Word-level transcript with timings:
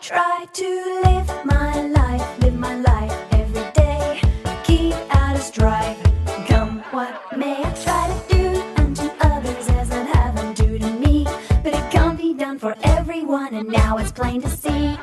Try 0.00 0.46
to 0.52 1.00
live 1.04 1.28
my 1.44 1.82
life, 1.82 2.38
live 2.40 2.58
my 2.58 2.74
life 2.76 3.12
every 3.32 3.70
day. 3.72 4.20
Keep 4.64 4.94
out 5.14 5.36
of 5.36 5.42
strife, 5.42 5.98
come 6.46 6.80
what 6.90 7.36
may. 7.36 7.62
I 7.62 7.70
try 7.84 8.08
to 8.08 8.34
do 8.34 8.62
unto 8.82 9.10
others 9.20 9.68
as 9.68 9.90
I'd 9.90 10.06
have 10.06 10.36
them 10.36 10.54
do 10.54 10.78
to 10.78 10.90
me. 10.90 11.24
But 11.62 11.74
it 11.74 11.90
can't 11.90 12.18
be 12.18 12.32
done 12.34 12.58
for 12.58 12.74
everyone, 12.82 13.54
and 13.54 13.68
now 13.68 13.98
it's 13.98 14.12
plain 14.12 14.40
to 14.42 14.48
see. 14.48 14.96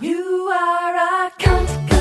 You 0.00 0.52
are 0.52 0.94
a 0.94 1.30
cunt, 1.38 1.97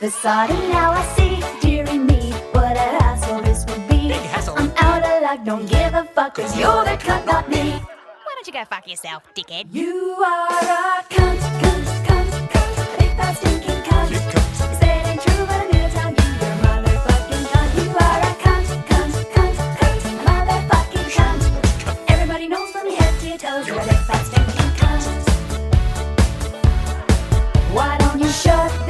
this 0.00 0.14
facade. 0.14 0.50
And 0.50 0.68
now 0.70 0.90
I 0.92 1.02
see, 1.16 1.40
dearie 1.60 1.98
me, 1.98 2.32
what 2.52 2.76
a 2.76 2.78
hassle 2.78 3.40
this 3.42 3.64
would 3.68 3.88
be. 3.88 4.12
I'm 4.12 4.72
out 4.78 5.04
of 5.04 5.22
luck, 5.22 5.44
don't 5.44 5.66
give 5.68 5.94
a 5.94 6.04
fuck, 6.14 6.34
cause 6.34 6.56
you're 6.58 6.84
the 6.84 6.96
cunt, 6.96 7.26
not 7.26 7.48
me. 7.48 7.72
Why 7.72 8.32
don't 8.34 8.46
you 8.46 8.52
go 8.52 8.64
fuck 8.64 8.88
yourself, 8.88 9.22
dickhead? 9.34 9.66
You 9.72 10.16
are 10.24 10.48
a 10.48 11.04
cunt, 11.10 11.40
cunt, 11.60 11.84
cunt, 12.06 12.30
cunt, 12.52 12.98
big 12.98 13.16
fat 13.16 13.36
stinking 13.36 13.82
cunt. 13.88 14.08
Say 14.80 15.00
it 15.00 15.06
ain't 15.06 15.20
true, 15.20 15.46
but 15.46 15.60
I'm 15.60 15.70
gonna 15.70 15.90
tell 15.90 16.10
you 16.10 16.16
you're 16.40 16.58
motherfucking 16.64 17.44
cunt. 17.52 17.70
You 17.76 17.86
are 18.06 18.20
a 18.20 18.32
cunt, 18.44 18.68
cunt, 18.90 19.14
cunt, 19.34 19.56
cunt, 19.78 20.02
motherfucking 20.26 21.08
cunt. 21.16 21.42
Everybody 22.08 22.46
knows 22.48 22.70
from 22.70 22.86
your 22.86 22.96
head 22.96 23.14
to 23.20 23.26
your 23.28 23.38
toes 23.38 23.66
you're 23.66 23.80
a 23.80 23.84
big 23.84 24.02
fat 24.08 24.22
stinking 24.26 24.72
cunt. 24.80 25.04
Why 27.74 27.98
don't 27.98 28.20
you 28.20 28.28
shut 28.28 28.85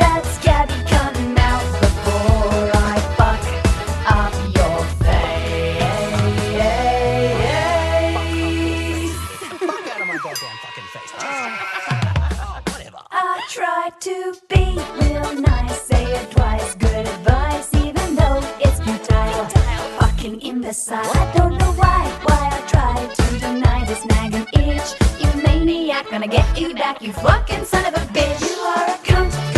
Fucking 20.27 20.41
imbecile. 20.41 20.98
I 21.05 21.32
don't 21.36 21.56
know 21.56 21.72
why, 21.74 22.02
why 22.24 22.50
I 22.52 22.60
try 22.66 23.14
to 23.14 23.38
deny 23.38 23.84
this 23.84 24.05
nagging 24.06 24.44
itch. 24.55 24.96
You 25.20 25.41
maniac, 25.41 26.10
gonna 26.10 26.27
get 26.27 26.61
you 26.61 26.74
back, 26.74 27.01
you 27.01 27.12
fucking 27.12 27.64
son 27.64 27.86
of 27.86 27.95
a 27.95 28.05
bitch. 28.12 28.40
You 28.40 28.56
are 28.56 28.86
a 28.86 28.98
cunt, 29.05 29.55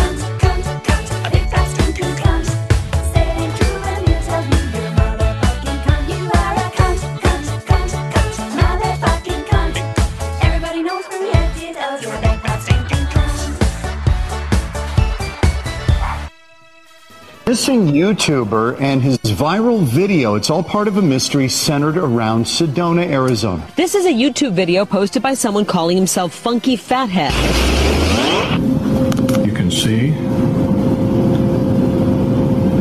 Missing 17.48 17.86
YouTuber 17.86 18.78
and 18.78 19.00
his 19.00 19.16
viral 19.16 19.82
video. 19.82 20.34
It's 20.34 20.50
all 20.50 20.62
part 20.62 20.86
of 20.86 20.98
a 20.98 21.02
mystery 21.02 21.48
centered 21.48 21.96
around 21.96 22.44
Sedona, 22.44 23.06
Arizona. 23.06 23.66
This 23.74 23.94
is 23.94 24.04
a 24.04 24.10
YouTube 24.10 24.52
video 24.52 24.84
posted 24.84 25.22
by 25.22 25.32
someone 25.32 25.64
calling 25.64 25.96
himself 25.96 26.34
Funky 26.34 26.76
Fathead. 26.76 27.32
You 29.46 29.52
can 29.54 29.70
see 29.70 30.10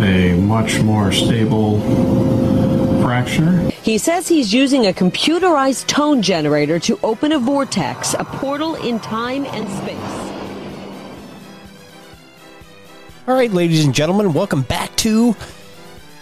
a 0.06 0.36
much 0.36 0.82
more 0.82 1.14
stable 1.14 1.80
fracture. 3.02 3.70
He 3.84 3.98
says 3.98 4.28
he's 4.28 4.54
using 4.54 4.88
a 4.88 4.92
computerized 4.92 5.88
tone 5.88 6.22
generator 6.22 6.78
to 6.80 7.00
open 7.04 7.32
a 7.32 7.40
vortex, 7.40 8.16
a 8.16 8.26
portal 8.26 8.76
in 8.76 9.00
time 9.00 9.46
and 9.46 9.70
space. 9.70 10.17
All 13.28 13.34
right, 13.34 13.52
ladies 13.52 13.84
and 13.84 13.94
gentlemen, 13.94 14.32
welcome 14.32 14.62
back 14.62 14.96
to 14.98 15.36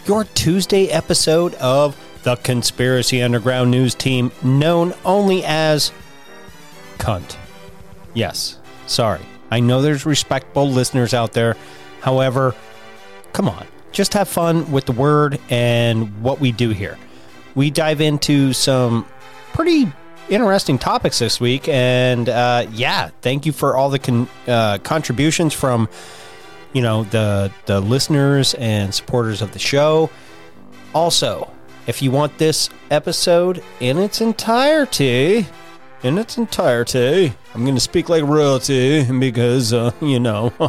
your 0.06 0.24
Tuesday 0.24 0.88
episode 0.88 1.54
of 1.54 1.96
the 2.24 2.34
Conspiracy 2.34 3.22
Underground 3.22 3.70
News 3.70 3.94
Team, 3.94 4.32
known 4.42 4.92
only 5.04 5.44
as 5.44 5.92
Cunt. 6.98 7.36
Yes, 8.12 8.58
sorry. 8.88 9.20
I 9.52 9.60
know 9.60 9.82
there's 9.82 10.04
respectable 10.04 10.68
listeners 10.68 11.14
out 11.14 11.32
there. 11.32 11.56
However, 12.00 12.56
come 13.32 13.48
on, 13.48 13.68
just 13.92 14.12
have 14.14 14.26
fun 14.26 14.72
with 14.72 14.86
the 14.86 14.92
word 14.92 15.38
and 15.48 16.20
what 16.24 16.40
we 16.40 16.50
do 16.50 16.70
here. 16.70 16.98
We 17.54 17.70
dive 17.70 18.00
into 18.00 18.52
some 18.52 19.06
pretty 19.52 19.92
interesting 20.28 20.76
topics 20.76 21.20
this 21.20 21.40
week, 21.40 21.68
and 21.68 22.28
uh, 22.28 22.66
yeah, 22.72 23.10
thank 23.20 23.46
you 23.46 23.52
for 23.52 23.76
all 23.76 23.90
the 23.90 24.00
con- 24.00 24.28
uh, 24.48 24.78
contributions 24.78 25.54
from 25.54 25.88
you 26.72 26.82
know 26.82 27.04
the 27.04 27.52
the 27.66 27.80
listeners 27.80 28.54
and 28.54 28.94
supporters 28.94 29.42
of 29.42 29.52
the 29.52 29.58
show. 29.58 30.10
Also, 30.94 31.50
if 31.86 32.02
you 32.02 32.10
want 32.10 32.38
this 32.38 32.68
episode 32.90 33.62
in 33.80 33.98
its 33.98 34.20
entirety, 34.20 35.46
in 36.02 36.18
its 36.18 36.36
entirety, 36.38 37.32
I'm 37.54 37.62
going 37.62 37.74
to 37.74 37.80
speak 37.80 38.08
like 38.08 38.22
royalty 38.22 39.04
because 39.18 39.72
uh, 39.72 39.92
you 40.00 40.20
know 40.20 40.52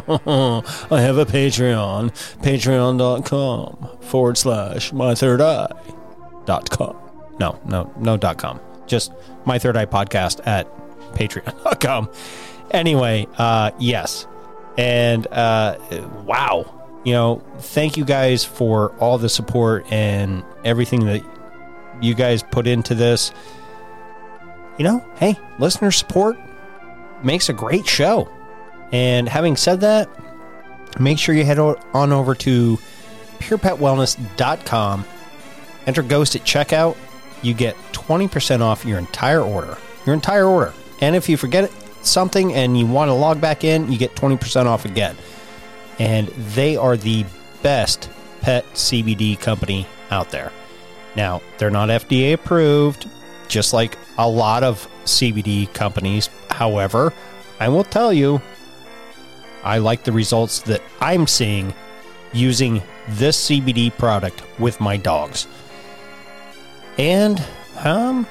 I 0.90 1.00
have 1.00 1.18
a 1.18 1.26
Patreon, 1.26 2.10
patreon.com 2.42 3.98
forward 4.02 4.38
slash 4.38 4.92
my 4.92 5.14
third 5.14 5.40
eye 5.40 5.72
dot 6.44 6.70
com. 6.70 6.96
No, 7.38 7.58
no, 7.66 7.92
no 7.98 8.16
dot 8.16 8.38
com. 8.38 8.60
Just 8.86 9.12
my 9.44 9.58
third 9.58 9.76
eye 9.76 9.86
podcast 9.86 10.46
at 10.46 10.66
patreon.com. 11.12 12.10
Anyway, 12.70 13.26
uh, 13.38 13.70
yes. 13.78 14.26
And 14.78 15.26
uh, 15.26 15.76
wow, 16.24 17.00
you 17.04 17.12
know, 17.12 17.42
thank 17.58 17.96
you 17.96 18.04
guys 18.04 18.44
for 18.44 18.92
all 18.98 19.18
the 19.18 19.28
support 19.28 19.90
and 19.92 20.44
everything 20.64 21.04
that 21.06 21.22
you 22.00 22.14
guys 22.14 22.44
put 22.44 22.68
into 22.68 22.94
this. 22.94 23.32
You 24.78 24.84
know, 24.84 25.04
hey, 25.16 25.36
listener 25.58 25.90
support 25.90 26.38
makes 27.24 27.48
a 27.48 27.52
great 27.52 27.88
show. 27.88 28.30
And 28.92 29.28
having 29.28 29.56
said 29.56 29.80
that, 29.80 30.08
make 31.00 31.18
sure 31.18 31.34
you 31.34 31.44
head 31.44 31.58
on 31.58 32.12
over 32.12 32.36
to 32.36 32.78
purepetwellness.com. 33.40 35.04
Enter 35.86 36.02
Ghost 36.02 36.36
at 36.36 36.42
checkout. 36.42 36.96
You 37.42 37.52
get 37.52 37.74
20% 37.92 38.60
off 38.60 38.84
your 38.84 38.98
entire 38.98 39.42
order. 39.42 39.76
Your 40.06 40.14
entire 40.14 40.46
order. 40.46 40.72
And 41.00 41.16
if 41.16 41.28
you 41.28 41.36
forget 41.36 41.70
something 42.08 42.54
and 42.54 42.78
you 42.78 42.86
want 42.86 43.08
to 43.08 43.12
log 43.12 43.40
back 43.40 43.64
in, 43.64 43.90
you 43.90 43.98
get 43.98 44.14
20% 44.14 44.66
off 44.66 44.84
again. 44.84 45.16
And 45.98 46.28
they 46.28 46.76
are 46.76 46.96
the 46.96 47.24
best 47.62 48.10
pet 48.40 48.64
CBD 48.74 49.38
company 49.38 49.86
out 50.10 50.30
there. 50.30 50.52
Now, 51.16 51.42
they're 51.58 51.70
not 51.70 51.88
FDA 51.88 52.34
approved, 52.34 53.08
just 53.48 53.72
like 53.72 53.98
a 54.16 54.28
lot 54.28 54.62
of 54.62 54.88
CBD 55.04 55.72
companies. 55.72 56.30
However, 56.50 57.12
I 57.58 57.68
will 57.68 57.84
tell 57.84 58.12
you, 58.12 58.40
I 59.64 59.78
like 59.78 60.04
the 60.04 60.12
results 60.12 60.60
that 60.62 60.82
I'm 61.00 61.26
seeing 61.26 61.74
using 62.32 62.82
this 63.08 63.48
CBD 63.48 63.96
product 63.96 64.42
with 64.58 64.80
my 64.80 64.96
dogs. 64.96 65.48
And 66.98 67.42
um, 67.84 68.26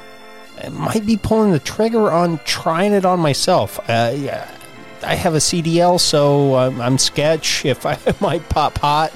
I 0.64 0.70
might 0.70 1.06
be 1.06 1.18
pulling 1.18 1.52
the 1.52 1.60
trigger 1.60 2.12
on 2.12 2.40
trying 2.40 2.94
it 2.94 3.06
on 3.06 3.20
myself. 3.20 3.80
Uh, 3.90 4.14
yeah, 4.16 4.50
I 5.04 5.16
have 5.16 5.36
a 5.36 5.40
CDL, 5.40 6.00
so 6.00 6.56
I'm, 6.56 6.82
I'm 6.82 6.98
sketch. 6.98 7.66
If 7.66 7.86
I 7.86 7.98
might 8.20 8.48
pop 8.50 8.78
hot, 8.78 9.14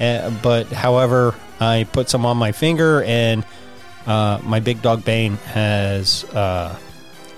Uh, 0.00 0.30
but 0.42 0.66
however, 0.68 1.34
I 1.60 1.86
put 1.92 2.08
some 2.10 2.26
on 2.26 2.36
my 2.36 2.52
finger, 2.52 3.02
and 3.04 3.44
uh, 4.06 4.40
my 4.42 4.58
big 4.60 4.82
dog 4.82 5.04
Bane 5.04 5.36
has 5.52 6.24
uh, 6.24 6.76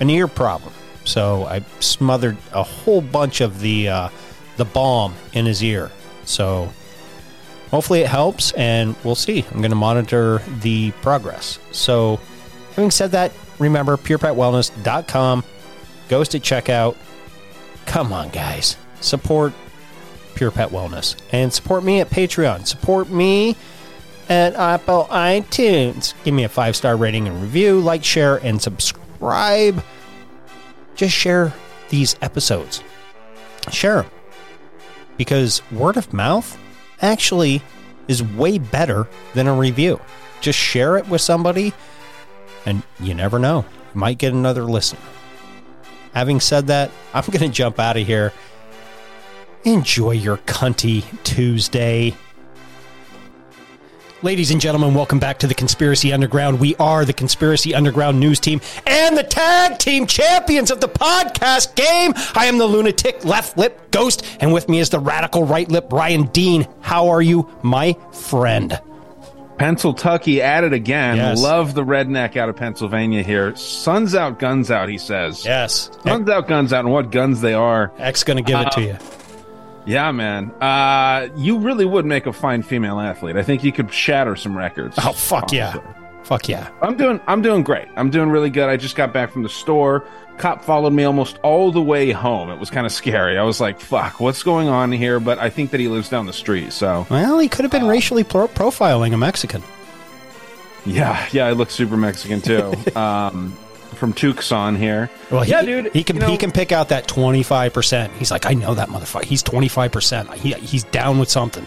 an 0.01 0.09
ear 0.09 0.29
problem. 0.29 0.73
So 1.05 1.45
I 1.45 1.61
smothered 1.81 2.39
a 2.53 2.63
whole 2.63 3.03
bunch 3.03 3.43
of 3.43 3.61
the 3.61 3.89
uh, 3.89 4.09
the 4.57 4.65
balm 4.65 5.15
in 5.35 5.45
his 5.45 5.63
ear. 5.63 5.91
So 6.25 6.73
hopefully 7.71 8.01
it 8.01 8.07
helps, 8.09 8.53
and 8.53 8.95
we'll 9.05 9.15
see. 9.17 9.45
I'm 9.51 9.59
going 9.59 9.71
to 9.71 9.77
monitor 9.77 10.41
the 10.61 10.93
progress. 11.03 11.59
So, 11.73 12.21
having 12.75 12.91
said 12.91 13.13
that, 13.13 13.33
remember 13.59 13.97
purepetwellness.com 13.97 15.45
goes 16.09 16.29
to 16.31 16.41
checkout. 16.41 16.97
Come 17.87 18.13
on, 18.13 18.31
guys, 18.31 18.77
support 19.01 19.53
Pure 20.35 20.53
Pet 20.53 20.71
Wellness 20.71 21.17
and 21.33 21.53
support 21.53 21.85
me 21.85 22.01
at 22.01 22.11
Patreon. 22.11 22.67
Support 22.67 23.11
me 23.11 23.57
at 24.29 24.55
Apple 24.55 25.07
iTunes. 25.11 26.15
Give 26.25 26.35
me 26.35 26.45
a 26.45 26.49
five 26.49 26.77
star 26.77 26.97
rating 26.97 27.29
and 27.29 27.41
review, 27.41 27.81
like, 27.81 28.05
share, 28.05 28.37
and 28.37 28.61
subscribe. 28.61 29.83
Just 30.97 31.15
share 31.15 31.53
these 31.91 32.17
episodes. 32.23 32.83
Share 33.71 34.03
them 34.03 34.11
because 35.17 35.63
word 35.71 35.97
of 35.97 36.13
mouth 36.13 36.59
actually 37.01 37.63
is 38.09 38.23
way 38.23 38.59
better 38.59 39.09
than 39.35 39.47
a 39.47 39.55
review. 39.55 40.01
Just 40.41 40.59
share 40.59 40.97
it 40.97 41.09
with 41.09 41.21
somebody, 41.21 41.73
and 42.67 42.83
you 43.01 43.15
never 43.15 43.39
know, 43.39 43.65
you 43.95 44.01
might 44.01 44.19
get 44.19 44.33
another 44.33 44.65
listen. 44.65 44.99
Having 46.15 46.41
said 46.41 46.67
that, 46.69 46.91
I'm 47.15 47.25
going 47.27 47.41
to 47.41 47.49
jump 47.49 47.79
out 47.79 47.97
of 47.97 48.07
here. 48.07 48.33
Enjoy 49.65 50.13
your 50.13 50.39
cunty 50.39 51.05
Tuesday. 51.25 52.15
Ladies 54.25 54.51
and 54.51 54.59
gentlemen, 54.59 54.95
welcome 54.95 55.19
back 55.19 55.39
to 55.41 55.47
the 55.47 55.55
Conspiracy 55.55 56.11
Underground. 56.11 56.59
We 56.59 56.75
are 56.77 57.05
the 57.05 57.13
Conspiracy 57.13 57.75
Underground 57.75 58.19
news 58.19 58.41
team 58.41 58.63
and 58.87 59.19
the 59.19 59.23
tag 59.23 59.79
team 59.79 60.07
champions 60.07 60.71
of 60.71 60.81
the 60.81 60.89
podcast 60.89 61.75
game. 61.75 62.15
I 62.35 62.47
am 62.47 62.57
the 62.57 62.67
lunatic 62.67 63.23
left 63.27 63.59
lip 63.59 63.91
ghost, 63.91 64.25
and 64.41 64.51
with 64.51 64.67
me 64.67 64.79
is 64.79 64.89
the 64.89 64.99
radical 64.99 65.45
right 65.45 65.69
lip 65.69 65.93
Ryan 65.93 66.25
Dean. 66.29 66.67
How 66.81 67.11
are 67.11 67.21
you, 67.21 67.51
my 67.63 67.99
friend? 68.13 68.81
Pennsyltucky 69.57 70.39
at 70.41 70.65
it 70.65 70.73
again. 70.73 71.17
Yes. 71.17 71.41
Love 71.41 71.75
the 71.75 71.85
redneck 71.85 72.37
out 72.37 72.49
of 72.49 72.57
Pennsylvania 72.57 73.23
here. 73.23 73.55
Suns 73.57 74.15
out, 74.15 74.39
guns 74.39 74.71
out, 74.71 74.89
he 74.89 74.99
says. 74.99 75.45
Yes. 75.45 75.91
Suns 76.05 76.29
out, 76.29 76.49
guns 76.49 76.73
out, 76.73 76.85
and 76.85 76.93
what 76.93 77.11
guns 77.11 77.41
they 77.41 77.55
are. 77.55 77.93
X 77.99 78.25
going 78.25 78.37
to 78.37 78.43
give 78.43 78.61
it 78.61 78.73
to 78.73 78.83
you. 78.83 78.99
Yeah, 79.87 80.13
man. 80.13 80.51
Uh, 80.61 81.29
you 81.37 81.59
really 81.59 81.85
would 81.85 82.07
make 82.07 82.27
a 82.27 82.33
fine 82.33 82.63
female 82.63 83.01
athlete. 83.01 83.37
I 83.37 83.43
think 83.43 83.63
you 83.63 83.73
could 83.73 83.93
shatter 83.93 84.35
some 84.35 84.57
records. 84.57 84.97
Oh, 84.99 85.13
fuck 85.13 85.53
yeah. 85.53 85.79
Fuck 86.25 86.49
yeah. 86.49 86.71
I'm 86.81 86.97
doing 86.97 87.21
I'm 87.27 87.43
doing 87.43 87.63
great. 87.63 87.87
I'm 87.97 88.09
doing 88.09 88.31
really 88.31 88.49
good. 88.49 88.71
I 88.71 88.79
just 88.79 88.97
got 88.97 89.13
back 89.13 89.31
from 89.31 89.43
the 89.43 89.49
store. 89.51 90.07
Cop 90.39 90.65
followed 90.65 90.93
me 90.93 91.05
almost 91.05 91.39
all 91.43 91.71
the 91.73 91.81
way 91.81 92.11
home. 92.11 92.51
It 92.51 92.59
was 92.59 92.69
kind 92.71 92.87
of 92.87 92.93
scary. 92.93 93.39
I 93.39 93.43
was 93.45 93.61
like, 93.61 93.81
"Fuck, 93.81 94.19
what's 94.21 94.43
going 94.43 94.69
on 94.69 94.91
here?" 94.93 95.21
But 95.21 95.39
I 95.39 95.49
think 95.51 95.71
that 95.71 95.81
he 95.81 95.89
lives 95.89 96.09
down 96.09 96.27
the 96.27 96.33
street. 96.33 96.73
So 96.73 97.07
Well, 97.09 97.39
he 97.39 97.49
could 97.49 97.65
have 97.65 97.71
been 97.73 97.87
racially 97.87 98.25
pro- 98.25 98.49
profiling 98.49 99.15
a 99.15 99.17
Mexican. 99.17 99.63
yeah, 100.87 101.27
yeah, 101.33 101.47
I 101.47 101.53
look 101.53 101.71
super 101.71 101.97
Mexican 101.97 102.41
too. 102.41 102.75
um, 102.99 103.57
from 103.95 104.13
Tucson 104.13 104.75
here. 104.77 105.09
Well, 105.31 105.43
he, 105.43 105.53
yeah, 105.53 105.63
dude. 105.63 105.93
He 105.95 106.03
can 106.03 106.17
you 106.17 106.23
know- 106.23 106.29
he 106.29 106.37
can 106.37 106.51
pick 106.51 106.73
out 106.73 106.89
that 106.91 107.07
twenty 107.07 107.43
five 107.43 107.73
percent. 107.73 108.13
He's 108.15 108.31
like, 108.31 108.45
I 108.47 108.53
know 108.55 108.75
that 108.75 108.89
motherfucker. 108.89 109.25
He's 109.25 109.43
twenty 109.43 109.69
five 109.69 109.93
percent. 109.93 110.33
He 110.35 110.53
he's 110.55 110.85
down 110.85 111.19
with 111.19 111.31
something. 111.31 111.67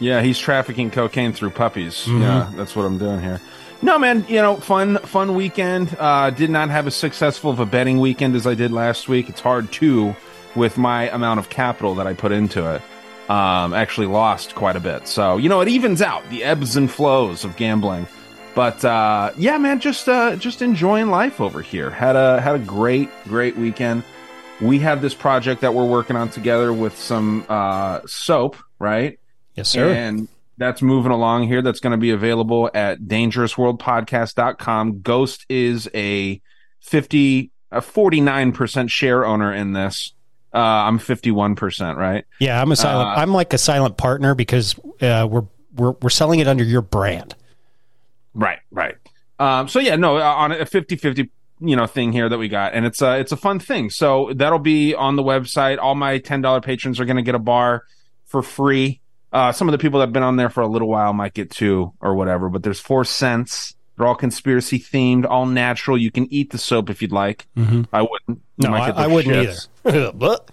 Yeah, 0.00 0.20
he's 0.22 0.38
trafficking 0.38 0.90
cocaine 0.90 1.32
through 1.32 1.50
puppies. 1.50 2.06
Mm-hmm. 2.06 2.22
Yeah, 2.22 2.50
that's 2.56 2.74
what 2.74 2.86
I'm 2.86 2.98
doing 2.98 3.20
here. 3.20 3.40
No, 3.82 3.98
man, 3.98 4.26
you 4.28 4.36
know, 4.36 4.56
fun, 4.56 4.98
fun 4.98 5.34
weekend. 5.34 5.96
Uh, 5.98 6.30
did 6.30 6.50
not 6.50 6.68
have 6.68 6.86
as 6.86 6.94
successful 6.94 7.50
of 7.50 7.60
a 7.60 7.66
betting 7.66 7.98
weekend 7.98 8.36
as 8.36 8.46
I 8.46 8.54
did 8.54 8.72
last 8.72 9.08
week. 9.08 9.28
It's 9.28 9.40
hard 9.40 9.72
too 9.72 10.14
with 10.54 10.76
my 10.76 11.08
amount 11.10 11.40
of 11.40 11.48
capital 11.48 11.94
that 11.94 12.06
I 12.06 12.12
put 12.12 12.32
into 12.32 12.74
it. 12.74 12.82
Um, 13.30 13.72
actually 13.72 14.08
lost 14.08 14.54
quite 14.54 14.76
a 14.76 14.80
bit. 14.80 15.06
So, 15.06 15.36
you 15.36 15.48
know, 15.48 15.60
it 15.60 15.68
evens 15.68 16.02
out 16.02 16.28
the 16.30 16.42
ebbs 16.44 16.76
and 16.76 16.90
flows 16.90 17.44
of 17.44 17.56
gambling. 17.56 18.06
But 18.54 18.84
uh, 18.84 19.32
yeah, 19.36 19.56
man, 19.58 19.80
just 19.80 20.08
uh, 20.08 20.36
just 20.36 20.60
enjoying 20.60 21.08
life 21.08 21.40
over 21.40 21.62
here. 21.62 21.88
Had 21.88 22.16
a 22.16 22.40
had 22.40 22.56
a 22.56 22.58
great 22.58 23.08
great 23.24 23.56
weekend. 23.56 24.02
We 24.60 24.80
have 24.80 25.00
this 25.00 25.14
project 25.14 25.60
that 25.62 25.72
we're 25.72 25.86
working 25.86 26.16
on 26.16 26.28
together 26.28 26.72
with 26.72 26.98
some 26.98 27.46
uh, 27.48 28.00
soap, 28.06 28.56
right? 28.78 29.18
Yes, 29.54 29.68
sir. 29.68 29.90
And 29.92 30.28
that's 30.60 30.80
moving 30.82 31.10
along 31.10 31.48
here. 31.48 31.62
That's 31.62 31.80
going 31.80 31.92
to 31.92 31.96
be 31.96 32.10
available 32.10 32.70
at 32.74 33.00
dangerousworldpodcast.com. 33.00 35.00
Ghost 35.00 35.46
is 35.48 35.88
a 35.94 36.38
50, 36.82 37.50
a 37.72 37.80
49% 37.80 38.90
share 38.90 39.24
owner 39.24 39.54
in 39.54 39.72
this. 39.72 40.12
Uh, 40.52 40.58
I'm 40.58 40.98
51%, 40.98 41.96
right? 41.96 42.26
yeah, 42.40 42.60
I'm 42.60 42.70
a 42.70 42.76
silent. 42.76 43.08
uh, 43.08 43.22
I'm 43.22 43.32
like 43.32 43.54
a 43.54 43.58
silent 43.58 43.96
partner 43.96 44.34
because 44.34 44.78
uh, 45.00 45.26
we're 45.30 45.46
we're 45.76 45.92
we're 46.02 46.10
selling 46.10 46.40
it 46.40 46.48
under 46.48 46.64
your 46.64 46.82
brand. 46.82 47.34
Right, 48.34 48.58
right. 48.70 48.96
Um, 49.38 49.68
so 49.68 49.78
yeah, 49.78 49.96
no, 49.96 50.18
uh, 50.18 50.20
on 50.20 50.52
a 50.52 50.66
50-50, 50.66 51.30
you 51.60 51.76
know, 51.76 51.86
thing 51.86 52.12
here 52.12 52.28
that 52.28 52.36
we 52.36 52.48
got, 52.48 52.74
and 52.74 52.84
it's 52.84 53.00
a 53.00 53.18
it's 53.18 53.32
a 53.32 53.36
fun 53.36 53.60
thing. 53.60 53.88
So 53.90 54.32
that'll 54.34 54.58
be 54.58 54.94
on 54.94 55.16
the 55.16 55.22
website. 55.22 55.78
All 55.78 55.94
my 55.94 56.18
ten 56.18 56.42
dollar 56.42 56.60
patrons 56.60 57.00
are 57.00 57.06
going 57.06 57.16
to 57.16 57.22
get 57.22 57.34
a 57.34 57.40
bar 57.40 57.84
for 58.26 58.42
free. 58.42 59.00
Uh, 59.32 59.52
some 59.52 59.68
of 59.68 59.72
the 59.72 59.78
people 59.78 60.00
that 60.00 60.06
have 60.06 60.12
been 60.12 60.22
on 60.22 60.36
there 60.36 60.50
for 60.50 60.60
a 60.62 60.66
little 60.66 60.88
while 60.88 61.12
might 61.12 61.34
get 61.34 61.50
two 61.50 61.92
or 62.00 62.14
whatever, 62.14 62.48
but 62.48 62.62
there's 62.62 62.80
four 62.80 63.04
cents. 63.04 63.74
They're 63.96 64.06
all 64.06 64.14
conspiracy 64.14 64.78
themed, 64.78 65.26
all 65.28 65.46
natural. 65.46 65.96
You 65.98 66.10
can 66.10 66.26
eat 66.32 66.50
the 66.50 66.58
soap 66.58 66.88
if 66.90 67.02
you'd 67.02 67.12
like. 67.12 67.46
I 67.92 68.02
wouldn't. 68.02 68.42
No, 68.58 68.72
I, 68.72 68.90
I 68.90 69.06
wouldn't 69.06 69.34
shits. 69.34 69.68
either. 69.84 70.12
But- 70.14 70.50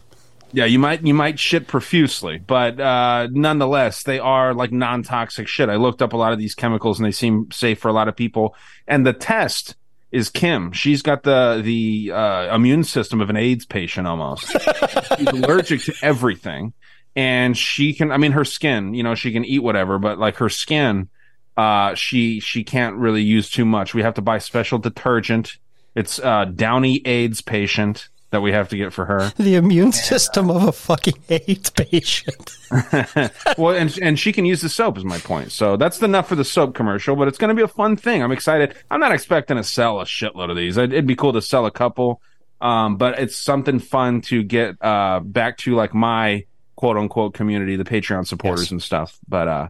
Yeah, 0.54 0.66
you 0.66 0.80
might 0.80 1.06
you 1.06 1.14
might 1.14 1.40
shit 1.40 1.68
profusely, 1.68 2.38
but 2.40 2.80
uh, 2.80 3.28
nonetheless, 3.32 4.04
they 4.04 4.18
are 4.20 4.54
like 4.54 4.72
non 4.72 5.04
toxic 5.04 5.48
shit. 5.48 5.68
I 5.70 5.76
looked 5.76 6.02
up 6.02 6.14
a 6.14 6.18
lot 6.18 6.32
of 6.34 6.40
these 6.40 6.56
chemicals, 6.56 7.00
and 7.00 7.06
they 7.06 7.12
seem 7.12 7.52
safe 7.52 7.80
for 7.80 7.90
a 7.90 7.94
lot 7.94 8.08
of 8.08 8.16
people. 8.16 8.56
And 8.88 9.06
the 9.06 9.12
test 9.14 9.76
is 10.10 10.30
Kim. 10.30 10.72
She's 10.72 11.02
got 11.02 11.24
the 11.24 11.62
the 11.64 12.12
uh, 12.14 12.56
immune 12.56 12.86
system 12.86 13.20
of 13.20 13.30
an 13.30 13.36
AIDS 13.36 13.66
patient 13.66 14.08
almost. 14.08 14.46
She's 15.18 15.28
allergic 15.28 15.82
to 15.84 15.94
everything, 16.02 16.72
and 17.18 17.58
she 17.58 17.94
can. 17.94 18.12
I 18.12 18.18
mean, 18.18 18.34
her 18.34 18.46
skin. 18.46 18.94
You 18.94 19.02
know, 19.02 19.16
she 19.16 19.34
can 19.34 19.44
eat 19.44 19.60
whatever, 19.60 19.98
but 19.98 20.20
like 20.20 20.38
her 20.38 20.50
skin, 20.50 21.10
uh, 21.58 21.96
she 21.96 22.40
she 22.40 22.64
can't 22.64 22.96
really 22.96 23.24
use 23.24 23.50
too 23.50 23.66
much. 23.66 23.96
We 23.96 24.04
have 24.04 24.14
to 24.14 24.22
buy 24.22 24.38
special 24.38 24.78
detergent. 24.78 25.58
It's 25.96 26.20
uh, 26.20 26.46
Downy 26.46 27.02
AIDS 27.06 27.42
patient 27.42 28.10
that 28.30 28.42
we 28.42 28.52
have 28.52 28.70
to 28.70 28.78
get 28.78 28.94
for 28.94 29.06
her. 29.06 29.34
the 29.38 29.56
immune 29.56 29.94
system 29.94 30.52
of 30.52 30.64
a 30.64 30.72
fucking 30.72 31.16
AIDS 31.30 31.72
patient. 31.72 32.56
well, 33.58 33.76
and 33.76 33.98
and 34.00 34.20
she 34.20 34.32
can 34.32 34.46
use 34.46 34.62
the 34.62 34.70
soap 34.70 35.00
is 35.00 35.04
my 35.04 35.18
point. 35.18 35.52
So 35.52 35.76
that's 35.76 36.00
enough 36.04 36.30
for 36.30 36.36
the 36.36 36.46
soap 36.46 36.76
commercial, 36.76 37.16
but 37.16 37.28
it's 37.28 37.40
going 37.40 37.50
to 37.50 37.56
be 37.56 37.64
a 37.64 37.68
fun 37.68 37.98
thing. 37.98 38.22
I'm 38.22 38.32
excited. 38.32 38.76
I'm 38.92 39.00
not 39.00 39.12
expecting 39.12 39.58
to 39.58 39.64
sell 39.64 40.00
a 40.00 40.06
shitload 40.06 40.52
of 40.52 40.56
these. 40.56 40.78
It'd, 40.78 40.94
it'd 40.94 41.08
be 41.08 41.16
cool 41.16 41.34
to 41.34 41.42
sell 41.42 41.66
a 41.66 41.72
couple, 41.72 42.22
um, 42.62 42.98
but 42.98 43.18
it's 43.18 43.36
something 43.36 43.80
fun 43.80 44.22
to 44.22 44.44
get 44.44 44.76
uh, 44.84 45.20
back 45.22 45.58
to 45.60 45.74
like 45.74 45.96
my 45.96 46.44
quote 46.78 46.96
unquote 46.96 47.34
community, 47.34 47.76
the 47.76 47.84
Patreon 47.84 48.26
supporters 48.26 48.66
Yes. 48.68 48.72
and 48.72 48.82
stuff. 48.82 49.20
But 49.28 49.48
uh, 49.50 49.68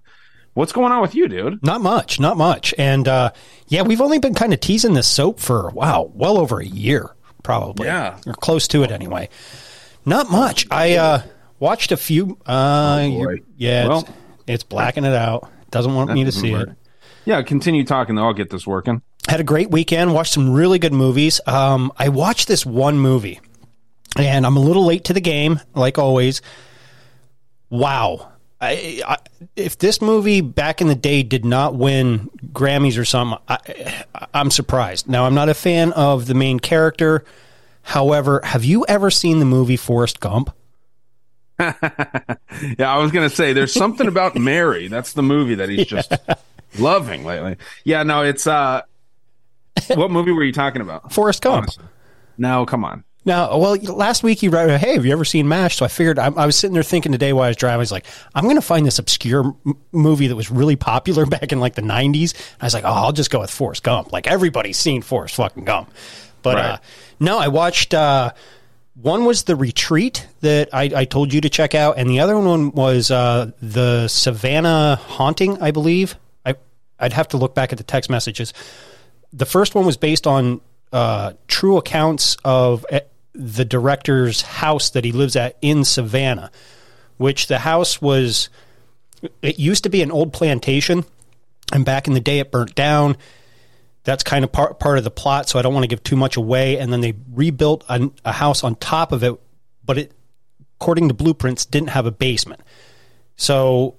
what's 0.53 0.71
going 0.71 0.91
on 0.91 1.01
with 1.01 1.15
you, 1.15 1.27
dude? 1.27 1.63
Not 1.63 1.81
much, 1.81 2.19
not 2.19 2.37
much. 2.37 2.73
And 2.77 3.07
uh, 3.07 3.31
yeah, 3.67 3.81
we've 3.81 4.01
only 4.01 4.19
been 4.19 4.35
kind 4.35 4.53
of 4.53 4.59
teasing 4.59 4.93
this 4.93 5.07
soap 5.07 5.39
for 5.39 5.69
wow, 5.71 6.11
well 6.13 6.37
over 6.37 6.59
a 6.59 6.65
year, 6.65 7.15
probably. 7.43 7.87
Yeah. 7.87 8.19
or 8.27 8.33
close 8.33 8.67
to 8.69 8.83
it 8.83 8.91
anyway. 8.91 9.29
Not 10.05 10.29
much. 10.29 10.67
I 10.69 10.95
uh, 10.97 11.21
watched 11.59 11.91
a 11.91 11.97
few. 11.97 12.37
Uh, 12.45 13.07
Oh, 13.09 13.35
yeah, 13.57 13.87
Well- 13.87 13.99
it's, 14.01 14.09
it's 14.47 14.63
blacking 14.63 15.03
it 15.05 15.13
out. 15.13 15.49
Doesn't 15.71 15.93
want 15.95 16.13
me 16.13 16.23
to 16.23 16.31
see 16.31 16.53
it. 16.53 16.69
Yeah, 17.25 17.41
continue 17.41 17.83
talking. 17.83 18.15
though. 18.15 18.23
I'll 18.25 18.33
get 18.33 18.49
this 18.49 18.65
working. 18.65 19.01
Had 19.27 19.41
a 19.41 19.43
great 19.43 19.69
weekend. 19.69 20.13
Watched 20.13 20.31
some 20.31 20.49
really 20.53 20.79
good 20.79 20.93
movies. 20.93 21.41
Um, 21.45 21.91
I 21.97 22.07
watched 22.07 22.47
this 22.47 22.65
one 22.65 22.97
movie, 22.97 23.41
and 24.17 24.45
I'm 24.45 24.55
a 24.55 24.61
little 24.61 24.85
late 24.85 25.03
to 25.05 25.13
the 25.13 25.19
game, 25.19 25.59
like 25.75 25.97
always. 25.97 26.41
Wow. 27.69 28.31
I, 28.59 29.03
I, 29.07 29.17
if 29.55 29.77
this 29.77 30.01
movie 30.01 30.41
back 30.41 30.81
in 30.81 30.87
the 30.87 30.95
day 30.95 31.21
did 31.21 31.45
not 31.45 31.75
win 31.75 32.29
Grammys 32.53 32.97
or 32.97 33.05
something, 33.05 33.37
I, 33.47 34.03
I'm 34.33 34.49
surprised. 34.49 35.07
Now, 35.07 35.25
I'm 35.25 35.35
not 35.35 35.47
a 35.49 35.53
fan 35.53 35.91
of 35.93 36.25
the 36.25 36.33
main 36.33 36.59
character. 36.59 37.23
However, 37.83 38.41
have 38.43 38.65
you 38.65 38.83
ever 38.87 39.11
seen 39.11 39.39
the 39.39 39.45
movie 39.45 39.77
Forrest 39.77 40.19
Gump? 40.19 40.51
Yeah, 42.79 42.91
I 42.91 42.97
was 42.97 43.11
gonna 43.11 43.29
say 43.29 43.53
there's 43.53 43.73
something 43.73 44.07
about 44.07 44.35
Mary. 44.39 44.87
That's 44.87 45.13
the 45.13 45.21
movie 45.21 45.55
that 45.55 45.69
he's 45.69 45.85
just 45.85 46.11
loving 46.79 47.23
lately. 47.23 47.57
Yeah, 47.83 48.01
no, 48.03 48.23
it's 48.23 48.47
uh, 48.47 48.81
what 49.93 50.09
movie 50.09 50.31
were 50.31 50.43
you 50.43 50.51
talking 50.51 50.81
about? 50.81 51.13
Forrest 51.13 51.41
Gump. 51.43 51.63
Honestly. 51.63 51.85
No, 52.37 52.65
come 52.65 52.83
on. 52.83 53.03
Now, 53.27 53.57
well, 53.57 53.75
last 53.75 54.23
week 54.23 54.41
you 54.41 54.49
wrote, 54.49 54.69
"Hey, 54.79 54.93
have 54.93 55.05
you 55.05 55.11
ever 55.11 55.25
seen 55.25 55.47
Mash?" 55.49 55.75
So 55.75 55.85
I 55.85 55.89
figured 55.89 56.17
I, 56.17 56.27
I 56.27 56.45
was 56.45 56.55
sitting 56.55 56.73
there 56.73 56.81
thinking 56.81 57.11
today 57.11 57.33
while 57.33 57.43
I 57.43 57.49
was 57.49 57.57
driving, 57.57 57.75
I 57.75 57.77
was 57.77 57.91
like, 57.91 58.05
"I'm 58.33 58.45
going 58.45 58.55
to 58.55 58.61
find 58.61 58.85
this 58.85 58.99
obscure 58.99 59.53
m- 59.65 59.75
movie 59.91 60.27
that 60.27 60.35
was 60.37 60.49
really 60.49 60.77
popular 60.77 61.25
back 61.35 61.51
in 61.51 61.59
like 61.59 61.75
the 61.75 61.81
'90s." 61.81 62.33
I 62.61 62.65
was 62.65 62.73
like, 62.73 62.85
"Oh, 62.85 62.91
I'll 62.93 63.11
just 63.11 63.29
go 63.29 63.41
with 63.41 63.51
Forrest 63.51 63.83
Gump." 63.83 64.13
Like 64.13 64.27
everybody's 64.27 64.77
seen 64.77 65.01
Forrest 65.01 65.35
fucking 65.35 65.65
Gump, 65.65 65.91
but 66.41 66.55
Right. 66.55 66.65
uh, 66.65 66.77
no, 67.19 67.37
I 67.37 67.49
watched. 67.49 67.93
Uh, 67.93 68.31
one 68.95 69.25
was 69.25 69.43
the 69.43 69.55
retreat 69.57 70.25
that 70.39 70.69
I, 70.73 70.83
I 70.95 71.05
told 71.05 71.31
you 71.33 71.41
to 71.41 71.49
check 71.49 71.75
out, 71.75 71.97
and 71.99 72.09
the 72.09 72.21
other 72.21 72.39
one 72.39 72.71
was 72.71 73.11
uh, 73.11 73.51
the 73.61 74.07
Savannah 74.07 74.95
haunting, 74.95 75.61
I 75.61 75.71
believe. 75.71 76.15
I 76.45 76.55
I'd 76.97 77.13
have 77.13 77.27
to 77.29 77.37
look 77.37 77.53
back 77.53 77.73
at 77.73 77.77
the 77.77 77.83
text 77.83 78.09
messages. 78.09 78.53
The 79.33 79.45
first 79.45 79.75
one 79.75 79.85
was 79.85 79.97
based 79.97 80.25
on 80.25 80.61
uh, 80.93 81.33
true 81.49 81.77
accounts 81.77 82.37
of 82.45 82.85
uh, 82.91 83.01
the 83.37 83.65
director's 83.65 84.41
house 84.41 84.89
that 84.91 85.05
he 85.05 85.11
lives 85.11 85.35
at 85.35 85.57
in 85.61 85.83
Savannah, 85.83 86.51
which 87.17 87.47
the 87.47 87.59
house 87.59 88.01
was. 88.01 88.49
It 89.41 89.57
used 89.57 89.83
to 89.83 89.89
be 89.89 90.01
an 90.03 90.11
old 90.11 90.31
plantation, 90.31 91.03
and 91.73 91.83
back 91.83 92.07
in 92.07 92.13
the 92.13 92.19
day, 92.19 92.39
it 92.39 92.51
burnt 92.51 92.75
down 92.75 93.17
that's 94.07 94.23
kind 94.23 94.45
of 94.45 94.51
part 94.53 94.79
part 94.79 94.97
of 94.97 95.03
the 95.03 95.11
plot. 95.11 95.49
So 95.49 95.59
I 95.59 95.61
don't 95.61 95.73
want 95.73 95.83
to 95.83 95.89
give 95.89 96.01
too 96.01 96.15
much 96.15 96.37
away. 96.37 96.77
And 96.77 96.93
then 96.93 97.01
they 97.01 97.13
rebuilt 97.33 97.83
a, 97.89 98.09
a 98.23 98.31
house 98.31 98.63
on 98.63 98.75
top 98.75 99.11
of 99.11 99.21
it, 99.21 99.37
but 99.83 99.97
it, 99.97 100.13
according 100.79 101.09
to 101.09 101.13
blueprints, 101.13 101.65
didn't 101.65 101.89
have 101.89 102.05
a 102.05 102.11
basement. 102.11 102.61
So 103.35 103.97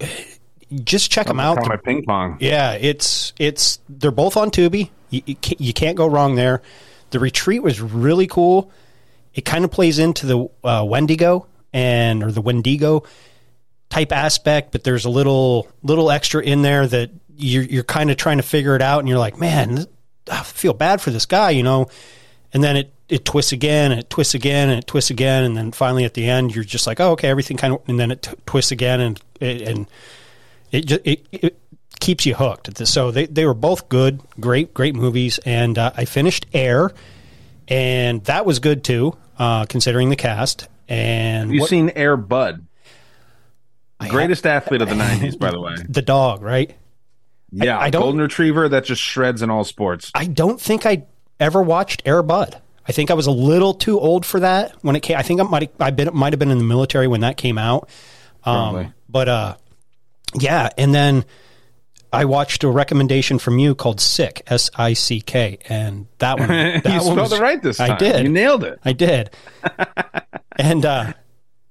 just 0.83 1.13
check 1.13 1.27
them 1.27 1.39
out. 1.39 1.59
My 1.69 1.77
ping 1.77 2.05
pong. 2.07 2.39
Yeah, 2.41 2.73
it's 2.73 3.35
it's 3.39 3.81
they're 3.87 4.11
both 4.11 4.39
on 4.39 4.51
Tubi. 4.51 4.89
You, 5.11 5.23
you, 5.27 5.37
you 5.59 5.73
can't 5.75 5.97
go 5.97 6.07
wrong 6.07 6.37
there. 6.37 6.63
The 7.11 7.19
retreat 7.19 7.63
was 7.63 7.79
really 7.79 8.27
cool. 8.27 8.73
It 9.39 9.45
kind 9.45 9.65
of 9.65 9.71
plays 9.71 10.01
into 10.01 10.27
the 10.27 10.49
uh, 10.65 10.85
Wendigo 10.85 11.47
and 11.73 12.25
or 12.25 12.33
the 12.33 12.41
Wendigo 12.41 13.05
type 13.89 14.11
aspect, 14.11 14.73
but 14.73 14.83
there's 14.83 15.05
a 15.05 15.11
little 15.11 15.69
little 15.85 16.11
extra 16.11 16.43
in 16.43 16.63
there 16.63 16.89
that 16.89 17.13
you're 17.37 17.63
you're 17.63 17.85
kind 17.85 18.11
of 18.11 18.17
trying 18.17 18.39
to 18.39 18.43
figure 18.43 18.75
it 18.75 18.83
out, 18.83 18.99
and 18.99 19.09
you're 19.09 19.17
like, 19.17 19.39
man, 19.39 19.87
I 20.29 20.43
feel 20.43 20.75
bad 20.75 21.01
for 21.01 21.13
this 21.13 21.25
guy, 21.25 21.51
you 21.51 21.63
know. 21.63 21.87
And 22.53 22.65
then 22.65 22.77
it 22.77 22.93
it 23.09 23.25
twists 23.25 23.53
again, 23.53 23.93
and 23.93 24.01
it 24.01 24.11
twists 24.11 24.35
again, 24.35 24.71
and 24.71 24.81
it 24.81 24.89
twists 24.89 25.11
again, 25.11 25.45
and 25.45 25.57
then 25.57 25.71
finally 25.71 26.05
at 26.05 26.15
the 26.15 26.29
end, 26.29 26.53
you're 26.53 26.65
just 26.65 26.89
like, 26.89 26.99
oh, 26.99 27.13
okay, 27.13 27.29
everything 27.29 27.57
kind 27.57 27.75
of, 27.75 27.89
and 27.89 28.01
then 28.01 28.11
it 28.11 28.23
t- 28.23 28.35
twists 28.45 28.73
again, 28.73 29.01
and 29.01 29.21
it, 29.39 29.63
and 29.63 29.87
it 30.73 30.85
just 30.85 31.01
it, 31.05 31.25
it 31.31 31.61
keeps 32.01 32.27
you 32.27 32.35
hooked. 32.35 32.85
So 32.89 33.13
they 33.13 33.27
they 33.27 33.47
were 33.47 33.55
both 33.55 33.89
good, 33.89 34.21
great 34.41 34.75
great 34.75 34.97
movies, 34.97 35.39
and 35.47 35.79
uh, 35.79 35.93
I 35.97 36.07
finished 36.07 36.47
Air, 36.53 36.91
and 37.69 38.25
that 38.25 38.45
was 38.45 38.59
good 38.59 38.83
too, 38.83 39.17
uh, 39.39 39.65
considering 39.67 40.11
the 40.11 40.17
cast. 40.17 40.69
And 40.89 41.47
Have 41.47 41.55
you 41.55 41.61
what- 41.61 41.71
seen 41.71 41.91
Air 41.91 42.17
Bud? 42.17 42.67
Greatest 44.09 44.47
athlete 44.47 44.81
of 44.81 44.89
the 44.89 44.95
'90s, 44.95 45.39
by 45.39 45.51
the 45.51 45.61
way. 45.61 45.75
the 45.89 46.03
dog, 46.03 46.41
right? 46.43 46.75
Yeah, 47.51 47.79
I 47.79 47.91
don't- 47.91 48.03
golden 48.03 48.21
retriever 48.21 48.69
that 48.69 48.85
just 48.85 49.03
shreds 49.03 49.43
in 49.43 49.51
all 49.51 49.65
sports. 49.65 50.11
I 50.15 50.27
don't 50.27 50.61
think 50.61 50.87
I 50.87 51.05
ever 51.41 51.61
watched 51.61 52.03
Air 52.05 52.23
Bud. 52.23 52.61
I 52.87 52.93
think 52.93 53.11
I 53.11 53.15
was 53.15 53.27
a 53.27 53.31
little 53.33 53.75
too 53.75 53.99
old 53.99 54.25
for 54.25 54.41
that 54.41 54.73
when 54.83 54.97
it 54.97 55.01
came. 55.01 55.17
I 55.19 55.23
think 55.23 55.41
I 55.41 55.43
might 55.45 55.73
I 55.81 55.91
been 55.91 56.11
might 56.15 56.33
have 56.33 56.39
been 56.39 56.51
in 56.51 56.59
the 56.59 56.65
military 56.65 57.07
when 57.09 57.21
that 57.23 57.37
came 57.37 57.59
out. 57.59 57.91
Um, 58.45 58.95
but 59.09 59.29
uh, 59.29 59.57
yeah, 60.35 60.71
and 60.79 60.95
then 60.95 61.25
I 62.13 62.25
watched 62.25 62.65
a 62.65 62.69
recommendation 62.69 63.39
from 63.39 63.59
you 63.59 63.75
called 63.75 64.01
Sick 64.01 64.43
S 64.47 64.71
I 64.77 64.95
C 64.95 65.21
K, 65.21 65.59
and 65.69 66.07
that 66.19 66.39
one 66.39 66.49
that 66.49 66.85
you 66.85 66.93
one 66.93 67.03
spelled 67.03 67.19
was- 67.19 67.33
it 67.33 67.41
right 67.41 67.63
this 67.63 67.77
time. 67.79 67.93
I 67.93 67.97
did. 67.97 68.23
You 68.25 68.29
nailed 68.31 68.65
it. 68.65 68.79
I 68.85 68.93
did. 68.93 69.31
and 70.57 70.85
uh, 70.85 71.13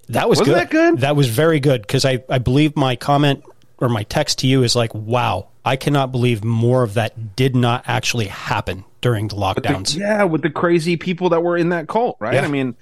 that 0.08 0.28
was 0.28 0.38
Wasn't 0.38 0.54
good. 0.54 0.60
that 0.60 0.70
good? 0.70 0.98
That 1.00 1.16
was 1.16 1.28
very 1.28 1.60
good 1.60 1.82
because 1.82 2.04
I, 2.04 2.22
I 2.28 2.38
believe 2.38 2.76
my 2.76 2.96
comment 2.96 3.44
or 3.78 3.88
my 3.88 4.02
text 4.04 4.38
to 4.40 4.46
you 4.46 4.62
is 4.62 4.74
like, 4.74 4.94
wow, 4.94 5.48
I 5.64 5.76
cannot 5.76 6.12
believe 6.12 6.42
more 6.44 6.82
of 6.82 6.94
that 6.94 7.36
did 7.36 7.54
not 7.54 7.84
actually 7.86 8.26
happen 8.26 8.84
during 9.00 9.28
the 9.28 9.34
The- 9.36 9.40
lockdowns. 9.40 9.96
yeah, 9.96 10.24
with 10.24 10.42
the 10.42 10.50
crazy 10.50 10.96
people 10.96 11.28
that 11.30 11.42
were 11.42 11.56
in 11.56 11.68
that 11.70 11.88
cult, 11.88 12.16
right? 12.20 12.34
Yeah. 12.34 12.44
I 12.44 12.48
mean, 12.48 12.76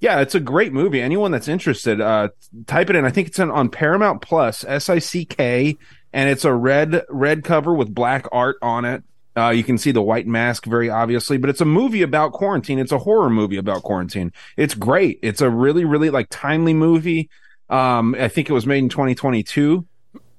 yeah, 0.00 0.20
it's 0.20 0.34
a 0.36 0.40
great 0.40 0.72
movie. 0.72 1.02
Anyone 1.02 1.32
that's 1.32 1.48
interested, 1.48 2.00
uh, 2.00 2.28
type 2.66 2.88
it 2.88 2.96
in. 2.96 3.04
I 3.04 3.10
think 3.10 3.28
it's 3.28 3.40
on, 3.40 3.50
on 3.50 3.68
Paramount 3.68 4.22
Plus, 4.22 4.64
S 4.64 4.88
I 4.88 5.00
C 5.00 5.24
K, 5.24 5.76
and 6.12 6.28
it's 6.28 6.44
a 6.44 6.52
red 6.52 7.02
red 7.08 7.44
cover 7.44 7.74
with 7.74 7.94
black 7.94 8.26
art 8.32 8.56
on 8.62 8.84
it. 8.84 9.02
Uh, 9.36 9.50
you 9.50 9.62
can 9.62 9.78
see 9.78 9.92
the 9.92 10.02
white 10.02 10.26
mask 10.26 10.64
very 10.66 10.90
obviously, 10.90 11.36
but 11.38 11.48
it's 11.48 11.60
a 11.60 11.64
movie 11.64 12.02
about 12.02 12.32
quarantine. 12.32 12.78
It's 12.78 12.90
a 12.92 12.98
horror 12.98 13.30
movie 13.30 13.56
about 13.56 13.82
quarantine. 13.82 14.32
It's 14.56 14.74
great. 14.74 15.20
It's 15.22 15.40
a 15.40 15.48
really, 15.48 15.84
really 15.84 16.10
like 16.10 16.26
timely 16.28 16.74
movie. 16.74 17.30
Um, 17.70 18.16
I 18.18 18.28
think 18.28 18.50
it 18.50 18.52
was 18.52 18.66
made 18.66 18.78
in 18.78 18.88
2022. 18.88 19.86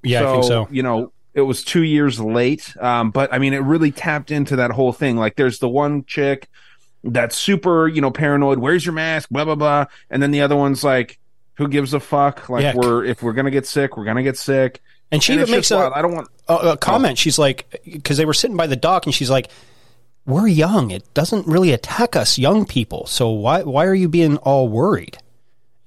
Yeah, 0.02 0.28
I 0.28 0.32
think 0.32 0.44
so. 0.44 0.68
You 0.70 0.82
know, 0.82 1.12
it 1.32 1.42
was 1.42 1.64
two 1.64 1.82
years 1.82 2.20
late. 2.20 2.74
Um, 2.78 3.10
but 3.10 3.32
I 3.32 3.38
mean, 3.38 3.54
it 3.54 3.58
really 3.58 3.90
tapped 3.92 4.30
into 4.30 4.56
that 4.56 4.70
whole 4.72 4.92
thing. 4.92 5.16
Like, 5.16 5.36
there's 5.36 5.60
the 5.60 5.68
one 5.68 6.04
chick 6.04 6.48
that's 7.02 7.36
super, 7.36 7.88
you 7.88 8.00
know, 8.02 8.10
paranoid. 8.10 8.58
Where's 8.58 8.84
your 8.84 8.94
mask? 8.94 9.30
Blah 9.30 9.46
blah 9.46 9.54
blah. 9.54 9.86
And 10.10 10.22
then 10.22 10.30
the 10.32 10.42
other 10.42 10.56
one's 10.56 10.84
like, 10.84 11.18
who 11.54 11.68
gives 11.68 11.94
a 11.94 12.00
fuck? 12.00 12.48
Like, 12.50 12.62
Yeah. 12.62 12.74
we're 12.74 13.04
if 13.04 13.22
we're 13.22 13.32
gonna 13.32 13.50
get 13.50 13.66
sick, 13.66 13.96
we're 13.96 14.04
gonna 14.04 14.22
get 14.22 14.36
sick. 14.36 14.82
And 15.12 15.22
she 15.22 15.32
And 15.32 15.42
even 15.42 15.50
makes 15.52 15.70
a, 15.70 15.76
wild. 15.76 15.92
I 15.94 16.02
don't 16.02 16.14
want. 16.14 16.28
a, 16.48 16.52
a 16.54 16.72
oh. 16.72 16.76
comment. 16.76 17.18
She's 17.18 17.38
like, 17.38 17.80
because 17.84 18.16
they 18.16 18.24
were 18.24 18.34
sitting 18.34 18.56
by 18.56 18.66
the 18.66 18.76
dock, 18.76 19.06
and 19.06 19.14
she's 19.14 19.30
like, 19.30 19.50
"We're 20.26 20.46
young. 20.46 20.90
It 20.92 21.12
doesn't 21.14 21.46
really 21.46 21.72
attack 21.72 22.14
us 22.14 22.38
young 22.38 22.64
people. 22.64 23.06
So 23.06 23.28
why 23.30 23.62
why 23.62 23.86
are 23.86 23.94
you 23.94 24.08
being 24.08 24.36
all 24.38 24.68
worried?" 24.68 25.18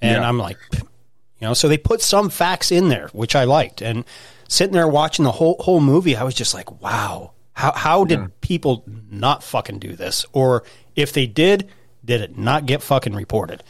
And 0.01 0.21
Yeah. 0.21 0.27
I'm 0.27 0.37
like, 0.37 0.57
you 0.73 1.47
know, 1.47 1.53
so 1.53 1.67
they 1.69 1.77
put 1.77 2.01
some 2.01 2.29
facts 2.29 2.71
in 2.71 2.89
there, 2.89 3.09
which 3.13 3.35
I 3.35 3.45
liked. 3.45 3.81
And 3.81 4.03
sitting 4.49 4.73
there 4.73 4.87
watching 4.87 5.23
the 5.23 5.31
whole 5.31 5.55
whole 5.59 5.79
movie, 5.79 6.17
I 6.17 6.23
was 6.23 6.35
just 6.35 6.53
like, 6.53 6.81
"Wow, 6.81 7.31
how 7.53 7.71
how 7.71 8.03
did 8.03 8.41
people 8.41 8.83
not 9.09 9.41
fucking 9.43 9.79
do 9.79 9.95
this? 9.95 10.25
Or 10.33 10.63
if 10.97 11.13
they 11.13 11.27
did, 11.27 11.69
did 12.03 12.19
it 12.19 12.37
not 12.37 12.65
get 12.65 12.81
fucking 12.83 13.13
reported?" 13.13 13.63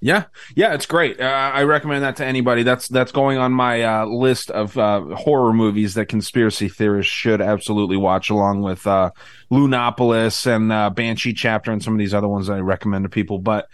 Yeah, 0.00 0.24
yeah, 0.54 0.74
it's 0.74 0.86
great. 0.86 1.20
Uh, 1.20 1.24
I 1.24 1.64
recommend 1.64 2.04
that 2.04 2.16
to 2.16 2.24
anybody. 2.24 2.62
That's 2.62 2.86
that's 2.86 3.10
going 3.10 3.38
on 3.38 3.52
my 3.52 3.82
uh, 3.82 4.06
list 4.06 4.50
of 4.50 4.78
uh, 4.78 5.00
horror 5.16 5.52
movies 5.52 5.94
that 5.94 6.06
conspiracy 6.06 6.68
theorists 6.68 7.12
should 7.12 7.40
absolutely 7.40 7.96
watch, 7.96 8.30
along 8.30 8.62
with 8.62 8.86
uh, 8.86 9.10
Lunopolis 9.50 10.46
and 10.46 10.70
uh, 10.72 10.90
Banshee 10.90 11.32
Chapter 11.32 11.72
and 11.72 11.82
some 11.82 11.94
of 11.94 11.98
these 11.98 12.14
other 12.14 12.28
ones 12.28 12.46
that 12.46 12.54
I 12.54 12.60
recommend 12.60 13.04
to 13.04 13.08
people. 13.08 13.38
But 13.38 13.68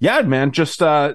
yeah, 0.00 0.20
man, 0.22 0.50
just 0.50 0.82
uh, 0.82 1.14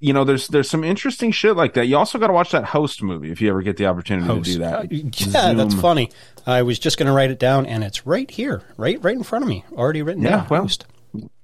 you 0.00 0.12
know, 0.14 0.24
there's 0.24 0.48
there's 0.48 0.70
some 0.70 0.84
interesting 0.84 1.30
shit 1.30 1.54
like 1.56 1.74
that. 1.74 1.86
You 1.86 1.98
also 1.98 2.18
got 2.18 2.28
to 2.28 2.32
watch 2.32 2.52
that 2.52 2.64
Host 2.64 3.02
movie 3.02 3.30
if 3.30 3.40
you 3.42 3.50
ever 3.50 3.60
get 3.62 3.76
the 3.76 3.86
opportunity 3.86 4.26
to 4.28 4.40
do 4.40 4.58
that. 4.60 4.78
Uh, 4.80 4.86
yeah, 4.90 5.52
that's 5.52 5.74
funny. 5.74 6.10
I 6.46 6.62
was 6.62 6.78
just 6.78 6.96
going 6.96 7.08
to 7.08 7.12
write 7.12 7.30
it 7.30 7.38
down, 7.38 7.66
and 7.66 7.84
it's 7.84 8.06
right 8.06 8.30
here, 8.30 8.62
right 8.78 9.02
right 9.02 9.16
in 9.16 9.22
front 9.22 9.42
of 9.44 9.48
me, 9.50 9.64
already 9.72 10.00
written 10.00 10.22
Yeah, 10.22 10.30
down. 10.30 10.46
well. 10.48 10.62
Host. 10.62 10.86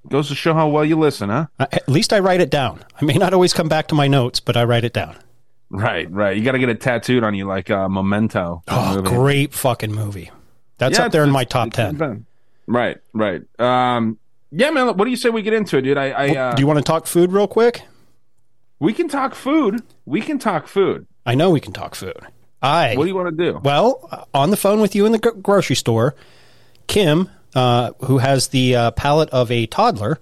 Goes 0.09 0.29
to 0.29 0.35
show 0.35 0.53
how 0.55 0.69
well 0.69 0.85
you 0.85 0.99
listen, 0.99 1.31
huh? 1.31 1.47
Uh, 1.59 1.67
At 1.73 1.89
least 1.89 2.13
I 2.13 2.19
write 2.21 2.41
it 2.41 2.51
down. 2.51 2.85
I 3.01 3.05
may 3.05 3.15
not 3.15 3.33
always 3.33 3.53
come 3.55 3.69
back 3.69 3.89
to 3.89 3.95
my 3.95 4.07
notes, 4.07 4.39
but 4.41 4.57
I 4.57 4.65
write 4.65 4.85
it 4.85 4.93
down. 4.93 5.17
Right, 5.71 6.11
right. 6.11 6.37
You 6.37 6.45
got 6.45 6.53
to 6.53 6.59
get 6.59 6.69
it 6.69 6.81
tattooed 6.81 7.25
on 7.25 7.35
you 7.35 7.47
like 7.47 7.71
uh, 7.71 7.89
Memento. 7.89 8.63
Oh, 8.69 8.97
movie. 8.97 9.09
great 9.09 9.55
fucking 9.55 9.93
movie. 9.93 10.31
That's 10.79 10.99
Yeah, 10.99 11.07
up 11.07 11.13
there 11.13 11.25
in 11.25 11.31
my 11.31 11.45
top 11.45 11.73
ten. 11.73 11.97
been- 11.97 12.27
Right, 12.67 12.99
right. 13.13 13.43
Um, 13.59 14.19
yeah, 14.51 14.71
man. 14.71 14.87
What 14.97 15.05
do 15.05 15.11
you 15.11 15.17
say 15.17 15.31
we 15.31 15.43
get 15.43 15.53
into 15.55 15.77
it, 15.79 15.83
dude? 15.83 15.99
I, 15.99 16.11
I 16.11 16.29
uh, 16.37 16.55
Do 16.55 16.61
you 16.63 16.67
want 16.67 16.79
to 16.79 16.83
talk 16.85 17.07
food 17.07 17.33
real 17.33 17.47
quick? 17.49 17.83
we 18.81 18.93
can 18.93 19.09
talk 19.09 19.35
food. 19.35 19.83
We 20.05 20.21
can 20.21 20.39
talk 20.39 20.67
food. 20.67 21.07
I 21.27 21.35
know 21.35 21.51
we 21.51 21.61
can 21.61 21.73
talk 21.73 21.95
food. 21.95 22.17
I 22.63 22.95
What 22.97 23.05
do 23.05 23.09
you 23.09 23.15
want 23.15 23.37
to 23.37 23.53
do? 23.53 23.61
well 23.63 24.07
uh, 24.11 24.25
on 24.35 24.51
the 24.51 24.57
phone 24.57 24.81
with 24.81 24.95
you 24.95 25.07
in 25.07 25.13
the 25.13 25.19
gr- 25.19 25.31
grocery 25.31 25.77
store. 25.77 26.15
Kim, 26.87 27.31
uh, 27.55 27.93
who 28.05 28.19
has 28.19 28.49
the 28.49 28.77
uh, 28.77 28.91
palate 28.93 29.31
of 29.31 29.51
a 29.51 29.67
toddler, 29.67 30.19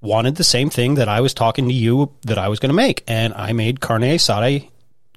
wanted 0.00 0.36
the 0.36 0.44
same 0.44 0.70
thing 0.70 0.94
that 0.96 1.08
I 1.08 1.20
was 1.20 1.34
talking 1.34 1.66
to 1.68 1.74
you 1.74 2.12
that 2.22 2.38
I 2.38 2.48
was 2.48 2.58
going 2.60 2.70
to 2.70 2.74
make, 2.76 3.02
and 3.08 3.32
I 3.34 3.52
made 3.52 3.80
carne 3.80 4.02
asada, 4.02 4.68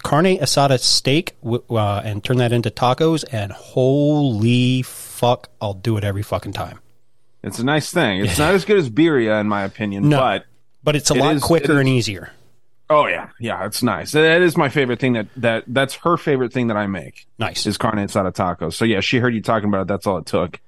carne 0.03 0.38
asada 0.38 0.79
steak, 0.79 1.36
uh, 1.46 2.01
and 2.03 2.24
turned 2.24 2.39
that 2.39 2.51
into 2.51 2.70
tacos. 2.72 3.24
And 3.32 3.51
holy 3.51 4.82
fuck, 4.82 5.50
I'll 5.62 5.74
do 5.74 5.98
it 5.98 6.03
every 6.03 6.24
fucking 6.24 6.53
time. 6.53 6.79
It's 7.44 7.60
a 7.60 7.65
nice 7.65 7.91
thing. 7.91 8.22
It's 8.22 8.38
not 8.39 8.53
as 8.53 8.65
good 8.65 8.77
as 8.77 8.89
birria, 8.89 9.39
in 9.41 9.48
my 9.48 9.63
opinion, 9.63 10.10
No. 10.10 10.20
but 10.20 10.46
But 10.84 10.96
it's 10.96 11.12
a 11.12 11.15
It 11.15 11.20
lot 11.20 11.36
is- 11.36 11.44
quicker 11.44 11.74
is- 11.74 11.79
and 11.79 11.89
easier. 11.89 12.32
oh 12.89 13.08
yeah, 13.08 13.29
yeah, 13.39 13.65
it's 13.65 13.84
nice. 13.84 14.13
That 14.13 14.41
is 14.41 14.56
my 14.58 14.70
favorite 14.70 15.00
thing. 15.00 15.13
That 15.13 15.27
that 15.38 15.63
that's 15.67 15.96
her 15.96 16.15
favorite 16.17 16.53
thing 16.53 16.67
that 16.67 16.77
I 16.77 16.88
make. 16.88 17.27
Nice. 17.38 17.65
is 17.67 17.77
carne 17.77 17.98
asada 18.00 18.32
tacos. 18.34 18.74
So 18.74 18.86
yeah, 18.86 19.01
she 19.01 19.20
heard 19.20 19.34
you 19.36 19.41
talking 19.41 19.67
about 19.70 19.82
it. 19.82 19.88
That's 19.89 20.08
all 20.08 20.17
it 20.17 20.25
took. 20.25 20.60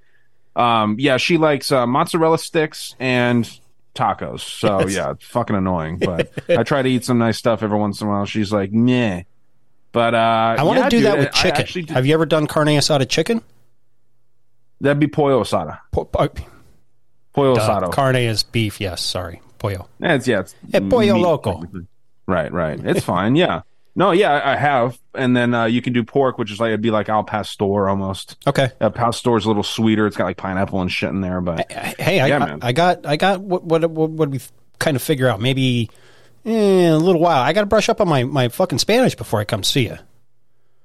Um, 0.60 0.98
yeah, 1.00 1.18
she 1.18 1.38
likes 1.38 1.72
uh, 1.72 1.88
mozzarella 1.88 2.38
sticks 2.38 2.96
and 3.00 3.50
tacos. 3.96 4.42
So 4.42 4.88
yeah, 4.88 5.12
it's 5.12 5.26
fucking 5.26 5.56
annoying. 5.56 5.98
But 6.00 6.32
I 6.50 6.64
try 6.64 6.82
to 6.82 6.90
eat 6.90 7.06
some 7.06 7.18
nice 7.18 7.38
stuff 7.38 7.64
every 7.64 7.78
once 7.78 8.02
in 8.02 8.08
a 8.08 8.10
while. 8.10 8.26
She's 8.26 8.52
like, 8.52 8.72
meh. 8.72 9.24
But 9.92 10.14
uh, 10.14 10.56
I 10.60 10.64
want 10.64 10.78
to 10.78 10.84
yeah, 10.84 10.90
do 10.90 10.98
dude, 10.98 11.06
that 11.08 11.18
with 11.18 11.32
chicken. 11.32 11.66
did- 11.74 11.90
Have 11.92 12.06
you 12.06 12.14
ever 12.14 12.26
done 12.26 12.46
carne 12.48 12.68
asada 12.68 13.08
chicken? 13.08 13.42
that'd 14.82 15.00
be 15.00 15.08
pollo 15.08 15.42
asada. 15.44 15.80
Po- 15.92 16.10
uh, 16.18 16.28
Pollo 17.34 17.56
duh, 17.56 17.62
asado. 17.62 17.92
carne 17.92 18.16
is 18.18 18.44
beef. 18.44 18.80
Yes, 18.82 19.02
sorry. 19.04 19.42
pollo. 19.60 19.88
It's 20.00 20.28
yeah, 20.28 20.42
it's 20.42 20.56
Eh, 20.74 20.80
pollo 20.80 21.00
meat, 21.16 21.22
loco. 21.22 21.64
Right, 22.28 22.52
right. 22.52 22.80
It's 22.84 23.04
fine. 23.16 23.36
Yeah. 23.36 23.62
No, 24.00 24.12
yeah, 24.12 24.32
I 24.32 24.54
I 24.54 24.56
have, 24.56 24.98
and 25.14 25.36
then 25.36 25.54
uh, 25.54 25.66
you 25.66 25.82
can 25.82 25.92
do 25.92 26.06
pork, 26.06 26.38
which 26.38 26.52
is 26.52 26.60
like 26.62 26.70
it'd 26.70 26.82
be 26.82 26.90
like 26.90 27.10
al 27.10 27.26
pastor 27.26 27.90
almost. 27.90 28.38
Okay. 28.48 28.72
al 28.80 28.88
Uh, 28.88 28.90
pastor's 28.92 29.44
a 29.44 29.48
little 29.50 29.62
sweeter. 29.62 30.08
It's 30.08 30.16
got 30.16 30.24
like 30.24 30.38
pineapple 30.38 30.80
and 30.82 30.90
shit 30.90 31.10
in 31.10 31.20
there, 31.20 31.42
but 31.42 31.70
Hey, 31.70 32.22
I, 32.22 32.28
Yeah, 32.28 32.38
I, 32.38 32.40
man. 32.40 32.60
I 32.62 32.72
got, 32.72 33.06
I 33.06 33.18
got 33.18 33.42
what, 33.42 33.66
what, 33.66 33.92
what, 33.92 34.10
what 34.10 34.30
we 34.30 34.40
kind 34.80 34.96
of 34.96 35.04
figure 35.04 35.28
out? 35.28 35.42
Maybe 35.42 35.90
eh, 36.46 36.88
a 36.90 36.96
little 36.96 37.20
while. 37.20 37.42
I 37.42 37.52
got 37.52 37.60
to 37.62 37.66
brush 37.68 37.90
up 37.90 38.00
on 38.00 38.08
my, 38.08 38.24
my 38.24 38.48
fucking 38.48 38.80
Spanish 38.80 39.16
before 39.16 39.42
I 39.42 39.44
come 39.44 39.64
see 39.64 39.88
you. 39.88 39.98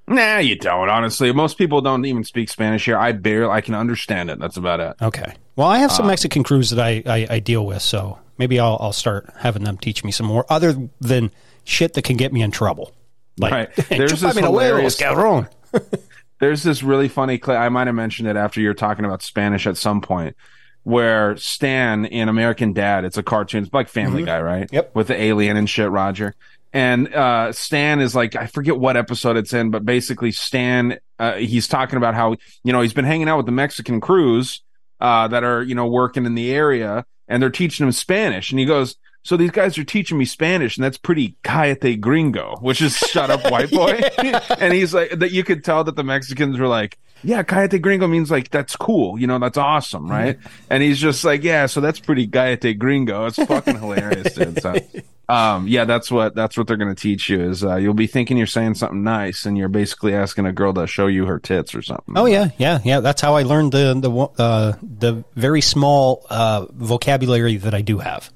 nah, 0.09 0.39
you 0.39 0.57
don't. 0.59 0.89
Honestly, 0.91 1.33
most 1.33 1.57
people 1.57 1.81
don't 1.81 2.05
even 2.05 2.25
speak 2.25 2.49
Spanish 2.49 2.85
here. 2.85 2.99
I 2.99 3.13
barely, 3.13 3.53
I 3.53 3.61
can 3.61 3.75
understand 3.75 4.29
it. 4.29 4.41
That's 4.41 4.57
about 4.57 4.81
it. 4.81 4.97
Okay. 5.01 5.35
Well, 5.55 5.69
I 5.69 5.79
have 5.79 5.91
Uh, 5.93 5.95
some 5.95 6.07
Mexican 6.09 6.43
crews 6.43 6.71
that 6.71 6.85
I, 6.85 7.03
I, 7.07 7.27
I 7.31 7.39
deal 7.39 7.65
with, 7.65 7.81
so 7.81 8.19
maybe 8.39 8.59
I'll, 8.59 8.77
I'll 8.81 8.93
start 8.93 9.33
having 9.39 9.63
them 9.63 9.79
teach 9.79 10.03
me 10.03 10.11
some 10.11 10.27
more, 10.27 10.45
other 10.51 10.75
than 11.01 11.31
shit 11.63 11.95
that 11.95 12.03
can 12.03 12.17
get 12.17 12.33
me 12.33 12.43
in 12.43 12.51
trouble. 12.51 12.93
Like, 13.39 13.53
Right. 13.53 13.77
There's 13.89 14.21
this 14.21 14.23
los 14.23 14.35
huevos, 14.35 14.51
hilarious- 14.51 15.01
cabrón." 15.01 15.49
There's 16.41 16.63
this 16.63 16.83
really 16.83 17.09
funny 17.09 17.39
clip. 17.39 17.57
I 17.59 17.69
might 17.69 17.87
have 17.87 17.97
mentioned 17.97 18.29
it 18.29 18.37
after 18.37 18.61
you're 18.61 18.75
talking 18.75 19.05
about 19.05 19.23
Spanish 19.23 19.67
at 19.67 19.77
some 19.77 20.01
point, 20.01 20.37
where 20.83 21.37
Stan 21.37 22.05
in 22.05 22.29
American 22.29 22.73
Dad, 22.73 23.05
it's 23.05 23.17
a 23.17 23.23
cartoon, 23.23 23.65
it's 23.65 23.73
like 23.73 23.89
Family 23.89 24.25
Guy, 24.25 24.41
right? 24.41 24.67
Mm-hmm. 24.67 24.75
Yep. 24.75 24.95
With 24.95 25.07
the 25.09 25.21
alien 25.21 25.57
and 25.57 25.71
shit, 25.71 25.91
Roger. 25.91 26.35
And 26.73 27.15
uh, 27.15 27.53
Stan 27.53 28.01
is 28.01 28.17
like, 28.17 28.35
I 28.35 28.47
forget 28.49 28.77
what 28.77 28.97
episode 28.97 29.37
it's 29.37 29.53
in, 29.53 29.71
but 29.71 29.85
basically 29.85 30.33
Stan, 30.33 30.99
uh, 31.21 31.35
he's 31.35 31.69
talking 31.69 31.97
about 31.97 32.15
how 32.15 32.35
you 32.65 32.73
know 32.73 32.81
he's 32.81 32.93
been 32.95 33.05
hanging 33.05 33.29
out 33.29 33.37
with 33.37 33.47
the 33.47 33.53
Mexican 33.53 34.01
crews 34.01 34.61
uh, 35.01 35.29
that 35.29 35.45
are 35.45 35.63
you 35.63 35.77
know 35.77 35.87
working 35.87 36.27
in 36.27 36.35
the 36.35 36.53
area, 36.53 37.07
and 37.29 37.41
they're 37.41 37.51
teaching 37.51 37.87
him 37.87 37.93
Spanish, 37.93 38.51
and 38.51 38.59
he 38.59 38.67
goes. 38.67 38.97
So 39.25 39.39
these 39.39 39.51
guys 39.51 39.79
are 39.79 39.85
teaching 39.85 40.19
me 40.19 40.27
Spanish, 40.27 40.77
and 40.77 40.85
that's 40.85 40.99
pretty 40.99 41.37
cállate 41.43 41.99
gringo, 41.99 42.57
which 42.61 42.83
is 42.83 42.95
shut 42.95 43.31
up 43.31 43.51
white 43.51 43.71
boy. 43.71 43.99
and 44.59 44.75
he's 44.75 44.93
like 44.93 45.19
that 45.19 45.33
you 45.33 45.43
could 45.43 45.65
tell 45.65 45.83
that 45.83 45.97
the 45.97 46.05
Mexicans 46.05 46.59
were 46.59 46.69
like, 46.69 46.99
yeah, 47.23 47.43
cállate 47.43 47.81
gringo 47.81 48.07
means 48.07 48.31
like 48.31 48.51
that's 48.51 48.77
cool, 48.77 49.19
you 49.19 49.27
know, 49.27 49.39
that's 49.39 49.57
awesome, 49.57 50.11
right? 50.11 50.39
and 50.69 50.83
he's 50.83 50.99
just 50.99 51.25
like, 51.25 51.43
yeah, 51.43 51.65
so 51.65 51.81
that's 51.81 51.99
pretty 51.99 52.29
cállate 52.29 52.79
gringo. 52.79 53.25
It's 53.25 53.43
fucking 53.43 53.79
hilarious, 53.79 54.35
dude. 54.35 54.61
So, 54.61 54.75
um, 55.31 55.69
yeah, 55.69 55.87
that's 55.87 56.11
what 56.11 56.35
that's 56.35 56.59
what 56.59 56.67
they're 56.67 56.77
gonna 56.77 56.95
teach 56.95 57.31
you 57.31 57.41
is 57.41 57.65
uh, 57.65 57.77
you'll 57.77 57.95
be 57.95 58.07
thinking 58.07 58.37
you're 58.37 58.47
saying 58.47 58.75
something 58.75 59.03
nice, 59.03 59.47
and 59.47 59.57
you're 59.57 59.71
basically 59.71 60.15
asking 60.15 60.45
a 60.45 60.53
girl 60.53 60.75
to 60.75 60.87
show 60.87 61.07
you 61.07 61.25
her 61.25 61.39
tits 61.39 61.75
or 61.75 61.81
something. 61.81 62.13
Oh 62.15 62.27
yeah, 62.27 62.51
yeah, 62.59 62.81
yeah. 62.85 63.01
That's 63.01 63.23
how 63.23 63.37
I 63.37 63.45
learned 63.45 63.73
the 63.73 63.95
the 63.95 64.43
uh, 64.43 64.73
the 64.83 65.25
very 65.35 65.63
small 65.63 66.27
uh, 66.29 66.67
vocabulary 66.73 67.57
that 67.57 67.73
I 67.73 67.81
do 67.81 67.97
have. 68.01 68.31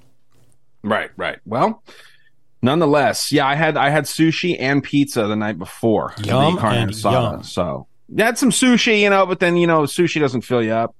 Right, 0.82 1.10
right. 1.16 1.38
Well, 1.44 1.82
nonetheless, 2.62 3.32
yeah, 3.32 3.46
I 3.46 3.54
had 3.54 3.76
I 3.76 3.90
had 3.90 4.04
sushi 4.04 4.56
and 4.58 4.82
pizza 4.82 5.26
the 5.26 5.36
night 5.36 5.58
before 5.58 6.14
Yum 6.22 6.54
the 6.54 6.60
carne 6.60 6.88
asada. 6.88 7.32
yum. 7.32 7.42
So 7.42 7.86
had 8.16 8.38
some 8.38 8.50
sushi, 8.50 9.00
you 9.00 9.10
know, 9.10 9.26
but 9.26 9.40
then 9.40 9.56
you 9.56 9.66
know, 9.66 9.82
sushi 9.82 10.20
doesn't 10.20 10.42
fill 10.42 10.62
you 10.62 10.72
up. 10.72 10.94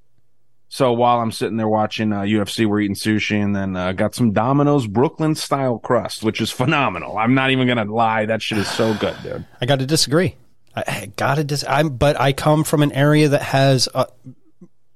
So 0.70 0.92
while 0.92 1.20
I'm 1.20 1.32
sitting 1.32 1.56
there 1.56 1.68
watching 1.68 2.12
uh, 2.12 2.20
UFC, 2.20 2.66
we're 2.66 2.80
eating 2.80 2.94
sushi, 2.94 3.42
and 3.42 3.56
then 3.56 3.75
uh, 3.75 3.92
got 3.92 4.14
some 4.14 4.32
Domino's 4.32 4.87
Brooklyn 4.87 5.35
style 5.35 5.78
crust, 5.78 6.23
which 6.23 6.42
is 6.42 6.50
phenomenal. 6.50 7.16
I'm 7.16 7.35
not 7.35 7.50
even 7.50 7.66
gonna 7.66 7.90
lie, 7.90 8.26
that 8.26 8.42
shit 8.42 8.58
is 8.58 8.68
so 8.68 8.94
good, 8.94 9.16
dude. 9.23 9.47
I 9.61 9.66
got 9.66 9.78
to 9.78 9.87
disagree. 9.87 10.37
I, 10.76 10.85
I 10.87 11.06
got 11.16 11.37
to 11.37 11.44
dis. 11.44 11.64
I'm, 11.66 11.97
but 11.97 12.20
I 12.20 12.32
come 12.32 12.64
from 12.64 12.82
an 12.82 12.92
area 12.92 13.30
that 13.30 13.42
has 13.42 13.88
a 13.94 14.06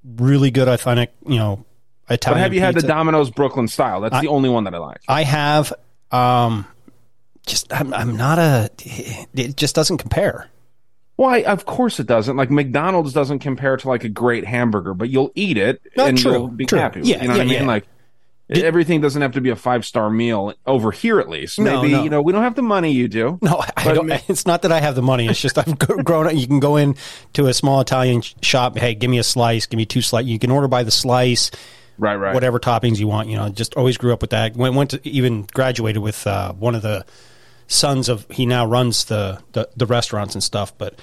really 0.05 0.51
good 0.51 0.69
authentic, 0.69 1.13
you 1.27 1.37
know, 1.37 1.65
But 2.21 2.37
have 2.37 2.55
you 2.55 2.61
had 2.61 2.75
the. 2.75 2.83
Domino's 2.83 3.31
Brooklyn 3.31 3.69
style? 3.69 4.01
That's 4.01 4.21
the 4.21 4.29
only 4.29 4.49
one 4.49 4.65
that 4.65 4.75
I 4.75 4.79
like. 4.79 5.01
I 5.09 5.23
have. 5.25 5.73
Um, 6.11 6.67
just 7.47 7.73
I'm, 7.73 7.93
I'm 7.95 8.17
not 8.17 8.39
a. 8.39 8.71
It 9.35 9.57
just 9.57 9.75
doesn't 9.75 9.99
compare. 9.99 10.49
Why? 11.17 11.43
Of 11.43 11.67
course 11.67 12.01
it 12.01 12.07
doesn't. 12.07 12.37
Like 12.37 12.51
McDonald's 12.51 13.13
doesn't 13.13 13.41
compare 13.41 13.77
to 13.77 13.89
like 13.89 14.05
a 14.05 14.09
great 14.09 14.45
hamburger, 14.45 14.95
but 14.95 15.09
you'll 15.09 15.31
eat 15.35 15.57
it 15.57 15.83
No, 15.97 16.07
and 16.07 16.19
true, 16.19 16.33
you'll 16.33 16.49
be 16.49 16.67
true. 16.67 16.79
happy. 16.79 17.01
Yeah. 17.03 17.23
You 17.23 17.29
know 17.29 17.35
what 17.35 17.41
I 17.43 17.45
mean? 17.45 17.53
yeah. 17.55 17.67
Like 17.67 17.87
everything 18.51 19.01
doesn't 19.01 19.23
have 19.23 19.33
to 19.33 19.41
be 19.41 19.51
a 19.51 19.57
five 19.57 19.85
star 19.85 20.11
meal 20.11 20.53
over 20.67 20.91
here, 20.91 21.21
at 21.21 21.29
least. 21.29 21.59
Maybe 21.59 21.93
no. 21.93 22.03
you 22.03 22.11
know 22.11 22.23
we 22.23 22.33
don't 22.33 22.43
have 22.43 22.55
the 22.55 22.63
money 22.63 22.93
you 22.93 23.09
do. 23.09 23.39
No, 23.43 23.63
I 23.77 23.93
don't. 23.95 24.11
It's 24.29 24.47
not 24.47 24.63
that 24.63 24.73
I 24.73 24.81
have 24.81 24.95
the 24.95 25.03
money. 25.03 25.29
It's 25.29 25.41
just 25.41 25.59
I've 25.59 25.79
grown 25.79 26.27
up. 26.27 26.35
You 26.35 26.47
can 26.47 26.61
go 26.61 26.77
in 26.77 26.97
to 27.35 27.47
a 27.47 27.55
small 27.55 27.81
Italian 27.81 28.23
shop. 28.43 28.77
Hey, 28.77 28.95
give 28.95 29.11
me 29.11 29.19
a 29.19 29.23
slice. 29.25 29.67
Give 29.67 29.79
me 29.79 29.87
two 29.87 30.03
slices. 30.03 30.31
You 30.31 30.39
can 30.39 30.51
order 30.51 30.69
by 30.69 30.83
the 30.83 30.91
slice. 30.91 31.51
Right, 32.03 32.17
right. 32.17 32.35
Whatever 32.35 32.59
toppings 32.59 32.99
you 32.99 33.07
want. 33.07 33.29
You 33.29 33.37
know, 33.37 33.49
just 33.49 33.75
always 33.75 33.97
grew 33.97 34.13
up 34.13 34.23
with 34.23 34.31
that. 34.31 34.57
Went 34.57 34.75
went 34.75 34.91
to 34.91 35.09
even 35.09 35.43
graduated 35.55 36.03
with 36.03 36.27
uh, 36.27 36.53
one 36.53 36.75
of 36.75 36.83
the 36.83 37.07
sons 37.69 38.09
of. 38.09 38.27
He 38.29 38.45
now 38.45 38.67
runs 38.67 39.05
the 39.05 39.41
the, 39.53 39.69
the 39.77 39.87
restaurants 39.87 40.35
and 40.35 40.43
stuff. 40.43 40.77
But 40.77 40.99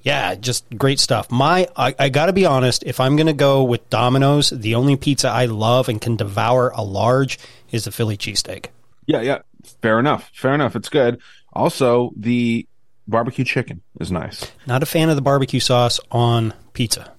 yeah, 0.00 0.34
just 0.36 0.64
great 0.78 1.00
stuff. 1.00 1.30
My 1.30 1.68
I, 1.76 1.94
I 1.98 2.08
got 2.08 2.26
to 2.26 2.32
be 2.32 2.46
honest. 2.46 2.82
If 2.84 2.98
I'm 2.98 3.14
gonna 3.14 3.34
go 3.34 3.62
with 3.62 3.90
Domino's, 3.90 4.48
the 4.48 4.74
only 4.74 4.96
pizza 4.96 5.28
I 5.28 5.44
love 5.44 5.90
and 5.90 6.00
can 6.00 6.16
devour 6.16 6.70
a 6.70 6.80
large 6.82 7.38
is 7.70 7.84
the 7.84 7.92
Philly 7.92 8.16
cheesesteak. 8.16 8.68
Yeah, 9.04 9.20
yeah. 9.20 9.40
Fair 9.82 9.98
enough. 9.98 10.30
Fair 10.32 10.54
enough. 10.54 10.74
It's 10.74 10.88
good. 10.88 11.20
Also, 11.52 12.14
the 12.16 12.66
barbecue 13.06 13.44
chicken 13.44 13.82
is 14.00 14.10
nice. 14.10 14.50
Not 14.66 14.82
a 14.82 14.86
fan 14.86 15.10
of 15.10 15.16
the 15.16 15.22
barbecue 15.22 15.60
sauce 15.60 16.00
on 16.10 16.54
pizza. 16.72 17.12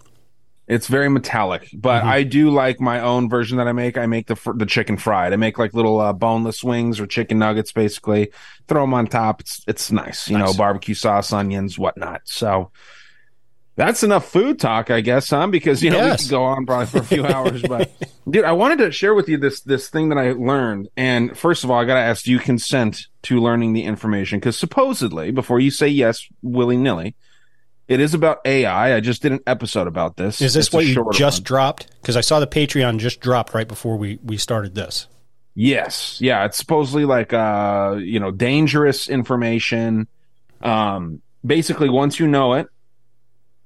It's 0.70 0.86
very 0.88 1.10
metallic, 1.10 1.68
but 1.74 2.04
I 2.04 2.22
do 2.22 2.52
like 2.52 2.80
my 2.80 3.00
own 3.02 3.28
version 3.28 3.58
that 3.58 3.68
I 3.68 3.72
make. 3.72 3.98
I 3.98 4.06
make 4.06 4.28
the 4.28 4.36
fr- 4.36 4.54
the 4.54 4.68
chicken 4.68 4.98
fried. 4.98 5.34
I 5.34 5.36
make 5.36 5.58
like 5.58 5.74
little 5.74 6.00
uh, 6.00 6.14
boneless 6.14 6.64
wings 6.64 7.00
or 7.00 7.08
chicken 7.08 7.40
nuggets, 7.40 7.72
basically. 7.72 8.32
Throw 8.68 8.84
them 8.84 8.94
on 8.94 9.08
top. 9.08 9.42
It's 9.42 9.64
it's 9.68 9.92
nice, 9.92 10.30
you 10.30 10.38
know, 10.38 10.54
barbecue 10.54 10.94
sauce, 10.94 11.34
onions, 11.34 11.80
whatnot. 11.80 12.22
So 12.26 12.70
that's 13.78 14.04
enough 14.04 14.30
food 14.30 14.60
talk, 14.60 14.92
I 14.92 15.02
guess, 15.02 15.30
huh? 15.30 15.48
Because 15.48 15.82
you 15.82 15.90
know 15.90 16.00
we 16.02 16.06
Yes. 16.08 16.24
could 16.24 16.30
go 16.32 16.44
on 16.44 16.66
probably 16.68 16.86
for 16.86 17.00
a 17.00 17.04
few 17.04 17.26
hours, 17.26 17.64
but 17.64 17.90
dude, 18.30 18.44
I 18.46 18.52
wanted 18.52 18.78
to 18.80 18.92
share 18.92 19.16
with 19.16 19.28
you 19.28 19.38
this 19.38 19.62
this 19.62 19.90
thing 19.90 20.10
that 20.10 20.18
I 20.20 20.34
learned. 20.34 20.90
And 20.96 21.36
first 21.36 21.64
of 21.64 21.72
all, 21.72 21.80
I 21.80 21.86
got 21.86 21.96
to 21.96 22.00
ask: 22.02 22.26
Do 22.26 22.32
you 22.32 22.38
consent 22.40 23.08
to 23.24 23.40
learning 23.40 23.74
the 23.74 23.86
information? 23.86 24.40
Because 24.40 24.58
supposedly, 24.58 25.32
before 25.32 25.60
you 25.60 25.72
say 25.72 25.88
yes 25.88 26.28
willy 26.44 26.78
nilly. 26.78 27.16
It 27.90 28.00
is 28.00 28.14
about 28.14 28.40
AI. 28.46 28.96
I 28.96 29.00
just 29.02 29.22
did 29.24 29.32
an 29.34 29.40
episode 29.48 29.88
about 29.88 30.16
this. 30.16 30.40
Is 30.42 30.54
this 30.54 30.68
It's 30.68 30.74
what 30.74 30.86
you 30.86 31.12
just 31.12 31.40
one. 31.40 31.44
dropped? 31.44 31.88
Because 32.02 32.16
I 32.16 32.22
saw 32.22 32.40
the 32.40 32.48
Patreon 32.48 33.00
just 33.00 33.20
dropped 33.20 33.54
right 33.54 33.68
before 33.68 33.98
we, 33.98 34.20
we 34.24 34.38
started 34.38 34.76
this. 34.76 35.08
Yes. 35.56 36.18
Yeah. 36.22 36.46
It's 36.46 36.58
supposedly 36.58 37.04
like, 37.06 37.34
uh, 37.34 37.98
you 38.00 38.20
know, 38.20 38.32
dangerous 38.32 39.10
information. 39.10 40.08
Um, 40.62 41.22
basically, 41.46 41.90
once 41.90 42.20
you 42.20 42.28
know 42.28 42.54
it, 42.54 42.68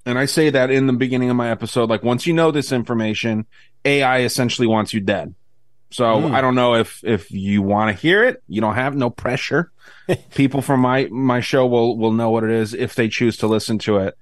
and 0.06 0.18
I 0.18 0.26
say 0.26 0.50
that 0.50 0.72
in 0.72 0.88
the 0.88 0.94
beginning 0.94 1.30
of 1.30 1.36
my 1.36 1.52
episode, 1.52 1.90
like 1.90 2.02
once 2.04 2.26
you 2.26 2.34
know 2.34 2.52
this 2.52 2.72
information, 2.72 3.46
AI 3.86 4.22
essentially 4.22 4.68
wants 4.68 4.94
you 4.94 5.02
dead. 5.02 5.36
So 5.92 6.22
Hmm. 6.28 6.34
I 6.34 6.42
don't 6.42 6.56
know 6.56 6.76
if 6.76 7.04
if 7.04 7.30
you 7.30 7.62
want 7.62 7.96
to 7.96 8.02
hear 8.02 8.24
it. 8.24 8.42
You 8.48 8.62
don't 8.62 8.76
have 8.76 8.96
no 8.96 9.10
pressure. 9.10 9.72
People 10.36 10.62
from 10.62 10.82
my 10.82 11.06
my 11.12 11.40
show 11.40 11.66
will 11.66 11.98
will 11.98 12.12
know 12.12 12.30
what 12.30 12.44
it 12.44 12.52
is 12.52 12.74
if 12.74 12.96
they 12.96 13.08
choose 13.08 13.38
to 13.38 13.48
listen 13.48 13.78
to 13.80 13.98
it. 13.98 14.18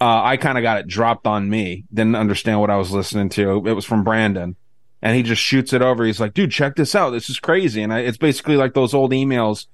Uh, 0.00 0.22
I 0.22 0.36
kind 0.36 0.58
of 0.58 0.62
got 0.62 0.78
it 0.78 0.86
dropped 0.86 1.26
on 1.26 1.48
me. 1.48 1.84
Didn't 1.92 2.16
understand 2.16 2.60
what 2.60 2.70
I 2.70 2.76
was 2.76 2.90
listening 2.90 3.28
to. 3.30 3.66
It 3.66 3.72
was 3.72 3.84
from 3.84 4.04
Brandon, 4.04 4.56
and 5.02 5.16
he 5.16 5.22
just 5.22 5.42
shoots 5.42 5.72
it 5.72 5.82
over. 5.82 6.04
He's 6.04 6.20
like, 6.20 6.34
"Dude, 6.34 6.50
check 6.50 6.76
this 6.76 6.94
out. 6.94 7.10
This 7.10 7.30
is 7.30 7.38
crazy." 7.38 7.82
And 7.82 7.92
I, 7.92 8.00
it's 8.00 8.18
basically 8.18 8.56
like 8.56 8.74
those 8.74 8.94
old 8.94 9.12
emails 9.12 9.66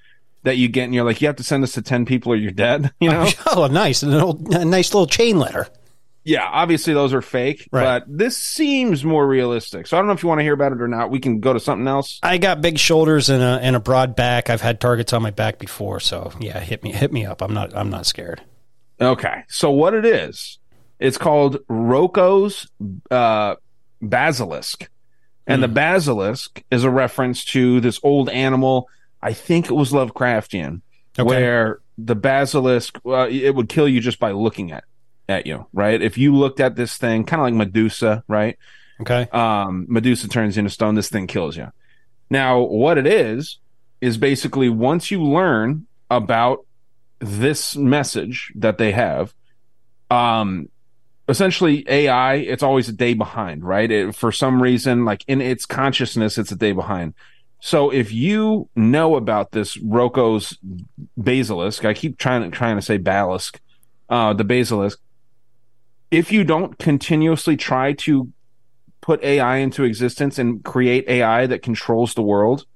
that 0.45 0.57
you 0.57 0.69
get, 0.69 0.85
and 0.85 0.95
you're 0.95 1.05
like, 1.05 1.21
"You 1.21 1.29
have 1.29 1.37
to 1.37 1.45
send 1.45 1.63
this 1.63 1.73
to 1.73 1.83
ten 1.83 2.05
people, 2.05 2.33
or 2.33 2.37
you're 2.37 2.51
dead." 2.51 2.93
You 3.01 3.11
know? 3.11 3.29
Oh, 3.47 3.67
nice. 3.67 4.03
An 4.03 4.15
old, 4.15 4.55
a 4.55 4.65
nice 4.65 4.95
little 4.95 5.07
chain 5.07 5.39
letter. 5.39 5.69
Yeah, 6.25 6.45
obviously 6.49 6.95
those 6.95 7.13
are 7.13 7.21
fake, 7.23 7.69
Right. 7.73 7.83
but 8.01 8.05
this 8.07 8.37
seems 8.39 9.05
more 9.05 9.27
realistic. 9.27 9.87
So 9.87 9.97
I 9.97 10.01
don't 10.01 10.07
know 10.07 10.13
if 10.13 10.23
you 10.23 10.29
want 10.29 10.39
to 10.39 10.45
hear 10.45 10.53
about 10.55 10.71
it 10.73 10.81
or 10.81 10.87
not. 10.89 11.11
We 11.11 11.19
can 11.19 11.41
go 11.41 11.53
to 11.53 11.59
something 11.61 11.89
else. 11.89 12.21
I 12.23 12.39
got 12.39 12.61
big 12.61 12.79
shoulders 12.79 13.29
and 13.29 13.43
a, 13.43 13.59
and 13.61 13.75
a 13.75 13.81
broad 13.81 14.15
back. 14.15 14.49
I've 14.49 14.61
had 14.61 14.81
targets 14.81 15.13
on 15.13 15.23
my 15.23 15.31
back 15.33 15.59
before. 15.59 15.99
So 16.01 16.33
yeah, 16.41 16.61
hit 16.61 16.83
me, 16.85 16.93
hit 16.93 17.13
me 17.13 17.27
up. 17.27 17.43
I'm 17.43 17.53
not, 17.53 17.77
I'm 17.77 17.91
not 17.91 18.07
scared. 18.07 18.41
Okay. 19.01 19.43
So 19.49 19.71
what 19.73 19.95
it 19.95 20.05
is, 20.05 20.59
it's 21.01 21.19
called 21.19 21.59
Roko's 21.69 22.69
uh, 23.11 23.57
basilisk. 24.01 24.89
And 25.47 25.61
the 25.61 25.69
basilisk 25.69 26.63
is 26.71 26.85
a 26.85 26.91
reference 26.91 27.45
to 27.47 27.81
this 27.81 27.99
old 28.05 28.29
animal. 28.29 28.89
I 29.21 29.33
think 29.33 29.67
it 29.67 29.75
was 29.75 29.91
Lovecraftian, 29.93 30.83
Okay. 31.19 31.29
where 31.29 31.81
the 31.99 32.15
basilisk, 32.15 32.99
uh, 33.05 33.27
it 33.29 33.53
would 33.55 33.69
kill 33.69 33.89
you 33.89 34.01
just 34.01 34.21
by 34.21 34.31
looking 34.31 34.71
at, 34.71 34.85
at 35.33 35.47
you, 35.47 35.67
right? 35.73 36.01
If 36.01 36.17
you 36.17 36.37
looked 36.37 36.61
at 36.61 36.77
this 36.77 36.97
thing, 36.97 37.25
kind 37.25 37.41
of 37.41 37.45
like 37.45 37.55
Medusa, 37.55 38.23
right? 38.29 38.57
Okay. 39.01 39.27
um, 39.33 39.87
Medusa 39.89 40.29
turns 40.29 40.57
into 40.57 40.71
stone. 40.71 40.95
This 40.95 41.09
thing 41.09 41.27
kills 41.27 41.57
you. 41.57 41.73
Now, 42.31 42.61
what 42.61 42.99
it 42.99 43.07
is 43.07 43.59
is 44.01 44.17
basically 44.17 44.69
once 44.69 45.11
you 45.11 45.23
learn 45.23 45.87
about 46.11 46.65
this 47.19 47.77
message 47.77 48.53
that 48.57 48.79
they 48.79 48.93
have, 48.93 49.35
um, 50.11 50.69
essentially 51.29 51.85
AI, 51.89 52.35
it's 52.35 52.63
always 52.63 52.89
a 52.89 52.93
day 52.93 53.15
behind, 53.15 53.65
right? 53.65 53.91
It, 53.91 54.15
for 54.15 54.31
some 54.31 54.63
reason, 54.63 55.05
like 55.05 55.25
in 55.27 55.41
its 55.41 55.67
consciousness, 55.67 56.39
it's 56.39 56.53
a 56.53 56.57
day 56.57 56.73
behind. 56.73 57.15
So 57.61 57.91
if 57.91 58.13
you 58.13 58.69
know 58.75 59.15
about 59.15 59.53
this 59.53 59.77
Roko's 59.79 60.59
basilisk, 61.17 61.85
I 61.85 61.95
keep 61.95 62.19
trying 62.19 62.43
to 62.43 62.57
trying 62.57 62.77
to 62.77 62.83
say 62.83 62.97
basilisk, 62.97 63.61
uh, 64.09 64.33
the 64.33 64.45
basilisk. 64.45 64.99
If 66.13 66.31
you 66.31 66.45
don't 66.45 66.79
continuously 66.79 67.57
try 67.57 67.95
to 67.95 68.31
put 69.01 69.25
AI 69.25 69.57
into 69.57 69.83
existence 69.83 70.39
and 70.39 70.63
create 70.63 71.09
AI 71.09 71.47
that 71.47 71.63
controls 71.63 72.13
the 72.13 72.23
world, 72.23 72.67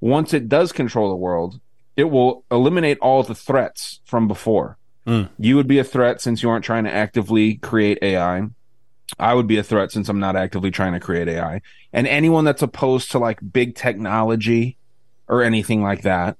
once 0.00 0.32
it 0.32 0.48
does 0.48 0.72
control 0.72 1.10
the 1.10 1.16
world, 1.16 1.60
it 1.98 2.04
will 2.04 2.44
eliminate 2.50 2.98
all 3.00 3.22
the 3.22 3.34
threats 3.34 4.00
from 4.06 4.26
before. 4.26 4.78
Mm. 5.06 5.28
You 5.38 5.56
would 5.56 5.68
be 5.68 5.78
a 5.78 5.84
threat 5.84 6.22
since 6.22 6.42
you 6.42 6.48
aren't 6.48 6.64
trying 6.64 6.84
to 6.84 6.92
actively 6.92 7.56
create 7.56 7.98
AI. 8.00 8.48
I 9.18 9.34
would 9.34 9.46
be 9.46 9.58
a 9.58 9.62
threat 9.62 9.92
since 9.92 10.08
I'm 10.08 10.18
not 10.18 10.34
actively 10.34 10.70
trying 10.70 10.94
to 10.94 11.00
create 11.00 11.28
AI. 11.28 11.60
And 11.92 12.06
anyone 12.06 12.46
that's 12.46 12.62
opposed 12.62 13.10
to 13.10 13.18
like 13.18 13.38
big 13.52 13.74
technology 13.74 14.78
or 15.28 15.42
anything 15.42 15.82
like 15.82 16.02
that, 16.02 16.38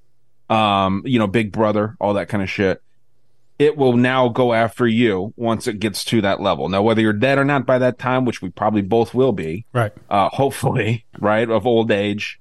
um, 0.48 1.02
you 1.04 1.18
know, 1.18 1.26
Big 1.26 1.52
Brother, 1.52 1.94
all 2.00 2.14
that 2.14 2.30
kind 2.30 2.42
of 2.42 2.48
shit, 2.48 2.80
it 3.58 3.76
will 3.76 3.96
now 3.96 4.28
go 4.28 4.52
after 4.52 4.86
you 4.86 5.32
once 5.36 5.66
it 5.66 5.78
gets 5.78 6.04
to 6.06 6.20
that 6.22 6.40
level. 6.40 6.68
Now, 6.68 6.82
whether 6.82 7.00
you're 7.00 7.12
dead 7.12 7.38
or 7.38 7.44
not 7.44 7.66
by 7.66 7.78
that 7.78 7.98
time, 7.98 8.24
which 8.24 8.42
we 8.42 8.50
probably 8.50 8.82
both 8.82 9.14
will 9.14 9.32
be, 9.32 9.66
Right. 9.72 9.92
uh, 10.10 10.28
hopefully, 10.30 11.06
right, 11.20 11.48
of 11.48 11.66
old 11.66 11.90
age, 11.90 12.40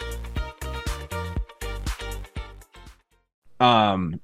Um 3.61 4.19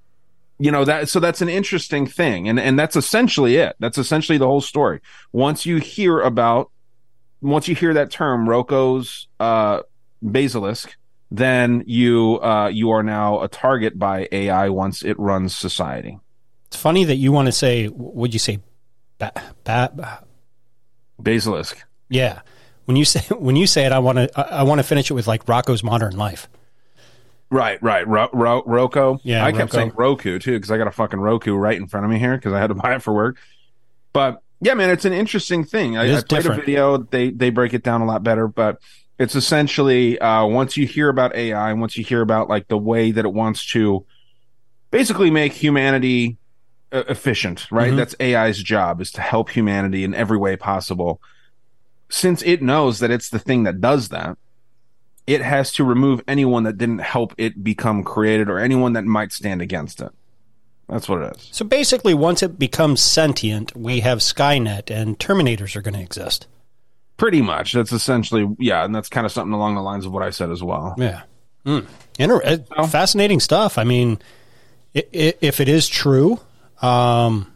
you 0.60 0.71
know 0.71 0.84
that 0.86 1.08
so 1.08 1.19
that's 1.19 1.41
an 1.41 1.50
interesting 1.50 2.08
thing 2.08 2.50
and 2.50 2.60
and 2.60 2.78
that's 2.80 2.95
essentially 2.95 3.58
it. 3.58 3.76
That's 3.80 3.97
essentially 3.97 4.38
the 4.38 4.47
whole 4.47 4.62
story. 4.62 5.02
Once 5.32 5.65
you 5.65 5.78
hear 5.78 6.19
about 6.19 6.71
once 7.41 7.67
you 7.67 7.76
hear 7.76 7.93
that 7.93 8.10
term 8.10 8.50
roko's 8.50 9.28
uh 9.39 9.82
basilisk 10.23 10.97
then 11.30 11.84
you 11.86 12.39
uh 12.41 12.67
you 12.67 12.89
are 12.89 13.04
now 13.04 13.41
a 13.41 13.47
target 13.47 14.00
by 14.00 14.28
ai 14.32 14.69
once 14.69 15.04
it 15.04 15.19
runs 15.19 15.56
society. 15.56 16.17
It's 16.67 16.78
funny 16.78 17.04
that 17.06 17.15
you 17.15 17.32
want 17.32 17.45
to 17.45 17.52
say, 17.52 17.88
would 17.89 18.34
you 18.34 18.39
say, 18.39 18.60
ba- 19.19 19.32
ba- 19.63 19.91
ba- 19.93 20.23
basilisk. 21.21 21.84
Yeah. 22.10 22.41
When 22.86 22.97
you 22.97 23.06
say 23.06 23.21
when 23.36 23.56
you 23.56 23.67
say 23.67 23.86
it, 23.86 23.91
I 23.91 24.00
want 24.00 24.17
to 24.17 24.30
I, 24.36 24.60
I 24.60 24.63
want 24.63 24.80
to 24.80 24.84
finish 24.84 25.12
it 25.12 25.13
with 25.13 25.28
like 25.28 25.45
Rocko's 25.45 25.84
Modern 25.84 26.17
Life. 26.17 26.50
Right 27.50 27.82
right. 27.82 28.08
Ro- 28.08 28.30
Ro- 28.34 28.64
roku? 28.66 29.18
Yeah, 29.24 29.46
i 29.46 29.52
kept 29.52 29.74
Roku. 29.74 29.78
saying 29.78 29.92
roku 29.96 30.40
too 30.40 30.54
because 30.54 30.70
i 30.72 30.78
got 30.78 30.88
a 30.88 30.92
fucking 30.92 31.20
roku 31.20 31.56
right 31.56 31.78
in 31.78 31.88
front 31.88 32.06
of 32.06 32.10
me 32.12 32.20
here 32.20 32.36
because 32.36 32.54
i 32.54 32.60
had 32.60 32.68
to 32.68 32.76
buy 32.84 32.96
it 32.96 33.02
for 33.02 33.14
work. 33.14 33.38
But 34.14 34.42
yeah 34.62 34.74
man 34.74 34.90
it's 34.90 35.06
an 35.06 35.14
interesting 35.14 35.64
thing. 35.64 35.98
I, 35.98 36.04
I 36.18 36.22
played 36.22 36.28
different. 36.44 36.64
a 36.64 36.66
video. 36.66 36.98
They 36.98 37.30
they 37.30 37.50
break 37.50 37.74
it 37.74 37.84
down 37.84 38.02
a 38.02 38.06
lot 38.06 38.24
better 38.24 38.48
but 38.48 38.80
it's 39.20 39.34
essentially 39.36 40.20
uh, 40.20 40.46
once 40.46 40.78
you 40.78 40.86
hear 40.86 41.10
about 41.10 41.36
ai 41.36 41.72
and 41.72 41.82
once 41.82 41.98
you 41.98 42.04
hear 42.04 42.22
about 42.22 42.50
like 42.50 42.68
the 42.68 42.78
way 42.78 43.12
that 43.12 43.26
it 43.26 43.34
wants 43.34 43.66
to 43.72 44.06
basically 44.92 45.32
make 45.32 45.54
humanity 45.54 46.38
uh, 46.92 47.04
efficient 47.10 47.68
right? 47.72 47.92
Mhm. 47.94 47.98
that's 47.98 48.16
ai's 48.20 48.62
job 48.62 49.02
is 49.02 49.12
to 49.12 49.22
help 49.22 49.50
humanity 49.50 50.04
in 50.04 50.14
every 50.14 50.38
way 50.38 50.56
possible. 50.56 51.20
Since 52.10 52.42
it 52.44 52.62
knows 52.62 53.00
that 53.00 53.12
it's 53.12 53.30
the 53.30 53.40
thing 53.40 53.64
that 53.64 53.82
does 53.82 54.10
that 54.10 54.38
it 55.28 55.42
has 55.42 55.72
to 55.74 55.84
remove 55.84 56.22
anyone 56.28 56.63
that 56.63 56.78
didn't 56.78 57.00
help 57.00 57.34
it 57.38 57.63
become 57.63 58.04
created 58.04 58.50
or 58.50 58.58
anyone 58.60 58.94
that 58.94 59.04
might 59.06 59.32
stand 59.32 59.62
against 59.62 60.02
it 60.02 60.12
that's 60.90 61.08
what 61.10 61.22
it 61.22 61.36
is 61.38 61.50
So 61.52 61.66
basically, 61.66 62.13
once 62.13 62.42
it 62.42 62.58
becomes 62.58 63.02
sentient, 63.02 63.76
we 63.76 64.00
have 64.00 64.20
Skynet 64.20 64.90
and 64.90 65.20
Terminators 65.20 65.76
are 65.76 65.82
going 65.82 65.96
to 65.96 66.02
exist. 66.02 66.48
pretty 67.18 67.42
much 67.42 67.74
that's 67.74 67.92
essentially 67.92 68.48
yeah 68.60 68.86
and 68.86 68.96
that's 68.96 69.10
kind 69.10 69.26
of 69.26 69.32
something 69.32 69.54
along 69.54 69.76
the 69.76 69.82
lines 69.82 70.06
of 70.06 70.12
what 70.13 70.24
i 70.24 70.30
said 70.30 70.50
as 70.52 70.63
well 70.63 70.96
Yeah. 70.98 71.24
Mm. 71.66 71.86
Inter- 72.18 72.42
uh, 72.78 72.88
fascinating 72.88 73.42
stuff. 73.42 73.78
I 73.78 73.84
mean, 73.84 74.20
i- 74.96 75.04
i- 75.13 75.34
if 75.42 75.60
it 75.60 75.68
is 75.68 75.90
true, 75.90 76.40
um, 76.82 77.52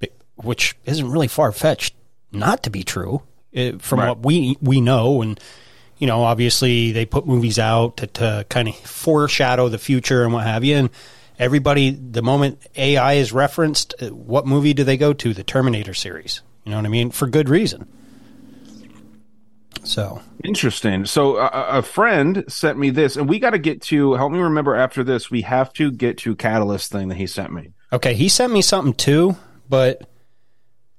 it- 0.00 0.12
which 0.36 0.76
isn't 0.84 1.10
really 1.10 1.28
far 1.28 1.50
fetched 1.52 1.94
not 2.32 2.62
to 2.64 2.70
be 2.70 2.82
true 2.84 3.22
uh, 3.56 3.72
from 3.78 4.00
Right. 4.00 4.08
what 4.08 4.22
we 4.26 4.58
we 4.60 4.80
know, 4.82 5.22
and 5.22 5.40
you 6.04 6.08
know, 6.08 6.22
obviously 6.22 6.92
they 6.92 7.06
put 7.06 7.26
movies 7.26 7.58
out 7.58 7.96
to, 7.96 8.06
to 8.06 8.44
kind 8.50 8.68
of 8.68 8.76
foreshadow 8.76 9.70
the 9.70 9.78
future 9.78 10.22
and 10.22 10.34
what 10.34 10.44
have 10.44 10.62
you, 10.62 10.76
and. 10.76 10.90
Everybody, 11.36 11.90
the 11.90 12.22
moment 12.22 12.64
AI 12.76 13.14
is 13.14 13.32
referenced, 13.32 13.92
uh, 14.00 14.06
what 14.10 14.46
movie 14.46 14.72
do 14.72 14.84
they 14.84 14.96
go 14.96 15.12
to? 15.14 15.34
The 15.34 15.42
Terminator 15.42 15.92
series. 15.92 16.42
You 16.62 16.70
know 16.70 16.76
what 16.76 16.86
I 16.86 16.88
mean? 16.88 17.10
For 17.10 17.26
good 17.26 17.48
reason. 17.48 17.88
So, 19.82 20.22
Interesting. 20.44 21.06
So 21.06 21.38
a, 21.38 21.78
a- 21.78 21.82
friend 21.82 22.44
sent 22.46 22.78
me 22.78 22.90
this, 22.90 23.16
and 23.16 23.28
we 23.28 23.40
got 23.40 23.50
to 23.50 23.58
get 23.58 23.82
to. 23.82 24.14
Help 24.14 24.30
me 24.30 24.38
remember 24.38 24.76
after 24.76 25.02
this. 25.02 25.28
We 25.28 25.40
have 25.42 25.72
to 25.72 25.90
get 25.90 26.18
to 26.18 26.36
Catalyst 26.36 26.92
thing 26.92 27.08
that 27.08 27.16
he 27.16 27.26
sent 27.26 27.52
me. 27.52 27.72
Okay, 27.92 28.14
he 28.14 28.28
sent 28.28 28.52
me 28.52 28.62
something 28.62 28.94
too, 28.94 29.34
but 29.68 30.08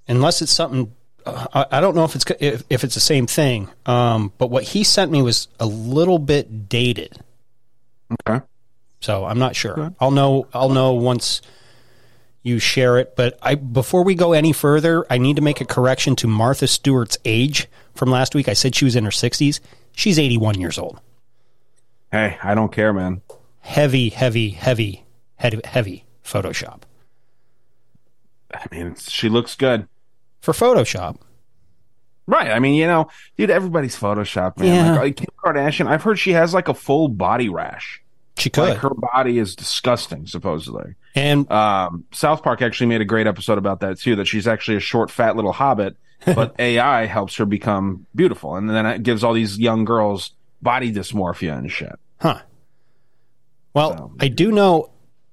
unless 0.05 0.41
it's 0.41 0.51
something, 0.51 0.93
I, 1.25 1.65
I 1.71 1.81
don't 1.81 1.95
know 1.95 2.03
if 2.05 2.15
it's 2.15 2.25
if, 2.39 2.63
if 2.69 2.83
it's 2.83 2.93
the 2.93 2.99
same 3.01 3.27
thing. 3.27 3.69
Um, 3.85 4.31
but 4.37 4.49
what 4.49 4.63
he 4.63 4.83
sent 4.83 5.11
me 5.11 5.21
was 5.21 5.47
a 5.59 5.65
little 5.65 6.19
bit 6.19 6.69
dated, 6.69 7.19
Okay. 8.27 8.45
so 9.01 9.25
I'm 9.25 9.39
not 9.39 9.55
sure. 9.55 9.93
I'll 9.99 10.11
know. 10.11 10.47
I'll 10.53 10.69
know 10.69 10.93
once 10.93 11.41
you 12.43 12.59
share 12.59 12.97
it. 12.99 13.15
But 13.15 13.37
I 13.41 13.55
before 13.55 14.03
we 14.03 14.13
go 14.15 14.33
any 14.33 14.53
further, 14.53 15.05
I 15.09 15.17
need 15.17 15.37
to 15.37 15.41
make 15.41 15.61
a 15.61 15.65
correction 15.65 16.15
to 16.17 16.27
Martha 16.27 16.67
Stewart's 16.67 17.17
age 17.25 17.67
from 17.95 18.11
last 18.11 18.35
week. 18.35 18.47
I 18.47 18.53
said 18.53 18.75
she 18.75 18.85
was 18.85 18.95
in 18.95 19.03
her 19.05 19.11
60s. 19.11 19.59
She's 19.93 20.19
81 20.19 20.59
years 20.59 20.77
old. 20.77 20.99
Hey, 22.11 22.37
I 22.43 22.53
don't 22.53 22.71
care, 22.71 22.93
man. 22.93 23.21
Heavy, 23.61 24.09
heavy, 24.09 24.49
heavy, 24.49 25.05
heavy, 25.37 25.59
heavy 25.63 26.05
Photoshop 26.23 26.81
I 28.53 28.65
mean, 28.71 28.87
it's, 28.87 29.09
she 29.11 29.27
looks 29.29 29.55
good. 29.55 29.87
For 30.45 30.53
Photoshop. 30.53 31.17
Right. 32.27 32.49
I 32.51 32.59
mean, 32.59 32.75
you 32.75 32.87
know, 32.87 33.09
dude, 33.37 33.49
everybody's 33.51 33.95
Photoshop, 33.97 34.57
man. 34.57 34.93
Yeah. 34.95 34.99
Like, 34.99 35.17
Kim 35.17 35.27
Kardashian, 35.43 35.87
I've 35.87 36.01
heard 36.03 36.17
she 36.17 36.31
has 36.31 36.53
like 36.53 36.67
a 36.67 36.73
full 36.73 37.07
body 37.07 37.49
rash. 37.49 38.01
She 38.37 38.49
could. 38.49 38.69
Like 38.69 38.77
her 38.79 38.89
body 38.89 39.37
is 39.39 39.55
disgusting, 39.55 40.25
supposedly. 40.27 40.95
and 41.13 41.49
Um, 41.51 42.03
South 42.11 42.43
Park 42.43 42.61
actually 42.61 42.87
made 42.87 43.01
a 43.01 43.05
great 43.05 43.27
episode 43.27 43.57
about 43.57 43.79
that 43.81 43.99
too. 43.99 44.15
That 44.17 44.25
she's 44.25 44.47
actually 44.47 44.77
a 44.77 44.81
short, 44.81 45.09
fat 45.11 45.35
little 45.35 45.53
hobbit, 45.53 45.95
but 46.25 46.53
AI 46.59 47.05
helps 47.05 47.35
her 47.37 47.45
become 47.45 48.05
beautiful, 48.15 48.55
and 48.55 48.69
then 48.69 48.85
it 48.85 49.03
gives 49.03 49.23
all 49.23 49.33
these 49.33 49.57
young 49.59 49.85
girls 49.85 50.31
body 50.61 50.91
dysmorphia 50.91 51.57
and 51.57 51.71
shit. 51.71 51.95
Huh. 52.19 52.41
Well, 53.73 53.97
So- 53.97 54.11
I 54.19 54.27
do 54.29 54.51
know 54.51 54.89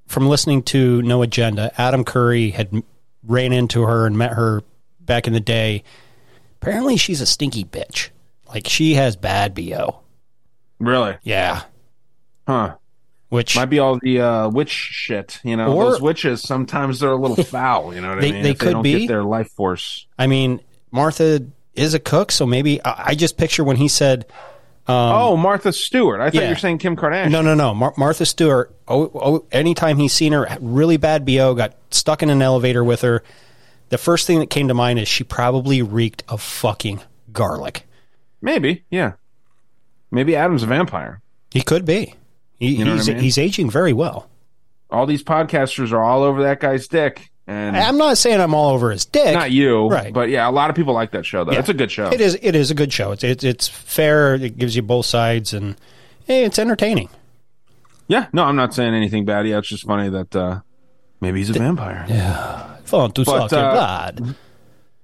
from 0.06 0.28
listening 0.28 0.62
to 0.64 1.00
No 1.02 1.22
Agenda, 1.22 1.72
Adam 1.80 2.04
Curry 2.04 2.50
had 2.50 2.82
ran 3.26 3.52
into 3.52 3.82
her 3.82 4.06
and 4.06 4.16
met 4.18 4.32
her 4.32 4.62
back 5.04 5.26
in 5.26 5.32
the 5.32 5.40
day. 5.40 5.82
Apparently, 6.60 6.96
she's 6.96 7.20
a 7.20 7.26
stinky 7.26 7.64
bitch. 7.64 8.10
Like 8.48 8.68
she 8.68 8.94
has 8.94 9.16
bad 9.16 9.54
bo. 9.54 10.00
Really? 10.78 11.16
Yeah. 11.22 11.62
Huh? 12.46 12.76
Which 13.28 13.56
Might 13.56 13.66
be 13.66 13.78
all 13.78 13.98
the 13.98 14.20
uh, 14.20 14.48
witch 14.50 14.70
shit. 14.70 15.40
You 15.42 15.56
know, 15.56 15.72
Or- 15.72 15.84
those 15.92 16.00
witches 16.02 16.42
sometimes 16.42 17.00
they're 17.00 17.12
a 17.12 17.16
little 17.16 17.42
foul. 17.44 17.94
You 17.94 18.00
know 18.02 18.10
what 18.10 18.20
They- 18.20 18.28
I 18.28 18.32
mean? 18.32 18.42
they 18.42 18.50
If 18.50 18.58
could 18.58 18.72
don't 18.72 18.82
be. 18.82 19.00
get 19.00 19.08
their 19.08 19.24
life 19.24 19.50
force. 19.52 20.06
I 20.18 20.26
mean, 20.26 20.60
Martha 20.90 21.44
is 21.74 21.94
a 21.94 21.98
cook, 21.98 22.30
so 22.30 22.44
maybe 22.46 22.82
I, 22.84 23.04
I 23.08 23.14
just 23.14 23.38
picture 23.38 23.64
when 23.64 23.76
he 23.76 23.88
said 23.88 24.26
oh, 24.86 25.36
Martha 25.36 25.72
Stewart. 25.72 26.20
I 26.20 26.24
thought 26.26 26.34
yeah. 26.34 26.42
you 26.42 26.48
were 26.50 26.56
saying 26.58 26.78
Kim 26.78 26.96
Kardashian. 26.96 27.30
No, 27.30 27.40
no, 27.40 27.54
no. 27.54 27.72
Mar- 27.72 27.94
Martha 27.96 28.26
Stewart. 28.26 28.74
Oh, 28.86 29.10
oh, 29.14 29.46
anytime 29.52 29.96
he's 29.96 30.12
seen 30.12 30.32
her, 30.32 30.46
really 30.60 30.96
bad 30.98 31.24
bo, 31.24 31.54
got 31.54 31.74
stuck 31.90 32.22
in 32.22 32.28
an 32.30 32.42
elevator 32.42 32.84
with 32.84 33.00
her. 33.02 33.22
The 33.92 33.98
first 33.98 34.26
thing 34.26 34.38
that 34.38 34.48
came 34.48 34.68
to 34.68 34.74
mind 34.74 34.98
is 34.98 35.06
she 35.06 35.22
probably 35.22 35.82
reeked 35.82 36.22
of 36.26 36.40
fucking 36.40 37.02
garlic. 37.30 37.86
Maybe, 38.40 38.84
yeah. 38.90 39.12
Maybe 40.10 40.34
Adam's 40.34 40.62
a 40.62 40.66
vampire. 40.66 41.20
He 41.50 41.60
could 41.60 41.84
be. 41.84 42.14
He, 42.58 42.76
You 42.76 42.86
know 42.86 42.94
he's 42.94 43.10
I 43.10 43.12
mean? 43.12 43.22
he's 43.22 43.36
aging 43.36 43.68
very 43.70 43.92
well. 43.92 44.30
All 44.90 45.04
these 45.04 45.22
podcasters 45.22 45.92
are 45.92 46.02
all 46.02 46.22
over 46.22 46.42
that 46.44 46.58
guy's 46.58 46.88
dick, 46.88 47.30
and 47.46 47.76
I'm 47.76 47.98
not 47.98 48.16
saying 48.16 48.40
I'm 48.40 48.54
all 48.54 48.72
over 48.72 48.90
his 48.90 49.04
dick. 49.04 49.34
not 49.34 49.50
you, 49.50 49.88
Right. 49.88 50.10
But 50.10 50.30
yeah, 50.30 50.48
a 50.48 50.50
lot 50.50 50.70
of 50.70 50.76
people 50.76 50.94
like 50.94 51.10
that 51.10 51.26
show. 51.26 51.44
Though 51.44 51.52
Yeah. 51.52 51.58
it's 51.58 51.68
a 51.68 51.74
good 51.74 51.90
show. 51.90 52.06
It 52.06 52.22
is. 52.22 52.38
It 52.40 52.56
is 52.56 52.70
a 52.70 52.74
good 52.74 52.94
show. 52.94 53.12
It's 53.12 53.22
it's, 53.22 53.44
it's 53.44 53.68
fair. 53.68 54.36
It 54.36 54.56
gives 54.56 54.74
you 54.74 54.80
both 54.80 55.04
sides, 55.04 55.52
and 55.52 55.76
hey, 56.26 56.44
it's 56.46 56.58
entertaining. 56.58 57.10
Yeah, 58.08 58.28
no, 58.32 58.44
I'm 58.44 58.56
not 58.56 58.72
saying 58.72 58.94
anything 58.94 59.26
bad. 59.26 59.46
Yeah, 59.46 59.58
it's 59.58 59.68
just 59.68 59.84
funny 59.84 60.08
that 60.08 60.34
uh, 60.34 60.60
maybe 61.20 61.40
he's 61.40 61.50
a 61.50 61.54
vampire. 61.54 62.06
Fun 62.92 63.10
to 63.12 63.24
But, 63.24 63.52
uh, 63.54 63.72
blood. 63.72 64.34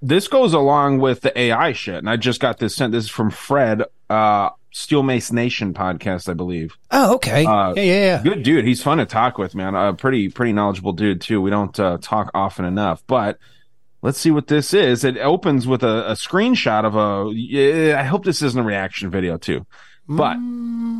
This 0.01 0.27
goes 0.27 0.53
along 0.53 0.99
with 0.99 1.21
the 1.21 1.37
AI 1.37 1.73
shit, 1.73 1.95
and 1.95 2.09
I 2.09 2.17
just 2.17 2.39
got 2.39 2.59
this 2.59 2.75
sent. 2.75 2.93
This 2.93 3.05
is 3.05 3.09
from 3.09 3.31
Fred, 3.31 3.83
uh, 4.11 4.49
Steel 4.71 5.01
Mace 5.01 5.31
Nation 5.31 5.73
podcast, 5.73 6.29
I 6.29 6.35
believe. 6.35 6.77
Oh, 6.91 7.15
okay. 7.15 7.45
Uh, 7.45 7.73
yeah, 7.75 7.81
yeah, 7.81 7.93
yeah. 7.93 8.23
Good 8.23 8.43
dude. 8.43 8.63
He's 8.63 8.83
fun 8.83 8.99
to 8.99 9.07
talk 9.07 9.39
with, 9.39 9.55
man. 9.55 9.73
A 9.73 9.93
pretty, 9.93 10.29
pretty 10.29 10.53
knowledgeable 10.53 10.93
dude 10.93 11.19
too. 11.19 11.41
We 11.41 11.49
don't 11.49 11.77
uh, 11.79 11.97
talk 11.99 12.29
often 12.35 12.63
enough, 12.63 13.03
but 13.07 13.39
let's 14.03 14.19
see 14.19 14.29
what 14.29 14.47
this 14.47 14.71
is. 14.73 15.03
It 15.03 15.17
opens 15.17 15.65
with 15.65 15.83
a, 15.83 16.11
a 16.11 16.13
screenshot 16.13 16.85
of 16.85 16.95
a. 16.95 17.99
I 17.99 18.03
hope 18.03 18.23
this 18.23 18.43
isn't 18.43 18.59
a 18.59 18.63
reaction 18.63 19.09
video 19.09 19.37
too, 19.37 19.65
but 20.07 20.37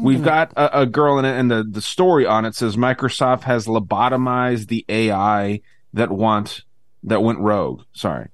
we've 0.03 0.23
got 0.23 0.53
a, 0.57 0.81
a 0.81 0.85
girl 0.87 1.19
in 1.19 1.25
it, 1.25 1.39
and 1.39 1.51
the 1.51 1.63
the 1.63 1.81
story 1.81 2.25
on 2.25 2.45
it 2.45 2.55
says 2.55 2.75
Microsoft 2.75 3.43
has 3.43 3.67
lobotomized 3.67 4.67
the 4.67 4.83
AI 4.89 5.61
that 5.93 6.11
want 6.11 6.63
that 7.03 7.21
went 7.21 7.39
rogue. 7.39 7.83
Sorry. 7.93 8.29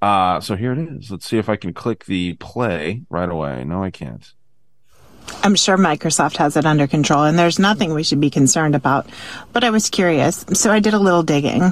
Uh, 0.00 0.40
so 0.40 0.54
here 0.56 0.72
it 0.72 0.78
is. 0.78 1.10
Let's 1.10 1.26
see 1.26 1.38
if 1.38 1.48
I 1.48 1.56
can 1.56 1.72
click 1.72 2.04
the 2.04 2.34
play 2.34 3.02
right 3.10 3.28
away. 3.28 3.64
No, 3.64 3.82
I 3.82 3.90
can't. 3.90 4.32
I'm 5.42 5.54
sure 5.54 5.76
Microsoft 5.76 6.36
has 6.38 6.56
it 6.56 6.64
under 6.64 6.86
control 6.86 7.24
and 7.24 7.38
there's 7.38 7.58
nothing 7.58 7.92
we 7.92 8.02
should 8.02 8.20
be 8.20 8.30
concerned 8.30 8.74
about. 8.74 9.06
But 9.52 9.64
I 9.64 9.70
was 9.70 9.90
curious, 9.90 10.44
so 10.54 10.72
I 10.72 10.80
did 10.80 10.94
a 10.94 10.98
little 10.98 11.22
digging. 11.22 11.62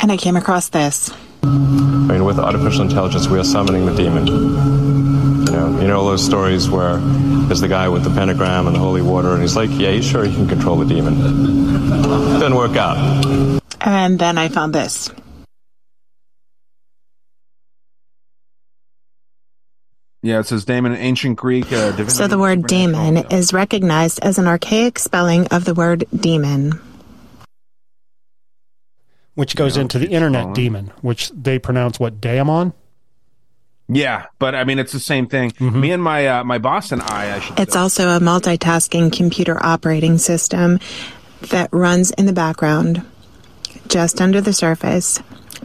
And 0.00 0.12
I 0.12 0.16
came 0.16 0.36
across 0.36 0.68
this. 0.68 1.10
I 1.42 1.46
mean, 1.46 2.24
with 2.24 2.38
artificial 2.38 2.82
intelligence, 2.82 3.28
we 3.28 3.38
are 3.38 3.44
summoning 3.44 3.86
the 3.86 3.94
demon. 3.94 4.26
You 4.26 5.52
know, 5.52 5.80
you 5.80 5.88
know 5.88 6.04
those 6.04 6.24
stories 6.24 6.68
where 6.68 6.98
there's 6.98 7.60
the 7.60 7.68
guy 7.68 7.88
with 7.88 8.04
the 8.04 8.10
pentagram 8.10 8.66
and 8.66 8.76
the 8.76 8.80
holy 8.80 9.02
water, 9.02 9.32
and 9.32 9.40
he's 9.40 9.56
like, 9.56 9.70
"Yeah, 9.72 9.92
he's 9.92 10.04
sure 10.04 10.24
he 10.24 10.34
can 10.34 10.48
control 10.48 10.76
the 10.76 10.84
demon." 10.84 11.14
Didn't 12.38 12.54
work 12.54 12.76
out. 12.76 13.60
And 13.80 14.18
then 14.18 14.38
I 14.38 14.48
found 14.48 14.74
this. 14.74 15.10
Yeah, 20.22 20.40
it 20.40 20.46
says 20.46 20.64
Damon, 20.64 20.92
in 20.92 20.98
ancient 20.98 21.36
Greek. 21.36 21.66
Uh, 21.66 21.90
divinity. 21.92 22.10
So 22.10 22.26
the 22.26 22.38
word 22.38 22.66
demon 22.66 23.18
is 23.30 23.52
recognized 23.52 24.18
as 24.20 24.36
an 24.38 24.48
archaic 24.48 24.98
spelling 24.98 25.46
of 25.48 25.64
the 25.64 25.74
word 25.74 26.04
demon. 26.14 26.80
Which 29.34 29.54
goes 29.54 29.76
into 29.76 30.00
the 30.00 30.08
internet 30.08 30.42
calling. 30.42 30.54
demon, 30.54 30.92
which 31.00 31.30
they 31.30 31.60
pronounce 31.60 32.00
what 32.00 32.20
daemon. 32.20 32.72
Yeah, 33.88 34.26
but 34.40 34.56
I 34.56 34.64
mean, 34.64 34.80
it's 34.80 34.92
the 34.92 35.00
same 35.00 35.28
thing. 35.28 35.52
Mm-hmm. 35.52 35.80
Me 35.80 35.92
and 35.92 36.02
my 36.02 36.26
uh, 36.26 36.44
my 36.44 36.58
boss 36.58 36.90
and 36.90 37.00
I, 37.00 37.36
I 37.36 37.40
should 37.40 37.58
It's 37.58 37.74
say, 37.74 37.78
also 37.78 38.08
a 38.16 38.20
multitasking 38.20 39.12
computer 39.16 39.56
operating 39.64 40.18
system 40.18 40.80
that 41.50 41.70
runs 41.72 42.10
in 42.10 42.26
the 42.26 42.32
background, 42.32 43.02
just 43.88 44.20
under 44.20 44.40
the 44.40 44.52
surface, 44.52 45.20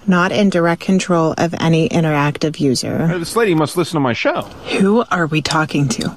not 0.08 0.32
in 0.32 0.50
direct 0.50 0.82
control 0.82 1.34
of 1.38 1.54
any 1.60 1.90
interactive 1.90 2.60
user. 2.60 3.08
Hey, 3.08 3.18
this 3.18 3.36
lady 3.36 3.56
must 3.56 3.78
listen 3.78 3.96
to 3.96 4.00
my 4.00 4.14
show. 4.14 4.42
Who 4.80 5.04
are 5.12 5.28
we 5.28 5.42
talking 5.42 5.88
to? 5.90 6.16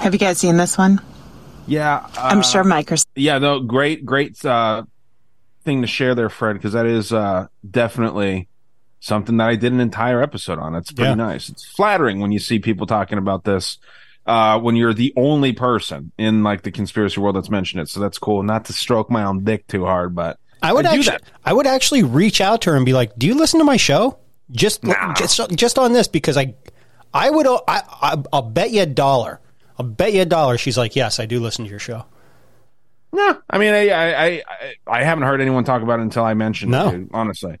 Have 0.00 0.12
you 0.12 0.18
guys 0.18 0.38
seen 0.38 0.56
this 0.56 0.76
one? 0.76 1.00
Yeah, 1.66 1.96
uh, 1.98 2.10
I'm 2.16 2.42
sure 2.42 2.64
Microsoft. 2.64 3.06
Yeah, 3.14 3.38
no, 3.38 3.60
great, 3.60 4.04
great 4.04 4.44
uh, 4.44 4.82
thing 5.64 5.82
to 5.82 5.86
share 5.86 6.14
there, 6.14 6.28
Fred, 6.28 6.54
because 6.54 6.72
that 6.72 6.86
is 6.86 7.12
uh, 7.12 7.46
definitely 7.68 8.48
something 9.00 9.36
that 9.36 9.48
I 9.48 9.56
did 9.56 9.72
an 9.72 9.80
entire 9.80 10.22
episode 10.22 10.58
on. 10.58 10.74
It's 10.74 10.90
pretty 10.92 11.10
Yeah. 11.10 11.14
nice. 11.14 11.48
It's 11.48 11.64
flattering 11.64 12.20
when 12.20 12.32
you 12.32 12.38
see 12.38 12.58
people 12.58 12.86
talking 12.86 13.18
about 13.18 13.44
this. 13.44 13.78
Uh, 14.24 14.58
when 14.60 14.76
you're 14.76 14.94
the 14.94 15.12
only 15.16 15.52
person 15.52 16.12
in 16.16 16.44
like 16.44 16.62
the 16.62 16.70
conspiracy 16.70 17.20
world 17.20 17.34
that's 17.34 17.50
mentioned 17.50 17.80
it, 17.82 17.88
so 17.88 17.98
that's 17.98 18.18
cool. 18.18 18.44
Not 18.44 18.66
to 18.66 18.72
stroke 18.72 19.10
my 19.10 19.24
own 19.24 19.42
dick 19.42 19.66
too 19.66 19.84
hard, 19.84 20.14
but 20.14 20.38
I 20.62 20.72
would 20.72 20.82
do 20.82 20.88
actually, 20.88 21.04
that. 21.04 21.22
I 21.44 21.52
would 21.52 21.66
actually 21.66 22.02
reach 22.02 22.40
out 22.40 22.62
to 22.62 22.70
her 22.70 22.76
and 22.76 22.86
be 22.86 22.92
like, 22.92 23.16
"Do 23.16 23.26
you 23.26 23.34
listen 23.34 23.58
to 23.58 23.64
my 23.64 23.76
show? 23.76 24.18
Just, 24.50 24.82
just, 25.16 25.40
just 25.56 25.78
on 25.78 25.92
this 25.92 26.08
because 26.08 26.36
I, 26.36 26.54
I 27.14 27.30
would, 27.30 27.46
I, 27.46 27.60
I, 27.68 28.22
I'll 28.32 28.42
bet 28.42 28.70
you 28.70 28.82
a 28.82 28.86
dollar. 28.86 29.40
I'll 29.78 29.86
bet 29.86 30.12
you 30.12 30.22
a 30.22 30.26
dollar. 30.26 30.58
She's 30.58 30.76
like, 30.78 30.94
"Yes, 30.94 31.18
I 31.20 31.26
do 31.26 31.40
listen 31.40 31.64
to 31.64 31.70
your 31.70 31.78
show." 31.80 32.04
No, 33.14 33.38
I 33.50 33.58
mean, 33.58 33.74
I, 33.74 33.88
I, 33.90 34.14
I, 34.16 34.42
I 34.86 35.02
haven't 35.04 35.24
heard 35.24 35.40
anyone 35.42 35.64
talk 35.64 35.82
about 35.82 35.98
it 36.00 36.02
until 36.02 36.24
I 36.24 36.32
mentioned 36.34 36.72
No. 36.72 36.88
it, 36.88 37.08
honestly. 37.12 37.58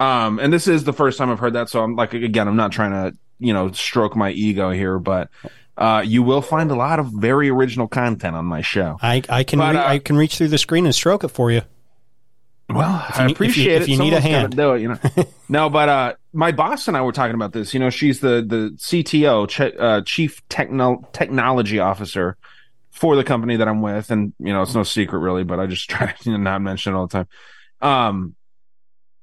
Um, 0.00 0.38
and 0.38 0.50
this 0.50 0.66
is 0.66 0.84
the 0.84 0.94
first 0.94 1.18
time 1.18 1.30
I've 1.30 1.38
heard 1.38 1.52
that, 1.54 1.68
so 1.68 1.82
I'm 1.82 1.94
like, 1.94 2.14
again, 2.14 2.48
I'm 2.48 2.56
not 2.56 2.72
trying 2.72 2.92
to, 2.92 3.16
you 3.38 3.52
know, 3.52 3.70
stroke 3.72 4.16
my 4.16 4.30
ego 4.30 4.70
here, 4.70 4.98
but 4.98 5.28
uh, 5.76 6.02
you 6.06 6.22
will 6.22 6.40
find 6.40 6.70
a 6.70 6.74
lot 6.74 7.00
of 7.00 7.08
very 7.08 7.50
original 7.50 7.86
content 7.86 8.34
on 8.34 8.46
my 8.46 8.62
show. 8.62 8.96
I, 9.02 9.22
I 9.28 9.44
can, 9.44 9.58
But, 9.58 9.74
re- 9.74 9.80
uh, 9.80 9.88
I 9.88 9.98
can 9.98 10.16
reach 10.16 10.38
through 10.38 10.48
the 10.48 10.58
screen 10.58 10.86
and 10.86 10.94
stroke 10.94 11.22
it 11.22 11.28
for 11.28 11.50
you. 11.50 11.60
Well, 12.70 13.04
If 13.10 13.16
you 13.16 13.22
I 13.22 13.26
need- 13.26 13.32
if 13.32 13.38
you- 13.40 13.44
appreciate 13.46 13.82
if 13.82 13.88
it. 13.88 13.88
you 13.90 13.98
need 13.98 14.12
a 14.14 14.20
hand. 14.20 14.56
do 14.56 14.72
it, 14.72 14.80
you 14.82 14.88
know. 14.88 14.98
no, 15.48 15.68
but 15.68 15.88
uh, 15.88 16.14
my 16.32 16.50
boss 16.50 16.88
and 16.88 16.96
I 16.96 17.02
were 17.02 17.12
talking 17.12 17.34
about 17.34 17.52
this. 17.52 17.74
You 17.74 17.80
know, 17.80 17.90
she's 17.90 18.20
the 18.20 18.42
the 18.46 18.72
CTO, 18.78 19.46
ch- 19.48 19.60
uh, 19.78 20.00
chief 20.06 20.40
techno- 20.48 21.06
technology 21.12 21.78
officer 21.78 22.36
for 22.90 23.16
the 23.16 23.24
company 23.24 23.56
that 23.56 23.68
I'm 23.68 23.82
with, 23.82 24.10
and 24.10 24.32
you 24.38 24.52
know, 24.52 24.62
it's 24.62 24.74
no 24.74 24.82
secret 24.82 25.18
really, 25.18 25.44
but 25.44 25.60
I 25.60 25.66
just 25.66 25.90
try 25.90 26.12
to 26.22 26.38
not 26.38 26.62
mention 26.62 26.94
it 26.94 26.96
all 26.96 27.06
the 27.06 27.24
time. 27.24 27.28
Um, 27.80 28.34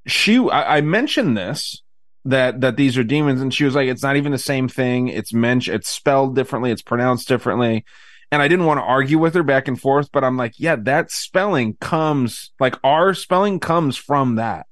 she, 0.05 0.37
I, 0.37 0.77
I 0.77 0.81
mentioned 0.81 1.35
this 1.35 1.81
that 2.25 2.61
that 2.61 2.75
these 2.77 2.97
are 2.97 3.03
demons, 3.03 3.41
and 3.41 3.51
she 3.53 3.63
was 3.65 3.73
like, 3.73 3.87
"It's 3.87 4.03
not 4.03 4.17
even 4.17 4.31
the 4.31 4.37
same 4.37 4.67
thing. 4.67 5.07
It's 5.07 5.33
mentioned, 5.33 5.75
it's 5.77 5.89
spelled 5.89 6.35
differently, 6.35 6.71
it's 6.71 6.81
pronounced 6.83 7.27
differently." 7.27 7.85
And 8.31 8.41
I 8.41 8.47
didn't 8.47 8.65
want 8.65 8.77
to 8.79 8.83
argue 8.83 9.19
with 9.19 9.33
her 9.33 9.43
back 9.43 9.67
and 9.67 9.79
forth, 9.79 10.09
but 10.11 10.23
I'm 10.23 10.37
like, 10.37 10.53
yeah, 10.57 10.77
that 10.77 11.11
spelling 11.11 11.75
comes 11.75 12.51
like 12.59 12.75
our 12.83 13.13
spelling 13.13 13.59
comes 13.59 13.97
from 13.97 14.35
that, 14.35 14.67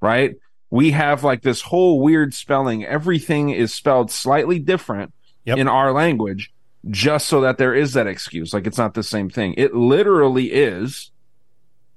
right? 0.00 0.34
We 0.70 0.90
have 0.90 1.22
like 1.22 1.42
this 1.42 1.60
whole 1.60 2.00
weird 2.00 2.34
spelling. 2.34 2.84
Everything 2.84 3.50
is 3.50 3.72
spelled 3.72 4.10
slightly 4.10 4.58
different 4.58 5.12
Yep. 5.44 5.58
in 5.58 5.68
our 5.68 5.92
language 5.92 6.52
just 6.90 7.28
so 7.28 7.42
that 7.42 7.58
there 7.58 7.74
is 7.74 7.92
that 7.92 8.06
excuse. 8.06 8.54
Like 8.54 8.66
it's 8.66 8.78
not 8.78 8.94
the 8.94 9.02
same 9.02 9.28
thing. 9.28 9.54
It 9.58 9.74
literally 9.74 10.52
is 10.52 11.10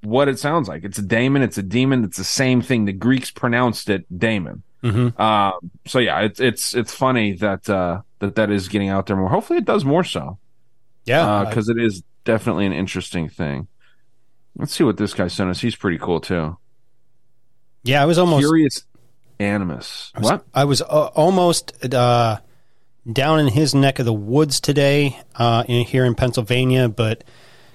what 0.03 0.27
it 0.27 0.38
sounds 0.38 0.67
like. 0.67 0.84
It's 0.84 0.97
a 0.97 1.01
daemon, 1.01 1.41
it's 1.41 1.58
a 1.58 1.63
demon, 1.63 2.03
it's 2.03 2.17
the 2.17 2.23
same 2.23 2.62
thing. 2.62 2.86
The 2.86 2.93
Greeks 2.93 3.32
pronounced 3.32 3.89
it 3.89 4.06
daemon. 4.19 4.63
Mm-hmm. 4.84 5.19
Um, 5.19 5.71
so 5.86 5.99
yeah, 5.99 6.19
it's 6.21 6.39
it's 6.39 6.75
it's 6.75 6.93
funny 6.93 7.34
that 7.38 7.69
uh, 7.69 8.01
that 8.19 8.36
that 8.36 8.51
is 8.51 8.67
getting 8.67 8.89
out 8.89 9.08
there 9.08 9.15
more. 9.15 9.30
Hopefully, 9.30 9.60
it 9.60 9.65
does 9.65 9.84
more 9.84 10.03
so 10.03 10.38
Yeah, 11.08 11.46
because 11.48 11.70
it 11.70 11.80
is 11.80 12.04
definitely 12.26 12.65
an 12.65 12.74
interesting 12.74 13.30
thing. 13.30 13.67
Let's 14.58 14.74
see 14.74 14.84
what 14.84 14.98
this 14.98 15.13
guy 15.13 15.28
sent 15.28 15.50
us. 15.50 15.62
He's 15.62 15.76
pretty 15.76 15.98
cool 15.98 16.20
too. 16.20 16.58
yeah. 17.84 18.02
I 18.02 18.06
was 18.06 18.17
almost 18.17 18.41
Curious 18.41 18.84
animus. 19.39 20.12
I 20.13 20.20
was, 20.20 20.30
What? 20.30 20.46
I 20.54 20.65
was 20.65 20.82
uh, 20.82 21.06
almost 21.15 21.93
uh, 21.93 22.39
down 23.12 23.39
in 23.39 23.48
his 23.48 23.74
neck 23.74 24.00
of 24.00 24.06
the 24.06 24.13
woods 24.13 24.60
today, 24.60 25.20
uh, 25.36 25.63
in, 25.67 25.86
here 25.86 26.06
in 26.06 26.15
Pennsylvania, 26.15 26.89
but 26.89 27.24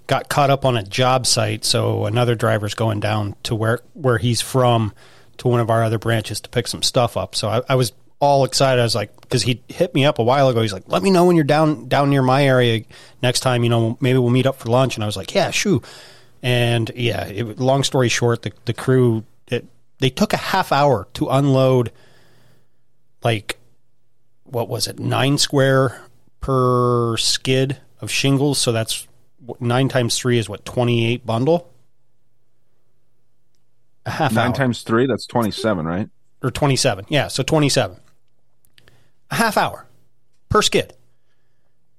got 0.06 0.28
caught 0.28 0.50
up 0.50 0.64
on 0.64 0.76
a 0.76 0.82
job 0.82 1.26
site. 1.26 1.64
So 1.64 2.04
another 2.06 2.34
driver's 2.34 2.74
going 2.74 3.00
down 3.00 3.36
to 3.44 3.54
where 3.54 3.80
where 3.94 4.18
he's 4.18 4.40
from 4.40 4.92
to 5.38 5.48
one 5.48 5.60
of 5.60 5.70
our 5.70 5.82
other 5.82 5.98
branches 5.98 6.40
to 6.42 6.50
pick 6.50 6.68
some 6.68 6.82
stuff 6.82 7.16
up. 7.16 7.34
So 7.34 7.48
I, 7.48 7.62
I 7.70 7.74
was 7.76 7.92
all 8.22 8.44
excited. 8.44 8.80
I 8.80 8.84
was 8.84 8.94
like, 8.94 9.20
because 9.20 9.42
he 9.42 9.60
hit 9.66 9.94
me 9.94 10.04
up 10.04 10.20
a 10.20 10.22
while 10.22 10.48
ago. 10.48 10.62
He's 10.62 10.72
like, 10.72 10.84
"Let 10.86 11.02
me 11.02 11.10
know 11.10 11.24
when 11.24 11.34
you're 11.34 11.44
down 11.44 11.88
down 11.88 12.08
near 12.08 12.22
my 12.22 12.46
area 12.46 12.84
next 13.20 13.40
time. 13.40 13.64
You 13.64 13.68
know, 13.70 13.98
maybe 14.00 14.16
we'll 14.16 14.30
meet 14.30 14.46
up 14.46 14.60
for 14.60 14.70
lunch." 14.70 14.94
And 14.94 15.02
I 15.02 15.06
was 15.06 15.16
like, 15.16 15.34
"Yeah, 15.34 15.50
shoo." 15.50 15.82
And 16.40 16.88
yeah, 16.94 17.26
it, 17.26 17.58
long 17.58 17.82
story 17.82 18.08
short, 18.08 18.42
the 18.42 18.52
the 18.64 18.72
crew 18.72 19.24
it, 19.48 19.66
they 19.98 20.08
took 20.08 20.32
a 20.32 20.36
half 20.36 20.70
hour 20.70 21.08
to 21.14 21.28
unload 21.28 21.90
like 23.24 23.58
what 24.44 24.68
was 24.68 24.86
it 24.86 25.00
nine 25.00 25.36
square 25.36 26.00
per 26.40 27.16
skid 27.16 27.78
of 28.00 28.10
shingles 28.10 28.58
so 28.58 28.70
that's 28.72 29.06
nine 29.60 29.88
times 29.88 30.18
three 30.18 30.38
is 30.38 30.48
what 30.48 30.64
28 30.64 31.24
bundle 31.24 31.70
a 34.04 34.10
half 34.10 34.32
Nine 34.32 34.48
hour 34.48 34.54
times 34.54 34.82
three. 34.82 35.06
That's 35.06 35.24
twenty-seven, 35.26 35.86
right? 35.86 36.08
or 36.42 36.50
27 36.50 37.06
yeah 37.08 37.28
so 37.28 37.42
27 37.42 37.96
a 39.32 39.34
half 39.34 39.56
hour 39.56 39.86
per 40.48 40.62
skid 40.62 40.94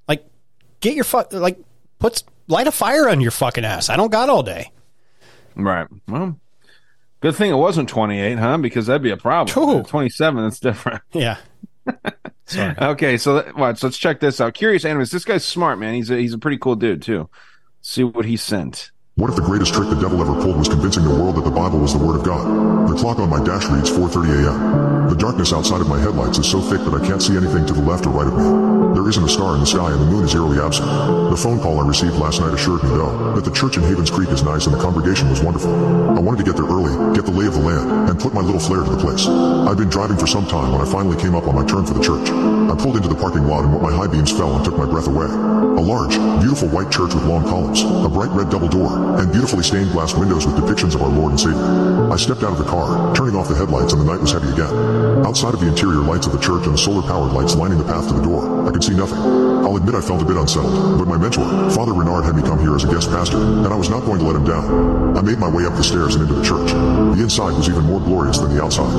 Like, 0.07 0.25
get 0.79 0.95
your 0.95 1.03
fuck 1.03 1.33
like 1.33 1.57
puts 1.99 2.23
light 2.47 2.67
a 2.67 2.71
fire 2.71 3.09
on 3.09 3.19
your 3.21 3.31
fucking 3.31 3.65
ass. 3.65 3.89
I 3.89 3.97
don't 3.97 4.11
got 4.11 4.29
all 4.29 4.43
day. 4.43 4.71
Right. 5.55 5.87
Well, 6.07 6.39
good 7.21 7.35
thing 7.35 7.51
it 7.51 7.55
wasn't 7.55 7.89
28, 7.89 8.37
huh? 8.39 8.57
Because 8.57 8.87
that'd 8.87 9.01
be 9.01 9.11
a 9.11 9.17
problem. 9.17 9.79
At 9.79 9.87
27, 9.87 10.43
that's 10.43 10.59
different. 10.59 11.01
Yeah. 11.13 11.37
Sorry. 12.45 12.75
Okay, 12.77 13.17
so 13.17 13.51
watch. 13.57 13.83
Let's 13.83 13.97
check 13.97 14.21
this 14.21 14.39
out. 14.39 14.53
Curious 14.53 14.85
Animus. 14.85 15.11
This 15.11 15.25
guy's 15.25 15.43
smart, 15.43 15.79
man. 15.79 15.93
He's 15.95 16.09
a, 16.09 16.15
he's 16.17 16.33
a 16.33 16.37
pretty 16.37 16.57
cool 16.57 16.75
dude 16.75 17.01
too. 17.01 17.29
See 17.81 18.03
what 18.05 18.23
he 18.23 18.37
sent. 18.37 18.91
What 19.15 19.29
if 19.29 19.35
the 19.35 19.43
greatest 19.43 19.75
trick 19.75 19.89
the 19.89 19.95
devil 19.95 20.19
ever 20.21 20.33
pulled 20.41 20.57
was 20.57 20.67
convincing 20.67 21.03
the 21.03 21.11
world 21.11 21.35
that 21.35 21.43
the 21.43 21.51
Bible 21.51 21.77
was 21.77 21.93
the 21.93 22.03
Word 22.03 22.15
of 22.15 22.23
God? 22.25 22.89
The 22.89 22.95
clock 22.95 23.19
on 23.19 23.29
my 23.29 23.43
dash 23.43 23.67
reads 23.67 23.91
4.30 23.91 24.43
a.m. 24.43 25.07
The 25.07 25.15
darkness 25.15 25.53
outside 25.53 25.81
of 25.81 25.87
my 25.87 25.99
headlights 25.99 26.39
is 26.39 26.49
so 26.49 26.59
thick 26.59 26.81
that 26.81 26.95
I 26.95 27.05
can't 27.05 27.21
see 27.21 27.37
anything 27.37 27.63
to 27.67 27.73
the 27.73 27.81
left 27.81 28.07
or 28.07 28.09
right 28.09 28.25
of 28.25 28.33
me. 28.35 28.82
There 29.03 29.09
isn't 29.09 29.25
a 29.25 29.27
star 29.27 29.55
in 29.55 29.59
the 29.59 29.67
sky 29.67 29.91
and 29.91 29.99
the 29.99 30.05
moon 30.05 30.23
is 30.23 30.33
eerily 30.33 30.63
absent. 30.63 30.87
The 30.87 31.35
phone 31.35 31.59
call 31.59 31.77
I 31.77 31.85
received 31.85 32.15
last 32.15 32.39
night 32.39 32.53
assured 32.53 32.83
me, 32.83 32.95
though, 32.95 33.35
that 33.35 33.43
the 33.43 33.51
church 33.51 33.75
in 33.75 33.83
Havens 33.83 34.09
Creek 34.09 34.29
is 34.29 34.43
nice 34.43 34.65
and 34.65 34.73
the 34.73 34.79
congregation 34.79 35.27
was 35.29 35.43
wonderful. 35.43 35.75
I 36.15 36.23
wanted 36.23 36.37
to 36.39 36.47
get 36.47 36.55
there 36.55 36.71
early, 36.71 36.95
get 37.11 37.25
the 37.25 37.35
lay 37.35 37.43
of 37.43 37.53
the 37.53 37.59
land, 37.59 38.07
and 38.07 38.17
put 38.17 38.33
my 38.33 38.39
little 38.39 38.63
flair 38.63 38.79
to 38.79 38.89
the 38.89 38.95
place. 38.95 39.27
I'd 39.27 39.75
been 39.75 39.91
driving 39.91 40.15
for 40.15 40.25
some 40.25 40.47
time 40.47 40.71
when 40.71 40.79
I 40.79 40.87
finally 40.87 41.19
came 41.19 41.35
up 41.35 41.51
on 41.51 41.55
my 41.55 41.67
turn 41.67 41.83
for 41.83 41.93
the 41.93 41.99
church. 41.99 42.31
I 42.31 42.79
pulled 42.79 42.95
into 42.95 43.11
the 43.11 43.19
parking 43.19 43.43
lot 43.43 43.67
and 43.67 43.75
what 43.75 43.83
my 43.83 43.91
high 43.91 44.07
beams 44.07 44.31
fell 44.31 44.55
and 44.55 44.63
took 44.63 44.77
my 44.77 44.87
breath 44.87 45.11
away. 45.11 45.27
A 45.27 45.83
large, 45.83 46.15
beautiful 46.39 46.69
white 46.69 46.87
church 46.87 47.13
with 47.13 47.27
long 47.27 47.43
columns, 47.43 47.83
a 47.83 48.07
bright 48.07 48.31
red 48.31 48.49
double 48.49 48.69
door, 48.71 49.19
and 49.19 49.27
beautifully 49.35 49.63
stained 49.63 49.91
glass 49.91 50.15
windows 50.15 50.47
with 50.47 50.55
depictions 50.55 50.95
of 50.95 51.03
our 51.03 51.11
Lord 51.11 51.35
and 51.35 51.39
Savior. 51.39 51.59
I 52.07 52.15
stepped 52.15 52.43
out 52.43 52.55
of 52.55 52.57
the 52.57 52.71
car, 52.71 53.13
turning 53.15 53.35
off 53.35 53.49
the 53.49 53.55
headlights 53.55 53.91
and 53.91 53.99
the 53.99 54.07
night 54.07 54.21
was 54.21 54.31
heavy 54.31 54.47
again. 54.47 54.71
Outside 55.27 55.53
of 55.53 55.59
the 55.59 55.67
interior 55.67 55.99
lights 55.99 56.25
of 56.25 56.31
the 56.31 56.39
church 56.39 56.63
and 56.63 56.73
the 56.73 56.77
solar 56.77 57.01
powered 57.03 57.33
lights 57.33 57.55
lining 57.55 57.79
the 57.79 57.83
path 57.83 58.07
to 58.07 58.13
the 58.13 58.23
door, 58.23 58.69
I 58.69 58.71
could 58.71 58.83
see 58.83 58.92
nothing. 58.93 59.52
I'll 59.63 59.77
admit 59.77 59.95
I 59.95 60.01
felt 60.01 60.21
a 60.21 60.25
bit 60.25 60.35
unsettled, 60.35 60.99
but 60.99 61.07
my 61.07 61.17
mentor, 61.17 61.47
Father 61.71 61.93
Renard 61.93 62.25
had 62.25 62.35
me 62.35 62.41
come 62.43 62.59
here 62.59 62.75
as 62.75 62.83
a 62.83 62.91
guest 62.91 63.09
pastor, 63.09 63.37
and 63.39 63.67
I 63.67 63.75
was 63.75 63.89
not 63.89 64.03
going 64.03 64.19
to 64.19 64.25
let 64.25 64.35
him 64.35 64.43
down. 64.43 65.15
I 65.17 65.21
made 65.21 65.39
my 65.39 65.47
way 65.47 65.65
up 65.65 65.73
the 65.75 65.83
stairs 65.83 66.15
and 66.15 66.23
into 66.23 66.35
the 66.35 66.43
church. 66.43 66.71
The 67.15 67.23
inside 67.23 67.55
was 67.55 67.69
even 67.69 67.85
more 67.85 68.01
glorious 68.01 68.39
than 68.39 68.53
the 68.53 68.61
outside. 68.61 68.91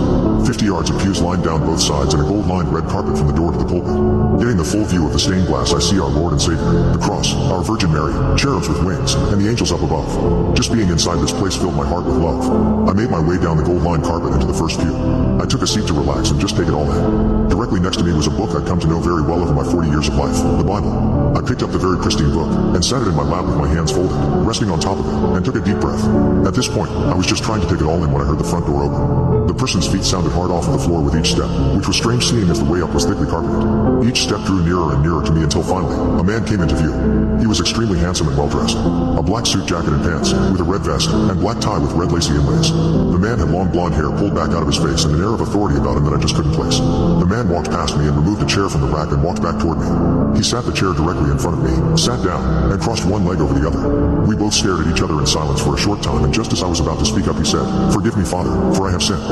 Fifty 0.47 0.65
yards 0.65 0.89
of 0.89 0.99
pews 1.01 1.21
lined 1.21 1.45
down 1.45 1.61
both 1.61 1.81
sides 1.81 2.15
and 2.15 2.25
a 2.25 2.27
gold 2.27 2.47
lined 2.47 2.73
red 2.73 2.89
carpet 2.89 3.19
from 3.19 3.29
the 3.29 3.37
door 3.37 3.53
to 3.53 3.59
the 3.59 3.69
pulpit. 3.69 4.41
Getting 4.41 4.57
the 4.57 4.65
full 4.65 4.85
view 4.89 5.05
of 5.07 5.13
the 5.13 5.19
stained 5.19 5.47
glass, 5.47 5.75
I 5.75 5.81
see 5.81 6.01
our 6.01 6.09
Lord 6.09 6.33
and 6.33 6.41
Savior, 6.41 6.97
the 6.97 7.03
cross, 7.03 7.35
our 7.53 7.63
Virgin 7.63 7.93
Mary, 7.93 8.17
cherubs 8.41 8.69
with 8.69 8.81
wings, 8.85 9.15
and 9.15 9.37
the 9.37 9.49
angels 9.49 9.71
up 9.71 9.83
above. 9.85 10.09
Just 10.57 10.73
being 10.73 10.89
inside 10.89 11.21
this 11.21 11.33
place 11.33 11.57
filled 11.57 11.77
my 11.77 11.87
heart 11.87 12.05
with 12.09 12.17
love. 12.17 12.89
I 12.89 12.93
made 12.93 13.11
my 13.11 13.21
way 13.21 13.37
down 13.37 13.61
the 13.61 13.65
gold 13.69 13.83
lined 13.83 14.05
carpet 14.05 14.33
into 14.33 14.47
the 14.47 14.57
first 14.57 14.81
pew. 14.81 14.97
I 15.37 15.45
took 15.45 15.61
a 15.61 15.67
seat 15.67 15.87
to 15.89 15.95
relax 15.95 16.31
and 16.31 16.41
just 16.41 16.57
take 16.57 16.69
it 16.69 16.75
all 16.75 16.89
in. 16.89 17.49
Directly 17.49 17.81
next 17.81 17.99
to 17.99 18.05
me 18.05 18.13
was 18.13 18.27
a 18.27 18.35
book 18.35 18.57
I'd 18.57 18.67
come 18.67 18.81
to 18.81 18.87
know 18.87 19.01
very 19.01 19.23
well 19.23 19.43
over 19.43 19.53
my 19.53 19.65
40 19.65 19.89
years 19.89 20.09
of 20.09 20.17
life, 20.17 20.41
the 20.59 20.65
Bible. 20.65 20.93
I 21.37 21.41
picked 21.41 21.63
up 21.63 21.71
the 21.71 21.79
very 21.79 21.99
pristine 21.99 22.33
book 22.33 22.49
and 22.75 22.85
sat 22.85 23.03
it 23.03 23.09
in 23.09 23.15
my 23.15 23.23
lap 23.23 23.47
with 23.47 23.57
my 23.57 23.69
hands 23.69 23.91
folded, 23.91 24.17
resting 24.47 24.71
on 24.71 24.81
top 24.81 24.99
of 24.99 25.07
it, 25.07 25.37
and 25.37 25.45
took 25.45 25.57
a 25.57 25.61
deep 25.61 25.79
breath. 25.81 26.03
At 26.47 26.55
this 26.55 26.69
point, 26.69 26.91
I 26.91 27.15
was 27.15 27.27
just 27.27 27.43
trying 27.43 27.61
to 27.61 27.69
take 27.69 27.81
it 27.81 27.87
all 27.87 28.03
in 28.05 28.13
when 28.13 28.23
I 28.23 28.27
heard 28.27 28.39
the 28.39 28.45
front 28.45 28.67
door 28.67 28.85
open. 28.85 29.47
The 29.47 29.55
person's 29.55 29.87
feet 29.87 30.05
sounded 30.05 30.33
hard 30.33 30.51
off 30.51 30.67
of 30.67 30.73
the 30.73 30.79
floor 30.79 31.03
with 31.03 31.17
each 31.17 31.33
step, 31.33 31.51
which 31.75 31.87
was 31.87 31.97
strange 31.97 32.25
seeing 32.25 32.49
as 32.51 32.63
the 32.63 32.71
way 32.71 32.83
up 32.83 32.95
was 32.95 33.05
thickly 33.05 33.27
carpeted. 33.27 34.07
Each 34.07 34.23
step 34.23 34.43
drew 34.47 34.63
nearer 34.63 34.95
and 34.95 35.03
nearer 35.03 35.23
to 35.23 35.33
me 35.33 35.43
until 35.43 35.63
finally, 35.63 35.99
a 36.21 36.23
man 36.23 36.47
came 36.47 36.61
into 36.61 36.77
view. 36.77 36.95
He 37.41 37.47
was 37.47 37.61
extremely 37.61 37.99
handsome 37.99 38.29
and 38.29 38.37
well 38.39 38.49
dressed. 38.49 38.77
A 38.79 39.23
black 39.23 39.47
suit 39.47 39.67
jacket 39.67 39.93
and 39.93 40.03
pants, 40.03 40.33
with 40.33 40.61
a 40.61 40.69
red 40.69 40.83
vest, 40.83 41.11
and 41.11 41.41
black 41.41 41.61
tie 41.61 41.79
with 41.79 41.93
red 41.93 42.13
lacy 42.13 42.35
inlays. 42.35 42.71
The 42.71 43.19
man 43.19 43.39
had 43.39 43.51
long 43.51 43.71
blonde 43.71 43.95
hair 43.95 44.11
pulled 44.15 44.35
back 44.35 44.51
out 44.55 44.63
of 44.63 44.69
his 44.69 44.79
face 44.79 45.05
and 45.05 45.15
an 45.15 45.21
air 45.21 45.35
of 45.35 45.41
authority 45.41 45.79
about 45.79 45.97
him 45.97 46.05
that 46.05 46.15
I 46.15 46.21
just 46.21 46.37
couldn't 46.37 46.55
place. 46.55 46.79
The 46.79 47.27
man 47.27 47.49
walked 47.49 47.71
past 47.71 47.99
me 47.99 48.07
and 48.07 48.17
removed 48.17 48.43
a 48.43 48.47
chair 48.47 48.69
from 48.69 48.83
the 48.83 48.93
rack 48.93 49.11
and 49.11 49.23
walked 49.23 49.43
back 49.43 49.59
toward 49.59 49.83
me. 49.83 49.91
He 50.39 50.44
sat 50.45 50.65
the 50.65 50.73
chair 50.73 50.93
directly 50.93 51.31
in 51.31 51.39
front 51.39 51.57
of 51.57 51.65
me, 51.65 51.73
sat 51.97 52.23
down, 52.23 52.71
and 52.71 52.81
crossed 52.81 53.07
one 53.07 53.25
leg 53.25 53.41
over 53.41 53.59
the 53.59 53.67
other. 53.67 54.21
We 54.29 54.37
both 54.37 54.53
stared 54.53 54.81
at 54.81 54.93
each 54.93 55.01
other 55.01 55.19
in 55.19 55.27
silence 55.27 55.61
for 55.63 55.75
a 55.75 55.79
short 55.79 56.03
time, 56.03 56.23
and 56.23 56.33
just 56.35 56.53
as 56.53 56.63
I 56.63 56.69
was 56.69 56.81
about 56.81 56.99
to 56.99 57.07
speak 57.07 57.29
up, 57.29 57.37
he 57.37 57.45
said, 57.45 57.65
Forgive 57.93 58.17
me, 58.17 58.25
Father, 58.25 58.53
for 58.77 58.87
I 58.87 58.93
have 58.93 59.03
sinned. 59.03 59.25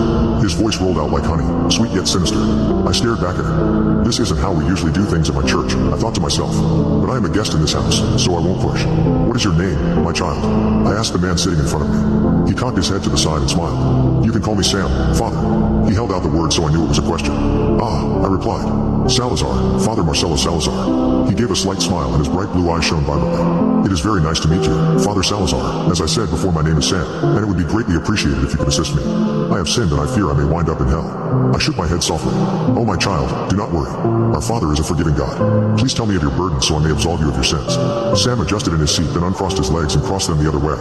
His 0.42 0.54
voice 0.54 0.80
rolled 0.80 0.96
out 0.96 1.10
like 1.10 1.24
honey, 1.24 1.44
sweet 1.70 1.92
yet 1.92 2.08
sinister. 2.08 2.40
I 2.40 2.92
stared 2.92 3.20
back 3.20 3.36
at 3.36 3.44
him. 3.44 4.04
This 4.04 4.20
isn't 4.20 4.38
how 4.38 4.52
we 4.52 4.64
usually 4.64 4.92
do 4.92 5.04
things 5.04 5.28
in 5.28 5.34
my 5.34 5.44
church, 5.46 5.74
I 5.74 5.96
thought 6.00 6.14
to 6.16 6.20
myself. 6.20 6.56
But 7.04 7.12
I 7.12 7.16
am 7.16 7.26
a 7.26 7.30
guest 7.30 7.52
in 7.52 7.60
this 7.60 7.74
house, 7.74 8.00
so 8.16 8.34
I 8.34 8.40
won't 8.40 8.62
push. 8.64 8.82
What 9.28 9.36
is 9.36 9.44
your 9.44 9.54
name, 9.54 10.04
my 10.04 10.12
child? 10.12 10.40
I 10.88 10.96
asked 10.96 11.12
the 11.12 11.18
man 11.18 11.36
sitting 11.36 11.60
in 11.60 11.66
front 11.66 11.84
of 11.84 11.90
me. 11.92 12.50
He 12.50 12.56
cocked 12.56 12.76
his 12.76 12.88
head 12.88 13.02
to 13.04 13.10
the 13.10 13.18
side 13.18 13.42
and 13.42 13.50
smiled. 13.50 14.24
You 14.24 14.32
can 14.32 14.40
call 14.40 14.54
me 14.54 14.64
Sam, 14.64 14.88
Father. 15.14 15.71
He 15.92 15.96
held 15.96 16.10
out 16.10 16.22
the 16.22 16.28
word 16.28 16.54
so 16.54 16.64
I 16.64 16.72
knew 16.72 16.84
it 16.84 16.88
was 16.88 16.98
a 16.98 17.02
question. 17.02 17.32
Ah, 17.78 18.24
I 18.24 18.26
replied. 18.26 19.10
Salazar, 19.10 19.78
Father 19.80 20.02
Marcelo 20.02 20.36
Salazar. 20.36 21.28
He 21.28 21.34
gave 21.34 21.50
a 21.50 21.54
slight 21.54 21.82
smile 21.82 22.14
and 22.14 22.18
his 22.18 22.30
bright 22.30 22.50
blue 22.50 22.70
eyes 22.70 22.82
shone 22.82 23.04
violently. 23.04 23.84
It 23.84 23.92
is 23.92 24.00
very 24.00 24.22
nice 24.22 24.40
to 24.40 24.48
meet 24.48 24.64
you, 24.64 24.98
Father 25.04 25.22
Salazar. 25.22 25.92
As 25.92 26.00
I 26.00 26.06
said 26.06 26.30
before, 26.30 26.50
my 26.50 26.62
name 26.62 26.78
is 26.78 26.88
Sam, 26.88 27.04
and 27.36 27.44
it 27.44 27.46
would 27.46 27.58
be 27.58 27.64
greatly 27.64 27.96
appreciated 27.96 28.42
if 28.42 28.52
you 28.52 28.56
could 28.56 28.68
assist 28.68 28.96
me. 28.96 29.41
I 29.52 29.58
have 29.58 29.68
sinned 29.68 29.92
and 29.92 30.00
I 30.00 30.06
fear 30.14 30.30
I 30.30 30.34
may 30.34 30.44
wind 30.44 30.70
up 30.70 30.80
in 30.80 30.88
hell. 30.88 31.04
I 31.54 31.58
shook 31.58 31.76
my 31.76 31.86
head 31.86 32.02
softly. 32.02 32.32
Oh, 32.72 32.84
my 32.84 32.96
child, 32.96 33.50
do 33.50 33.56
not 33.56 33.70
worry. 33.70 33.90
Our 34.32 34.40
Father 34.40 34.72
is 34.72 34.80
a 34.80 34.84
forgiving 34.84 35.14
God. 35.14 35.78
Please 35.78 35.92
tell 35.92 36.06
me 36.06 36.16
of 36.16 36.22
your 36.22 36.30
burden 36.32 36.62
so 36.62 36.76
I 36.76 36.82
may 36.82 36.90
absolve 36.90 37.20
you 37.20 37.28
of 37.28 37.34
your 37.34 37.44
sins. 37.44 37.74
Sam 38.22 38.40
adjusted 38.40 38.72
in 38.72 38.80
his 38.80 38.94
seat, 38.94 39.12
then 39.12 39.22
uncrossed 39.22 39.58
his 39.58 39.70
legs 39.70 39.94
and 39.94 40.02
crossed 40.04 40.28
them 40.28 40.42
the 40.42 40.48
other 40.48 40.58
way. 40.58 40.76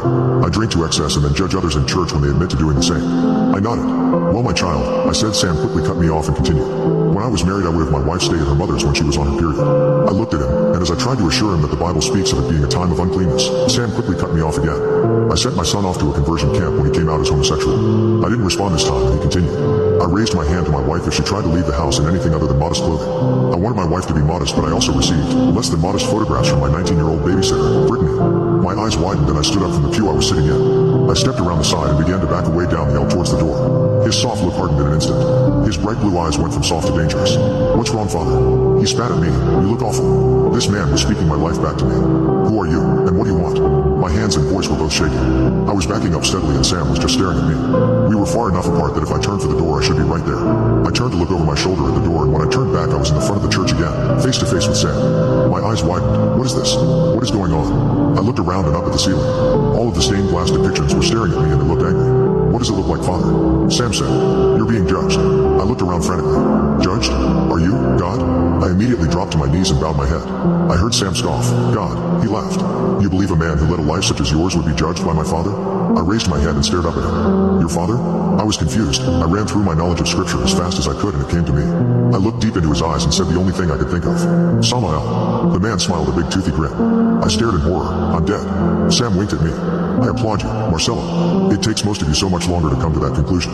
I 0.46 0.50
drink 0.50 0.72
to 0.72 0.86
excess 0.86 1.18
and 1.18 1.26
then 1.26 1.36
judge 1.36 1.54
others 1.54 1.76
in 1.76 1.86
church 1.86 2.14
when 2.14 2.22
they 2.22 2.30
admit 2.30 2.50
to 2.52 2.58
doing 2.58 2.76
the 2.76 2.84
same. 2.84 3.04
I 3.52 3.60
nodded. 3.60 3.84
Well, 4.32 4.44
my 4.44 4.54
child, 4.54 5.10
I 5.10 5.12
said 5.12 5.36
Sam 5.36 5.58
quickly 5.58 5.84
cut 5.84 5.98
me 5.98 6.08
off 6.08 6.28
and 6.28 6.36
continued. 6.36 7.12
When 7.12 7.24
I 7.24 7.28
was 7.28 7.44
married, 7.44 7.66
I 7.66 7.70
would 7.70 7.84
have 7.84 7.92
my 7.92 8.00
wife 8.00 8.22
stay 8.22 8.40
at 8.40 8.48
her 8.48 8.56
mother's 8.56 8.86
when 8.86 8.96
she 8.96 9.04
was 9.04 9.18
on 9.18 9.28
her 9.28 9.38
period. 9.38 9.60
I 9.60 10.12
looked 10.12 10.34
at 10.34 10.40
him, 10.40 10.72
and 10.72 10.82
as 10.82 10.92
I 10.92 10.96
tried 10.96 11.18
to 11.18 11.28
assure 11.28 11.56
him 11.56 11.62
that 11.62 11.72
the 11.72 11.78
Bible 11.78 12.02
speaks 12.02 12.32
of 12.32 12.40
it 12.40 12.50
being 12.50 12.64
a 12.64 12.72
time 12.72 12.92
of 12.92 13.00
uncleanness, 13.00 13.52
Sam 13.68 13.92
quickly 13.92 14.16
cut 14.16 14.34
me 14.34 14.40
off 14.40 14.58
again. 14.58 14.80
I 15.30 15.36
sent 15.36 15.56
my 15.56 15.64
son 15.64 15.84
off 15.84 16.00
to 16.00 16.10
a 16.10 16.14
conversion 16.14 16.56
camp 16.56 16.78
when 16.78 16.88
he 16.88 16.92
came 16.92 17.10
out 17.10 17.20
as 17.20 17.28
homosexual. 17.28 18.24
I 18.26 18.30
didn't 18.30 18.46
respond 18.46 18.61
this 18.69 18.84
time, 18.86 19.02
and 19.02 19.15
he 19.15 19.21
continued. 19.21 20.02
I 20.02 20.06
raised 20.06 20.36
my 20.36 20.45
hand 20.45 20.65
to 20.67 20.71
my 20.71 20.82
wife 20.82 21.08
if 21.08 21.13
she 21.15 21.24
tried 21.24 21.41
to 21.41 21.47
leave 21.47 21.65
the 21.65 21.74
house 21.74 21.97
in 21.97 22.06
anything 22.06 22.36
other 22.36 22.45
than 22.45 22.60
modest 22.60 22.84
clothing. 22.84 23.10
I 23.52 23.58
wanted 23.58 23.76
my 23.76 23.86
wife 23.86 24.06
to 24.08 24.13
be 24.13 24.21
modest, 24.21 24.56
but 24.56 24.65
I 24.65 24.71
also 24.71 24.93
received 24.93 25.34
less 25.58 25.69
than 25.69 25.82
modest 25.82 26.06
photographs 26.06 26.50
from 26.50 26.60
my 26.60 26.69
19-year-old 26.69 27.21
babysitter, 27.21 27.88
Brittany. 27.88 28.13
My 28.62 28.74
eyes 28.78 28.95
widened 28.95 29.28
and 29.28 29.38
I 29.38 29.41
stood 29.41 29.63
up 29.63 29.74
from 29.74 29.84
the 29.84 29.91
pew 29.91 30.08
I 30.10 30.13
was 30.13 30.30
sitting 30.30 30.45
in. 30.45 31.10
I 31.10 31.13
stepped 31.13 31.39
around 31.39 31.58
the 31.58 31.63
side 31.63 31.89
and 31.89 31.97
began 31.97 32.21
to 32.21 32.28
back 32.28 32.45
away 32.45 32.69
down 32.69 32.93
the 32.93 33.02
aisle 33.02 33.10
towards 33.10 33.32
the 33.32 33.39
door. 33.39 33.90
His 34.06 34.20
soft 34.20 34.44
look 34.44 34.56
hardened 34.56 34.82
in 34.82 34.88
an 34.88 34.94
instant. 34.94 35.66
His 35.66 35.78
bright 35.78 36.00
blue 36.00 36.18
eyes 36.18 36.38
went 36.38 36.54
from 36.54 36.64
soft 36.64 36.88
to 36.88 36.94
dangerous. 36.98 37.38
What's 37.78 37.92
wrong, 37.92 38.10
father? 38.10 38.80
He 38.80 38.86
spat 38.86 39.12
at 39.12 39.20
me. 39.20 39.28
You 39.28 39.70
look 39.72 39.82
awful. 39.82 40.50
This 40.52 40.68
man 40.68 40.92
was 40.92 41.02
speaking 41.02 41.28
my 41.28 41.36
life 41.36 41.62
back 41.62 41.78
to 41.78 41.86
me. 41.86 41.96
Who 42.50 42.60
are 42.62 42.68
you, 42.68 42.82
and 43.08 43.18
what 43.18 43.26
do 43.26 43.32
you 43.32 43.38
want? 43.38 43.62
My 44.02 44.10
hands 44.10 44.36
and 44.36 44.50
voice 44.50 44.68
were 44.68 44.78
both 44.78 44.92
shaking. 44.92 45.70
I 45.70 45.72
was 45.72 45.86
backing 45.86 46.16
up 46.16 46.26
steadily 46.26 46.56
and 46.56 46.66
Sam 46.66 46.90
was 46.90 46.98
just 46.98 47.14
staring 47.14 47.38
at 47.38 47.46
me. 47.46 47.56
We 48.10 48.16
were 48.16 48.26
far 48.26 48.50
enough 48.50 48.66
apart 48.66 48.96
that 48.96 49.04
if 49.04 49.12
I 49.12 49.22
turned 49.22 49.42
for 49.42 49.48
the 49.48 49.58
door, 49.58 49.80
I 49.80 49.86
should 49.86 49.98
be 49.98 50.04
right 50.04 50.26
there. 50.26 50.42
I 50.42 50.90
turned 50.90 51.14
to 51.14 51.18
look 51.18 51.32
over 51.32 51.46
my 51.46 51.56
shoulder 51.56 51.88
at 51.88 51.94
the 51.94 52.04
door, 52.04 52.24
and 52.24 52.34
when 52.34 52.42
I 52.42 52.50
turned 52.50 52.74
back, 52.74 52.90
I 52.90 52.98
was 52.98 53.10
in 53.10 53.16
the 53.16 53.22
front 53.22 53.38
of 53.38 53.44
the 53.44 53.54
church 53.54 53.72
again, 53.72 53.94
face 54.22 54.40
to 54.40 54.46
face 54.46 54.68
with 54.68 54.78
Sam. 54.78 54.98
My 55.52 55.62
eyes 55.62 55.84
widened. 55.84 56.38
What 56.38 56.48
is 56.48 56.56
this? 56.56 56.76
What 56.76 57.24
is 57.24 57.32
going 57.32 57.54
on? 57.54 58.18
I 58.18 58.22
looked 58.22 58.40
around 58.40 58.66
and 58.66 58.76
up 58.76 58.86
at 58.86 58.92
the 58.92 59.00
ceiling. 59.00 59.24
All 59.78 59.88
of 59.88 59.96
the 59.96 60.02
stained 60.02 60.30
glass 60.30 60.50
depictions 60.50 60.94
were 60.94 61.04
staring 61.04 61.32
at 61.34 61.42
me 61.46 61.52
and 61.52 61.62
they 61.62 61.66
looked 61.66 61.86
angry. 61.86 62.21
Does 62.62 62.69
it 62.69 62.74
look 62.74 62.93
like, 62.93 63.02
Father? 63.02 63.71
Sam 63.71 63.91
said, 63.91 64.06
You're 64.06 64.69
being 64.69 64.88
judged. 64.88 65.17
I 65.17 65.65
looked 65.65 65.82
around 65.82 66.04
frantically. 66.04 66.38
Judged? 66.86 67.10
Are 67.10 67.58
you, 67.60 67.74
God? 67.97 68.21
I 68.62 68.69
immediately 68.69 69.10
dropped 69.10 69.32
to 69.32 69.39
my 69.39 69.52
knees 69.52 69.71
and 69.71 69.82
bowed 69.82 69.97
my 69.97 70.06
head. 70.06 70.21
I 70.69 70.78
heard 70.78 70.93
Sam 70.93 71.15
scoff. 71.15 71.50
God. 71.74 72.21
He 72.21 72.30
laughed. 72.30 72.62
You 73.02 73.10
believe 73.10 73.32
a 73.32 73.36
man 73.36 73.58
who 73.58 73.65
led 73.65 73.80
a 73.80 73.82
life 73.82 74.04
such 74.04 74.21
as 74.21 74.30
yours 74.30 74.56
would 74.56 74.67
be 74.67 74.76
judged 74.76 75.04
by 75.04 75.12
my 75.12 75.24
father? 75.24 75.50
I 75.97 76.02
raised 76.02 76.30
my 76.30 76.39
head 76.39 76.54
and 76.54 76.63
stared 76.63 76.86
up 76.86 76.95
at 76.95 77.02
him. 77.02 77.62
Your 77.62 77.69
father? 77.69 77.97
I 77.97 78.43
was 78.43 78.58
confused. 78.58 79.02
I 79.02 79.26
ran 79.26 79.47
through 79.47 79.63
my 79.63 79.74
knowledge 79.74 80.00
of 80.00 80.08
scripture 80.08 80.43
as 80.43 80.54
fast 80.54 80.78
as 80.78 80.88
I 80.88 80.93
could 80.93 81.15
and 81.15 81.24
it 81.26 81.32
came 81.32 81.45
to 81.45 81.54
me. 81.54 81.65
I 82.13 82.21
looked 82.21 82.41
deep 82.41 82.58
into 82.58 82.69
his 82.69 82.84
eyes 82.84 83.06
and 83.06 83.12
said 83.12 83.26
the 83.26 83.39
only 83.39 83.54
thing 83.54 83.71
I 83.71 83.78
could 83.78 83.89
think 83.89 84.06
of. 84.06 84.19
Samael. 84.63 85.50
The 85.50 85.60
man 85.60 85.80
smiled 85.80 86.10
a 86.10 86.12
big 86.12 86.30
toothy 86.30 86.52
grin. 86.52 86.74
I 87.24 87.28
stared 87.28 87.56
in 87.56 87.62
horror. 87.62 87.89
I'm 87.89 88.24
dead. 88.24 88.93
Sam 88.93 89.17
winked 89.17 89.34
at 89.34 89.41
me. 89.41 89.50
I 89.99 90.08
applaud 90.10 90.41
you, 90.41 90.47
Marcella. 90.47 91.54
It 91.54 91.62
takes 91.62 91.83
most 91.83 92.02
of 92.02 92.08
you 92.08 92.13
so 92.13 92.29
much 92.29 92.48
longer 92.48 92.69
to 92.69 92.75
come 92.75 92.94
to 92.94 93.00
that 93.00 93.13
conclusion. 93.13 93.52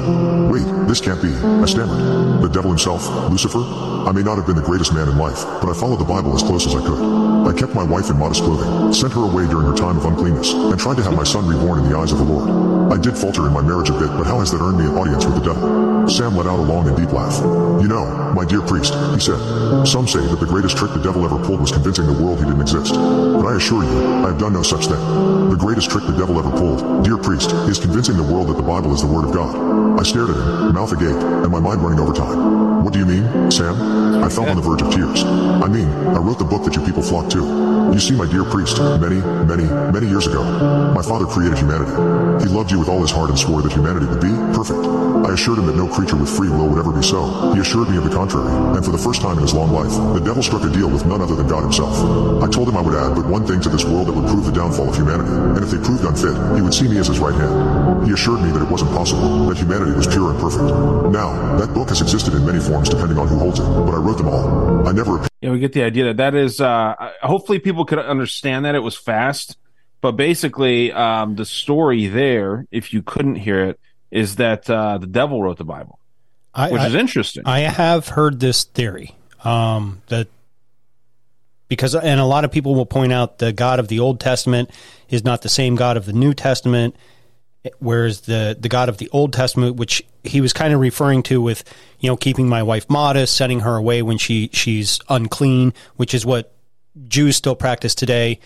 Wait, 0.51 0.65
this 0.87 1.01
can't 1.01 1.21
be. 1.21 1.33
I 1.33 1.65
stammered. 1.65 2.41
The 2.41 2.49
devil 2.49 2.69
himself, 2.69 3.07
Lucifer? 3.29 3.59
I 4.07 4.11
may 4.11 4.23
not 4.23 4.37
have 4.37 4.45
been 4.45 4.55
the 4.55 4.61
greatest 4.61 4.93
man 4.93 5.09
in 5.09 5.17
life, 5.17 5.43
but 5.61 5.69
I 5.69 5.73
followed 5.73 5.99
the 5.99 6.05
Bible 6.05 6.33
as 6.33 6.43
close 6.43 6.65
as 6.67 6.75
I 6.75 6.85
could. 6.85 6.99
I 7.47 7.53
kept 7.53 7.73
my 7.75 7.83
wife 7.83 8.09
in 8.09 8.17
modest 8.17 8.43
clothing, 8.43 8.93
sent 8.93 9.13
her 9.13 9.23
away 9.23 9.47
during 9.47 9.67
her 9.67 9.75
time 9.75 9.97
of 9.97 10.05
uncleanness, 10.05 10.53
and 10.53 10.79
tried 10.79 10.97
to 10.97 11.03
have 11.03 11.15
my 11.15 11.23
son 11.23 11.47
reborn 11.47 11.79
in 11.79 11.89
the 11.89 11.97
eyes 11.97 12.11
of 12.11 12.19
the 12.19 12.23
Lord. 12.23 12.86
I 12.91 12.97
did 12.97 13.17
falter 13.17 13.47
in 13.47 13.53
my 13.53 13.61
marriage 13.61 13.89
a 13.89 13.93
bit, 13.93 14.07
but 14.15 14.25
how 14.25 14.39
has 14.39 14.51
that 14.51 14.61
earned 14.61 14.77
me 14.77 14.85
an 14.85 14.95
audience 14.97 15.25
with 15.25 15.35
the 15.35 15.53
devil? 15.53 16.07
Sam 16.07 16.35
let 16.35 16.47
out 16.47 16.59
a 16.59 16.61
long 16.61 16.87
and 16.87 16.95
deep 16.95 17.11
laugh. 17.11 17.35
You 17.81 17.87
know, 17.87 18.05
my 18.33 18.45
dear 18.45 18.61
priest, 18.61 18.93
he 19.13 19.19
said, 19.19 19.39
some 19.85 20.07
say 20.07 20.23
that 20.23 20.39
the 20.39 20.45
greatest 20.45 20.77
trick 20.77 20.93
the 20.93 21.03
devil 21.03 21.25
ever 21.25 21.37
pulled 21.43 21.59
was 21.59 21.71
convincing 21.71 22.07
the 22.07 22.23
world 22.23 22.39
he 22.39 22.45
didn't 22.45 22.61
exist. 22.61 22.93
But 22.93 23.45
I 23.45 23.55
assure 23.57 23.83
you, 23.83 24.23
I 24.23 24.31
have 24.31 24.39
done 24.39 24.53
no 24.53 24.63
such 24.63 24.87
thing. 24.87 24.99
The 25.49 25.57
greatest 25.59 25.89
trick 25.89 26.05
the 26.05 26.15
devil 26.15 26.39
ever 26.39 26.51
pulled, 26.51 27.03
dear 27.03 27.17
priest, 27.17 27.51
is 27.67 27.79
convincing 27.79 28.15
the 28.15 28.23
world 28.23 28.47
that 28.47 28.57
the 28.57 28.63
Bible 28.63 28.93
is 28.93 29.01
the 29.01 29.07
Word 29.07 29.25
of 29.25 29.33
God. 29.33 29.99
I 29.99 30.03
stared 30.03 30.29
at 30.29 30.37
him, 30.37 30.73
mouth 30.73 30.91
agape, 30.91 31.11
and 31.43 31.51
my 31.51 31.59
mind 31.59 31.81
running 31.81 31.99
over 31.99 32.13
time. 32.13 32.83
What 32.83 32.93
do 32.93 32.99
you 32.99 33.05
mean, 33.05 33.51
Sam? 33.51 33.75
I 34.23 34.29
felt 34.29 34.47
on 34.47 34.55
the 34.55 34.61
verge 34.61 34.81
of 34.81 34.93
tears. 34.93 35.23
I 35.23 35.67
mean, 35.67 35.89
I 35.89 36.19
wrote 36.19 36.39
the 36.39 36.45
book 36.45 36.63
that 36.63 36.75
you 36.75 36.85
people 36.85 37.03
flock 37.03 37.29
to. 37.31 37.43
You 37.91 37.99
see, 37.99 38.15
my 38.15 38.29
dear 38.29 38.43
priest, 38.43 38.79
many, 38.79 39.19
many, 39.43 39.65
many 39.91 40.07
years 40.07 40.27
ago, 40.27 40.43
my 40.93 41.01
father 41.01 41.25
created 41.25 41.57
humanity. 41.57 41.91
He 42.43 42.49
loved 42.49 42.71
you 42.71 42.76
with 42.77 42.89
all 42.89 43.01
his 43.01 43.11
heart 43.11 43.29
and 43.29 43.37
swore 43.37 43.61
that 43.61 43.73
humanity 43.73 44.05
would 44.05 44.21
be 44.21 44.31
perfect. 44.53 44.79
I 45.25 45.33
assured 45.33 45.59
him 45.59 45.65
that 45.65 45.75
no 45.75 45.87
creature 45.87 46.15
with 46.15 46.29
free 46.29 46.49
will 46.49 46.69
would 46.69 46.79
ever 46.79 46.93
be 46.93 47.01
so. 47.01 47.53
He 47.53 47.59
assured 47.59 47.89
me 47.89 47.97
of 47.97 48.03
the 48.03 48.13
contrary, 48.13 48.47
and 48.75 48.85
for 48.85 48.91
the 48.91 48.97
first 48.97 49.21
time 49.21 49.37
in 49.37 49.43
his 49.43 49.53
long 49.53 49.71
life, 49.71 49.91
the 50.13 50.23
devil 50.23 50.43
struck 50.43 50.63
a 50.63 50.69
deal 50.69 50.89
with 50.89 51.05
none 51.05 51.21
other 51.21 51.35
than 51.35 51.47
God 51.47 51.63
himself. 51.63 51.93
I 52.43 52.47
told 52.47 52.69
him 52.69 52.77
I 52.77 52.81
would 52.81 52.95
add 52.95 53.15
but 53.15 53.25
one 53.25 53.45
thing 53.45 53.59
to 53.61 53.69
this 53.69 53.83
world 53.83 54.07
that 54.07 54.13
would 54.13 54.27
prove 54.27 54.45
the 54.45 54.51
downfall 54.51 54.89
of 54.89 54.95
humanity, 54.95 55.33
and 55.33 55.63
if 55.63 55.71
they 55.71 55.77
proved 55.77 56.05
unfit, 56.05 56.35
he 56.55 56.61
would 56.61 56.73
see 56.73 56.87
me 56.87 56.97
as 56.97 57.07
his 57.07 57.19
right 57.19 57.35
hand. 57.35 58.05
He 58.05 58.13
assured 58.13 58.41
me 58.41 58.51
that 58.51 58.61
it 58.61 58.69
wasn't 58.69 58.91
possible, 58.91 59.47
that 59.47 59.57
humanity 59.57 59.91
was 59.91 60.07
pure 60.07 60.31
and 60.31 60.39
perfect. 60.39 60.69
Now, 61.11 61.57
that 61.57 61.73
book 61.73 61.89
has 61.89 62.01
existed 62.01 62.33
in 62.33 62.45
many 62.45 62.59
forms 62.59 62.89
depending 62.89 63.17
on 63.17 63.27
who 63.27 63.39
holds 63.39 63.59
it, 63.59 63.65
but 63.65 63.93
I 63.93 63.97
wrote 63.97 64.17
them 64.17 64.29
all. 64.29 64.87
I 64.87 64.91
never 64.91 65.27
Yeah, 65.41 65.51
we 65.51 65.59
get 65.59 65.73
the 65.73 65.83
idea 65.83 66.05
that 66.05 66.17
that 66.17 66.35
is. 66.35 66.61
Uh, 66.61 66.95
hopefully, 67.21 67.59
people 67.59 67.85
could 67.85 67.99
understand 67.99 68.65
that 68.65 68.75
it 68.75 68.79
was 68.79 68.95
fast, 68.95 69.57
but 70.01 70.11
basically, 70.13 70.91
um, 70.91 71.35
the 71.35 71.45
story 71.45 72.07
there, 72.07 72.65
if 72.71 72.93
you 72.93 73.01
couldn't 73.01 73.35
hear 73.35 73.65
it, 73.65 73.79
is 74.11 74.37
that 74.37 74.69
uh, 74.69 74.97
the 74.97 75.07
devil 75.07 75.41
wrote 75.41 75.57
the 75.57 75.65
Bible, 75.65 75.99
I, 76.53 76.71
which 76.71 76.81
I- 76.81 76.87
is 76.87 76.95
interesting. 76.95 77.43
I 77.45 77.61
have 77.61 78.07
heard 78.07 78.39
this 78.39 78.63
theory 78.63 79.15
um, 79.43 80.01
that 80.07 80.27
because, 81.67 81.95
and 81.95 82.19
a 82.19 82.25
lot 82.25 82.45
of 82.45 82.51
people 82.51 82.75
will 82.75 82.85
point 82.85 83.11
out 83.11 83.39
the 83.39 83.51
God 83.51 83.79
of 83.79 83.87
the 83.87 83.99
Old 83.99 84.19
Testament 84.19 84.69
is 85.09 85.23
not 85.23 85.41
the 85.41 85.49
same 85.49 85.75
God 85.75 85.97
of 85.97 86.05
the 86.05 86.13
New 86.13 86.33
Testament, 86.33 86.95
whereas 87.79 88.21
the 88.21 88.55
the 88.57 88.69
God 88.69 88.87
of 88.87 88.97
the 88.97 89.09
Old 89.11 89.33
Testament, 89.33 89.75
which 89.75 90.01
he 90.23 90.41
was 90.41 90.53
kind 90.53 90.73
of 90.73 90.79
referring 90.79 91.23
to 91.23 91.41
with, 91.41 91.63
you 91.99 92.09
know, 92.09 92.15
keeping 92.15 92.47
my 92.47 92.63
wife 92.63 92.89
modest, 92.89 93.35
sending 93.35 93.61
her 93.61 93.75
away 93.75 94.01
when 94.01 94.17
she 94.17 94.49
she's 94.53 94.99
unclean, 95.09 95.73
which 95.97 96.13
is 96.13 96.25
what 96.25 96.53
Jews 97.07 97.35
still 97.35 97.55
practice 97.55 97.93
today. 97.95 98.39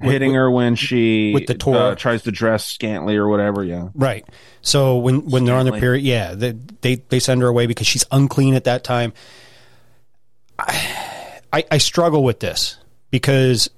With- 0.00 0.12
Hitting 0.12 0.34
her 0.34 0.50
when 0.50 0.76
she 0.76 1.32
with 1.34 1.46
the 1.46 1.54
Torah. 1.54 1.78
uh, 1.78 1.94
tries 1.94 2.22
to 2.22 2.30
dress 2.32 2.64
scantily 2.64 3.16
or 3.16 3.28
whatever. 3.28 3.64
Yeah, 3.64 3.88
Right. 3.94 4.24
So 4.62 4.98
when 4.98 5.24
when 5.26 5.44
they're 5.44 5.56
on 5.56 5.66
their 5.66 5.80
period, 5.80 6.04
yeah, 6.04 6.34
they, 6.34 6.52
they 6.82 6.96
they 7.08 7.18
send 7.18 7.42
her 7.42 7.48
away 7.48 7.66
because 7.66 7.86
she's 7.86 8.04
unclean 8.10 8.54
at 8.54 8.64
that 8.64 8.84
time. 8.84 9.12
I, 10.58 11.40
I 11.52 11.64
I 11.72 11.78
struggle 11.78 12.22
with 12.22 12.40
this 12.40 12.78
because 13.10 13.70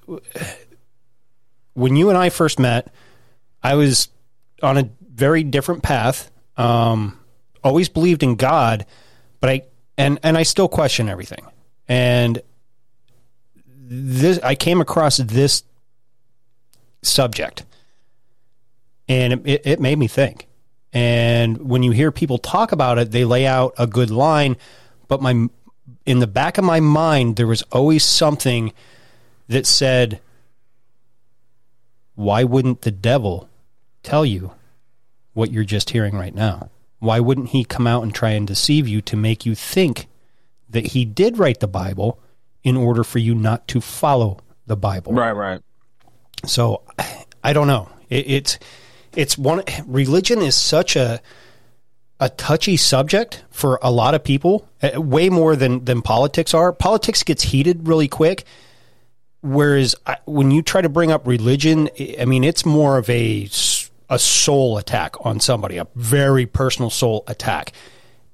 when 1.73 1.95
you 1.95 2.09
and 2.09 2.17
I 2.17 2.29
first 2.29 2.59
met, 2.59 2.93
I 3.63 3.75
was 3.75 4.09
on 4.61 4.77
a 4.77 4.89
very 5.13 5.43
different 5.43 5.83
path. 5.83 6.31
Um, 6.57 7.17
always 7.63 7.89
believed 7.89 8.23
in 8.23 8.35
God, 8.35 8.85
but 9.39 9.49
I 9.49 9.61
and 9.97 10.19
and 10.23 10.37
I 10.37 10.43
still 10.43 10.67
question 10.67 11.09
everything. 11.09 11.45
And 11.87 12.41
this 13.65 14.39
I 14.39 14.55
came 14.55 14.81
across 14.81 15.17
this 15.17 15.63
subject 17.01 17.65
and 19.07 19.45
it- 19.45 19.61
it, 19.65 19.79
made 19.79 19.97
me 19.97 20.07
think. 20.07 20.47
And 20.93 21.69
when 21.69 21.83
you 21.83 21.91
hear 21.91 22.11
people 22.11 22.37
talk 22.37 22.71
about 22.71 22.97
it, 22.97 23.11
they 23.11 23.25
lay 23.25 23.45
out 23.47 23.73
a 23.77 23.87
good 23.87 24.09
line, 24.09 24.57
but 25.07 25.21
my 25.21 25.47
in 26.05 26.19
the 26.19 26.27
back 26.27 26.57
of 26.57 26.63
my 26.63 26.79
mind 26.79 27.35
there 27.35 27.47
was 27.47 27.61
always 27.71 28.03
something 28.03 28.73
that 29.47 29.65
said, 29.67 30.19
"Why 32.15 32.43
wouldn't 32.43 32.81
the 32.81 32.91
devil 32.91 33.49
tell 34.03 34.25
you 34.25 34.51
what 35.33 35.51
you're 35.51 35.63
just 35.63 35.91
hearing 35.91 36.15
right 36.15 36.33
now? 36.35 36.69
Why 36.99 37.19
wouldn't 37.19 37.49
he 37.49 37.63
come 37.63 37.87
out 37.87 38.03
and 38.03 38.13
try 38.13 38.31
and 38.31 38.45
deceive 38.47 38.87
you 38.87 39.01
to 39.01 39.15
make 39.15 39.45
you 39.45 39.55
think 39.55 40.07
that 40.69 40.87
he 40.87 41.05
did 41.05 41.37
write 41.37 41.59
the 41.59 41.67
Bible 41.67 42.19
in 42.63 42.77
order 42.77 43.03
for 43.03 43.19
you 43.19 43.33
not 43.35 43.67
to 43.69 43.81
follow 43.81 44.39
the 44.67 44.77
Bible?" 44.77 45.13
right, 45.13 45.31
right. 45.31 45.61
So 46.45 46.81
I 47.43 47.53
don't 47.53 47.67
know. 47.67 47.89
It, 48.09 48.29
it's 48.29 48.59
it's 49.15 49.37
one 49.37 49.63
religion 49.85 50.41
is 50.41 50.55
such 50.55 50.95
a 50.95 51.21
a 52.19 52.29
touchy 52.29 52.77
subject 52.77 53.43
for 53.49 53.79
a 53.81 53.89
lot 53.89 54.13
of 54.13 54.23
people, 54.23 54.67
uh, 54.83 55.01
way 55.01 55.29
more 55.29 55.55
than 55.55 55.85
than 55.85 56.01
politics 56.01 56.53
are. 56.53 56.71
Politics 56.71 57.23
gets 57.23 57.43
heated 57.43 57.87
really 57.87 58.07
quick. 58.07 58.45
Whereas 59.43 59.95
I, 60.05 60.17
when 60.25 60.51
you 60.51 60.61
try 60.61 60.81
to 60.81 60.89
bring 60.89 61.11
up 61.11 61.25
religion, 61.25 61.89
I- 61.99 62.17
I 62.21 62.25
mean, 62.25 62.43
it's 62.43 62.65
more 62.65 62.97
of 62.97 63.09
a 63.09 63.49
a 64.09 64.19
soul 64.19 64.77
attack 64.77 65.15
on 65.25 65.39
somebody, 65.39 65.77
a 65.77 65.87
very 65.95 66.45
personal 66.45 66.89
soul 66.89 67.23
attack, 67.27 67.71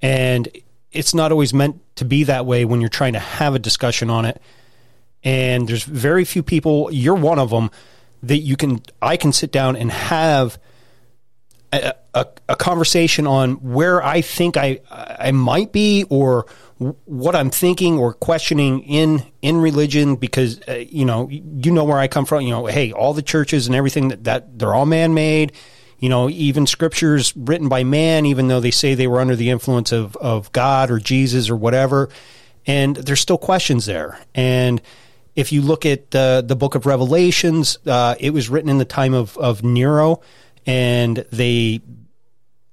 and 0.01 0.49
it's 0.91 1.13
not 1.13 1.31
always 1.31 1.53
meant 1.53 1.79
to 1.97 2.05
be 2.05 2.23
that 2.23 2.45
way 2.45 2.65
when 2.65 2.81
you're 2.81 2.89
trying 2.89 3.13
to 3.13 3.19
have 3.19 3.53
a 3.55 3.59
discussion 3.59 4.09
on 4.09 4.25
it 4.25 4.41
and 5.23 5.67
there's 5.67 5.83
very 5.83 6.23
few 6.23 6.41
people 6.43 6.89
you're 6.91 7.15
one 7.15 7.39
of 7.39 7.49
them 7.49 7.69
that 8.23 8.37
you 8.39 8.55
can 8.55 8.81
i 9.01 9.17
can 9.17 9.31
sit 9.31 9.51
down 9.51 9.75
and 9.75 9.91
have 9.91 10.59
a, 11.73 11.93
a, 12.13 12.25
a 12.49 12.55
conversation 12.55 13.27
on 13.27 13.53
where 13.55 14.03
i 14.03 14.21
think 14.21 14.57
i 14.57 14.79
i 14.89 15.31
might 15.31 15.71
be 15.71 16.03
or 16.09 16.45
what 17.05 17.35
i'm 17.35 17.49
thinking 17.49 17.97
or 17.97 18.13
questioning 18.13 18.81
in 18.81 19.23
in 19.41 19.57
religion 19.57 20.15
because 20.15 20.59
uh, 20.67 20.73
you 20.73 21.05
know 21.05 21.29
you 21.29 21.71
know 21.71 21.83
where 21.83 21.97
i 21.97 22.07
come 22.07 22.25
from 22.25 22.41
you 22.41 22.51
know 22.51 22.65
hey 22.65 22.91
all 22.91 23.13
the 23.13 23.21
churches 23.21 23.67
and 23.67 23.75
everything 23.75 24.09
that, 24.09 24.23
that 24.23 24.59
they're 24.59 24.73
all 24.73 24.85
man-made 24.85 25.51
you 25.99 26.09
know 26.09 26.29
even 26.29 26.67
scriptures 26.67 27.35
written 27.35 27.67
by 27.67 27.83
man 27.83 28.25
even 28.25 28.47
though 28.47 28.59
they 28.59 28.71
say 28.71 28.93
they 28.93 29.07
were 29.07 29.19
under 29.19 29.35
the 29.35 29.49
influence 29.49 29.91
of 29.91 30.15
of 30.17 30.51
god 30.51 30.89
or 30.91 30.99
jesus 30.99 31.49
or 31.49 31.55
whatever 31.55 32.09
and 32.67 32.97
there's 32.97 33.21
still 33.21 33.37
questions 33.37 33.85
there. 33.85 34.19
And 34.35 34.81
if 35.37 35.51
you 35.53 35.61
look 35.61 35.85
at 35.85 36.13
uh, 36.15 36.41
the 36.41 36.55
book 36.55 36.73
of 36.75 36.85
Revelations, 36.85 37.77
uh, 37.85 38.15
it 38.19 38.31
was 38.31 38.49
written 38.49 38.69
in 38.69 38.79
the 38.79 38.85
time 38.85 39.13
of, 39.13 39.37
of 39.37 39.63
Nero, 39.63 40.19
and 40.65 41.23
they 41.31 41.79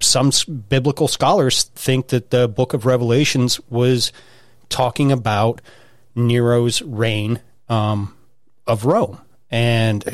some 0.01 0.31
biblical 0.69 1.07
scholars 1.07 1.65
think 1.75 2.09
that 2.09 2.31
the 2.31 2.49
book 2.49 2.75
of 2.75 2.85
Revelations 2.87 3.61
was 3.71 4.13
talking 4.69 5.13
about 5.13 5.61
Nero's 6.15 6.83
reign 6.83 7.41
um, 7.69 8.17
of 8.67 8.85
Rome, 8.87 9.21
and 9.51 10.05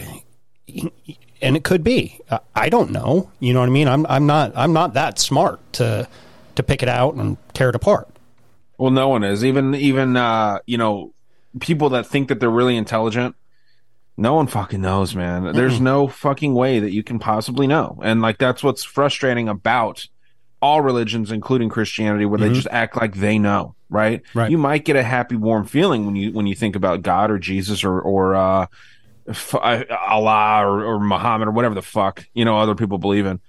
and 1.40 1.56
it 1.56 1.64
could 1.64 1.82
be. 1.84 2.20
I- 2.30 2.40
I 2.54 2.68
don't 2.68 2.90
know. 2.90 3.30
You 3.40 3.54
know 3.54 3.60
what 3.60 3.68
I 3.68 3.72
mean? 3.72 3.88
I'm 3.88 4.04
I'm 4.06 4.26
not 4.26 4.52
I'm 4.56 4.72
not 4.72 4.94
that 4.94 5.18
smart 5.18 5.60
to 5.74 6.06
to 6.56 6.62
pick 6.62 6.82
it 6.82 6.88
out 6.88 7.14
and 7.14 7.36
tear 7.54 7.70
it 7.70 7.74
apart. 7.74 8.08
Well, 8.76 8.90
no 8.90 9.08
one 9.08 9.24
is. 9.24 9.44
Even 9.44 9.74
even 9.74 10.16
uh, 10.16 10.58
you 10.66 10.78
know, 10.78 11.12
people 11.58 11.88
that 11.90 12.06
think 12.06 12.28
that 12.28 12.38
they're 12.40 12.50
really 12.50 12.76
intelligent, 12.76 13.34
no 14.16 14.34
one 14.34 14.46
fucking 14.46 14.80
knows, 14.80 15.14
man. 15.14 15.52
There's 15.54 15.80
no 15.80 16.06
fucking 16.06 16.54
way 16.54 16.78
that 16.78 16.92
you 16.92 17.02
can 17.02 17.18
possibly 17.18 17.66
know. 17.66 17.98
And 18.02 18.20
like 18.20 18.38
that's 18.38 18.62
what's 18.62 18.84
frustrating 18.84 19.48
about 19.48 20.06
all 20.62 20.82
religions, 20.82 21.32
including 21.32 21.70
Christianity, 21.70 22.26
where 22.26 22.38
they 22.38 22.50
Mhm. 22.50 22.54
just 22.54 22.68
act 22.70 22.96
like 22.96 23.14
they 23.14 23.38
know, 23.38 23.74
right? 23.88 24.20
Right. 24.34 24.50
You 24.50 24.58
might 24.58 24.84
get 24.84 24.94
a 24.96 25.02
happy, 25.02 25.36
warm 25.36 25.64
feeling 25.64 26.04
when 26.04 26.16
you 26.16 26.32
when 26.32 26.46
you 26.46 26.54
think 26.54 26.76
about 26.76 27.00
God 27.02 27.30
or 27.30 27.38
Jesus 27.38 27.82
or 27.82 27.98
or 27.98 28.34
uh, 28.34 28.66
f- 29.26 29.54
uh, 29.54 29.84
Allah 30.06 30.66
or, 30.66 30.84
or 30.84 31.00
Muhammad 31.00 31.48
or 31.48 31.52
whatever 31.52 31.74
the 31.74 31.80
fuck 31.82 32.26
you 32.34 32.44
know 32.44 32.58
other 32.58 32.74
people 32.74 32.98
believe 32.98 33.24
in. 33.24 33.40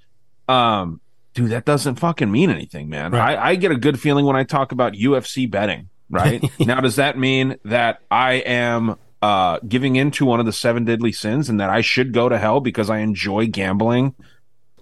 Um, 0.48 1.02
dude, 1.34 1.52
that 1.52 1.66
doesn't 1.66 1.96
fucking 1.96 2.32
mean 2.32 2.50
anything, 2.50 2.88
man. 2.88 3.12
Right. 3.12 3.38
I, 3.38 3.50
I 3.50 3.56
get 3.56 3.72
a 3.72 3.78
good 3.78 4.00
feeling 4.00 4.26
when 4.26 4.38
I 4.38 4.44
talk 4.46 4.72
about 4.72 4.94
UFC 4.94 5.50
betting, 5.52 5.90
right? 6.12 6.44
now, 6.60 6.80
does 6.82 6.98
that 6.98 7.18
mean 7.18 7.58
that 7.66 8.02
I 8.12 8.34
am 8.34 8.98
uh, 9.22 9.60
giving 9.68 9.96
into 9.96 10.26
one 10.26 10.40
of 10.40 10.46
the 10.46 10.54
seven 10.54 10.86
deadly 10.86 11.12
sins 11.12 11.50
and 11.50 11.60
that 11.60 11.70
I 11.70 11.82
should 11.82 12.14
go 12.14 12.30
to 12.30 12.38
hell 12.38 12.60
because 12.60 12.90
I 12.90 13.00
enjoy 13.00 13.48
gambling 13.48 14.14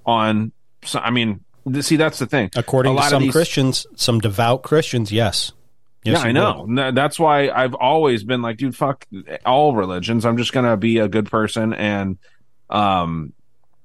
on? 0.06 0.52
So, 0.84 1.00
I 1.00 1.10
mean, 1.12 1.42
see, 1.82 1.96
that's 1.96 2.20
the 2.20 2.26
thing. 2.26 2.50
According 2.56 2.98
A 2.98 3.02
to 3.02 3.08
some 3.10 3.24
these- 3.24 3.32
Christians, 3.32 3.86
some 3.96 4.20
devout 4.20 4.64
Christians, 4.64 5.12
yes. 5.12 5.52
Yes, 6.06 6.22
yeah, 6.22 6.30
I 6.30 6.32
know. 6.32 6.66
N- 6.70 6.96
That's 6.96 7.20
why 7.20 7.50
I've 7.50 7.74
always 7.74 8.24
been 8.24 8.42
like, 8.42 8.56
dude, 8.56 8.74
fuck 8.74 9.06
all 9.46 9.76
religions. 9.76 10.26
I'm 10.26 10.38
just 10.38 10.54
gonna 10.54 10.78
be 10.78 11.00
a 11.00 11.10
good 11.10 11.30
person, 11.30 11.74
and 11.74 12.18
um, 12.70 13.34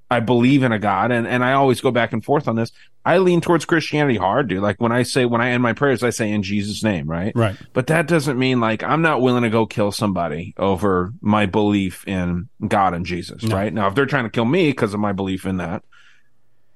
I 0.08 0.20
believe 0.20 0.62
in 0.62 0.70
a 0.70 0.78
God, 0.78 1.10
and 1.10 1.26
and 1.26 1.44
I 1.44 1.54
always 1.54 1.80
go 1.80 1.90
back 1.90 2.12
and 2.12 2.24
forth 2.24 2.46
on 2.46 2.54
this. 2.54 2.70
I 3.06 3.18
lean 3.18 3.40
towards 3.42 3.66
Christianity 3.66 4.16
hard, 4.16 4.48
dude. 4.48 4.62
Like 4.62 4.80
when 4.80 4.90
I 4.92 5.02
say 5.02 5.26
when 5.26 5.40
I 5.42 5.50
end 5.50 5.62
my 5.62 5.74
prayers, 5.74 6.02
I 6.02 6.08
say 6.10 6.30
in 6.30 6.42
Jesus' 6.42 6.82
name, 6.82 7.06
right? 7.06 7.32
Right. 7.36 7.54
But 7.74 7.88
that 7.88 8.06
doesn't 8.08 8.38
mean 8.38 8.60
like 8.60 8.82
I'm 8.82 9.02
not 9.02 9.20
willing 9.20 9.42
to 9.42 9.50
go 9.50 9.66
kill 9.66 9.92
somebody 9.92 10.54
over 10.56 11.12
my 11.20 11.44
belief 11.46 12.06
in 12.08 12.48
God 12.66 12.94
and 12.94 13.04
Jesus, 13.04 13.42
No. 13.42 13.54
right? 13.56 13.72
Now, 13.72 13.88
if 13.88 13.94
they're 13.94 14.06
trying 14.06 14.24
to 14.24 14.30
kill 14.30 14.46
me 14.46 14.70
because 14.70 14.94
of 14.94 15.00
my 15.00 15.12
belief 15.12 15.44
in 15.44 15.58
that, 15.58 15.82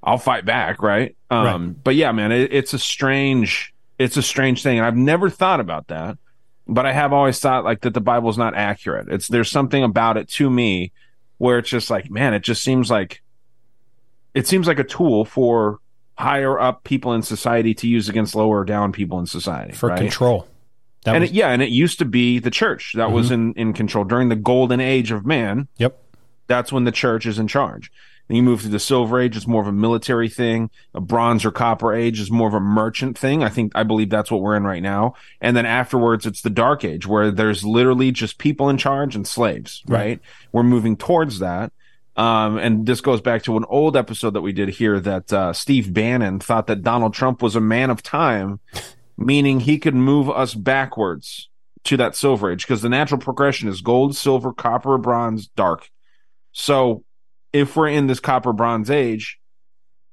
I'll 0.02 0.18
fight 0.18 0.44
back, 0.44 0.82
right? 0.82 1.16
Um, 1.30 1.72
but 1.82 1.94
yeah, 1.94 2.12
man, 2.12 2.30
it, 2.30 2.52
it's 2.52 2.74
a 2.74 2.78
strange, 2.78 3.74
it's 3.98 4.16
a 4.16 4.22
strange 4.22 4.62
thing, 4.62 4.78
and 4.78 4.86
I've 4.86 4.96
never 4.96 5.28
thought 5.30 5.60
about 5.60 5.88
that, 5.88 6.18
but 6.66 6.84
I 6.86 6.92
have 6.92 7.12
always 7.14 7.40
thought 7.40 7.64
like 7.64 7.80
that 7.80 7.94
the 7.94 8.00
Bible's 8.02 8.38
not 8.38 8.54
accurate. 8.54 9.08
It's 9.08 9.28
there's 9.28 9.50
something 9.50 9.82
about 9.82 10.16
it 10.18 10.28
to 10.32 10.48
me 10.50 10.92
where 11.38 11.58
it's 11.58 11.70
just 11.70 11.88
like, 11.90 12.10
man, 12.10 12.34
it 12.34 12.40
just 12.40 12.62
seems 12.62 12.90
like 12.90 13.22
it 14.34 14.46
seems 14.46 14.66
like 14.66 14.78
a 14.78 14.84
tool 14.84 15.24
for 15.24 15.78
higher 16.18 16.58
up 16.58 16.82
people 16.84 17.12
in 17.14 17.22
society 17.22 17.74
to 17.74 17.86
use 17.86 18.08
against 18.08 18.34
lower 18.34 18.64
down 18.64 18.92
people 18.92 19.18
in 19.20 19.26
society 19.26 19.72
For 19.72 19.88
right? 19.90 19.98
control. 19.98 20.46
That 21.04 21.14
and 21.14 21.22
was- 21.22 21.30
it, 21.30 21.34
yeah, 21.34 21.48
and 21.50 21.62
it 21.62 21.70
used 21.70 22.00
to 22.00 22.04
be 22.04 22.38
the 22.40 22.50
church 22.50 22.92
that 22.96 23.12
was 23.12 23.28
Mhm. 23.30 23.32
in 23.32 23.52
in 23.54 23.72
control 23.72 24.04
during 24.04 24.28
the 24.28 24.36
golden 24.36 24.80
age 24.80 25.10
of 25.12 25.24
man. 25.24 25.68
Yep. 25.78 25.96
That's 26.48 26.72
when 26.72 26.84
the 26.84 26.92
church 26.92 27.24
is 27.26 27.38
in 27.38 27.46
charge. 27.46 27.90
Then 28.26 28.36
you 28.36 28.42
move 28.42 28.60
to 28.62 28.68
the 28.68 28.78
silver 28.78 29.18
age, 29.20 29.36
it's 29.36 29.46
more 29.46 29.62
of 29.62 29.68
a 29.68 29.72
military 29.72 30.28
thing. 30.28 30.68
A 30.94 31.00
bronze 31.00 31.46
or 31.46 31.50
copper 31.50 31.94
age 31.94 32.20
is 32.20 32.30
more 32.30 32.48
of 32.48 32.52
a 32.52 32.60
merchant 32.60 33.16
thing. 33.16 33.42
I 33.42 33.48
think 33.48 33.72
I 33.74 33.84
believe 33.84 34.10
that's 34.10 34.30
what 34.30 34.42
we're 34.42 34.56
in 34.56 34.64
right 34.64 34.82
now. 34.82 35.14
And 35.40 35.56
then 35.56 35.64
afterwards 35.64 36.26
it's 36.26 36.42
the 36.42 36.50
dark 36.50 36.84
age 36.84 37.06
where 37.06 37.30
there's 37.30 37.64
literally 37.64 38.10
just 38.12 38.36
people 38.38 38.68
in 38.68 38.76
charge 38.76 39.14
and 39.16 39.26
slaves, 39.26 39.82
right? 39.86 39.98
Right. 39.98 40.20
We're 40.52 40.62
moving 40.64 40.96
towards 40.96 41.38
that. 41.38 41.72
Um, 42.18 42.58
and 42.58 42.84
this 42.84 43.00
goes 43.00 43.20
back 43.20 43.44
to 43.44 43.56
an 43.56 43.64
old 43.68 43.96
episode 43.96 44.34
that 44.34 44.40
we 44.40 44.52
did 44.52 44.68
here 44.70 44.98
that 44.98 45.32
uh, 45.32 45.52
Steve 45.52 45.94
Bannon 45.94 46.40
thought 46.40 46.66
that 46.66 46.82
Donald 46.82 47.14
Trump 47.14 47.42
was 47.42 47.54
a 47.54 47.60
man 47.60 47.90
of 47.90 48.02
time, 48.02 48.58
meaning 49.16 49.60
he 49.60 49.78
could 49.78 49.94
move 49.94 50.28
us 50.28 50.52
backwards 50.52 51.48
to 51.84 51.96
that 51.96 52.16
silver 52.16 52.50
age 52.50 52.66
because 52.66 52.82
the 52.82 52.88
natural 52.88 53.20
progression 53.20 53.68
is 53.68 53.80
gold, 53.82 54.16
silver, 54.16 54.52
copper, 54.52 54.98
bronze, 54.98 55.46
dark. 55.46 55.88
So 56.50 57.04
if 57.52 57.76
we're 57.76 57.88
in 57.88 58.08
this 58.08 58.18
copper 58.18 58.52
bronze 58.52 58.90
age, 58.90 59.38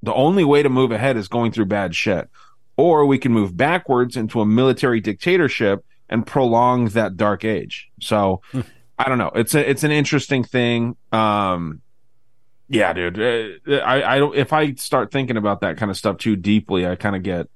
the 0.03 0.13
only 0.13 0.43
way 0.43 0.61
to 0.61 0.69
move 0.69 0.91
ahead 0.91 1.17
is 1.17 1.27
going 1.27 1.51
through 1.53 1.65
bad 1.65 1.95
shit. 1.95 2.29
Or 2.77 3.07
we 3.07 3.17
can 3.17 3.33
move 3.33 3.57
backwards 3.57 4.15
into 4.15 4.41
a 4.41 4.45
military 4.45 5.01
dictatorship 5.01 5.83
and 6.07 6.27
prolong 6.27 6.89
that 6.89 7.17
dark 7.17 7.43
age. 7.43 7.89
So 7.99 8.41
I 8.99 9.09
don't 9.09 9.17
know. 9.17 9.31
It's 9.33 9.55
a 9.55 9.67
it's 9.67 9.83
an 9.83 9.91
interesting 9.91 10.43
thing. 10.43 10.95
Um 11.11 11.81
yeah, 12.67 12.93
dude. 12.93 13.19
Uh, 13.19 13.73
I 13.75 14.15
I 14.15 14.17
don't 14.19 14.35
if 14.35 14.53
I 14.53 14.73
start 14.73 15.11
thinking 15.11 15.37
about 15.37 15.61
that 15.61 15.77
kind 15.77 15.91
of 15.91 15.97
stuff 15.97 16.17
too 16.17 16.35
deeply, 16.35 16.87
I 16.87 16.95
kind 16.95 17.15
of 17.15 17.23
get 17.23 17.47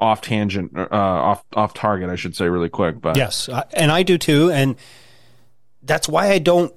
off 0.00 0.20
tangent 0.20 0.76
uh 0.76 0.88
off 0.90 1.44
off 1.54 1.74
target, 1.74 2.08
I 2.08 2.16
should 2.16 2.36
say 2.36 2.48
really 2.48 2.68
quick, 2.68 3.00
but 3.00 3.16
Yes, 3.16 3.48
and 3.72 3.90
I 3.90 4.02
do 4.02 4.16
too, 4.18 4.50
and 4.50 4.76
that's 5.82 6.08
why 6.08 6.30
I 6.30 6.38
don't 6.38 6.72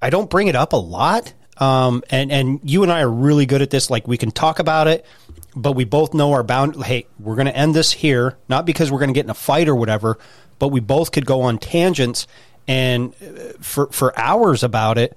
I 0.00 0.10
don't 0.10 0.28
bring 0.28 0.48
it 0.48 0.56
up 0.56 0.72
a 0.72 0.76
lot. 0.76 1.32
Um, 1.58 2.02
and 2.10 2.32
and 2.32 2.60
you 2.64 2.82
and 2.82 2.90
I 2.90 3.02
are 3.02 3.10
really 3.10 3.46
good 3.46 3.62
at 3.62 3.70
this. 3.70 3.90
Like 3.90 4.08
we 4.08 4.16
can 4.16 4.30
talk 4.30 4.58
about 4.58 4.88
it, 4.88 5.06
but 5.54 5.72
we 5.72 5.84
both 5.84 6.14
know 6.14 6.32
our 6.32 6.42
bound. 6.42 6.82
Hey, 6.84 7.06
we're 7.18 7.36
going 7.36 7.46
to 7.46 7.56
end 7.56 7.74
this 7.74 7.92
here, 7.92 8.36
not 8.48 8.66
because 8.66 8.90
we're 8.90 8.98
going 8.98 9.10
to 9.10 9.14
get 9.14 9.24
in 9.24 9.30
a 9.30 9.34
fight 9.34 9.68
or 9.68 9.74
whatever, 9.74 10.18
but 10.58 10.68
we 10.68 10.80
both 10.80 11.12
could 11.12 11.26
go 11.26 11.42
on 11.42 11.58
tangents 11.58 12.26
and 12.66 13.14
uh, 13.22 13.52
for 13.60 13.86
for 13.92 14.18
hours 14.18 14.62
about 14.62 14.98
it. 14.98 15.16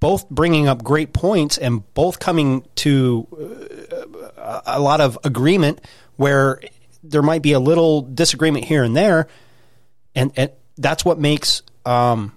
Both 0.00 0.28
bringing 0.30 0.66
up 0.66 0.82
great 0.82 1.12
points 1.12 1.58
and 1.58 1.82
both 1.94 2.18
coming 2.18 2.64
to 2.76 3.26
uh, 4.36 4.60
a 4.66 4.80
lot 4.80 5.00
of 5.00 5.18
agreement 5.24 5.80
where 6.16 6.60
there 7.02 7.22
might 7.22 7.42
be 7.42 7.52
a 7.52 7.60
little 7.60 8.02
disagreement 8.02 8.64
here 8.64 8.82
and 8.82 8.96
there, 8.96 9.28
and, 10.14 10.32
and 10.36 10.50
that's 10.76 11.04
what 11.04 11.18
makes 11.18 11.62
um, 11.84 12.32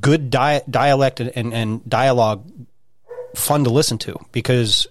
good 0.00 0.30
di- 0.30 0.62
dialect 0.68 1.20
and, 1.20 1.32
and, 1.36 1.52
and 1.52 1.88
dialogue 1.88 2.50
fun 3.34 3.64
to 3.64 3.70
listen 3.70 3.98
to 3.98 4.18
because 4.32 4.86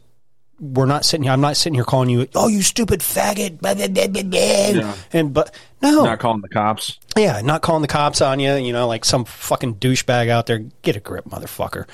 we're 0.60 0.86
not 0.86 1.06
sitting 1.06 1.24
here. 1.24 1.32
I'm 1.32 1.41
not 1.41 1.58
sitting 1.58 1.76
here 1.76 1.84
calling 1.84 2.10
you, 2.10 2.28
oh, 2.36 2.47
you 2.47 2.62
stupid 2.62 3.01
faggot, 3.01 3.60
blah, 3.60 3.74
blah, 3.74 3.88
blah, 3.88 4.08
blah, 4.08 4.24
blah." 4.24 4.39
Yeah. 4.39 4.95
and 5.14 5.34
but 5.34 5.53
no, 5.82 6.03
not 6.03 6.20
calling 6.20 6.41
the 6.41 6.49
cops. 6.49 6.99
yeah, 7.18 7.41
not 7.41 7.62
calling 7.62 7.82
the 7.82 7.88
cops 7.88 8.22
on 8.22 8.39
you, 8.39 8.53
you 8.56 8.74
know, 8.74 8.88
like 8.88 9.06
some 9.06 9.26
fucking 9.26 9.76
douchebag 9.76 10.30
out 10.30 10.45
there. 10.45 10.60
Get 10.82 10.95
a 10.95 10.99
grip, 10.99 11.26
motherfucker. 11.26 11.86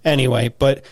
anyway, 0.04 0.48
but 0.58 0.84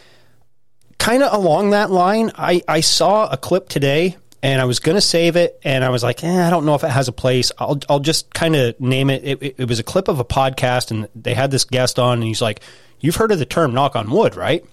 kind 0.98 1.22
of 1.22 1.32
along 1.32 1.70
that 1.70 1.90
line, 1.90 2.32
I, 2.34 2.62
I 2.66 2.80
saw 2.80 3.28
a 3.28 3.36
clip 3.36 3.68
today 3.68 4.16
and 4.42 4.60
I 4.60 4.64
was 4.64 4.80
to 4.80 5.00
save 5.00 5.36
it. 5.36 5.58
And 5.64 5.84
I 5.84 5.90
was 5.90 6.02
like, 6.02 6.22
eh, 6.24 6.46
I 6.46 6.50
don't 6.50 6.64
know 6.64 6.74
if 6.74 6.84
it 6.84 6.90
has 6.90 7.08
a 7.08 7.12
place. 7.12 7.52
I'll, 7.58 7.78
I'll 7.88 8.00
just 8.00 8.32
kind 8.32 8.56
of 8.56 8.78
name 8.80 9.10
it. 9.10 9.24
It, 9.24 9.42
it. 9.42 9.54
it 9.58 9.68
was 9.68 9.78
a 9.78 9.82
clip 9.82 10.08
of 10.08 10.20
a 10.20 10.24
podcast 10.24 10.90
and 10.90 11.08
they 11.14 11.34
had 11.34 11.50
this 11.50 11.64
guest 11.64 11.98
on 11.98 12.14
and 12.14 12.24
he's 12.24 12.42
like, 12.42 12.60
You've 12.98 13.16
heard 13.16 13.30
of 13.30 13.38
the 13.38 13.44
term 13.44 13.74
knock 13.74 13.94
on 13.94 14.10
wood, 14.10 14.36
right? 14.36 14.64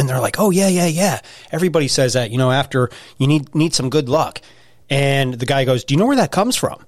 And 0.00 0.08
they're 0.08 0.20
like, 0.20 0.40
"Oh 0.40 0.50
yeah, 0.50 0.68
yeah, 0.68 0.86
yeah." 0.86 1.20
Everybody 1.52 1.86
says 1.86 2.14
that, 2.14 2.30
you 2.30 2.38
know, 2.38 2.50
after 2.50 2.88
you 3.18 3.26
need 3.26 3.54
need 3.54 3.74
some 3.74 3.90
good 3.90 4.08
luck. 4.08 4.40
And 4.88 5.34
the 5.34 5.46
guy 5.46 5.64
goes, 5.64 5.84
"Do 5.84 5.92
you 5.94 5.98
know 5.98 6.06
where 6.06 6.16
that 6.16 6.32
comes 6.32 6.56
from?" 6.56 6.86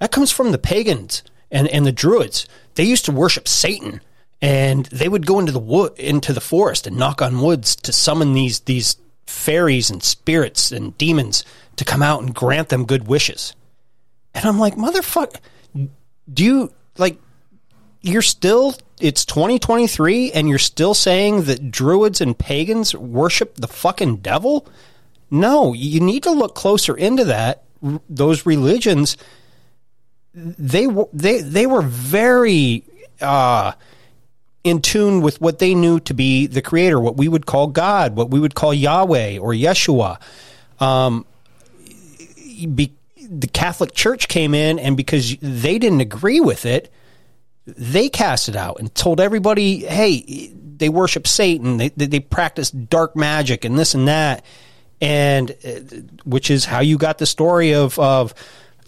That 0.00 0.10
comes 0.10 0.30
from 0.30 0.50
the 0.50 0.58
pagans 0.58 1.22
and, 1.50 1.68
and 1.68 1.86
the 1.86 1.92
druids. 1.92 2.46
They 2.74 2.84
used 2.84 3.04
to 3.06 3.12
worship 3.12 3.46
Satan, 3.48 4.00
and 4.42 4.86
they 4.86 5.08
would 5.08 5.26
go 5.26 5.38
into 5.38 5.52
the 5.52 5.58
wood 5.58 5.92
into 5.98 6.32
the 6.32 6.40
forest 6.40 6.86
and 6.86 6.96
knock 6.96 7.22
on 7.22 7.40
woods 7.40 7.76
to 7.76 7.92
summon 7.92 8.34
these 8.34 8.60
these 8.60 8.96
fairies 9.26 9.90
and 9.90 10.02
spirits 10.02 10.72
and 10.72 10.96
demons 10.98 11.44
to 11.76 11.84
come 11.84 12.02
out 12.02 12.22
and 12.22 12.34
grant 12.34 12.70
them 12.70 12.86
good 12.86 13.06
wishes. 13.06 13.54
And 14.34 14.44
I'm 14.44 14.58
like, 14.58 14.74
motherfucker, 14.74 15.38
do 16.32 16.44
you 16.44 16.72
like? 16.96 17.20
You're 18.00 18.22
still 18.22 18.74
it's 19.00 19.24
2023 19.24 20.32
and 20.32 20.48
you're 20.48 20.58
still 20.58 20.94
saying 20.94 21.44
that 21.44 21.70
druids 21.70 22.20
and 22.20 22.38
pagans 22.38 22.94
worship 22.94 23.56
the 23.56 23.68
fucking 23.68 24.16
devil? 24.16 24.66
No, 25.30 25.72
you 25.72 26.00
need 26.00 26.22
to 26.22 26.30
look 26.30 26.54
closer 26.54 26.96
into 26.96 27.24
that. 27.24 27.64
Those 28.08 28.46
religions 28.46 29.16
they 30.34 30.86
they 31.12 31.40
they 31.40 31.66
were 31.66 31.82
very 31.82 32.84
uh, 33.20 33.72
in 34.64 34.80
tune 34.80 35.20
with 35.20 35.40
what 35.40 35.58
they 35.58 35.74
knew 35.74 36.00
to 36.00 36.14
be 36.14 36.46
the 36.46 36.62
creator, 36.62 37.00
what 37.00 37.16
we 37.16 37.28
would 37.28 37.46
call 37.46 37.68
God, 37.68 38.16
what 38.16 38.30
we 38.30 38.40
would 38.40 38.54
call 38.54 38.72
Yahweh 38.72 39.38
or 39.38 39.52
Yeshua. 39.52 40.20
Um, 40.80 41.24
be, 42.74 42.92
the 43.28 43.46
Catholic 43.46 43.94
Church 43.94 44.28
came 44.28 44.54
in, 44.54 44.78
and 44.78 44.96
because 44.96 45.36
they 45.40 45.78
didn't 45.78 46.00
agree 46.00 46.40
with 46.40 46.64
it, 46.64 46.92
they 47.76 48.08
cast 48.08 48.48
it 48.48 48.56
out 48.56 48.78
and 48.78 48.94
told 48.94 49.20
everybody, 49.20 49.84
"Hey, 49.86 50.52
they 50.76 50.88
worship 50.88 51.26
Satan. 51.26 51.76
They 51.76 51.88
they, 51.88 52.20
practice 52.20 52.70
dark 52.70 53.16
magic 53.16 53.64
and 53.64 53.78
this 53.78 53.94
and 53.94 54.08
that." 54.08 54.44
And 55.00 55.50
uh, 55.64 55.96
which 56.24 56.50
is 56.50 56.64
how 56.64 56.80
you 56.80 56.98
got 56.98 57.18
the 57.18 57.26
story 57.26 57.74
of 57.74 57.98
of 57.98 58.34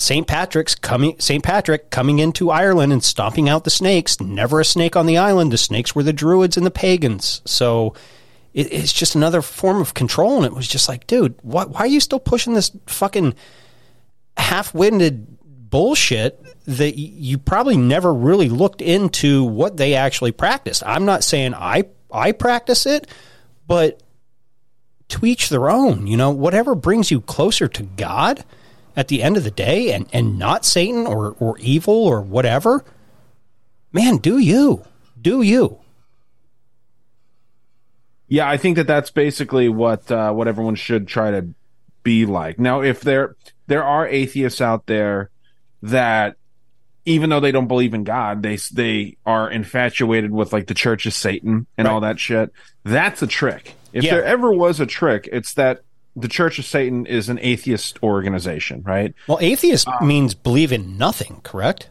St. 0.01 0.27
Patrick's 0.27 0.75
coming 0.75 1.17
St. 1.19 1.45
Patrick 1.45 1.91
coming 1.91 2.19
into 2.19 2.51
Ireland 2.51 2.93
and 2.93 3.05
stomping 3.05 3.49
out 3.49 3.65
the 3.65 3.71
snakes. 3.71 4.21
Never 4.21 4.61
a 4.61 4.65
snake 4.65 4.97
on 4.97 5.07
the 5.07 5.19
island. 5.19 5.53
The 5.53 5.59
snakes 5.59 5.95
were 5.95 6.03
the 6.03 6.13
druids 6.13 6.57
and 6.57 6.65
the 6.65 6.71
pagans. 6.71 7.43
So 7.45 7.95
it, 8.55 8.73
it's 8.73 8.93
just 8.93 9.15
another 9.15 9.43
form 9.43 9.81
of 9.81 9.95
control. 9.95 10.39
And 10.39 10.47
it 10.47 10.55
was 10.55 10.67
just 10.67 10.89
like, 10.89 11.07
dude, 11.07 11.35
why, 11.43 11.65
why 11.65 11.81
are 11.81 11.87
you 11.87 12.01
still 12.01 12.19
pushing 12.19 12.55
this 12.55 12.71
fucking 12.87 13.35
half-winded 14.37 15.30
bullshit 15.71 16.45
that 16.67 16.99
you 16.99 17.39
probably 17.39 17.77
never 17.77 18.13
really 18.13 18.49
looked 18.49 18.83
into 18.83 19.45
what 19.45 19.77
they 19.77 19.95
actually 19.95 20.33
practiced. 20.33 20.83
I'm 20.85 21.05
not 21.05 21.25
saying 21.25 21.55
I 21.55 21.85
I 22.13 22.33
practice 22.33 22.87
it, 22.87 23.07
but 23.67 24.03
to 25.09 25.27
each 25.27 25.49
their 25.49 25.71
own. 25.71 26.07
You 26.07 26.17
know, 26.17 26.31
whatever 26.31 26.75
brings 26.75 27.11
you 27.11 27.21
closer 27.21 27.69
to 27.69 27.83
God 27.83 28.45
at 28.97 29.09
the 29.09 29.23
end 29.23 29.37
of 29.37 29.45
the 29.45 29.51
day, 29.51 29.93
and 29.93 30.07
and 30.13 30.39
not 30.39 30.65
Satan 30.65 31.07
or 31.07 31.37
or 31.39 31.59
evil 31.59 31.95
or 31.95 32.21
whatever. 32.21 32.85
Man, 33.93 34.19
do 34.19 34.39
you 34.39 34.85
do 35.21 35.43
you? 35.43 35.79
Yeah, 38.29 38.49
I 38.49 38.57
think 38.59 38.77
that 38.77 38.87
that's 38.87 39.11
basically 39.11 39.69
what 39.69 40.11
uh, 40.11 40.33
what 40.33 40.47
everyone 40.47 40.77
should 40.77 41.09
try 41.09 41.33
to 41.33 41.49
be 42.03 42.27
like. 42.27 42.59
Now, 42.59 42.81
if 42.83 43.01
there 43.01 43.37
there 43.67 43.85
are 43.85 44.07
atheists 44.07 44.61
out 44.61 44.87
there 44.87 45.31
that 45.83 46.37
even 47.07 47.31
though 47.31 47.41
they 47.41 47.53
don't 47.53 47.69
believe 47.69 47.95
in 47.95 48.05
God, 48.05 48.43
they 48.43 48.57
they 48.73 49.17
are 49.25 49.51
infatuated 49.51 50.31
with 50.31 50.53
like 50.53 50.67
the 50.67 50.75
Church 50.75 51.07
of 51.07 51.15
Satan 51.15 51.67
and 51.79 51.89
all 51.89 52.01
that 52.01 52.19
shit. 52.21 52.53
That's 52.85 53.23
a 53.23 53.27
trick. 53.27 53.75
If 53.93 54.05
Yeah. 54.05 54.13
there 54.17 54.25
ever 54.25 54.53
was 54.53 54.81
a 54.81 54.87
trick, 54.87 55.29
it's 55.33 55.55
that 55.55 55.81
the 56.15 56.29
Church 56.29 56.59
of 56.59 56.65
Satan 56.65 57.07
is 57.07 57.29
an 57.29 57.39
atheist 57.41 58.03
organization, 58.03 58.83
right? 58.85 59.15
Well, 59.27 59.39
atheist 59.41 59.89
um, 59.89 60.07
means 60.07 60.35
believe 60.35 60.73
in 60.73 60.99
nothing, 60.99 61.41
correct? 61.43 61.89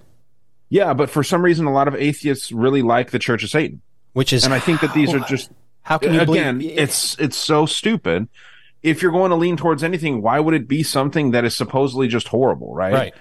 Yeah, 0.70 0.94
but 0.94 1.10
for 1.10 1.24
some 1.24 1.42
reason, 1.42 1.66
a 1.66 1.74
lot 1.74 1.88
of 1.88 1.96
atheists 1.96 2.52
really 2.52 2.84
like 2.84 3.10
the 3.12 3.20
Church 3.20 3.44
of 3.44 3.50
Satan, 3.50 3.82
which 4.14 4.32
is 4.32 4.46
and 4.46 4.54
I 4.54 4.60
think 4.60 4.82
that 4.82 4.94
these 4.94 5.14
are 5.14 5.20
just 5.22 5.50
how 5.82 5.98
can 5.98 6.14
you 6.14 6.24
believe- 6.26 6.42
again? 6.42 6.62
It's 6.62 7.18
it's 7.20 7.38
so 7.38 7.66
stupid. 7.66 8.28
If 8.84 9.02
you're 9.02 9.12
going 9.12 9.32
to 9.32 9.36
lean 9.36 9.58
towards 9.58 9.84
anything, 9.84 10.22
why 10.22 10.40
would 10.40 10.54
it 10.54 10.68
be 10.68 10.84
something 10.84 11.32
that 11.32 11.44
is 11.44 11.58
supposedly 11.58 12.08
just 12.08 12.28
horrible, 12.30 12.74
right? 12.74 12.94
Right. 12.94 13.14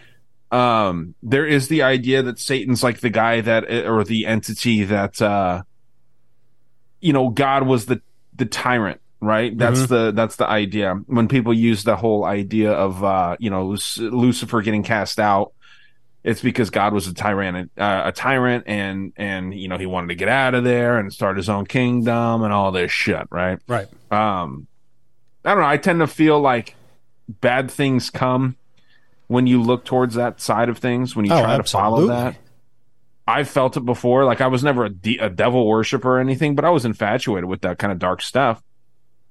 Um, 0.50 1.14
there 1.22 1.46
is 1.46 1.68
the 1.68 1.82
idea 1.82 2.22
that 2.22 2.38
Satan's 2.38 2.82
like 2.82 3.00
the 3.00 3.10
guy 3.10 3.40
that 3.42 3.70
or 3.86 4.02
the 4.04 4.26
entity 4.26 4.84
that 4.84 5.20
uh, 5.20 5.62
you 7.00 7.12
know, 7.12 7.28
God 7.28 7.66
was 7.66 7.86
the 7.86 8.00
the 8.34 8.46
tyrant, 8.46 9.00
right? 9.20 9.56
That's 9.56 9.80
Mhm. 9.82 9.88
the 9.88 10.12
that's 10.12 10.36
the 10.36 10.48
idea. 10.48 10.94
When 11.06 11.28
people 11.28 11.52
use 11.52 11.84
the 11.84 11.96
whole 11.96 12.24
idea 12.24 12.72
of 12.72 13.04
uh, 13.04 13.36
you 13.38 13.50
know 13.50 13.76
Lucifer 13.98 14.62
getting 14.62 14.82
cast 14.82 15.20
out, 15.20 15.52
it's 16.24 16.40
because 16.40 16.70
God 16.70 16.92
was 16.94 17.06
a 17.06 17.14
tyrant, 17.14 17.70
uh, 17.76 18.02
a 18.06 18.12
tyrant, 18.12 18.64
and 18.66 19.12
and 19.16 19.52
you 19.54 19.68
know 19.68 19.76
he 19.76 19.86
wanted 19.86 20.08
to 20.08 20.14
get 20.14 20.28
out 20.28 20.54
of 20.54 20.64
there 20.64 20.98
and 20.98 21.12
start 21.12 21.36
his 21.36 21.48
own 21.48 21.66
kingdom 21.66 22.42
and 22.42 22.52
all 22.52 22.72
this 22.72 22.90
shit, 22.90 23.26
right? 23.30 23.58
Right. 23.68 23.86
Um, 24.10 24.66
I 25.44 25.50
don't 25.52 25.60
know. 25.62 25.68
I 25.68 25.76
tend 25.76 26.00
to 26.00 26.06
feel 26.06 26.40
like 26.40 26.74
bad 27.28 27.70
things 27.70 28.08
come 28.10 28.56
when 29.28 29.46
you 29.46 29.62
look 29.62 29.84
towards 29.84 30.16
that 30.16 30.40
side 30.40 30.68
of 30.68 30.78
things. 30.78 31.14
When 31.14 31.24
you 31.24 31.32
Oh, 31.32 31.40
try 31.42 31.56
to 31.56 31.62
follow 31.62 32.06
that. 32.08 32.36
I've 33.26 33.48
felt 33.48 33.76
it 33.76 33.84
before. 33.84 34.24
Like 34.24 34.40
I 34.40 34.46
was 34.46 34.64
never 34.64 34.86
a, 34.86 34.90
de- 34.90 35.18
a 35.18 35.28
devil 35.28 35.66
worshiper 35.66 36.16
or 36.16 36.18
anything, 36.18 36.54
but 36.54 36.64
I 36.64 36.70
was 36.70 36.84
infatuated 36.86 37.44
with 37.44 37.60
that 37.60 37.78
kind 37.78 37.92
of 37.92 37.98
dark 37.98 38.22
stuff. 38.22 38.62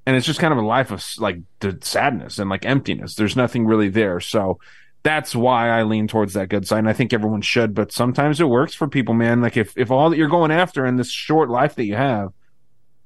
And 0.05 0.15
it's 0.15 0.25
just 0.25 0.39
kind 0.39 0.53
of 0.53 0.59
a 0.59 0.65
life 0.65 0.91
of 0.91 1.03
like 1.17 1.39
sadness 1.81 2.39
and 2.39 2.49
like 2.49 2.65
emptiness. 2.65 3.15
There's 3.15 3.35
nothing 3.35 3.65
really 3.65 3.89
there. 3.89 4.19
So 4.19 4.59
that's 5.03 5.35
why 5.35 5.69
I 5.69 5.83
lean 5.83 6.07
towards 6.07 6.33
that 6.33 6.47
good 6.47 6.67
side. 6.67 6.79
And 6.79 6.89
I 6.89 6.93
think 6.93 7.11
everyone 7.11 7.41
should, 7.41 7.73
but 7.73 7.91
sometimes 7.91 8.39
it 8.39 8.45
works 8.47 8.73
for 8.73 8.87
people, 8.87 9.15
man. 9.15 9.41
Like 9.41 9.57
if, 9.57 9.75
if 9.77 9.89
all 9.89 10.09
that 10.11 10.17
you're 10.17 10.29
going 10.29 10.51
after 10.51 10.85
in 10.85 10.95
this 10.95 11.11
short 11.11 11.49
life 11.49 11.75
that 11.75 11.85
you 11.85 11.95
have 11.95 12.31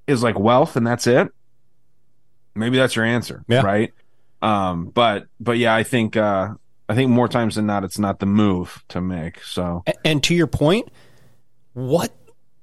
is 0.07 0.21
like 0.21 0.37
wealth 0.37 0.75
and 0.75 0.85
that's 0.85 1.07
it, 1.07 1.29
maybe 2.53 2.77
that's 2.77 2.95
your 2.95 3.05
answer. 3.05 3.45
Yeah. 3.47 3.61
Right. 3.61 3.93
Um, 4.41 4.85
but, 4.89 5.27
but 5.39 5.57
yeah, 5.57 5.73
I 5.73 5.83
think, 5.83 6.17
uh, 6.17 6.49
I 6.91 6.95
think 6.95 7.09
more 7.09 7.27
times 7.27 7.55
than 7.55 7.65
not, 7.65 7.83
it's 7.83 7.97
not 7.99 8.19
the 8.19 8.25
move 8.25 8.83
to 8.89 8.99
make. 9.01 9.41
So 9.43 9.83
And 10.03 10.21
to 10.23 10.35
your 10.35 10.47
point, 10.47 10.89
what 11.73 12.11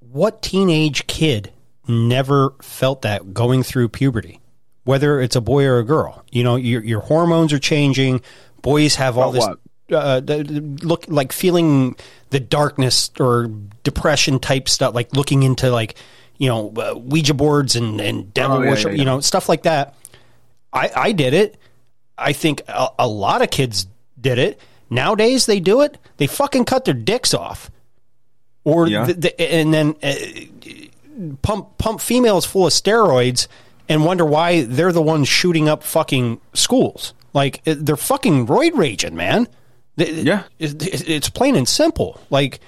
what 0.01 0.43
teenage 0.43 1.07
kid 1.07 1.53
never 1.87 2.55
felt 2.62 3.03
that 3.03 3.33
going 3.33 3.62
through 3.62 3.89
puberty, 3.89 4.41
whether 4.85 5.20
it's 5.20 5.37
a 5.37 5.41
boy 5.41 5.64
or 5.64 5.79
a 5.79 5.85
girl? 5.85 6.24
You 6.31 6.45
know, 6.45 6.57
your 6.57 6.83
your 6.85 7.01
hormones 7.01 7.53
are 7.53 7.59
changing. 7.59 8.20
Boys 8.62 8.97
have 8.97 9.16
all 9.16 9.33
this 9.33 9.45
About 9.45 9.61
uh, 9.91 10.20
the- 10.20 10.43
the- 10.45 10.87
look 10.87 11.07
like 11.09 11.33
feeling 11.33 11.97
the 12.31 12.41
darkness 12.41 13.11
or 13.18 13.51
depression 13.85 14.39
type 14.39 14.68
stuff, 14.68 14.95
like 14.95 15.14
looking 15.14 15.43
into 15.43 15.70
like 15.70 15.95
you 16.37 16.49
know 16.49 16.72
uh, 16.76 16.95
Ouija 16.99 17.33
boards 17.35 17.76
and 17.76 18.01
and 18.01 18.33
devil 18.35 18.59
Oh, 18.59 18.62
yeah, 18.62 18.70
worship, 18.70 18.87
yeah, 18.89 18.93
yeah. 18.93 18.99
you 18.99 19.05
know, 19.07 19.20
stuff 19.20 19.49
like 19.49 19.62
that. 19.62 19.95
I 20.72 20.91
I 20.95 21.12
did 21.12 21.33
it. 21.33 21.57
I 22.18 22.33
think 22.33 22.62
a, 22.68 22.89
a 22.99 23.09
lot 23.09 23.43
of 23.43 23.51
kids 23.51 23.87
did 24.21 24.39
it. 24.39 24.61
Nowadays 24.91 25.47
they 25.47 25.61
do 25.61 25.81
it. 25.83 25.99
They 26.16 26.27
fucking 26.27 26.64
cut 26.64 26.85
their 26.85 26.95
dicks 26.95 27.35
off, 27.35 27.71
or 28.64 28.87
Yeah. 28.89 29.05
the, 29.07 29.12
the, 29.14 29.41
and 29.53 29.73
then 29.75 29.95
uh, 30.03 30.14
pump 31.43 31.79
pump 31.79 32.01
females 32.01 32.45
full 32.47 32.66
of 32.66 32.73
steroids 32.73 33.49
and 33.89 34.05
wonder 34.05 34.25
why 34.25 34.62
they're 34.62 34.93
the 34.93 35.03
ones 35.03 35.29
shooting 35.29 35.69
up 35.69 35.83
fucking 35.83 36.41
schools. 36.55 37.14
Like 37.35 37.61
uh, 37.66 37.75
they're 37.79 37.97
fucking 37.97 38.47
roid 38.47 38.77
raging, 38.77 39.14
man. 39.16 39.47
Yeah, 39.97 40.45
it's 40.59 41.29
plain 41.29 41.57
and 41.57 41.69
simple. 41.69 42.21
Like 42.31 42.61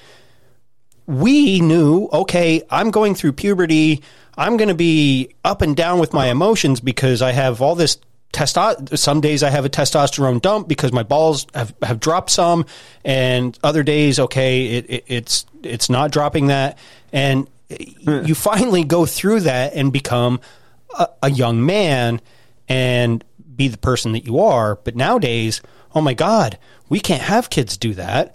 we 1.07 1.61
knew, 1.61 2.09
okay, 2.13 2.63
I'm 2.71 2.91
going 2.91 3.15
through 3.15 3.33
puberty. 3.33 4.03
I'm 4.37 4.57
going 4.57 4.69
to 4.69 4.75
be 4.75 5.35
up 5.45 5.63
and 5.63 5.77
down 5.77 5.99
with 5.99 6.13
my 6.13 6.29
emotions 6.29 6.81
because 6.81 7.21
I 7.23 7.33
have 7.33 7.61
all 7.63 7.75
this 7.75 7.99
testo. 8.33 8.97
Some 8.99 9.21
days 9.21 9.43
I 9.43 9.51
have 9.51 9.65
a 9.65 9.69
testosterone 9.69 10.41
dump 10.41 10.69
because 10.69 10.93
my 10.93 11.03
balls 11.03 11.47
have, 11.55 11.75
have 11.83 12.01
dropped 12.01 12.31
some, 12.31 12.67
and 13.05 13.59
other 13.63 13.83
days, 13.83 14.19
okay, 14.19 14.67
it, 14.67 14.91
it, 14.91 15.05
it's 15.07 15.47
it's 15.63 15.91
not 15.91 16.11
dropping 16.11 16.49
that, 16.49 16.79
and 17.13 17.49
you 17.69 18.35
finally 18.35 18.85
go 18.85 19.07
through 19.07 19.41
that 19.41 19.75
and 19.75 19.93
become 19.93 20.41
a, 20.99 21.09
a 21.25 21.31
young 21.31 21.65
man 21.65 22.21
and 22.69 23.25
be 23.57 23.69
the 23.69 23.79
person 23.79 24.13
that 24.13 24.25
you 24.27 24.41
are. 24.41 24.77
But 24.77 24.97
nowadays, 24.97 25.61
oh 25.95 26.01
my 26.01 26.15
God, 26.15 26.59
we 26.89 27.01
can't 27.01 27.23
have 27.23 27.51
kids 27.51 27.77
do 27.77 27.95
that 27.95 28.35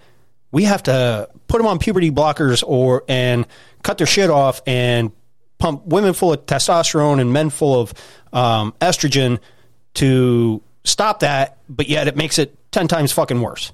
we 0.55 0.63
have 0.63 0.83
to 0.83 1.27
put 1.49 1.57
them 1.57 1.67
on 1.67 1.79
puberty 1.79 2.11
blockers 2.11 2.63
or 2.65 3.03
and 3.09 3.45
cut 3.83 3.97
their 3.97 4.07
shit 4.07 4.29
off 4.29 4.61
and 4.65 5.11
pump 5.57 5.85
women 5.85 6.13
full 6.13 6.31
of 6.31 6.45
testosterone 6.45 7.19
and 7.19 7.33
men 7.33 7.49
full 7.49 7.77
of 7.77 7.93
um, 8.31 8.73
estrogen 8.79 9.37
to 9.95 10.61
stop 10.83 11.19
that. 11.19 11.57
But 11.67 11.89
yet 11.89 12.07
it 12.07 12.15
makes 12.15 12.37
it 12.39 12.55
ten 12.71 12.87
times 12.87 13.11
fucking 13.11 13.41
worse. 13.41 13.71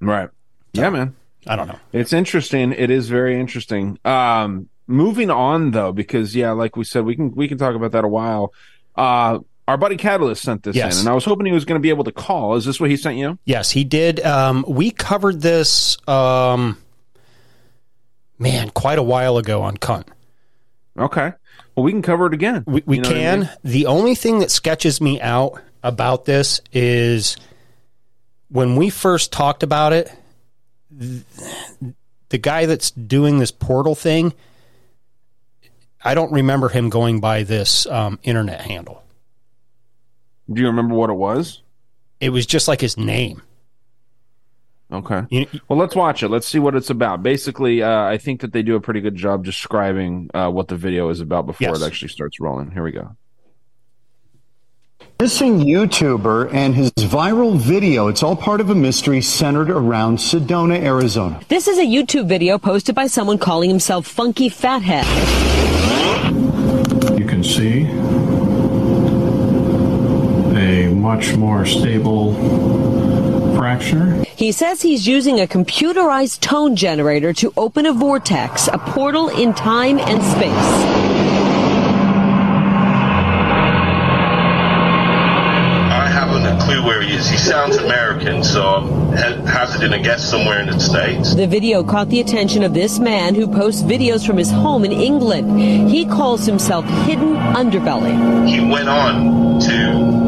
Right. 0.00 0.28
Yeah, 0.72 0.90
man. 0.90 1.14
I 1.46 1.56
don't 1.56 1.68
know. 1.68 1.78
It's 1.92 2.12
interesting. 2.12 2.72
It 2.72 2.90
is 2.90 3.08
very 3.08 3.38
interesting. 3.40 3.98
Um, 4.04 4.68
moving 4.86 5.30
on 5.30 5.70
though, 5.70 5.92
because 5.92 6.34
yeah, 6.36 6.50
like 6.52 6.76
we 6.76 6.84
said, 6.84 7.04
we 7.04 7.16
can 7.16 7.34
we 7.34 7.48
can 7.48 7.58
talk 7.58 7.74
about 7.74 7.92
that 7.92 8.04
a 8.04 8.08
while. 8.08 8.52
Uh, 8.96 9.38
our 9.66 9.76
buddy 9.76 9.96
Catalyst 9.96 10.42
sent 10.42 10.62
this 10.62 10.74
Yes. 10.76 10.94
in, 10.96 11.00
and 11.00 11.08
I 11.08 11.12
was 11.14 11.24
hoping 11.26 11.44
he 11.46 11.52
was 11.52 11.64
going 11.66 11.78
to 11.78 11.82
be 11.82 11.90
able 11.90 12.04
to 12.04 12.12
call. 12.12 12.56
Is 12.56 12.64
this 12.64 12.80
what 12.80 12.88
he 12.90 12.96
sent 12.96 13.16
you? 13.18 13.38
Yes, 13.44 13.70
he 13.70 13.84
did. 13.84 14.18
Um, 14.20 14.64
we 14.66 14.90
covered 14.90 15.42
this, 15.42 15.98
um, 16.08 16.78
man, 18.38 18.70
quite 18.70 18.98
a 18.98 19.02
while 19.02 19.36
ago 19.36 19.60
on 19.62 19.76
Cunt. 19.76 20.06
Okay. 20.98 21.32
Well, 21.78 21.84
we 21.84 21.92
can 21.92 22.02
cover 22.02 22.26
it 22.26 22.34
again. 22.34 22.64
We, 22.66 22.82
we 22.86 22.96
You 22.96 23.02
know 23.02 23.08
what 23.08 23.16
I 23.18 23.20
can. 23.20 23.38
mean? 23.38 23.50
The 23.62 23.86
only 23.86 24.16
thing 24.16 24.40
that 24.40 24.50
sketches 24.50 25.00
me 25.00 25.20
out 25.20 25.62
about 25.84 26.24
this 26.24 26.60
is 26.72 27.36
when 28.48 28.74
we 28.74 28.90
first 28.90 29.30
talked 29.30 29.62
about 29.62 29.92
it, 29.92 30.12
the 30.90 32.38
guy 32.38 32.66
that's 32.66 32.90
doing 32.90 33.38
this 33.38 33.52
portal 33.52 33.94
thing, 33.94 34.34
I 36.02 36.14
don't 36.14 36.32
remember 36.32 36.68
him 36.68 36.88
going 36.88 37.20
by 37.20 37.44
this 37.44 37.86
um, 37.86 38.18
internet 38.24 38.62
handle. 38.62 39.04
Do 40.52 40.60
you 40.60 40.66
remember 40.66 40.96
what 40.96 41.10
it 41.10 41.14
was? 41.14 41.62
It 42.18 42.30
was 42.30 42.44
just 42.44 42.66
like 42.66 42.80
his 42.80 42.96
name. 42.96 43.40
Okay. 44.90 45.22
You- 45.30 45.46
well, 45.68 45.78
let's 45.78 45.94
watch 45.94 46.22
it. 46.22 46.28
Let's 46.28 46.46
see 46.48 46.58
what 46.58 46.74
it's 46.74 46.88
about. 46.88 47.22
Basically, 47.22 47.82
uh, 47.82 48.04
I 48.04 48.16
think 48.16 48.40
that 48.40 48.52
they 48.52 48.62
do 48.62 48.74
a 48.74 48.80
pretty 48.80 49.00
good 49.02 49.16
job 49.16 49.44
describing 49.44 50.30
uh, 50.32 50.50
what 50.50 50.68
the 50.68 50.76
video 50.76 51.10
is 51.10 51.20
about 51.20 51.46
before 51.46 51.68
Yes. 51.68 51.82
it 51.82 51.86
actually 51.86 52.08
starts 52.08 52.40
rolling. 52.40 52.70
Here 52.70 52.82
we 52.82 52.92
go. 52.92 53.14
Missing 55.20 55.58
YouTuber 55.58 56.54
and 56.54 56.74
his 56.76 56.90
viral 56.92 57.56
video. 57.58 58.06
It's 58.08 58.22
all 58.22 58.36
part 58.36 58.60
of 58.60 58.70
a 58.70 58.74
mystery 58.74 59.20
centered 59.20 59.68
around 59.68 60.18
Sedona, 60.18 60.80
Arizona. 60.80 61.40
This 61.48 61.66
is 61.68 61.76
a 61.76 61.82
YouTube 61.84 62.26
video 62.28 62.56
posted 62.56 62.94
by 62.94 63.08
someone 63.08 63.36
calling 63.36 63.68
himself 63.68 64.06
Funky 64.06 64.48
Fathead. 64.48 65.04
You 67.18 67.26
can 67.26 67.42
see 67.42 67.82
a 70.56 70.88
much 70.94 71.36
more 71.36 71.66
stable 71.66 72.32
fracture. 73.68 74.24
He 74.36 74.52
says 74.52 74.82
he's 74.82 75.06
using 75.06 75.40
a 75.40 75.46
computerized 75.46 76.40
tone 76.40 76.76
generator 76.76 77.32
to 77.34 77.52
open 77.56 77.86
a 77.86 77.92
vortex, 77.92 78.68
a 78.68 78.78
portal 78.78 79.28
in 79.28 79.52
time 79.54 79.98
and 79.98 80.22
space. 80.22 80.52
I 85.90 86.06
haven't 86.10 86.46
a 86.46 86.64
clue 86.64 86.82
where 86.84 87.02
he 87.02 87.14
is. 87.14 87.28
He 87.28 87.36
sounds 87.36 87.76
American, 87.76 88.42
so 88.42 88.66
I'm 88.66 88.88
ha- 89.16 89.44
hazarding 89.44 89.92
a 89.92 90.02
guess 90.02 90.24
somewhere 90.28 90.60
in 90.60 90.68
the 90.68 90.80
States. 90.80 91.34
The 91.34 91.46
video 91.46 91.82
caught 91.84 92.08
the 92.08 92.20
attention 92.20 92.62
of 92.62 92.72
this 92.72 92.98
man 92.98 93.34
who 93.34 93.46
posts 93.46 93.82
videos 93.82 94.26
from 94.26 94.38
his 94.38 94.50
home 94.50 94.84
in 94.84 94.92
England. 94.92 95.60
He 95.90 96.06
calls 96.06 96.46
himself 96.46 96.84
Hidden 97.06 97.34
Underbelly. 97.34 98.48
He 98.48 98.60
went 98.60 98.88
on 98.88 99.60
to 99.60 99.68
experiment 99.68 99.88
with 99.88 100.27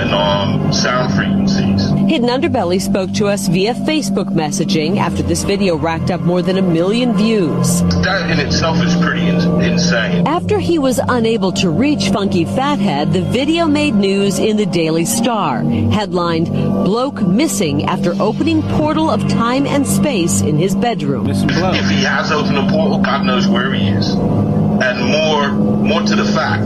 and 0.00 0.14
um, 0.14 0.72
sound 0.72 1.12
frequencies. 1.14 1.88
Hidden 2.10 2.28
Underbelly 2.28 2.80
spoke 2.80 3.12
to 3.14 3.26
us 3.26 3.48
via 3.48 3.74
Facebook 3.74 4.30
messaging 4.30 4.96
after 4.96 5.22
this 5.22 5.44
video 5.44 5.76
racked 5.76 6.10
up 6.10 6.22
more 6.22 6.40
than 6.40 6.56
a 6.56 6.62
million 6.62 7.14
views. 7.14 7.82
That 8.02 8.30
in 8.30 8.38
itself 8.44 8.82
is 8.82 8.96
pretty 8.96 9.28
in- 9.28 9.60
insane. 9.60 10.26
After 10.26 10.58
he 10.58 10.78
was 10.78 11.00
unable 11.08 11.52
to 11.52 11.68
reach 11.70 12.08
Funky 12.08 12.44
Fathead, 12.46 13.12
the 13.12 13.22
video 13.22 13.66
made 13.66 13.94
news 13.94 14.38
in 14.38 14.56
the 14.56 14.66
Daily 14.66 15.04
Star, 15.04 15.62
headlined 15.62 16.46
Bloke 16.46 17.20
Missing 17.20 17.84
After 17.84 18.14
Opening 18.20 18.62
Portal 18.62 19.10
of 19.10 19.28
Time 19.28 19.66
and 19.66 19.86
Space 19.86 20.40
in 20.40 20.56
His 20.56 20.74
Bedroom. 20.74 21.28
If 21.28 21.90
he 21.90 22.02
has 22.04 22.32
opened 22.32 22.56
a 22.56 22.68
portal, 22.70 22.98
God 22.98 23.24
knows 23.26 23.46
where 23.46 23.72
he 23.74 23.88
is. 23.88 24.14
And 24.14 24.98
more, 25.04 25.52
more 25.52 26.00
to 26.02 26.16
the 26.16 26.24
fact, 26.24 26.64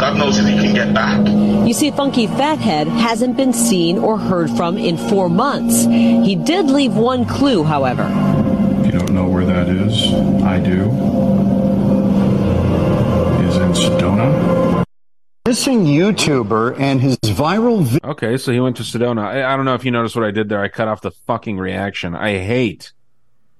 God 0.00 0.16
knows 0.16 0.38
if 0.38 0.46
he 0.46 0.54
can 0.54 0.74
get 0.74 0.94
back. 0.94 1.28
You 1.66 1.74
see, 1.74 1.90
Funky 1.90 2.26
Fathead 2.26 2.88
hasn't 2.88 3.36
been 3.36 3.52
seen 3.52 3.98
or 3.98 4.16
heard 4.16 4.48
from 4.50 4.78
in 4.78 4.96
four 4.96 5.28
months. 5.28 5.84
He 5.84 6.36
did 6.36 6.70
leave 6.70 6.96
one 6.96 7.26
clue, 7.26 7.64
however. 7.64 8.04
If 8.80 8.86
you 8.86 8.98
don't 8.98 9.12
know 9.12 9.28
where 9.28 9.44
that 9.44 9.68
is, 9.68 10.10
I 10.42 10.58
do. 10.58 10.90
Is 13.46 13.56
in 13.58 13.72
Sedona. 13.72 14.84
Missing 15.46 15.84
YouTuber 15.84 16.80
and 16.80 17.02
his 17.02 17.18
viral 17.18 17.82
video. 17.82 18.10
Okay, 18.12 18.38
so 18.38 18.52
he 18.52 18.60
went 18.60 18.78
to 18.78 18.82
Sedona. 18.82 19.22
I, 19.22 19.52
I 19.52 19.56
don't 19.56 19.66
know 19.66 19.74
if 19.74 19.84
you 19.84 19.90
noticed 19.90 20.16
what 20.16 20.24
I 20.24 20.30
did 20.30 20.48
there. 20.48 20.62
I 20.62 20.68
cut 20.68 20.88
off 20.88 21.02
the 21.02 21.10
fucking 21.10 21.58
reaction. 21.58 22.14
I 22.14 22.38
hate, 22.38 22.94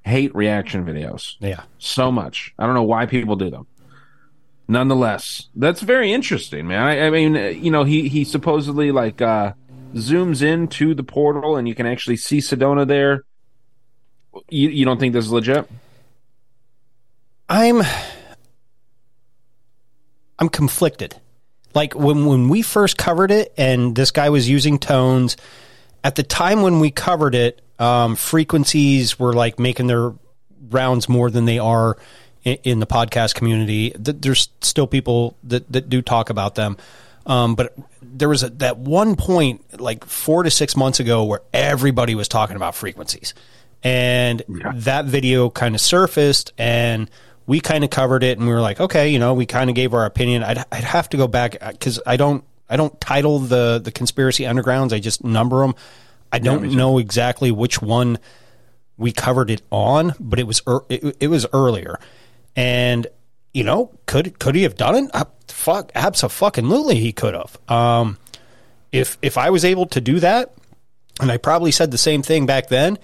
hate 0.04 0.34
reaction 0.34 0.86
videos. 0.86 1.34
Yeah. 1.38 1.64
So 1.78 2.10
much. 2.10 2.54
I 2.58 2.64
don't 2.64 2.74
know 2.74 2.82
why 2.82 3.04
people 3.04 3.36
do 3.36 3.50
them. 3.50 3.66
Nonetheless, 4.70 5.48
that's 5.54 5.80
very 5.80 6.12
interesting, 6.12 6.68
man. 6.68 6.82
I, 6.82 7.06
I 7.06 7.10
mean, 7.10 7.36
uh, 7.36 7.40
you 7.48 7.70
know, 7.70 7.84
he 7.84 8.08
he 8.08 8.24
supposedly 8.24 8.92
like 8.92 9.20
uh 9.20 9.52
zooms 9.94 10.42
into 10.42 10.94
the 10.94 11.02
portal, 11.02 11.56
and 11.56 11.68
you 11.68 11.74
can 11.74 11.86
actually 11.86 12.16
see 12.16 12.38
Sedona 12.38 12.86
there. 12.86 13.24
You 14.48 14.68
you 14.68 14.84
don't 14.84 14.98
think 14.98 15.12
this 15.12 15.26
is 15.26 15.32
legit? 15.32 15.68
I'm 17.48 17.82
I'm 20.38 20.48
conflicted. 20.48 21.16
Like 21.74 21.94
when 21.94 22.26
when 22.26 22.48
we 22.48 22.62
first 22.62 22.96
covered 22.96 23.30
it, 23.30 23.52
and 23.58 23.94
this 23.94 24.10
guy 24.10 24.30
was 24.30 24.48
using 24.48 24.78
tones. 24.78 25.36
At 26.02 26.14
the 26.14 26.22
time 26.22 26.62
when 26.62 26.80
we 26.80 26.90
covered 26.90 27.34
it, 27.34 27.60
um, 27.78 28.16
frequencies 28.16 29.18
were 29.18 29.34
like 29.34 29.58
making 29.58 29.86
their 29.86 30.14
rounds 30.70 31.08
more 31.08 31.30
than 31.30 31.44
they 31.44 31.58
are 31.58 31.98
in, 32.44 32.80
the 32.80 32.86
podcast 32.86 33.34
community. 33.34 33.92
There's 33.98 34.48
still 34.60 34.86
people 34.86 35.36
that 35.44 35.70
that 35.72 35.88
do 35.88 36.02
talk 36.02 36.30
about 36.30 36.54
them, 36.54 36.76
um, 37.26 37.54
but 37.54 37.74
there 38.02 38.28
was 38.28 38.42
a, 38.42 38.50
that 38.50 38.78
one 38.78 39.16
point 39.16 39.80
like 39.80 40.04
four 40.04 40.42
to 40.42 40.50
six 40.50 40.76
months 40.76 41.00
ago 41.00 41.24
where 41.24 41.42
everybody 41.52 42.14
was 42.14 42.28
talking 42.28 42.56
about 42.56 42.74
frequencies, 42.74 43.34
and 43.82 44.42
that 44.74 45.04
video 45.06 45.50
kind 45.50 45.74
of 45.74 45.80
surfaced 45.80 46.52
and 46.58 47.10
we 47.46 47.58
kind 47.58 47.82
of 47.82 47.90
covered 47.90 48.22
it 48.22 48.38
and 48.38 48.46
we 48.46 48.54
were 48.54 48.60
like, 48.60 48.78
okay, 48.78 49.08
you 49.08 49.18
know, 49.18 49.34
we 49.34 49.44
kind 49.44 49.68
of 49.70 49.74
gave 49.74 49.92
our 49.92 50.04
opinion. 50.04 50.44
I'd, 50.44 50.58
I'd 50.70 50.84
have 50.84 51.08
to 51.08 51.16
go 51.16 51.26
back 51.26 51.56
because 51.72 52.00
I 52.06 52.16
don't, 52.16 52.44
I 52.68 52.76
don't 52.76 53.00
title 53.00 53.40
the 53.40 53.80
the 53.82 53.90
conspiracy 53.90 54.44
undergrounds. 54.44 54.92
I 54.92 55.00
just 55.00 55.24
number 55.24 55.60
them. 55.62 55.74
I 56.30 56.38
don't 56.38 56.76
know 56.76 56.98
exactly 56.98 57.50
which 57.50 57.82
one 57.82 58.18
we 58.96 59.10
covered 59.10 59.50
it 59.50 59.62
on, 59.72 60.14
but 60.20 60.38
it 60.38 60.46
was 60.46 60.62
ear- 60.68 60.84
it, 60.88 61.16
it 61.18 61.26
was 61.26 61.44
earlier, 61.52 61.98
and 62.56 63.06
you 63.52 63.64
know, 63.64 63.90
could 64.06 64.38
could 64.38 64.54
he 64.54 64.62
have 64.62 64.76
done 64.76 64.96
it? 64.96 65.10
Uh, 65.12 65.24
fuck, 65.48 65.90
absolutely, 65.94 66.96
he 66.96 67.12
could 67.12 67.34
have. 67.34 67.58
Um, 67.68 68.18
if 68.92 69.18
if 69.22 69.38
I 69.38 69.50
was 69.50 69.64
able 69.64 69.86
to 69.86 70.00
do 70.00 70.20
that, 70.20 70.54
and 71.20 71.30
I 71.30 71.36
probably 71.36 71.72
said 71.72 71.90
the 71.90 71.98
same 71.98 72.22
thing 72.22 72.46
back 72.46 72.68
then, 72.68 72.98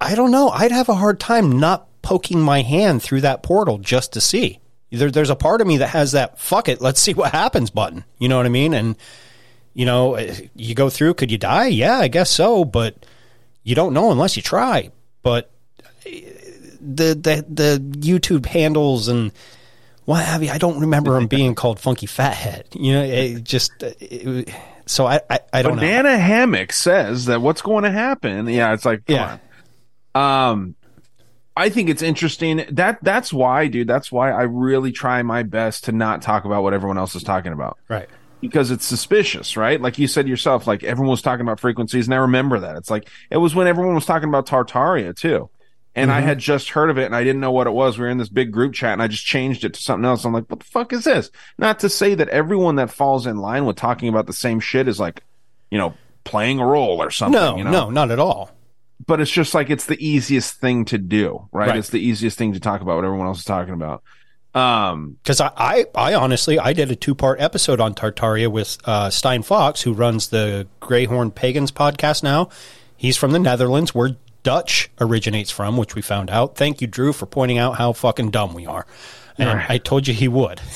I 0.00 0.14
don't 0.14 0.30
know. 0.30 0.48
I'd 0.48 0.72
have 0.72 0.88
a 0.88 0.94
hard 0.94 1.20
time 1.20 1.58
not 1.58 1.86
poking 2.02 2.40
my 2.40 2.62
hand 2.62 3.02
through 3.02 3.20
that 3.20 3.42
portal 3.42 3.78
just 3.78 4.12
to 4.14 4.20
see. 4.20 4.58
There, 4.90 5.10
there's 5.10 5.30
a 5.30 5.36
part 5.36 5.60
of 5.60 5.66
me 5.66 5.78
that 5.78 5.88
has 5.88 6.12
that 6.12 6.38
"fuck 6.38 6.68
it, 6.68 6.80
let's 6.80 7.00
see 7.00 7.14
what 7.14 7.32
happens" 7.32 7.70
button. 7.70 8.04
You 8.18 8.28
know 8.28 8.36
what 8.36 8.46
I 8.46 8.50
mean? 8.50 8.74
And 8.74 8.96
you 9.74 9.86
know, 9.86 10.14
eh, 10.14 10.48
you 10.54 10.74
go 10.74 10.90
through. 10.90 11.14
Could 11.14 11.30
you 11.30 11.38
die? 11.38 11.68
Yeah, 11.68 11.98
I 11.98 12.08
guess 12.08 12.30
so. 12.30 12.64
But 12.64 13.06
you 13.62 13.74
don't 13.74 13.94
know 13.94 14.10
unless 14.10 14.36
you 14.36 14.42
try. 14.42 14.90
But 15.22 15.50
eh, 16.04 16.41
the 16.82 17.14
the 17.14 17.44
the 17.48 17.78
YouTube 17.98 18.46
handles 18.46 19.08
and 19.08 19.32
what 20.04 20.24
have 20.24 20.42
you? 20.42 20.50
I 20.50 20.58
don't 20.58 20.80
remember 20.80 21.16
him 21.16 21.28
being 21.28 21.54
called 21.56 21.78
Funky 21.78 22.06
Fathead. 22.06 22.64
You 22.74 22.92
know, 22.94 23.02
it 23.04 23.44
just 23.44 23.72
it, 23.82 24.52
so 24.86 25.06
I 25.06 25.20
I, 25.30 25.40
I 25.52 25.62
don't 25.62 25.76
know. 25.76 25.80
Banana 25.82 26.18
Hammock 26.18 26.72
says 26.72 27.26
that 27.26 27.40
what's 27.40 27.62
going 27.62 27.84
to 27.84 27.90
happen. 27.92 28.48
Yeah, 28.48 28.74
it's 28.74 28.84
like, 28.84 29.06
come 29.06 29.14
Yeah. 29.16 29.38
on. 30.14 30.50
Um, 30.50 30.74
I 31.56 31.68
think 31.68 31.88
it's 31.90 32.02
interesting. 32.02 32.64
That 32.70 32.98
that's 33.02 33.32
why, 33.32 33.68
dude. 33.68 33.86
That's 33.86 34.10
why 34.10 34.30
I 34.32 34.42
really 34.42 34.90
try 34.90 35.22
my 35.22 35.42
best 35.42 35.84
to 35.84 35.92
not 35.92 36.22
talk 36.22 36.44
about 36.44 36.62
what 36.62 36.74
everyone 36.74 36.98
else 36.98 37.14
is 37.14 37.22
talking 37.22 37.52
about. 37.52 37.78
Right. 37.88 38.08
Because 38.40 38.72
it's 38.72 38.84
suspicious, 38.84 39.56
right? 39.56 39.80
Like 39.80 39.98
you 39.98 40.08
said 40.08 40.26
yourself, 40.26 40.66
like 40.66 40.82
everyone 40.82 41.10
was 41.10 41.22
talking 41.22 41.42
about 41.42 41.60
frequencies, 41.60 42.06
and 42.08 42.14
I 42.14 42.18
remember 42.18 42.58
that. 42.60 42.76
It's 42.76 42.90
like 42.90 43.08
it 43.30 43.36
was 43.36 43.54
when 43.54 43.66
everyone 43.68 43.94
was 43.94 44.06
talking 44.06 44.28
about 44.28 44.46
Tartaria 44.46 45.14
too. 45.14 45.48
And 45.94 46.10
I 46.10 46.20
Mhm. 46.22 46.24
had 46.24 46.38
just 46.38 46.70
heard 46.70 46.88
of 46.88 46.96
it 46.98 47.04
and 47.04 47.14
I 47.14 47.22
didn't 47.22 47.40
know 47.40 47.50
what 47.52 47.66
it 47.66 47.72
was. 47.72 47.98
We 47.98 48.04
were 48.04 48.10
in 48.10 48.16
this 48.18 48.30
big 48.30 48.50
group 48.50 48.72
chat 48.72 48.94
and 48.94 49.02
I 49.02 49.08
just 49.08 49.26
changed 49.26 49.62
it 49.64 49.74
to 49.74 49.80
something 49.82 50.06
else. 50.06 50.24
I'm 50.24 50.32
like, 50.32 50.46
what 50.48 50.60
the 50.60 50.64
fuck 50.64 50.92
is 50.92 51.04
this? 51.04 51.30
Not 51.58 51.80
to 51.80 51.88
say 51.90 52.14
that 52.14 52.28
everyone 52.30 52.76
that 52.76 52.90
falls 52.90 53.26
in 53.26 53.36
line 53.36 53.66
with 53.66 53.76
talking 53.76 54.08
about 54.08 54.26
the 54.26 54.32
same 54.32 54.58
shit 54.58 54.88
is 54.88 54.98
like, 54.98 55.22
you 55.70 55.76
know, 55.76 55.92
playing 56.24 56.60
a 56.60 56.66
role 56.66 57.02
or 57.02 57.10
something. 57.10 57.38
No, 57.40 57.56
you 57.58 57.64
know? 57.64 57.70
no, 57.70 57.90
not 57.90 58.10
at 58.10 58.18
all. 58.18 58.50
But 59.06 59.20
it's 59.20 59.30
just 59.30 59.52
like 59.52 59.68
it's 59.68 59.84
the 59.86 60.02
easiest 60.02 60.54
thing 60.60 60.84
to 60.86 60.96
do, 60.96 61.46
right? 61.52 61.68
Right. 61.68 61.76
It's 61.78 61.90
the 61.90 62.00
easiest 62.00 62.38
thing 62.38 62.52
to 62.54 62.60
talk 62.60 62.80
about 62.80 62.96
what 62.96 63.04
everyone 63.04 63.26
else 63.26 63.40
is 63.40 63.44
talking 63.44 63.74
about. 63.74 64.02
Um, 64.54 65.16
because 65.22 65.40
I, 65.40 65.50
I, 65.56 65.84
I 65.94 66.14
honestly, 66.14 66.58
I 66.58 66.72
did 66.72 66.90
a 66.90 66.96
two 66.96 67.14
part 67.14 67.40
episode 67.40 67.80
on 67.80 67.94
Tartaria 67.94 68.48
with 68.48 68.78
uh, 68.84 69.10
Stein 69.10 69.42
Fox, 69.42 69.82
who 69.82 69.92
runs 69.92 70.28
the 70.28 70.68
Greyhorn 70.80 71.34
Pagans 71.34 71.72
podcast 71.72 72.22
now. 72.22 72.48
He's 72.96 73.16
from 73.16 73.32
the 73.32 73.38
Netherlands, 73.38 73.94
where 73.94 74.16
Dutch 74.42 74.90
originates 75.00 75.50
from, 75.50 75.76
which 75.76 75.94
we 75.94 76.02
found 76.02 76.30
out. 76.30 76.56
Thank 76.56 76.80
you, 76.80 76.86
Drew, 76.86 77.12
for 77.12 77.26
pointing 77.26 77.58
out 77.58 77.76
how 77.76 77.92
fucking 77.92 78.30
dumb 78.30 78.54
we 78.54 78.66
are. 78.66 78.86
And 79.38 79.48
Right. 79.48 79.70
I 79.70 79.78
told 79.78 80.06
you 80.08 80.14
he 80.14 80.28
would. 80.28 80.60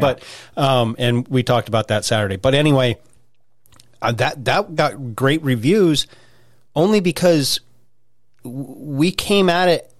But 0.00 0.22
um, 0.56 0.94
and 0.98 1.26
we 1.26 1.42
talked 1.42 1.66
about 1.68 1.88
that 1.88 2.04
Saturday. 2.04 2.36
But 2.36 2.54
anyway, 2.54 2.98
uh, 4.00 4.12
that 4.12 4.44
that 4.44 4.76
got 4.76 5.16
great 5.16 5.42
reviews 5.42 6.06
only 6.76 7.00
because 7.00 7.58
w- 8.44 8.64
we 8.78 9.10
came 9.10 9.50
at 9.50 9.68
it 9.68 9.92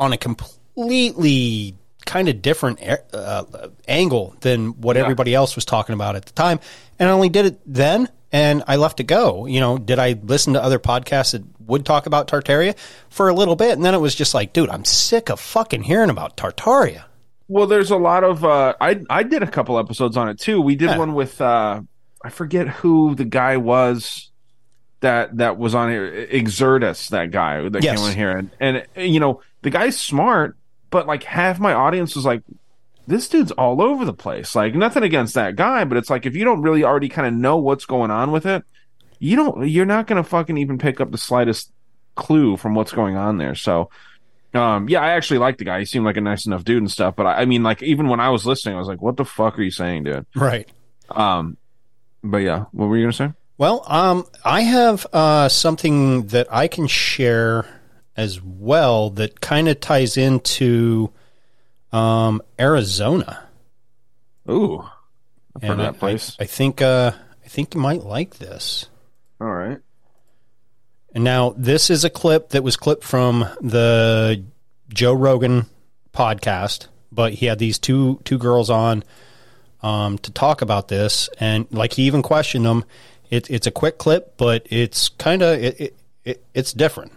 on 0.00 0.14
a 0.14 0.16
completely 0.16 1.74
kind 2.06 2.28
of 2.30 2.40
different 2.40 2.80
a- 2.80 3.14
uh, 3.14 3.68
angle 3.86 4.34
than 4.40 4.68
what 4.80 4.96
Yeah. 4.96 5.02
everybody 5.02 5.34
else 5.34 5.54
was 5.54 5.66
talking 5.66 5.92
about 5.92 6.16
at 6.16 6.24
the 6.24 6.32
time. 6.32 6.58
And 6.98 7.08
I 7.08 7.12
only 7.12 7.28
did 7.28 7.46
it 7.46 7.60
then 7.66 8.08
and 8.32 8.62
I 8.66 8.76
left 8.76 9.00
it 9.00 9.04
go. 9.04 9.46
You 9.46 9.60
know, 9.60 9.78
did 9.78 9.98
I 9.98 10.18
listen 10.22 10.52
to 10.54 10.62
other 10.62 10.78
podcasts 10.78 11.32
that 11.32 11.42
would 11.60 11.84
talk 11.86 12.06
about 12.06 12.28
Tartaria 12.28 12.76
for 13.08 13.28
a 13.28 13.34
little 13.34 13.56
bit? 13.56 13.72
And 13.72 13.84
then 13.84 13.94
it 13.94 13.98
was 13.98 14.14
just 14.14 14.34
like, 14.34 14.52
dude, 14.52 14.68
I'm 14.70 14.84
sick 14.84 15.28
of 15.30 15.38
fucking 15.40 15.82
hearing 15.82 16.10
about 16.10 16.36
Tartaria. 16.36 17.04
Well, 17.48 17.66
there's 17.66 17.90
a 17.90 17.96
lot 17.96 18.24
of 18.24 18.44
uh 18.44 18.74
I 18.80 19.00
I 19.08 19.22
did 19.22 19.42
a 19.42 19.46
couple 19.50 19.78
episodes 19.78 20.16
on 20.16 20.28
it 20.28 20.38
too. 20.38 20.60
We 20.60 20.74
did 20.76 20.90
Yeah. 20.90 20.98
one 20.98 21.14
with 21.14 21.40
uh 21.40 21.80
I 22.22 22.30
forget 22.30 22.68
who 22.68 23.14
the 23.14 23.24
guy 23.24 23.56
was 23.56 24.30
that 25.00 25.36
that 25.38 25.56
was 25.56 25.74
on 25.74 25.90
here 25.90 26.26
Exertus, 26.30 27.10
that 27.10 27.30
guy 27.30 27.68
that 27.68 27.82
Yes. 27.82 27.96
came 27.98 28.06
on 28.08 28.14
here 28.14 28.30
and 28.36 28.50
and 28.60 28.84
you 28.96 29.20
know, 29.20 29.40
the 29.62 29.70
guy's 29.70 29.98
smart, 29.98 30.56
but 30.90 31.06
like 31.06 31.22
half 31.22 31.58
my 31.60 31.72
audience 31.72 32.14
was 32.16 32.24
like 32.26 32.42
this 33.08 33.28
dude's 33.28 33.52
all 33.52 33.80
over 33.80 34.04
the 34.04 34.12
place. 34.12 34.54
Like 34.54 34.74
nothing 34.74 35.02
against 35.02 35.34
that 35.34 35.56
guy, 35.56 35.84
but 35.84 35.96
it's 35.96 36.10
like 36.10 36.26
if 36.26 36.36
you 36.36 36.44
don't 36.44 36.62
really 36.62 36.84
already 36.84 37.08
kind 37.08 37.26
of 37.26 37.34
know 37.34 37.56
what's 37.56 37.86
going 37.86 38.10
on 38.10 38.30
with 38.30 38.46
it, 38.46 38.64
you 39.18 39.36
don't 39.36 39.68
you're 39.68 39.86
not 39.86 40.06
going 40.06 40.22
to 40.22 40.28
fucking 40.28 40.58
even 40.58 40.78
pick 40.78 41.00
up 41.00 41.10
the 41.10 41.18
slightest 41.18 41.72
clue 42.14 42.56
from 42.56 42.74
what's 42.74 42.92
going 42.92 43.16
on 43.16 43.38
there. 43.38 43.54
So 43.54 43.90
um, 44.54 44.88
yeah, 44.88 45.00
I 45.00 45.10
actually 45.10 45.38
like 45.38 45.58
the 45.58 45.64
guy. 45.64 45.80
He 45.80 45.84
seemed 45.84 46.04
like 46.04 46.16
a 46.16 46.20
nice 46.20 46.46
enough 46.46 46.64
dude 46.64 46.78
and 46.78 46.90
stuff. 46.90 47.16
But 47.16 47.26
I, 47.26 47.42
I 47.42 47.44
mean, 47.44 47.62
like, 47.62 47.82
even 47.82 48.08
when 48.08 48.20
I 48.20 48.30
was 48.30 48.46
listening, 48.46 48.76
I 48.76 48.78
was 48.78 48.88
like, 48.88 49.02
"What 49.02 49.16
the 49.16 49.24
fuck 49.24 49.58
are 49.58 49.62
you 49.62 49.70
saying, 49.70 50.04
dude?" 50.04 50.26
Right. 50.34 50.68
Um, 51.10 51.56
but 52.22 52.38
yeah, 52.38 52.64
what 52.72 52.86
were 52.86 52.96
you 52.96 53.04
gonna 53.04 53.12
say? 53.12 53.32
Well, 53.58 53.84
um, 53.86 54.26
I 54.44 54.62
have 54.62 55.06
uh, 55.12 55.48
something 55.48 56.28
that 56.28 56.46
I 56.50 56.68
can 56.68 56.86
share 56.86 57.66
as 58.16 58.40
well 58.42 59.10
that 59.10 59.40
kind 59.40 59.68
of 59.68 59.80
ties 59.80 60.16
into 60.16 61.12
um, 61.92 62.42
Arizona. 62.58 63.44
Ooh, 64.50 64.80
I've 65.56 65.62
heard 65.62 65.70
And 65.70 65.72
of 65.72 65.80
I- 65.80 65.82
that 65.90 65.98
place. 65.98 66.36
I, 66.38 66.44
I 66.44 66.46
think 66.46 66.82
uh, 66.82 67.12
I 67.44 67.48
think 67.48 67.74
you 67.74 67.80
might 67.80 68.02
like 68.04 68.38
this. 68.38 68.86
All 69.40 69.48
right. 69.52 69.78
And 71.14 71.24
now 71.24 71.54
this 71.56 71.90
is 71.90 72.04
a 72.04 72.10
clip 72.10 72.50
that 72.50 72.62
was 72.62 72.76
clipped 72.76 73.04
from 73.04 73.40
the 73.60 74.44
Joe 74.90 75.14
Rogan 75.14 75.66
podcast, 76.12 76.88
but 77.10 77.34
he 77.34 77.46
had 77.46 77.58
these 77.58 77.78
two 77.78 78.20
two 78.24 78.38
girls 78.38 78.68
on 78.70 79.02
um, 79.82 80.18
to 80.18 80.30
talk 80.30 80.60
about 80.62 80.88
this, 80.88 81.28
and 81.40 81.66
like 81.70 81.94
he 81.94 82.02
even 82.04 82.22
questioned 82.22 82.64
them. 82.66 82.84
It, 83.30 83.50
it's 83.50 83.66
a 83.66 83.70
quick 83.70 83.98
clip, 83.98 84.36
but 84.38 84.66
it's 84.70 85.08
kind 85.10 85.42
of 85.42 85.62
it, 85.62 85.80
it, 85.80 85.96
it, 86.24 86.44
it's 86.54 86.72
different. 86.72 87.12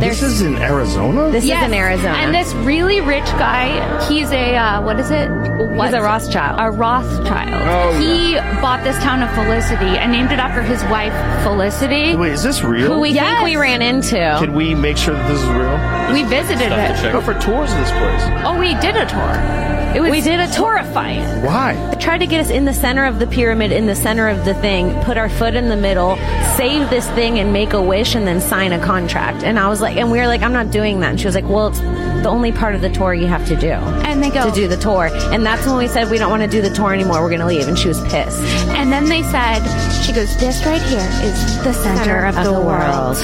This 0.00 0.22
is 0.22 0.40
in 0.40 0.56
Arizona? 0.56 1.30
This 1.30 1.44
Yes. 1.44 1.62
is 1.62 1.68
in 1.68 1.74
Arizona. 1.74 2.14
And 2.16 2.34
this 2.34 2.52
really 2.54 3.00
rich 3.02 3.24
guy, 3.38 3.68
he's 4.08 4.30
a 4.32 4.56
uh, 4.56 4.82
what 4.82 4.98
is 4.98 5.10
it? 5.10 5.28
What's, 5.30 5.92
a 5.94 6.00
Rothschild. 6.00 6.58
A 6.58 6.70
Rothschild. 6.70 7.62
Oh, 7.68 7.92
he 8.00 8.34
bought 8.62 8.82
this 8.82 8.96
town 8.98 9.22
of 9.22 9.30
Felicity 9.34 9.98
and 9.98 10.10
named 10.10 10.32
it 10.32 10.38
after 10.38 10.62
his 10.62 10.82
wife 10.84 11.12
Felicity. 11.42 12.16
Wait, 12.16 12.32
is 12.32 12.42
this 12.42 12.62
real? 12.64 12.94
Who 12.94 13.00
we 13.00 13.10
Yes. 13.10 13.28
think 13.28 13.44
we 13.44 13.56
ran 13.56 13.82
into. 13.82 14.16
Can 14.40 14.54
we 14.54 14.74
make 14.74 14.96
sure 14.96 15.14
that 15.14 15.28
this 15.28 15.40
is 15.40 15.48
real? 15.48 15.78
we 16.12 16.24
visited 16.24 16.72
it. 16.72 17.12
Go 17.12 17.20
for 17.20 17.34
tours 17.34 17.70
of 17.70 17.78
this 17.78 17.90
place. 17.92 18.22
Oh, 18.44 18.58
we 18.58 18.74
did 18.80 18.96
a 18.96 19.06
tour. 19.06 19.79
It 19.94 20.00
was 20.00 20.10
We 20.10 20.20
did 20.20 20.38
a 20.40 20.46
tour. 20.46 20.76
horrifying. 20.78 21.42
Why? 21.44 21.74
They 21.90 22.00
tried 22.00 22.18
to 22.18 22.26
get 22.26 22.40
us 22.40 22.50
in 22.50 22.64
the 22.64 22.72
center 22.72 23.04
of 23.06 23.18
the 23.18 23.26
pyramid, 23.26 23.72
in 23.72 23.86
the 23.86 23.96
center 23.96 24.28
of 24.28 24.44
the 24.44 24.54
thing, 24.54 24.94
put 25.02 25.16
our 25.18 25.28
foot 25.28 25.54
in 25.54 25.68
the 25.68 25.76
middle, 25.76 26.16
save 26.56 26.88
this 26.90 27.08
thing 27.10 27.38
and 27.38 27.52
make 27.52 27.72
a 27.72 27.82
wish 27.82 28.14
and 28.14 28.26
then 28.26 28.40
sign 28.40 28.72
a 28.72 28.78
contract. 28.78 29.42
And 29.42 29.58
I 29.58 29.68
was 29.68 29.80
like, 29.80 29.96
and 29.96 30.10
we 30.12 30.18
were 30.18 30.26
like, 30.26 30.42
I'm 30.42 30.52
not 30.52 30.70
doing 30.70 31.00
that. 31.00 31.10
And 31.10 31.20
she 31.20 31.26
was 31.26 31.34
like, 31.34 31.48
well, 31.48 31.68
it's 31.68 31.80
the 31.80 32.28
only 32.28 32.52
part 32.52 32.74
of 32.74 32.82
the 32.82 32.90
tour 32.90 33.14
you 33.14 33.26
have 33.26 33.46
to 33.48 33.56
do. 33.56 33.70
And 33.70 34.22
they 34.22 34.30
go 34.30 34.48
To 34.48 34.54
do 34.54 34.68
the 34.68 34.76
tour. 34.76 35.08
And 35.32 35.44
that's 35.44 35.66
when 35.66 35.76
we 35.76 35.88
said, 35.88 36.10
we 36.10 36.18
don't 36.18 36.30
want 36.30 36.42
to 36.42 36.48
do 36.48 36.62
the 36.62 36.70
tour 36.70 36.92
anymore. 36.94 37.20
We're 37.22 37.28
going 37.30 37.40
to 37.40 37.46
leave. 37.46 37.66
And 37.66 37.78
she 37.78 37.88
was 37.88 38.00
pissed. 38.04 38.40
And 38.78 38.92
then 38.92 39.06
they 39.06 39.22
said, 39.24 39.60
she 40.04 40.12
goes, 40.12 40.36
this 40.38 40.64
right 40.66 40.82
here 40.82 41.08
is 41.22 41.64
the 41.64 41.72
center, 41.72 42.26
of, 42.26 42.34
the, 42.36 42.52
world. 42.52 43.16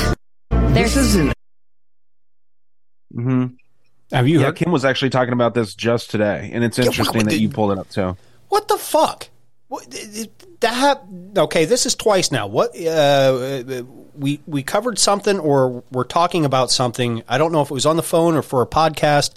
This 0.74 0.96
is 0.96 1.14
in 1.16 1.32
hmm 3.14 3.46
Have 4.12 4.28
you 4.28 4.38
yeah, 4.40 4.46
heard? 4.46 4.56
Kim 4.56 4.70
was 4.72 4.84
actually 4.84 5.10
talking 5.10 5.32
about 5.32 5.54
this 5.54 5.74
just 5.74 6.10
today, 6.10 6.50
and 6.52 6.62
it's 6.62 6.78
interesting 6.78 7.24
that 7.24 7.38
you 7.38 7.48
pulled 7.48 7.72
it 7.72 7.78
up 7.78 7.88
too. 7.90 8.16
What 8.48 8.68
the 8.68 8.78
fuck? 8.78 9.28
What, 9.68 9.90
that 10.60 11.02
okay? 11.36 11.64
This 11.64 11.86
is 11.86 11.94
twice 11.96 12.30
now. 12.30 12.46
What 12.46 12.70
uh, 12.80 13.82
we 14.16 14.40
we 14.46 14.62
covered 14.62 14.98
something, 14.98 15.38
or 15.40 15.82
we're 15.90 16.04
talking 16.04 16.44
about 16.44 16.70
something. 16.70 17.22
I 17.28 17.38
don't 17.38 17.50
know 17.50 17.62
if 17.62 17.70
it 17.70 17.74
was 17.74 17.86
on 17.86 17.96
the 17.96 18.02
phone 18.02 18.36
or 18.36 18.42
for 18.42 18.62
a 18.62 18.66
podcast, 18.66 19.34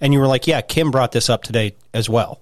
and 0.00 0.12
you 0.12 0.20
were 0.20 0.28
like, 0.28 0.46
"Yeah, 0.46 0.60
Kim 0.60 0.92
brought 0.92 1.10
this 1.12 1.28
up 1.28 1.42
today 1.42 1.74
as 1.92 2.08
well." 2.08 2.40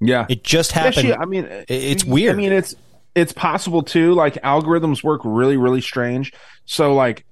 Yeah, 0.00 0.26
it 0.28 0.44
just 0.44 0.70
Yeah, 0.70 0.78
happened. 0.82 1.06
she- 1.08 1.12
I 1.14 1.24
mean, 1.24 1.44
It- 1.44 1.66
it's 1.68 2.04
weird. 2.04 2.34
I 2.34 2.38
mean, 2.38 2.52
it's 2.52 2.74
it's 3.16 3.32
possible 3.32 3.82
too. 3.82 4.14
Like 4.14 4.34
algorithms 4.42 5.02
work 5.02 5.20
really, 5.24 5.56
really 5.56 5.80
strange. 5.80 6.32
So 6.66 6.94
like, 6.94 7.24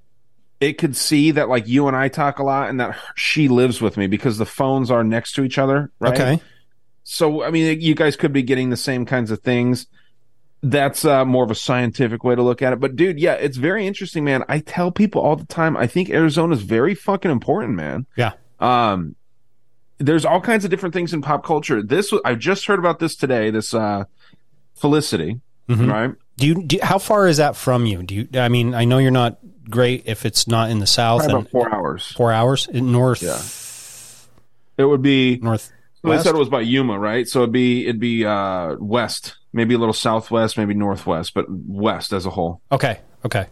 it 0.61 0.74
could 0.74 0.96
see 0.96 1.30
that 1.32 1.48
like 1.48 1.68
you 1.68 1.86
and 1.88 1.96
I 1.96 2.09
talk 2.09 2.38
a 2.38 2.42
lot, 2.44 2.68
and 2.68 2.80
that 2.80 2.96
she 3.14 3.48
lives 3.48 3.80
with 3.80 3.96
me 3.96 4.06
because 4.06 4.38
the 4.38 4.46
phones 4.46 4.90
are 4.90 5.04
next 5.04 5.34
to 5.34 5.44
each 5.44 5.59
other. 5.59 5.90
Right. 6.00 6.12
Okay. 6.14 6.42
So 7.04 7.42
I 7.44 7.50
mean, 7.50 7.80
you 7.80 7.94
guys 7.94 8.16
could 8.16 8.32
be 8.32 8.42
getting 8.42 8.70
the 8.70 8.76
same 8.76 9.06
kinds 9.06 9.30
of 9.30 9.40
things. 9.40 9.86
That's 10.61 11.04
uh, 11.04 11.24
more 11.24 11.44
of 11.44 11.52
a 11.52 11.54
scientific 11.54 12.24
way 12.24 12.34
to 12.34 12.42
look 12.42 12.62
at 12.62 12.72
it. 12.72 12.80
But 12.80 12.96
dude, 12.96 13.20
yeah, 13.20 13.34
it's 13.34 13.56
very 13.56 13.86
interesting, 13.86 14.24
man. 14.24 14.44
I 14.48 14.59
tell 14.59 14.90
people 14.90 15.22
all 15.22 15.36
the 15.36 15.46
time. 15.46 15.76
I 15.76 15.86
think 15.86 16.11
Arizona 16.11 16.54
is 16.54 16.62
very 16.62 16.96
fucking 16.96 17.30
important, 17.30 17.74
man. 17.76 18.06
Yeah. 18.16 18.32
Um, 18.59 19.14
there's 19.98 20.24
all 20.24 20.40
kinds 20.40 20.64
of 20.64 20.70
different 20.72 20.92
things 20.94 21.14
in 21.14 21.22
pop 21.22 21.44
culture. 21.44 21.80
This 21.82 22.12
I 22.24 22.34
just 22.34 22.66
heard 22.66 22.80
about 22.80 22.98
this 22.98 23.14
today. 23.14 23.50
This 23.50 23.72
uh, 23.72 24.04
Felicity, 24.74 25.40
Mhm. 25.68 25.90
right? 25.90 26.11
Do 26.39 26.47
you? 26.47 26.62
Do, 26.62 26.78
how 26.80 26.99
far 26.99 27.26
is 27.26 27.39
that 27.39 27.57
from 27.57 27.84
you? 27.84 28.03
Do 28.03 28.14
you? 28.14 28.28
I 28.34 28.49
mean, 28.49 28.74
I 28.74 28.84
know 28.84 28.99
you're 28.99 29.11
not 29.11 29.39
great 29.68 30.05
if 30.07 30.24
it's 30.24 30.47
not 30.47 30.70
in 30.70 30.78
the 30.78 30.86
south. 30.86 31.22
Probably 31.24 31.41
and 31.41 31.49
four 31.51 31.74
hours. 31.74 32.12
Four 32.12 32.32
hours 32.32 32.68
in 32.68 32.93
north. 32.93 33.22
Yeah. 33.22 34.82
It 34.82 34.86
would 34.86 35.03
be 35.03 35.39
north. 35.39 35.72
So 36.03 36.11
they 36.11 36.22
said 36.22 36.36
it 36.36 36.39
was 36.39 36.49
by 36.49 36.61
Yuma, 36.61 36.97
right? 36.97 37.26
So 37.26 37.41
it'd 37.41 37.53
be 37.53 37.82
it'd 37.82 38.01
be 38.01 38.24
uh 38.24 38.76
west, 38.78 39.36
maybe 39.53 39.74
a 39.74 39.78
little 39.78 39.93
southwest, 39.93 40.57
maybe 40.57 40.74
northwest, 40.74 41.34
but 41.34 41.47
west 41.49 42.12
as 42.12 42.24
a 42.24 42.30
whole. 42.30 42.62
Okay. 42.70 43.01
Okay. 43.24 43.47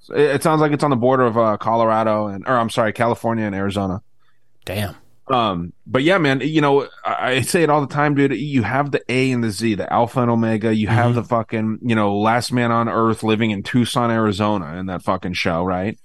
So 0.00 0.14
It, 0.14 0.36
it 0.36 0.42
sounds 0.42 0.60
like 0.60 0.72
it's 0.72 0.82
on 0.82 0.90
the 0.90 0.96
border 0.96 1.24
of 1.26 1.38
uh, 1.38 1.56
Colorado 1.58 2.26
and, 2.26 2.44
or 2.48 2.56
I'm 2.56 2.70
sorry, 2.70 2.92
California 2.92 3.44
and 3.44 3.54
Arizona. 3.54 4.02
Damn. 4.64 4.96
Um, 5.30 5.72
but 5.86 6.02
yeah, 6.02 6.18
man, 6.18 6.40
you 6.40 6.60
know, 6.60 6.88
I, 7.04 7.30
I 7.30 7.40
say 7.42 7.62
it 7.62 7.70
all 7.70 7.80
the 7.80 7.92
time, 7.94 8.14
dude. 8.16 8.32
You 8.32 8.62
have 8.62 8.90
the 8.90 9.00
A 9.08 9.30
and 9.30 9.44
the 9.44 9.50
Z, 9.50 9.76
the 9.76 9.90
Alpha 9.92 10.20
and 10.20 10.30
Omega. 10.30 10.74
You 10.74 10.88
have 10.88 11.12
Mhm. 11.12 11.14
the 11.14 11.24
fucking, 11.24 11.78
you 11.82 11.94
know, 11.94 12.18
last 12.18 12.52
man 12.52 12.72
on 12.72 12.88
Earth 12.88 13.22
living 13.22 13.52
in 13.52 13.62
Tucson, 13.62 14.10
Arizona, 14.10 14.76
in 14.78 14.86
that 14.86 15.02
fucking 15.02 15.34
show, 15.34 15.62
right? 15.62 15.96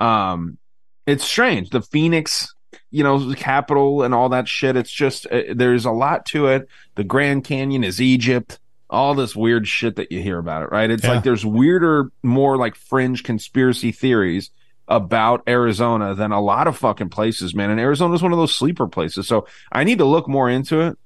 Um, 0.00 0.58
it's 1.06 1.24
strange. 1.24 1.70
The 1.70 1.80
Phoenix, 1.82 2.54
you 2.90 3.02
know, 3.04 3.18
the 3.18 3.36
capital 3.36 4.02
and 4.02 4.12
all 4.14 4.28
that 4.30 4.48
shit. 4.48 4.76
It's 4.76 4.92
just 4.92 5.26
uh, 5.30 5.42
there's 5.54 5.84
a 5.86 5.90
lot 5.90 6.26
to 6.26 6.48
it. 6.48 6.68
The 6.96 7.04
Grand 7.04 7.44
Canyon 7.44 7.84
is 7.84 8.00
Egypt. 8.00 8.58
All 8.90 9.14
this 9.14 9.34
weird 9.34 9.66
shit 9.66 9.96
that 9.96 10.12
you 10.12 10.20
hear 10.20 10.38
about 10.38 10.62
it, 10.62 10.70
right? 10.70 10.90
It's 10.90 11.04
Yeah. 11.04 11.14
like 11.14 11.24
there's 11.24 11.44
weirder, 11.44 12.10
more 12.22 12.56
like 12.58 12.74
fringe 12.76 13.22
conspiracy 13.22 13.92
theories 13.92 14.50
about 14.88 15.42
Arizona 15.48 16.14
than 16.14 16.32
a 16.32 16.40
lot 16.40 16.66
of 16.66 16.76
fucking 16.76 17.08
places, 17.08 17.54
man. 17.54 17.70
And 17.70 17.80
Arizona 17.80 18.14
is 18.14 18.22
one 18.22 18.32
of 18.32 18.38
those 18.38 18.54
sleeper 18.54 18.86
places. 18.86 19.26
So 19.26 19.46
I 19.72 19.84
need 19.84 19.98
to 19.98 20.04
look 20.04 20.28
more 20.28 20.50
into 20.50 20.80
it. 20.80 20.98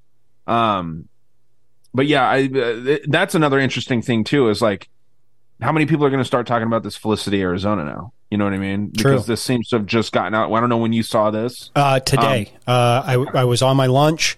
Um, 0.47 1.07
but 1.93 2.07
yeah, 2.07 2.27
I 2.27 2.45
uh, 2.45 2.97
that's 3.07 3.35
another 3.35 3.59
interesting 3.59 4.01
thing 4.01 4.23
too. 4.23 4.49
Is 4.49 4.61
like 4.61 4.89
how 5.61 5.71
many 5.71 5.85
people 5.85 6.05
are 6.05 6.09
going 6.09 6.21
to 6.21 6.25
start 6.25 6.47
talking 6.47 6.67
about 6.67 6.83
this 6.83 6.95
Felicity, 6.95 7.41
Arizona 7.41 7.83
now? 7.83 8.13
You 8.29 8.37
know 8.37 8.43
what 8.43 8.53
I 8.53 8.59
mean? 8.59 8.91
True. 8.93 9.13
Because 9.13 9.25
this 9.25 9.41
seems 9.41 9.69
to 9.69 9.77
have 9.77 9.85
just 9.85 10.11
gotten 10.11 10.35
out. 10.35 10.51
I 10.53 10.59
don't 10.59 10.69
know 10.69 10.77
when 10.77 10.93
you 10.93 11.03
saw 11.03 11.31
this. 11.31 11.71
Uh, 11.75 11.99
today, 11.99 12.53
uh, 12.67 13.01
I, 13.05 13.13
I 13.33 13.43
was 13.45 13.61
on 13.61 13.75
my 13.75 13.87
lunch, 13.87 14.37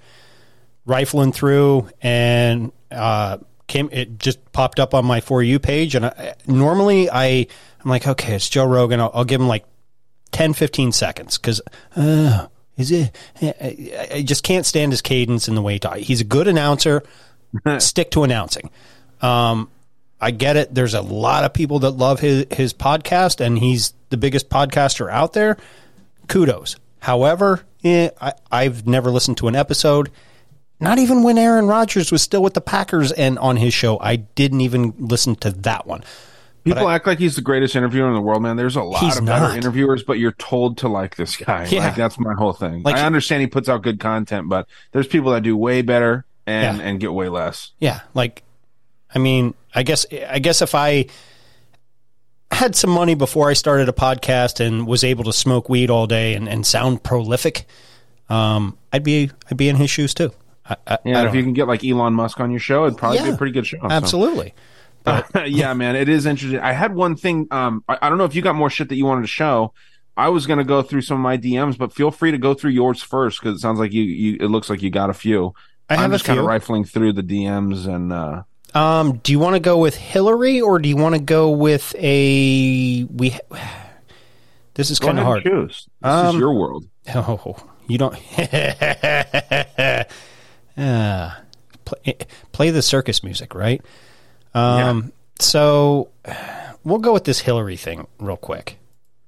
rifling 0.85 1.33
through, 1.33 1.89
and 2.01 2.71
uh, 2.89 3.39
came. 3.67 3.89
It 3.91 4.17
just 4.17 4.51
popped 4.53 4.79
up 4.79 4.93
on 4.93 5.05
my 5.05 5.19
for 5.19 5.43
you 5.43 5.59
page, 5.59 5.95
and 5.95 6.05
I, 6.05 6.35
normally 6.47 7.09
I 7.11 7.47
I'm 7.83 7.89
like, 7.89 8.07
okay, 8.07 8.35
it's 8.35 8.49
Joe 8.49 8.65
Rogan. 8.65 8.99
I'll, 8.99 9.11
I'll 9.13 9.25
give 9.25 9.41
him 9.41 9.47
like 9.47 9.65
10, 10.31 10.53
15 10.53 10.91
seconds 10.91 11.37
because 11.37 11.61
uh, 11.95 12.47
is 12.77 12.91
it? 12.91 13.15
I, 13.41 14.23
just 14.25 14.43
can't 14.43 14.65
stand 14.65 14.91
his 14.91 15.01
cadence 15.01 15.47
and 15.47 15.57
the 15.57 15.61
way 15.61 15.73
he 15.73 15.79
talks. 15.79 16.01
He's 16.01 16.21
a 16.21 16.25
good 16.25 16.47
announcer. 16.47 17.03
Stick 17.79 18.11
to 18.11 18.23
announcing. 18.23 18.69
Um, 19.21 19.69
I 20.19 20.31
get 20.31 20.55
it. 20.55 20.73
There's 20.73 20.93
a 20.93 21.01
lot 21.01 21.43
of 21.43 21.53
people 21.53 21.79
that 21.79 21.91
love 21.91 22.19
his 22.19 22.45
his 22.51 22.73
podcast, 22.73 23.43
and 23.43 23.57
he's 23.57 23.93
the 24.09 24.17
biggest 24.17 24.49
podcaster 24.49 25.11
out 25.11 25.33
there. 25.33 25.57
Kudos. 26.27 26.75
However, 26.99 27.65
eh, 27.83 28.09
I, 28.21 28.33
I've 28.51 28.87
never 28.87 29.09
listened 29.09 29.37
to 29.37 29.47
an 29.47 29.55
episode. 29.55 30.11
Not 30.79 30.97
even 30.97 31.23
when 31.23 31.37
Aaron 31.37 31.67
Rodgers 31.67 32.11
was 32.11 32.21
still 32.21 32.41
with 32.41 32.53
the 32.53 32.61
Packers 32.61 33.11
and 33.11 33.37
on 33.37 33.57
his 33.57 33.73
show, 33.73 33.99
I 33.99 34.15
didn't 34.15 34.61
even 34.61 34.93
listen 34.97 35.35
to 35.37 35.51
that 35.51 35.85
one. 35.85 36.03
People 36.63 36.87
I- 36.87 36.95
act 36.95 37.07
like 37.07 37.17
he's 37.19 37.35
the 37.35 37.41
greatest 37.41 37.75
interviewer 37.75 38.07
in 38.07 38.13
the 38.13 38.21
world, 38.21 38.41
man. 38.43 38.55
There's 38.55 38.75
a 38.75 38.83
lot 38.83 39.17
of 39.17 39.25
better 39.25 39.55
interviewers, 39.55 40.03
but 40.03 40.19
you're 40.19 40.33
told 40.33 40.77
to 40.79 40.87
like 40.87 41.15
this 41.15 41.35
guy. 41.37 41.65
Yeah. 41.69 41.87
Like 41.87 41.95
that's 41.95 42.19
my 42.19 42.33
whole 42.33 42.53
thing. 42.53 42.83
Like- 42.83 42.95
I 42.95 43.01
understand 43.05 43.41
he 43.41 43.47
puts 43.47 43.67
out 43.69 43.81
good 43.81 43.99
content, 43.99 44.47
but 44.49 44.67
there's 44.91 45.07
people 45.07 45.31
that 45.31 45.41
do 45.41 45.57
way 45.57 45.81
better 45.81 46.25
and 46.45 46.77
Yeah. 46.77 46.83
and 46.83 46.99
get 46.99 47.13
way 47.13 47.29
less. 47.29 47.71
Yeah, 47.79 48.01
like 48.13 48.43
I 49.13 49.19
mean, 49.19 49.53
I 49.75 49.83
guess 49.83 50.05
I 50.29 50.39
guess 50.39 50.61
if 50.61 50.73
I 50.75 51.07
had 52.51 52.75
some 52.75 52.89
money 52.89 53.15
before 53.15 53.49
I 53.49 53.53
started 53.53 53.89
a 53.89 53.93
podcast 53.93 54.59
and 54.65 54.85
was 54.85 55.03
able 55.03 55.23
to 55.25 55.33
smoke 55.33 55.69
weed 55.69 55.89
all 55.89 56.05
day 56.07 56.33
and, 56.35 56.47
and 56.49 56.65
sound 56.65 57.01
prolific, 57.03 57.65
um, 58.29 58.77
I'd 58.91 59.03
be 59.03 59.31
I'd 59.49 59.57
be 59.57 59.69
in 59.69 59.77
his 59.77 59.89
shoes 59.89 60.13
too. 60.13 60.31
I, 60.65 60.75
I, 60.87 60.97
Yeah, 61.05 61.21
I 61.23 61.27
if 61.27 61.35
you 61.35 61.43
can 61.43 61.53
get 61.53 61.67
like 61.67 61.83
Elon 61.83 62.13
Musk 62.13 62.39
on 62.39 62.51
your 62.51 62.59
show, 62.59 62.85
it'd 62.85 62.97
probably 62.97 63.19
be 63.23 63.29
a 63.29 63.37
pretty 63.37 63.53
good 63.53 63.65
show. 63.65 63.77
so. 63.79 63.87
But 65.03 65.49
yeah, 65.51 65.73
man, 65.73 65.95
it 65.95 66.09
is 66.09 66.25
interesting. 66.25 66.59
I 66.59 66.73
had 66.73 66.93
one 66.95 67.15
thing. 67.15 67.47
Um, 67.51 67.83
I, 67.87 67.97
I 68.03 68.09
don't 68.09 68.17
know 68.17 68.25
if 68.25 68.35
you 68.35 68.41
got 68.41 68.55
more 68.55 68.69
shit 68.69 68.89
that 68.89 68.95
you 68.95 69.05
wanted 69.05 69.21
to 69.21 69.27
show. 69.27 69.73
I 70.17 70.29
was 70.29 70.45
gonna 70.45 70.63
go 70.63 70.81
through 70.81 71.01
some 71.01 71.17
of 71.17 71.21
my 71.23 71.37
DMs, 71.37 71.77
but 71.77 71.93
feel 71.93 72.11
free 72.11 72.31
to 72.31 72.37
go 72.37 72.53
through 72.53 72.71
yours 72.71 73.01
first 73.01 73.39
because 73.41 73.57
it 73.57 73.61
sounds 73.61 73.79
like 73.79 73.93
you, 73.93 74.03
you. 74.03 74.37
It 74.39 74.47
looks 74.47 74.69
like 74.69 74.81
you 74.81 74.89
got 74.89 75.09
a 75.09 75.13
few. 75.13 75.53
I 75.89 75.95
have 75.95 76.11
a 76.11 76.15
just 76.15 76.25
kind 76.25 76.39
of 76.39 76.45
rifling 76.45 76.83
through 76.85 77.13
the 77.13 77.23
DMs 77.23 77.87
and. 77.87 78.11
uh 78.13 78.43
Um, 78.73 79.17
do 79.23 79.31
you 79.31 79.39
want 79.39 79.55
to 79.55 79.59
go 79.59 79.77
with 79.77 79.95
Hillary 79.95 80.61
or 80.61 80.79
do 80.79 80.87
you 80.89 80.95
want 80.97 81.15
to 81.15 81.21
go 81.21 81.49
with 81.51 81.95
a 81.97 83.03
we? 83.05 83.37
This 84.73 84.89
is 84.89 84.99
kind 84.99 85.19
of 85.19 85.25
hard. 85.25 85.43
choose. 85.43 85.85
This 86.01 86.09
Um, 86.11 86.35
is 86.35 86.39
your 86.39 86.53
world. 86.53 86.85
Oh, 87.13 87.55
you 87.87 87.97
don't. 87.97 88.15
Ah, 90.77 91.41
play, 91.85 92.15
play 92.53 92.69
the 92.69 92.81
circus 92.81 93.23
music, 93.23 93.53
right? 93.53 93.81
Um, 94.53 95.11
So 95.39 96.09
we'll 96.83 96.99
go 96.99 97.13
with 97.13 97.23
this 97.23 97.41
Hillary 97.41 97.77
thing 97.77 98.07
real 98.19 98.37
quick. 98.37 98.77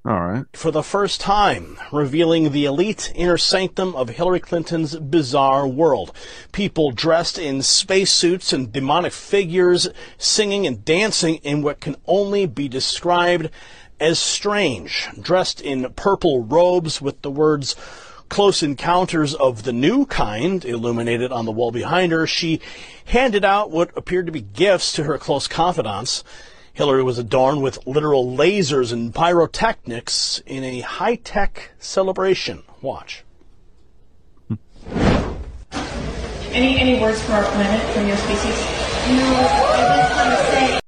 All 0.05 0.19
right. 0.19 0.45
For 0.51 0.69
the 0.69 0.83
first 0.83 1.21
time, 1.21 1.77
revealing 1.89 2.51
the 2.51 2.65
elite 2.65 3.13
inner 3.15 3.37
sanctum 3.37 3.95
of 3.95 4.09
Hillary 4.09 4.41
Clinton's 4.41 4.97
bizarre 4.97 5.65
world. 5.65 6.11
People 6.51 6.91
dressed 6.91 7.39
in 7.39 7.61
spacesuits 7.61 8.51
and 8.51 8.69
demonic 8.69 9.13
figures, 9.13 9.87
singing 10.17 10.67
and 10.67 10.83
dancing 10.83 11.35
in 11.35 11.61
what 11.61 11.79
can 11.79 11.95
only 12.05 12.45
be 12.45 12.67
described 12.67 13.49
as 13.97 14.19
strange. 14.19 15.07
Dressed 15.21 15.61
in 15.61 15.89
purple 15.93 16.43
robes 16.43 17.01
with 17.01 17.21
the 17.21 17.31
words 17.31 17.73
Close 18.33 18.63
Encounters 18.63 19.35
of 19.35 19.61
the 19.61 19.71
New 19.71 20.07
Kind 20.07 20.65
illuminated 20.65 21.31
on 21.31 21.45
the 21.45 21.51
wall 21.51 21.69
behind 21.71 22.11
her, 22.11 22.25
she 22.25 22.61
handed 23.05 23.45
out 23.45 23.69
what 23.69 23.95
appeared 23.95 24.25
to 24.25 24.31
be 24.31 24.41
gifts 24.41 24.91
to 24.93 25.03
her 25.03 25.19
close 25.19 25.47
confidants. 25.47 26.23
Hillary 26.73 27.03
was 27.03 27.19
adorned 27.19 27.61
with 27.61 27.85
literal 27.85 28.25
lasers 28.25 28.91
and 28.91 29.13
pyrotechnics 29.13 30.41
in 30.47 30.63
a 30.63 30.79
high 30.79 31.13
tech 31.13 31.73
celebration. 31.77 32.63
Watch. 32.81 33.23
Any 36.49 36.79
any 36.79 36.99
words 36.99 37.21
for 37.21 37.33
our 37.33 37.43
planet 37.43 37.87
from 37.93 38.07
your 38.07 38.17
species? 38.17 38.55
No, 39.09 39.27
I 39.69 39.99
just 40.01 40.15
want 40.15 40.29
to 40.39 40.45
say. 40.45 40.79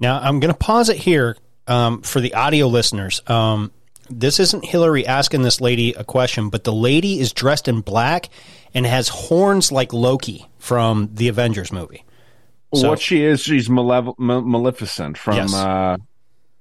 Now 0.00 0.20
I'm 0.20 0.40
going 0.40 0.54
to 0.54 0.58
pause 0.58 0.88
it 0.88 0.96
here 0.96 1.36
um, 1.66 2.00
for 2.00 2.20
the 2.22 2.32
audio 2.32 2.66
listeners. 2.66 3.20
Um, 3.26 3.72
this 4.10 4.40
isn't 4.40 4.64
Hillary 4.64 5.06
asking 5.06 5.42
this 5.42 5.60
lady 5.60 5.92
a 5.94 6.04
question, 6.04 6.48
but 6.48 6.64
the 6.64 6.72
lady 6.72 7.20
is 7.20 7.32
dressed 7.32 7.68
in 7.68 7.80
black 7.80 8.28
and 8.74 8.84
has 8.86 9.08
horns 9.08 9.70
like 9.72 9.92
Loki 9.92 10.46
from 10.58 11.10
the 11.14 11.28
Avengers 11.28 11.72
movie. 11.72 12.04
So- 12.74 12.88
what 12.90 13.00
she 13.00 13.22
is, 13.24 13.40
she's 13.40 13.68
malev- 13.68 14.18
Maleficent 14.18 15.16
from 15.16 15.36
Yes. 15.36 15.54
uh, 15.54 15.96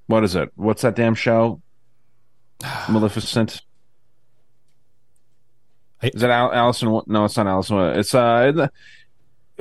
what 0.07 0.23
is 0.23 0.35
it? 0.35 0.49
What's 0.55 0.81
that 0.83 0.95
damn 0.95 1.15
show? 1.15 1.61
Maleficent. 2.89 3.61
Is 6.01 6.21
it 6.23 6.29
Al- 6.29 6.53
Allison? 6.53 7.01
No, 7.07 7.25
it's 7.25 7.35
not 7.37 7.47
Allison. 7.47 7.77
It's 7.97 8.13
uh, 8.13 8.67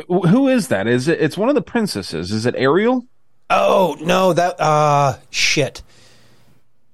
who 0.09 0.49
is 0.49 0.68
that? 0.68 0.87
Is 0.87 1.09
it? 1.09 1.20
It's 1.20 1.37
one 1.39 1.49
of 1.49 1.55
the 1.55 1.62
princesses. 1.62 2.30
Is 2.30 2.45
it 2.47 2.55
Ariel? 2.59 3.07
Oh 3.49 3.97
no, 4.01 4.32
that 4.34 4.61
uh 4.61 5.16
shit. 5.30 5.82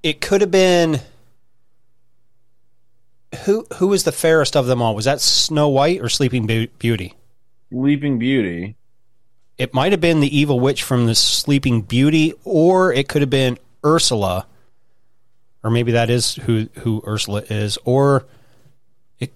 It 0.03 0.21
could 0.21 0.41
have 0.41 0.51
been 0.51 1.01
who 3.45 3.67
who 3.77 3.89
was 3.89 4.05
the 4.05 4.13
fairest 4.13 4.57
of 4.57 4.67
them 4.67 4.83
all? 4.83 4.95
Was 4.95 5.05
that 5.05 5.21
Snow 5.21 5.69
White 5.69 6.01
or 6.01 6.09
Sleeping 6.09 6.47
Beauty? 6.47 7.15
Sleeping 7.71 8.19
Beauty. 8.19 8.77
It 9.59 9.73
might 9.75 9.93
have 9.93 10.01
been 10.01 10.21
the 10.21 10.37
evil 10.37 10.61
witch 10.61 10.83
from 10.83 11.07
the 11.07 11.15
Sleeping 11.15 11.83
Beauty, 11.83 12.35
or 12.45 12.93
it 12.93 13.09
could 13.09 13.23
have 13.23 13.31
been 13.31 13.59
Ursula, 13.85 14.47
or 15.63 15.71
maybe 15.71 15.93
that 15.93 16.11
is 16.11 16.35
who 16.35 16.69
who 16.81 17.03
Ursula 17.07 17.43
is, 17.49 17.79
or 17.85 18.27
it 19.19 19.33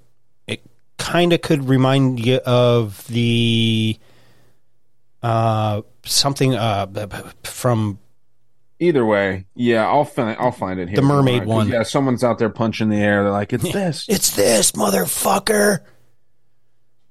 it 0.46 0.62
kind 0.98 1.32
of 1.32 1.42
could 1.42 1.68
remind 1.68 2.24
you 2.24 2.36
of 2.38 3.06
the 3.06 3.98
uh 5.22 5.82
something 6.04 6.54
uh 6.54 6.86
from 7.44 7.98
Either 8.78 9.06
way, 9.06 9.46
yeah, 9.54 9.86
I'll 9.86 10.04
find 10.04 10.36
I'll 10.38 10.52
find 10.52 10.78
it 10.78 10.88
here. 10.88 10.96
The 10.96 11.02
mermaid 11.02 11.42
tomorrow, 11.42 11.60
'cause, 11.60 11.66
one. 11.66 11.68
Yeah, 11.68 11.82
someone's 11.82 12.22
out 12.22 12.38
there 12.38 12.50
punching 12.50 12.90
the 12.90 12.96
air. 12.98 13.22
They're 13.22 13.32
like, 13.32 13.52
"It's 13.54 13.72
this." 13.72 14.04
It's 14.08 14.36
this 14.36 14.72
motherfucker. 14.72 15.80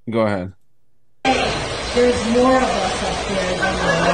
Go 0.10 0.20
ahead. 0.22 0.54
There's 1.24 2.28
more 2.30 2.58
of 2.58 2.64
us 2.64 3.04
up 3.04 3.28
there 3.30 3.58
than 3.58 3.76
there 3.82 4.06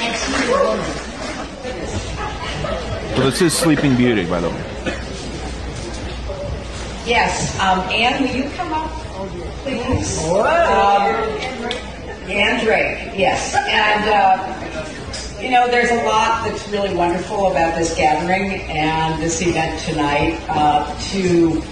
And 0.00 0.14
she's 0.16 0.48
a 0.48 0.52
woman. 0.62 0.86
So 3.16 3.20
this 3.30 3.42
is 3.42 3.52
Sleeping 3.52 3.96
Beauty, 3.96 4.24
by 4.26 4.40
the 4.40 4.48
way. 4.50 4.64
Yes, 7.04 7.58
um, 7.58 7.80
Anne, 7.90 8.22
will 8.22 8.30
you 8.30 8.48
come 8.50 8.72
up, 8.72 8.90
please? 9.64 10.24
Um, 10.28 10.38
Anne 10.38 10.38
Drake, 10.38 10.99
yes. 13.16 13.54
And, 13.54 14.08
uh, 14.08 15.40
you 15.40 15.50
know, 15.50 15.68
there's 15.68 15.90
a 15.90 16.04
lot 16.04 16.44
that's 16.44 16.68
really 16.68 16.94
wonderful 16.94 17.50
about 17.50 17.76
this 17.78 17.94
gathering 17.96 18.60
and 18.62 19.22
this 19.22 19.40
event 19.42 19.80
tonight 19.80 20.40
uh, 20.48 20.98
to 21.10 21.62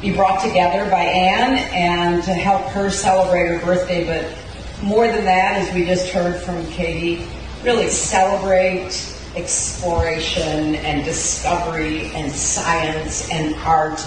be 0.00 0.14
brought 0.14 0.42
together 0.42 0.88
by 0.90 1.02
Anne 1.02 1.58
and 1.72 2.22
to 2.24 2.32
help 2.32 2.62
her 2.72 2.90
celebrate 2.90 3.48
her 3.48 3.64
birthday. 3.64 4.06
But 4.06 4.84
more 4.84 5.06
than 5.08 5.24
that, 5.24 5.56
as 5.56 5.74
we 5.74 5.84
just 5.84 6.10
heard 6.10 6.40
from 6.40 6.64
Katie, 6.68 7.26
really 7.62 7.88
celebrate 7.88 9.14
exploration 9.34 10.76
and 10.76 11.04
discovery 11.04 12.06
and 12.14 12.32
science 12.32 13.28
and 13.30 13.54
art 13.56 13.98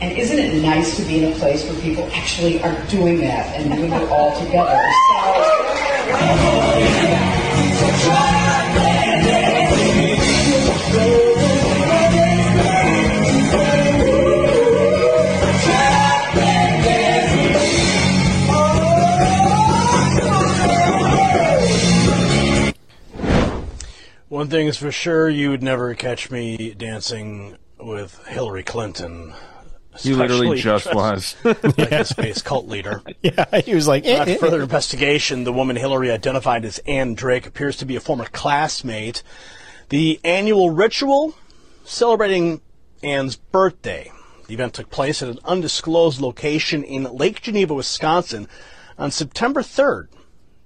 and 0.00 0.16
isn't 0.16 0.38
it 0.38 0.62
nice 0.62 0.96
to 0.96 1.02
be 1.02 1.22
in 1.22 1.32
a 1.32 1.36
place 1.36 1.64
where 1.64 1.78
people 1.82 2.08
actually 2.14 2.62
are 2.62 2.86
doing 2.86 3.18
that 3.20 3.54
and 3.54 3.70
doing 3.72 3.92
it 3.92 4.08
all 4.08 4.38
together? 4.38 4.80
One 24.28 24.48
thing 24.48 24.68
is 24.68 24.78
for 24.78 24.90
sure, 24.90 25.28
you 25.28 25.50
would 25.50 25.62
never 25.62 25.94
catch 25.94 26.30
me 26.30 26.72
dancing 26.72 27.58
with 27.78 28.26
Hillary 28.26 28.62
Clinton. 28.62 29.34
You 30.02 30.16
literally 30.16 30.60
just 30.60 30.94
was. 30.94 31.36
like 31.44 31.78
a 31.78 32.04
space 32.04 32.42
cult 32.42 32.66
leader. 32.66 33.02
Yeah, 33.22 33.60
he 33.60 33.74
was 33.74 33.88
like, 33.88 34.06
eh, 34.06 34.16
After 34.16 34.32
eh, 34.32 34.36
further 34.36 34.60
eh. 34.60 34.62
investigation, 34.62 35.44
the 35.44 35.52
woman 35.52 35.76
Hillary 35.76 36.10
identified 36.10 36.64
as 36.64 36.78
Anne 36.86 37.14
Drake 37.14 37.46
appears 37.46 37.76
to 37.78 37.84
be 37.84 37.96
a 37.96 38.00
former 38.00 38.26
classmate. 38.26 39.22
The 39.88 40.20
annual 40.24 40.70
ritual 40.70 41.34
celebrating 41.84 42.60
Anne's 43.02 43.36
birthday. 43.36 44.12
The 44.46 44.54
event 44.54 44.74
took 44.74 44.90
place 44.90 45.22
at 45.22 45.28
an 45.28 45.38
undisclosed 45.44 46.20
location 46.20 46.82
in 46.82 47.04
Lake 47.04 47.40
Geneva, 47.40 47.74
Wisconsin 47.74 48.48
on 48.98 49.10
September 49.10 49.62
3rd, 49.62 50.08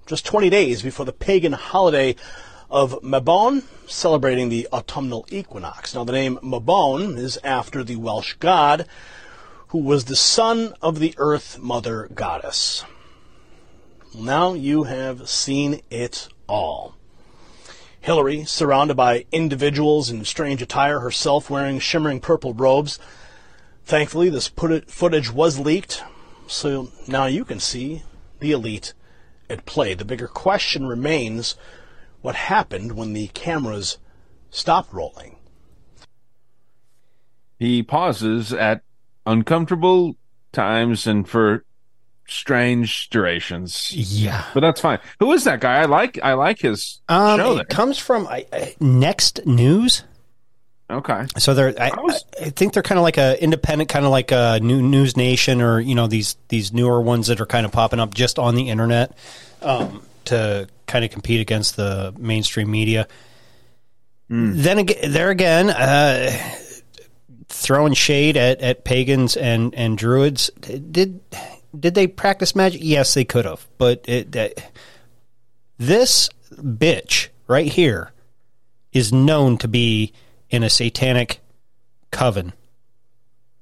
just 0.05 0.25
20 0.25 0.49
days 0.49 0.81
before 0.81 1.05
the 1.05 1.13
pagan 1.13 1.53
holiday 1.53 2.15
of 2.69 2.99
Mabon, 3.03 3.63
celebrating 3.87 4.49
the 4.49 4.67
autumnal 4.73 5.25
equinox. 5.29 5.93
Now, 5.93 6.03
the 6.03 6.11
name 6.11 6.37
Mabon 6.41 7.17
is 7.17 7.37
after 7.43 7.83
the 7.83 7.95
Welsh 7.95 8.33
god 8.33 8.87
who 9.75 9.81
was 9.81 10.05
the 10.05 10.15
son 10.15 10.73
of 10.81 10.99
the 10.99 11.13
Earth 11.17 11.59
Mother 11.59 12.07
Goddess. 12.15 12.85
Now 14.17 14.53
you 14.53 14.83
have 14.83 15.27
seen 15.27 15.81
it 15.89 16.29
all. 16.47 16.95
Hillary, 17.99 18.45
surrounded 18.45 18.95
by 18.95 19.25
individuals 19.33 20.09
in 20.09 20.23
strange 20.23 20.61
attire, 20.61 21.01
herself 21.01 21.49
wearing 21.49 21.79
shimmering 21.79 22.21
purple 22.21 22.53
robes. 22.53 22.99
Thankfully, 23.83 24.29
this 24.29 24.47
footage 24.47 25.33
was 25.33 25.59
leaked, 25.59 26.05
so 26.47 26.89
now 27.05 27.25
you 27.25 27.43
can 27.43 27.59
see 27.59 28.03
the 28.39 28.53
elite 28.53 28.93
at 29.49 29.65
play. 29.65 29.93
The 29.93 30.05
bigger 30.05 30.29
question 30.29 30.87
remains 30.87 31.55
what 32.21 32.35
happened 32.35 32.93
when 32.93 33.11
the 33.11 33.27
cameras 33.27 33.97
stopped 34.51 34.93
rolling. 34.93 35.35
He 37.59 37.83
pauses 37.83 38.53
at 38.53 38.84
uncomfortable 39.25 40.15
times 40.51 41.07
and 41.07 41.27
for 41.27 41.63
strange 42.27 43.09
durations. 43.09 43.91
Yeah, 43.93 44.43
but 44.53 44.61
that's 44.61 44.81
fine. 44.81 44.99
Who 45.19 45.31
is 45.33 45.43
that 45.43 45.59
guy? 45.59 45.77
I 45.81 45.85
like 45.85 46.19
I 46.23 46.33
like 46.33 46.59
his 46.59 47.01
Um, 47.09 47.39
show. 47.39 47.51
it 47.53 47.55
There. 47.55 47.63
comes 47.65 47.97
from 47.99 48.27
I, 48.27 48.45
I, 48.51 48.75
Next 48.79 49.45
News. 49.45 50.03
Okay, 50.87 51.25
So 51.39 51.55
they're, 51.55 51.73
I, 51.81 51.89
I, 51.89 52.19
I 52.43 52.49
think 52.51 52.73
they're 52.73 52.83
kind 52.83 52.99
of 52.99 53.03
like 53.03 53.17
a 53.17 53.41
independent, 53.43 53.89
kind 53.89 54.05
of 54.05 54.11
like 54.11 54.31
a 54.31 54.59
new 54.61 54.83
News 54.83 55.17
Nation, 55.17 55.59
or 55.59 55.79
you 55.79 55.95
know 55.95 56.05
these 56.05 56.35
these 56.49 56.71
newer 56.73 57.01
ones 57.01 57.25
that 57.27 57.41
are 57.41 57.47
kind 57.47 57.65
of 57.65 57.71
popping 57.71 57.99
up 57.99 58.13
just 58.13 58.37
on 58.37 58.53
the 58.53 58.69
internet 58.69 59.17
um, 59.63 60.03
to 60.25 60.67
kind 60.85 61.03
of 61.03 61.09
compete 61.09 61.41
against 61.41 61.75
the 61.75 62.13
mainstream 62.19 62.69
media. 62.69 63.07
Then 64.29 64.77
again, 64.79 65.11
there 65.11 65.31
again, 65.31 65.69
uh, 65.71 66.31
throwing 67.49 67.93
shade 67.93 68.37
at, 68.37 68.59
at 68.61 68.83
pagans 68.83 69.35
and, 69.37 69.73
and 69.75 69.97
druids. 69.97 70.49
Did 70.59 71.21
did 71.77 71.93
they 71.93 72.07
practice 72.07 72.55
magic? 72.55 72.81
Yes, 72.83 73.13
they 73.13 73.25
could 73.25 73.45
have, 73.45 73.67
but 73.77 74.05
it, 74.07 74.31
that, 74.31 74.71
this 75.77 76.29
bitch 76.51 77.27
right 77.47 77.71
here 77.71 78.11
is 78.93 79.11
known 79.11 79.57
to 79.57 79.67
be 79.67 80.13
in 80.49 80.63
a 80.63 80.69
satanic 80.69 81.41
coven. 82.11 82.53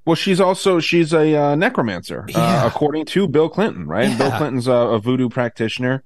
Well, 0.05 0.15
she's 0.15 0.41
also 0.41 0.79
she's 0.79 1.13
a 1.13 1.35
uh, 1.35 1.55
necromancer, 1.55 2.27
uh, 2.35 2.63
according 2.65 3.05
to 3.05 3.27
Bill 3.27 3.49
Clinton, 3.49 3.87
right? 3.87 4.09
Yeah. 4.09 4.17
Bill 4.17 4.31
Clinton's 4.31 4.67
a, 4.67 4.73
a 4.73 4.99
voodoo 4.99 5.29
practitioner. 5.29 6.03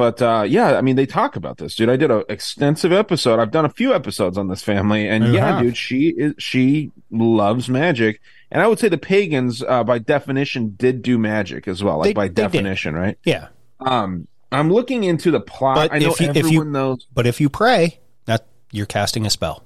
But 0.00 0.22
uh, 0.22 0.44
yeah, 0.48 0.78
I 0.78 0.80
mean, 0.80 0.96
they 0.96 1.04
talk 1.04 1.36
about 1.36 1.58
this, 1.58 1.74
dude. 1.76 1.90
I 1.90 1.96
did 1.96 2.10
an 2.10 2.24
extensive 2.30 2.90
episode. 2.90 3.38
I've 3.38 3.50
done 3.50 3.66
a 3.66 3.68
few 3.70 3.92
episodes 3.92 4.38
on 4.38 4.48
this 4.48 4.62
family, 4.62 5.06
and 5.06 5.26
You 5.26 5.32
yeah, 5.34 5.56
have. 5.56 5.62
dude, 5.62 5.76
she 5.76 6.08
is 6.16 6.32
she 6.38 6.90
loves 7.10 7.68
magic, 7.68 8.18
and 8.50 8.62
I 8.62 8.66
would 8.66 8.78
say 8.78 8.88
the 8.88 8.96
pagans, 8.96 9.62
uh, 9.62 9.84
by 9.84 9.98
definition, 9.98 10.74
did 10.78 11.02
do 11.02 11.18
magic 11.18 11.68
as 11.68 11.84
well, 11.84 11.98
like 11.98 12.04
They- 12.06 12.12
by 12.14 12.28
they 12.28 12.32
did. 12.32 12.34
definition, 12.52 12.94
right? 12.94 13.18
Yeah, 13.26 13.48
Um, 13.78 14.26
I'm 14.50 14.72
looking 14.72 15.04
into 15.04 15.30
the 15.30 15.40
plot. 15.40 15.76
but 15.76 15.92
I 15.92 15.98
know 15.98 16.12
if 16.12 16.20
you, 16.22 16.28
everyone 16.28 16.46
if 16.46 16.52
you 16.52 16.64
knows. 16.64 17.06
but 17.12 17.26
if 17.26 17.38
you 17.38 17.50
pray, 17.50 18.00
that 18.24 18.46
you're 18.72 18.86
casting 18.86 19.26
a 19.26 19.30
spell. 19.30 19.64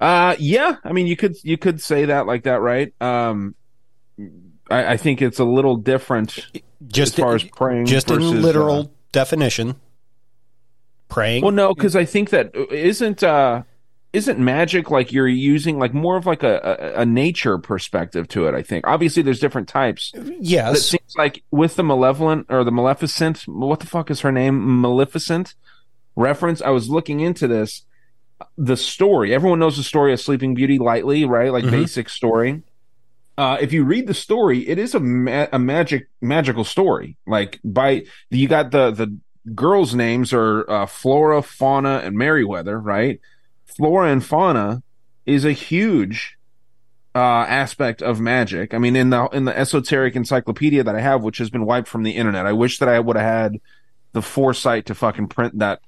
Uh, 0.00 0.34
yeah. 0.40 0.76
I 0.82 0.90
mean, 0.92 1.06
you 1.06 1.16
could 1.16 1.36
you 1.44 1.56
could 1.56 1.80
say 1.80 2.06
that 2.06 2.26
like 2.26 2.42
that, 2.44 2.60
right? 2.60 2.92
Um, 3.00 3.54
I, 4.70 4.92
I 4.92 4.96
think 4.96 5.22
it's 5.22 5.38
a 5.38 5.44
little 5.44 5.76
different 5.76 6.46
Just 6.86 7.14
as 7.18 7.22
far 7.22 7.34
as 7.34 7.44
praying, 7.44 7.86
just 7.86 8.08
versus, 8.08 8.30
in 8.30 8.38
uh, 8.38 8.40
literal 8.40 8.92
definition. 9.12 9.76
Praying. 11.08 11.42
well, 11.42 11.52
no, 11.52 11.72
because 11.72 11.94
I 11.94 12.04
think 12.04 12.30
that 12.30 12.54
uh, 12.56 12.66
isn't 12.70 13.22
uh 13.22 13.62
isn't 14.12 14.38
magic 14.38 14.90
like 14.90 15.12
you're 15.12 15.28
using 15.28 15.78
like 15.78 15.94
more 15.94 16.16
of 16.16 16.26
like 16.26 16.42
a, 16.42 16.94
a 16.96 17.02
a 17.02 17.06
nature 17.06 17.58
perspective 17.58 18.26
to 18.28 18.48
it. 18.48 18.54
I 18.54 18.62
think 18.62 18.86
obviously 18.86 19.22
there's 19.22 19.38
different 19.38 19.68
types. 19.68 20.12
Yes. 20.40 20.76
It 20.78 20.80
seems 20.82 21.14
like 21.16 21.44
with 21.52 21.76
the 21.76 21.84
malevolent 21.84 22.46
or 22.48 22.64
the 22.64 22.72
maleficent, 22.72 23.42
what 23.46 23.80
the 23.80 23.86
fuck 23.86 24.10
is 24.10 24.20
her 24.22 24.32
name? 24.32 24.80
Maleficent 24.80 25.54
reference. 26.16 26.60
I 26.60 26.70
was 26.70 26.88
looking 26.88 27.20
into 27.20 27.46
this. 27.46 27.82
The 28.58 28.76
story. 28.76 29.32
Everyone 29.32 29.58
knows 29.60 29.76
the 29.76 29.82
story 29.82 30.12
of 30.12 30.20
Sleeping 30.20 30.54
Beauty 30.54 30.78
lightly, 30.78 31.24
right? 31.24 31.52
Like 31.52 31.64
Mhm. 31.64 31.70
basic 31.70 32.08
story. 32.08 32.62
Uh, 33.38 33.58
if 33.60 33.72
you 33.72 33.84
read 33.84 34.06
the 34.06 34.14
story, 34.14 34.66
it 34.66 34.78
is 34.78 34.94
a 34.94 35.00
ma- 35.00 35.46
a 35.52 35.58
magic 35.58 36.08
magical 36.20 36.64
story. 36.64 37.16
Like 37.26 37.60
by 37.62 38.04
you 38.30 38.48
got 38.48 38.70
the 38.70 38.90
the 38.90 39.18
girls' 39.54 39.94
names 39.94 40.32
are 40.32 40.68
uh, 40.70 40.86
Flora, 40.86 41.42
Fauna, 41.42 42.00
and 42.02 42.16
Merryweather, 42.16 42.78
right? 42.78 43.20
Flora 43.66 44.10
and 44.10 44.24
Fauna 44.24 44.82
is 45.26 45.44
a 45.44 45.52
huge 45.52 46.38
uh, 47.14 47.18
aspect 47.48 48.02
of 48.02 48.20
magic. 48.20 48.72
I 48.72 48.78
mean, 48.78 48.96
in 48.96 49.10
the 49.10 49.26
in 49.26 49.44
the 49.44 49.56
esoteric 49.56 50.16
encyclopedia 50.16 50.84
that 50.84 50.96
I 50.96 51.00
have, 51.00 51.22
which 51.22 51.38
has 51.38 51.50
been 51.50 51.66
wiped 51.66 51.88
from 51.88 52.04
the 52.04 52.12
internet, 52.12 52.46
I 52.46 52.52
wish 52.52 52.78
that 52.78 52.88
I 52.88 52.98
would 53.00 53.16
have 53.16 53.24
had 53.24 53.60
the 54.12 54.22
foresight 54.22 54.86
to 54.86 54.94
fucking 54.94 55.28
print 55.28 55.58
that 55.58 55.80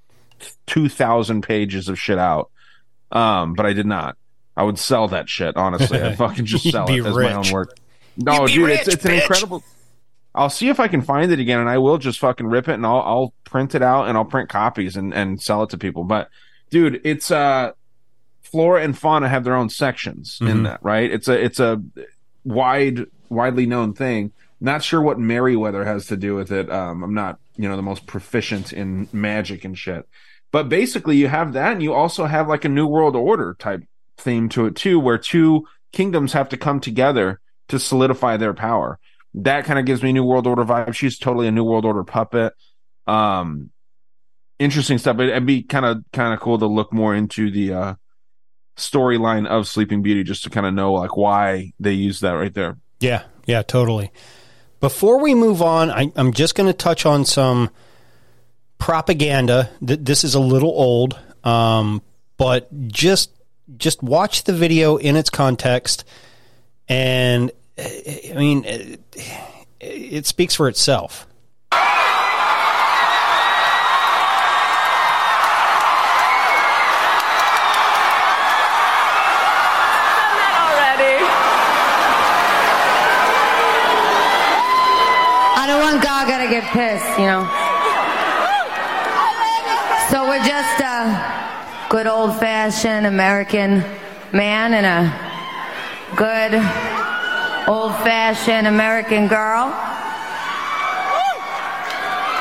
two 0.67 0.89
thousand 0.89 1.43
pages 1.43 1.89
of 1.89 1.99
shit 1.99 2.19
out. 2.19 2.51
Um, 3.11 3.55
but 3.55 3.65
I 3.65 3.73
did 3.73 3.87
not. 3.87 4.19
I 4.59 4.65
would 4.65 4.79
sell 4.79 5.07
that 5.09 5.29
shit. 5.29 5.57
Honestly, 5.57 6.03
I 6.03 6.15
fucking 6.17 6.45
just 6.45 6.69
sell 6.71 6.89
it 6.91 7.07
as 7.07 7.15
my 7.15 7.33
own 7.33 7.51
work. 7.53 7.79
No, 8.17 8.47
dude, 8.49 8.67
rich, 8.67 8.81
it's 8.81 8.89
it's 8.97 9.05
an 9.05 9.13
incredible. 9.13 9.63
I'll 10.35 10.51
see 10.51 10.69
if 10.69 10.81
I 10.81 10.89
can 10.89 11.01
find 11.01 11.31
it 11.33 11.39
again, 11.39 11.61
and 11.61 11.69
I 11.69 11.79
will 11.79 11.97
just 11.99 12.19
fucking 12.19 12.47
rip 12.47 12.69
it, 12.69 12.75
and 12.75 12.85
I'll 12.85 13.01
I'll 13.01 13.35
print 13.45 13.75
it 13.77 13.83
out, 13.83 14.09
and 14.09 14.19
I'll 14.19 14.25
print 14.25 14.49
copies 14.49 14.97
and 14.97 15.15
and 15.15 15.41
sell 15.41 15.63
it 15.63 15.71
to 15.71 15.79
people. 15.79 16.03
But 16.03 16.29
dude, 16.71 17.01
it's 17.05 17.31
uh, 17.31 17.71
flora 18.43 18.83
and 18.83 18.99
fauna 18.99 19.29
have 19.29 19.45
their 19.45 19.55
own 19.55 19.69
sections 19.71 20.39
in 20.41 20.49
Mhm. 20.49 20.65
that, 20.65 20.81
right? 20.83 21.09
It's 21.11 21.29
a 21.29 21.43
it's 21.45 21.61
a 21.61 21.81
wide 22.45 23.07
widely 23.29 23.67
known 23.67 23.95
thing. 23.95 24.33
Not 24.61 24.83
sure 24.83 25.01
what 25.01 25.21
Merryweather 25.21 25.85
has 25.85 26.07
to 26.07 26.17
do 26.17 26.35
with 26.35 26.51
it. 26.51 26.69
Um, 26.71 27.05
I'm 27.05 27.15
not 27.15 27.39
you 27.57 27.69
know 27.69 27.77
the 27.77 27.83
most 27.83 28.07
proficient 28.07 28.73
in 28.73 29.09
magic 29.13 29.65
and 29.65 29.79
shit, 29.79 30.09
but 30.51 30.69
basically 30.69 31.17
you 31.17 31.29
have 31.29 31.53
that, 31.53 31.73
and 31.75 31.83
you 31.83 31.95
also 31.95 32.27
have 32.27 32.49
like 32.49 32.65
a 32.65 32.69
New 32.69 32.87
World 32.89 33.15
Order 33.15 33.55
type 33.59 33.85
theme 34.19 34.49
to 34.51 34.67
it 34.67 34.77
too, 34.77 35.01
where 35.01 35.19
two 35.19 35.67
kingdoms 35.93 36.33
have 36.33 36.49
to 36.51 36.57
come 36.57 36.81
together 36.81 37.41
to 37.69 37.79
solidify 37.79 38.37
their 38.37 38.55
power. 38.55 38.99
That 39.35 39.65
kind 39.65 39.79
of 39.79 39.85
gives 39.85 40.03
me 40.03 40.13
New 40.13 40.25
World 40.25 40.47
Order 40.47 40.65
vibe. 40.65 40.95
She's 40.95 41.19
totally 41.19 41.47
a 41.49 41.53
New 41.53 41.65
World 41.65 41.85
Order 41.85 42.05
puppet. 42.05 42.55
Um, 43.07 43.71
interesting 44.59 44.99
stuff. 44.99 45.19
It, 45.19 45.29
it'd 45.29 45.47
be 45.47 45.63
kind 45.63 45.85
of 45.85 46.05
kind 46.13 46.35
of 46.35 46.41
cool 46.41 46.59
to 46.59 46.67
look 46.67 46.93
more 46.93 47.15
into 47.15 47.51
the 47.51 47.73
uh, 47.73 47.95
storyline 48.77 49.47
of 49.47 49.69
Sleeping 49.69 50.03
Beauty, 50.03 50.25
just 50.25 50.45
to 50.45 50.51
kind 50.51 50.67
of 50.67 50.75
know 50.75 50.95
like 50.95 51.17
why 51.17 51.73
they 51.79 51.93
use 51.93 52.21
that 52.21 52.33
right 52.33 52.53
there. 52.53 52.79
Yeah, 53.01 53.25
yeah, 53.47 53.63
totally. 53.63 54.11
Before 54.81 55.21
we 55.21 55.35
move 55.35 55.61
on, 55.63 55.91
I, 55.91 56.13
I'm 56.17 56.33
just 56.33 56.55
going 56.55 56.69
to 56.69 56.73
touch 56.73 57.05
on 57.05 57.25
some 57.25 57.71
propaganda. 58.79 59.71
Th- 59.87 60.01
This 60.01 60.25
is 60.25 60.35
a 60.35 60.41
little 60.41 60.71
old, 60.71 61.19
um, 61.45 62.01
but 62.37 62.69
just 62.89 63.31
just 63.77 64.03
watch 64.03 64.45
the 64.45 64.53
video 64.53 64.97
in 64.97 65.17
its 65.17 65.31
context, 65.31 66.05
and 66.89 67.51
I 67.79 68.33
mean, 68.35 68.65
it, 68.65 69.01
it 69.81 70.27
speaks 70.27 70.55
for 70.55 70.69
itself. 70.69 71.27
I 85.61 85.67
don't 85.67 85.81
want 85.81 86.03
Gaga 86.03 86.45
to 86.45 86.51
get 86.51 86.65
pissed, 86.73 87.19
you 87.19 87.27
know. 87.27 87.45
So 90.11 90.27
we're 90.27 90.43
just 90.43 90.81
a 90.81 91.49
good 91.89 92.07
old 92.07 92.39
fashioned 92.39 93.07
American 93.07 93.83
man 94.33 94.75
and 94.75 94.85
a 94.85 96.17
good 96.17 96.55
old 97.69 97.93
fashioned 98.05 98.67
American 98.67 99.27
girl. 99.27 99.71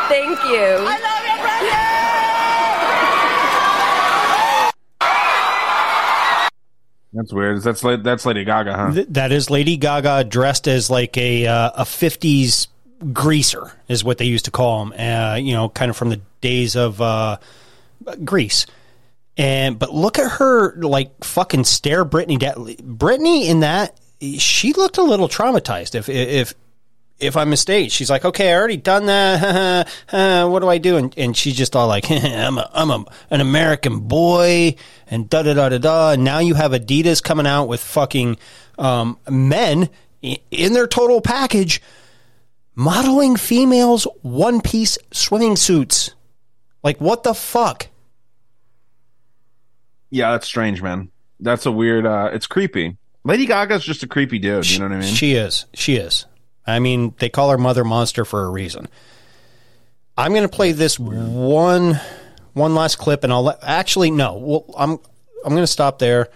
Thank 0.09 0.37
you. 0.45 0.85
I 0.87 1.07
That's 7.13 7.33
weird. 7.33 7.61
That's 7.63 7.81
that's 7.81 8.25
Lady 8.25 8.43
Gaga, 8.43 8.75
huh? 8.75 8.93
Th- 8.93 9.07
that 9.09 9.31
is 9.31 9.49
Lady 9.49 9.75
Gaga 9.77 10.25
dressed 10.25 10.67
as 10.67 10.89
like 10.89 11.17
a 11.17 11.47
uh, 11.47 11.71
a 11.75 11.85
fifties 11.85 12.67
greaser 13.11 13.71
is 13.87 14.03
what 14.03 14.17
they 14.17 14.25
used 14.25 14.45
to 14.45 14.51
call 14.51 14.83
him. 14.83 14.93
Uh, 14.93 15.35
you 15.35 15.53
know, 15.53 15.69
kind 15.69 15.89
of 15.89 15.97
from 15.97 16.09
the 16.09 16.21
days 16.41 16.75
of 16.75 17.01
uh, 17.01 17.37
Grease. 18.23 18.65
And 19.37 19.77
but 19.77 19.93
look 19.93 20.17
at 20.17 20.31
her 20.33 20.75
like 20.77 21.23
fucking 21.23 21.63
stare 21.65 22.03
Brittany. 22.03 22.37
Brittany 22.83 23.47
in 23.47 23.59
that 23.59 23.99
she 24.19 24.73
looked 24.73 24.97
a 24.97 25.03
little 25.03 25.29
traumatized. 25.29 25.95
If 25.95 26.09
if 26.09 26.53
if 27.19 27.35
I'm 27.35 27.49
mistaken, 27.49 27.89
she's 27.89 28.09
like, 28.09 28.25
okay, 28.25 28.51
I 28.51 28.55
already 28.55 28.77
done 28.77 29.07
that. 29.07 29.87
Uh, 30.09 30.47
what 30.47 30.61
do 30.61 30.69
I 30.69 30.77
do? 30.77 30.95
And, 30.95 31.13
and 31.17 31.35
she's 31.35 31.55
just 31.55 31.75
all 31.75 31.87
like, 31.87 32.05
I'm 32.09 32.57
a, 32.57 32.69
I'm 32.73 32.89
a, 32.89 33.05
an 33.29 33.41
American 33.41 33.99
boy 34.01 34.75
and 35.07 35.29
da 35.29 35.43
da 35.43 35.53
da 35.53 35.69
da 35.69 35.77
da. 35.77 36.11
And 36.11 36.23
now 36.23 36.39
you 36.39 36.53
have 36.53 36.71
Adidas 36.71 37.21
coming 37.21 37.45
out 37.45 37.65
with 37.65 37.81
fucking 37.81 38.37
um, 38.77 39.19
men 39.29 39.89
in 40.21 40.73
their 40.73 40.87
total 40.87 41.19
package 41.19 41.81
modeling 42.73 43.35
females 43.35 44.07
one 44.21 44.61
piece 44.61 44.97
swimming 45.11 45.57
suits. 45.57 46.11
Like, 46.83 47.01
what 47.01 47.23
the 47.23 47.33
fuck? 47.33 47.87
Yeah, 50.09 50.31
that's 50.31 50.47
strange, 50.47 50.81
man. 50.81 51.09
That's 51.39 51.65
a 51.65 51.71
weird. 51.71 52.05
uh 52.05 52.29
It's 52.33 52.47
creepy. 52.47 52.97
Lady 53.23 53.45
Gaga's 53.45 53.83
just 53.83 54.03
a 54.03 54.07
creepy 54.07 54.39
dude. 54.39 54.69
You 54.69 54.79
know 54.79 54.85
what 54.85 54.95
I 54.95 54.99
mean? 54.99 55.13
She 55.13 55.33
is. 55.33 55.65
She 55.73 55.95
is. 55.97 56.25
I 56.65 56.79
mean, 56.79 57.13
they 57.19 57.29
call 57.29 57.49
her 57.51 57.57
Mother 57.57 57.83
Monster 57.83 58.23
for 58.25 58.43
a 58.45 58.49
reason. 58.49 58.87
I'm 60.17 60.31
going 60.31 60.43
to 60.47 60.49
play 60.49 60.71
this 60.71 60.97
one 60.97 61.99
one 62.53 62.73
last 62.73 62.95
clip, 62.97 63.23
and 63.23 63.31
I'll 63.31 63.43
let. 63.43 63.59
Actually, 63.61 64.11
no. 64.11 64.35
Well, 64.37 64.65
I'm 64.77 64.91
I'm 65.45 65.51
going 65.51 65.57
to 65.63 65.67
stop 65.67 65.99
there. 65.99 66.29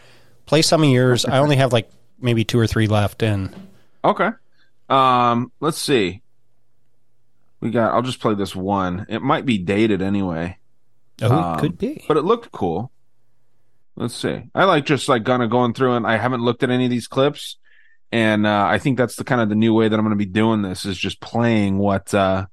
Play 0.46 0.62
some 0.62 0.84
of 0.84 0.90
yours. 0.90 1.26
I 1.26 1.40
only 1.40 1.56
have 1.56 1.72
like 1.74 1.90
maybe 2.20 2.44
two 2.44 2.60
or 2.60 2.68
three 2.68 2.88
left, 2.88 3.24
and 3.24 3.56
Okay. 4.04 4.30
Um, 4.90 5.52
let's 5.62 5.78
see. 5.78 6.22
We 7.62 7.72
got. 7.72 7.94
I'll 7.94 8.02
just 8.02 8.20
play 8.20 8.34
this 8.36 8.56
one. 8.56 9.06
It 9.10 9.22
might 9.22 9.46
be 9.46 9.58
dated 9.58 10.02
anyway. 10.02 10.58
Oh, 11.22 11.26
it 11.28 11.32
Um, 11.32 11.60
could 11.60 11.78
be. 11.78 12.04
but 12.08 12.18
it 12.18 12.24
looked 12.24 12.52
cool. 12.52 12.91
Let's 13.96 14.16
see. 14.16 14.44
I 14.56 14.64
like 14.64 14.86
just 14.86 15.10
like 15.10 15.26
kind 15.26 15.44
of 15.44 15.50
going 15.50 15.74
through, 15.74 15.96
and 15.96 16.08
I 16.08 16.18
haven't 16.18 16.42
looked 16.42 16.64
at 16.64 16.70
any 16.70 16.86
of 16.86 16.92
these 16.92 17.08
clips, 17.08 17.58
and 18.12 18.48
uh, 18.48 18.66
I 18.70 18.78
think 18.80 18.98
that's 18.98 19.16
the 19.16 19.24
kind 19.24 19.42
of 19.42 19.50
the 19.50 19.56
new 19.56 19.74
way 19.74 19.88
that 19.88 19.96
I'm 19.96 20.06
going 20.06 20.18
to 20.18 20.26
be 20.26 20.26
doing 20.26 20.62
this 20.62 20.86
is 20.86 20.98
just 20.98 21.22
playing 21.22 21.78
what 21.78 22.14
uh 22.14 22.46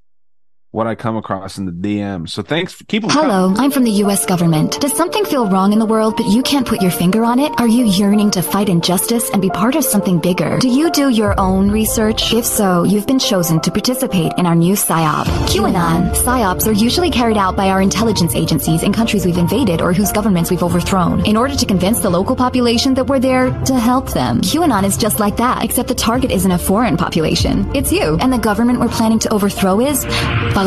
what 0.79 0.87
I 0.87 0.95
come 0.95 1.17
across 1.17 1.59
in 1.59 1.65
the 1.65 1.73
DM. 1.73 2.29
So 2.29 2.41
thanks. 2.41 2.73
For, 2.73 2.85
keep 2.85 3.03
Hello, 3.11 3.53
I'm 3.57 3.73
from 3.73 3.83
the 3.83 3.91
US 4.05 4.25
government. 4.25 4.81
Does 4.81 4.97
something 4.97 5.25
feel 5.25 5.49
wrong 5.49 5.73
in 5.73 5.81
the 5.81 5.87
world 5.95 6.17
but 6.17 6.27
you 6.27 6.41
can't 6.41 6.65
put 6.65 6.81
your 6.81 6.93
finger 6.93 7.25
on 7.25 7.41
it? 7.41 7.51
Are 7.59 7.67
you 7.67 7.85
yearning 7.85 8.31
to 8.31 8.43
fight 8.43 8.69
injustice 8.69 9.29
and 9.31 9.43
be 9.43 9.51
part 9.51 9.75
of 9.75 9.83
something 9.83 10.21
bigger? 10.21 10.57
Do 10.59 10.69
you 10.69 10.93
do 10.93 11.09
your 11.09 11.35
own 11.41 11.69
research? 11.69 12.33
If 12.33 12.45
so, 12.45 12.85
you've 12.85 13.09
been 13.09 13.19
chosen 13.19 13.59
to 13.63 13.73
participate 13.73 14.31
in 14.39 14.47
our 14.47 14.55
new 14.55 14.75
PSYOP. 14.75 15.25
QAnon. 15.51 16.13
PSYOPs 16.15 16.69
are 16.69 16.79
usually 16.87 17.11
carried 17.11 17.37
out 17.37 17.57
by 17.57 17.71
our 17.71 17.83
intelligence 17.83 18.37
agencies 18.37 18.85
in 18.85 18.93
countries 18.93 19.27
we've 19.27 19.37
invaded 19.37 19.81
or 19.83 19.93
whose 19.93 20.13
governments 20.13 20.49
we've 20.49 20.63
overthrown 20.63 21.27
in 21.27 21.37
order 21.37 21.57
to 21.57 21.67
convince 21.67 21.99
the 21.99 22.11
local 22.11 22.37
population 22.37 22.95
that 22.95 23.09
we're 23.09 23.19
there 23.19 23.51
to 23.65 23.75
help 23.75 24.13
them. 24.13 24.43
QAnon 24.43 24.85
is 24.85 24.97
just 24.97 25.19
like 25.19 25.39
that, 25.39 25.65
except 25.65 25.89
the 25.89 25.95
target 25.97 26.31
isn't 26.31 26.53
a 26.53 26.59
foreign 26.59 26.97
population. 26.97 27.69
It's 27.75 27.91
you. 27.91 28.17
And 28.21 28.33
the 28.33 28.39
government 28.39 28.79
we're 28.79 28.87
planning 28.87 29.19
to 29.19 29.33
overthrow 29.33 29.81
is 29.81 30.05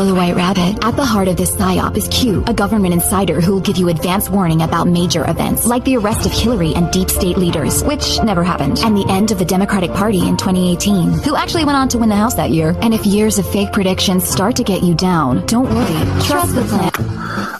Follow 0.02 0.16
the 0.16 0.20
White 0.20 0.36
Rabbit. 0.36 0.84
At 0.84 0.96
the 0.96 1.06
heart 1.06 1.28
of 1.28 1.38
this 1.38 1.52
PSYOP 1.52 1.96
is 1.96 2.08
Q, 2.08 2.44
a 2.48 2.56
government 2.56 2.92
insider 2.92 3.40
who 3.40 3.54
will 3.54 3.62
give 3.62 3.78
you 3.78 3.90
advance 3.90 4.32
warning 4.32 4.64
about 4.64 4.88
major 4.88 5.30
events, 5.30 5.68
like 5.68 5.86
the 5.86 5.96
arrest 5.96 6.26
of 6.26 6.32
Hillary 6.32 6.74
and 6.74 6.90
deep 6.92 7.08
state 7.08 7.38
leaders, 7.38 7.84
which 7.84 8.20
never 8.24 8.44
happened, 8.44 8.80
and 8.80 8.98
the 8.98 9.06
end 9.10 9.30
of 9.30 9.38
the 9.38 9.46
Democratic 9.46 9.92
Party 9.92 10.28
in 10.28 10.38
2018, 10.38 11.12
who 11.20 11.36
actually 11.36 11.66
went 11.66 11.78
on 11.78 11.88
to 11.90 12.00
win 12.00 12.10
the 12.10 12.16
House 12.16 12.34
that 12.34 12.50
year. 12.50 12.76
And 12.82 12.96
if 12.96 13.06
years 13.06 13.38
of 13.38 13.48
fake 13.52 13.74
predictions 13.74 14.28
start 14.28 14.56
to 14.56 14.64
get 14.64 14.82
you 14.82 14.96
down, 14.96 15.46
don't 15.46 15.70
worry. 15.70 16.26
Trust 16.26 16.56
the 16.56 16.64
plan. 16.64 16.92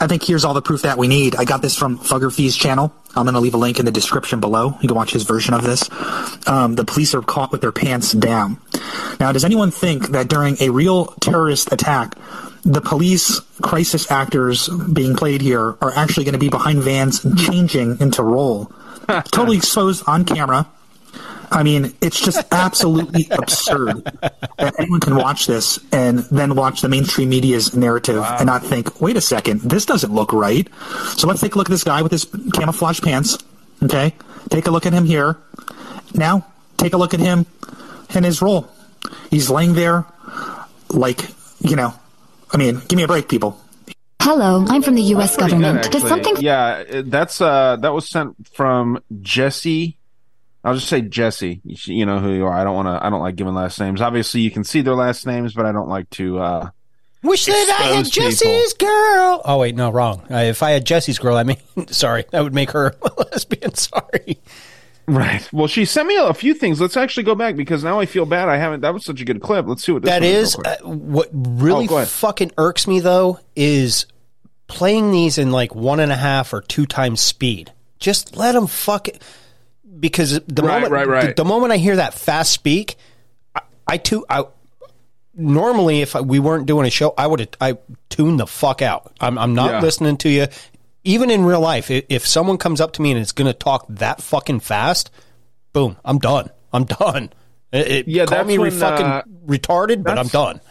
I 0.02 0.08
think 0.08 0.24
here's 0.24 0.44
all 0.44 0.56
the 0.56 0.64
proof 0.64 0.82
that 0.82 0.98
we 0.98 1.08
need. 1.08 1.36
I 1.36 1.46
got 1.46 1.62
this 1.62 1.78
from 1.78 2.00
Fugger 2.00 2.36
Fee's 2.36 2.56
channel. 2.56 2.92
I'm 3.16 3.26
going 3.26 3.36
to 3.36 3.40
leave 3.40 3.54
a 3.54 3.58
link 3.58 3.78
in 3.78 3.86
the 3.86 3.92
description 3.92 4.40
below. 4.40 4.76
You 4.82 4.88
can 4.88 4.96
watch 4.96 5.12
his 5.12 5.24
version 5.24 5.54
of 5.54 5.62
this. 5.62 5.90
Um, 6.48 6.74
the 6.74 6.86
police 6.86 7.14
are 7.14 7.22
caught 7.22 7.52
with 7.52 7.62
their 7.62 7.72
pants 7.72 8.14
down. 8.14 8.60
Now, 9.20 9.32
does 9.32 9.46
anyone 9.46 9.70
think 9.70 10.10
that 10.10 10.28
during 10.28 10.58
a 10.60 10.70
real 10.70 11.08
terrorist 11.20 11.72
attack, 11.72 12.16
the 12.64 12.82
police 12.82 13.40
crisis 13.62 14.10
actors 14.12 14.70
being 14.94 15.16
played 15.16 15.42
here 15.42 15.76
are 15.82 15.92
actually 15.96 16.24
going 16.24 16.34
to 16.34 16.40
be 16.40 16.50
behind 16.50 16.84
vans 16.84 17.24
and 17.24 17.38
changing 17.38 18.00
into 18.00 18.24
role? 18.24 18.72
totally 19.32 19.58
exposed 19.58 20.04
on 20.08 20.26
camera. 20.26 20.68
I 21.52 21.64
mean, 21.64 21.94
it's 22.02 22.20
just 22.20 22.46
absolutely 22.54 23.28
absurd 23.32 24.04
that 24.58 24.74
anyone 24.80 25.02
can 25.02 25.16
watch 25.16 25.48
this 25.48 25.80
and 25.92 26.20
then 26.20 26.56
watch 26.56 26.82
the 26.82 26.88
mainstream 26.88 27.30
media's 27.30 27.76
narrative 27.76 28.24
and 28.24 28.46
not 28.46 28.64
think, 28.64 29.02
wait 29.02 29.18
a 29.18 29.22
second, 29.22 29.62
this 29.62 29.86
doesn't 29.86 30.14
look 30.14 30.32
right. 30.32 30.68
So 31.18 31.28
let's 31.28 31.42
take 31.42 31.56
a 31.56 31.58
look 31.58 31.68
at 31.68 31.72
this 31.72 31.84
guy 31.84 32.02
with 32.02 32.12
his 32.12 32.26
camouflage 32.54 33.02
pants. 33.02 33.38
Okay? 33.84 34.16
Take 34.50 34.68
a 34.68 34.72
look 34.72 34.86
at 34.86 34.94
him 34.94 35.06
here. 35.06 35.38
Now, 36.14 36.46
take 36.78 36.94
a 36.94 36.98
look 36.98 37.14
at 37.14 37.20
him 37.20 37.46
and 38.14 38.24
his 38.24 38.42
role. 38.42 38.72
He's 39.30 39.50
laying 39.50 39.74
there 39.74 40.06
like, 40.90 41.30
you 41.60 41.76
know, 41.76 41.94
I 42.54 42.58
mean, 42.58 42.82
give 42.88 42.98
me 42.98 43.04
a 43.04 43.08
break, 43.08 43.30
people. 43.30 43.60
Hello, 44.22 44.66
I'm 44.68 44.84
from 44.84 44.96
the 44.96 45.02
U.S. 45.02 45.36
Pretty 45.36 45.54
good, 45.54 45.62
government. 45.62 45.92
Does 45.92 46.08
something 46.08 46.36
Yeah, 46.40 47.02
that's 47.06 47.42
uh 47.42 47.78
that 47.78 47.94
was 47.94 48.08
sent 48.08 48.48
from 48.50 49.02
Jesse. 49.22 49.98
I'll 50.64 50.76
just 50.76 50.88
say 50.88 51.02
Jesse. 51.02 51.60
You, 51.64 52.06
know 52.06 52.20
who 52.20 52.32
you 52.32 52.46
are. 52.46 52.54
I 52.54 52.64
don't 52.64 52.76
want 52.76 52.88
to. 52.88 53.04
I 53.04 53.10
don't 53.10 53.22
like 53.22 53.36
giving 53.36 53.56
last 53.56 53.80
names. 53.80 54.00
Obviously, 54.00 54.42
you 54.42 54.52
can 54.52 54.64
see 54.64 54.82
their 54.82 54.94
last 54.94 55.26
names, 55.26 55.54
but 55.54 55.66
I 55.66 55.72
don't 55.72 55.90
like 55.90 56.08
to 56.12 56.40
uh 56.40 56.70
Wish 57.24 57.46
that 57.46 57.78
I 57.80 57.84
had 57.84 58.00
expose 58.08 58.40
people. 58.40 58.54
Jesse's 58.54 58.74
girl. 58.74 59.42
Oh 59.46 59.58
wait, 59.60 59.76
no, 59.76 59.92
wrong. 59.92 60.24
Uh, 60.30 60.38
if 60.38 60.64
I 60.64 60.72
had 60.72 60.86
Jesse's 60.86 61.20
girl, 61.20 61.38
I 61.38 61.44
mean, 61.44 61.58
sorry, 61.88 62.26
that 62.32 62.44
would 62.44 62.54
make 62.54 62.72
her 62.72 62.96
a 63.02 63.24
lesbian. 63.32 63.74
Sorry. 63.76 64.40
Right. 65.12 65.48
Well, 65.52 65.68
she 65.68 65.84
sent 65.84 66.08
me 66.08 66.16
a 66.16 66.34
few 66.34 66.54
things. 66.54 66.80
Let's 66.80 66.96
actually 66.96 67.24
go 67.24 67.36
back 67.36 67.58
because 67.58 67.84
now 67.84 68.00
I 68.00 68.06
feel 68.06 68.26
bad. 68.26 68.48
I 68.48 68.56
haven't. 68.58 68.80
That 68.80 68.94
was 68.94 69.04
such 69.04 69.20
a 69.20 69.26
good 69.26 69.42
clip. 69.42 69.68
Let's 69.68 69.84
see 69.84 69.92
what 69.92 70.04
That 70.04 70.24
is 70.24 70.56
uh, 70.56 70.78
what 70.84 71.28
really 71.34 71.88
Oh, 71.90 72.06
fucking 72.06 72.52
irks 72.58 72.88
me 72.88 73.02
though 73.02 73.40
is 73.56 74.06
playing 74.68 75.12
these 75.12 75.38
in 75.38 75.52
like 75.52 75.76
one 75.76 76.00
and 76.00 76.12
a 76.12 76.16
half 76.16 76.54
or 76.54 76.62
two 76.62 76.86
times 76.86 77.20
speed. 77.20 77.74
Just 78.00 78.38
let 78.38 78.54
them 78.54 78.68
fuck 78.68 79.10
it. 79.10 79.22
Because 80.00 80.40
the 80.48 80.64
Right, 80.64 80.76
moment, 80.76 80.94
right, 80.94 81.08
right. 81.08 81.36
The, 81.36 81.44
the 81.44 81.48
moment 81.48 81.74
I 81.74 81.78
hear 81.78 81.98
that 81.98 82.14
fast 82.14 82.52
speak, 82.54 82.96
I, 83.54 83.62
I 83.86 83.98
too, 83.98 84.26
I 84.30 84.46
normally 85.36 86.02
if 86.02 86.14
we 86.16 86.40
weren't 86.40 86.66
doing 86.66 86.88
a 86.88 86.90
show, 86.90 87.14
I 87.18 87.28
would 87.28 87.40
have 87.42 87.50
I 87.60 87.78
tune 88.10 88.38
the 88.38 88.48
fuck 88.48 88.82
out. 88.82 89.14
I'm, 89.20 89.38
I'm 89.38 89.54
not 89.56 89.72
Yeah. 89.72 89.82
listening 89.82 90.18
to 90.18 90.30
you. 90.30 90.48
Even 91.04 91.32
in 91.32 91.46
real 91.46 91.62
life, 91.62 91.90
if, 91.90 92.28
someone 92.28 92.58
comes 92.58 92.80
up 92.80 92.94
to 92.94 93.02
me 93.02 93.12
and 93.12 93.20
is 93.20 93.32
going 93.32 93.48
to 93.48 93.58
talk 93.58 93.86
that 93.90 94.22
fucking 94.22 94.60
fast, 94.60 95.10
boom, 95.74 95.98
I'm 96.06 96.20
done. 96.20 96.50
I'm 96.72 96.86
done. 96.86 97.32
It, 97.72 98.08
Yeah, 98.08 98.26
call 98.26 98.44
me 98.44 98.58
when, 98.58 98.72
fucking 98.72 99.06
uh, 99.06 99.24
retarded, 99.46 100.04
but 100.04 100.20
I'm 100.20 100.28
done. 100.28 100.62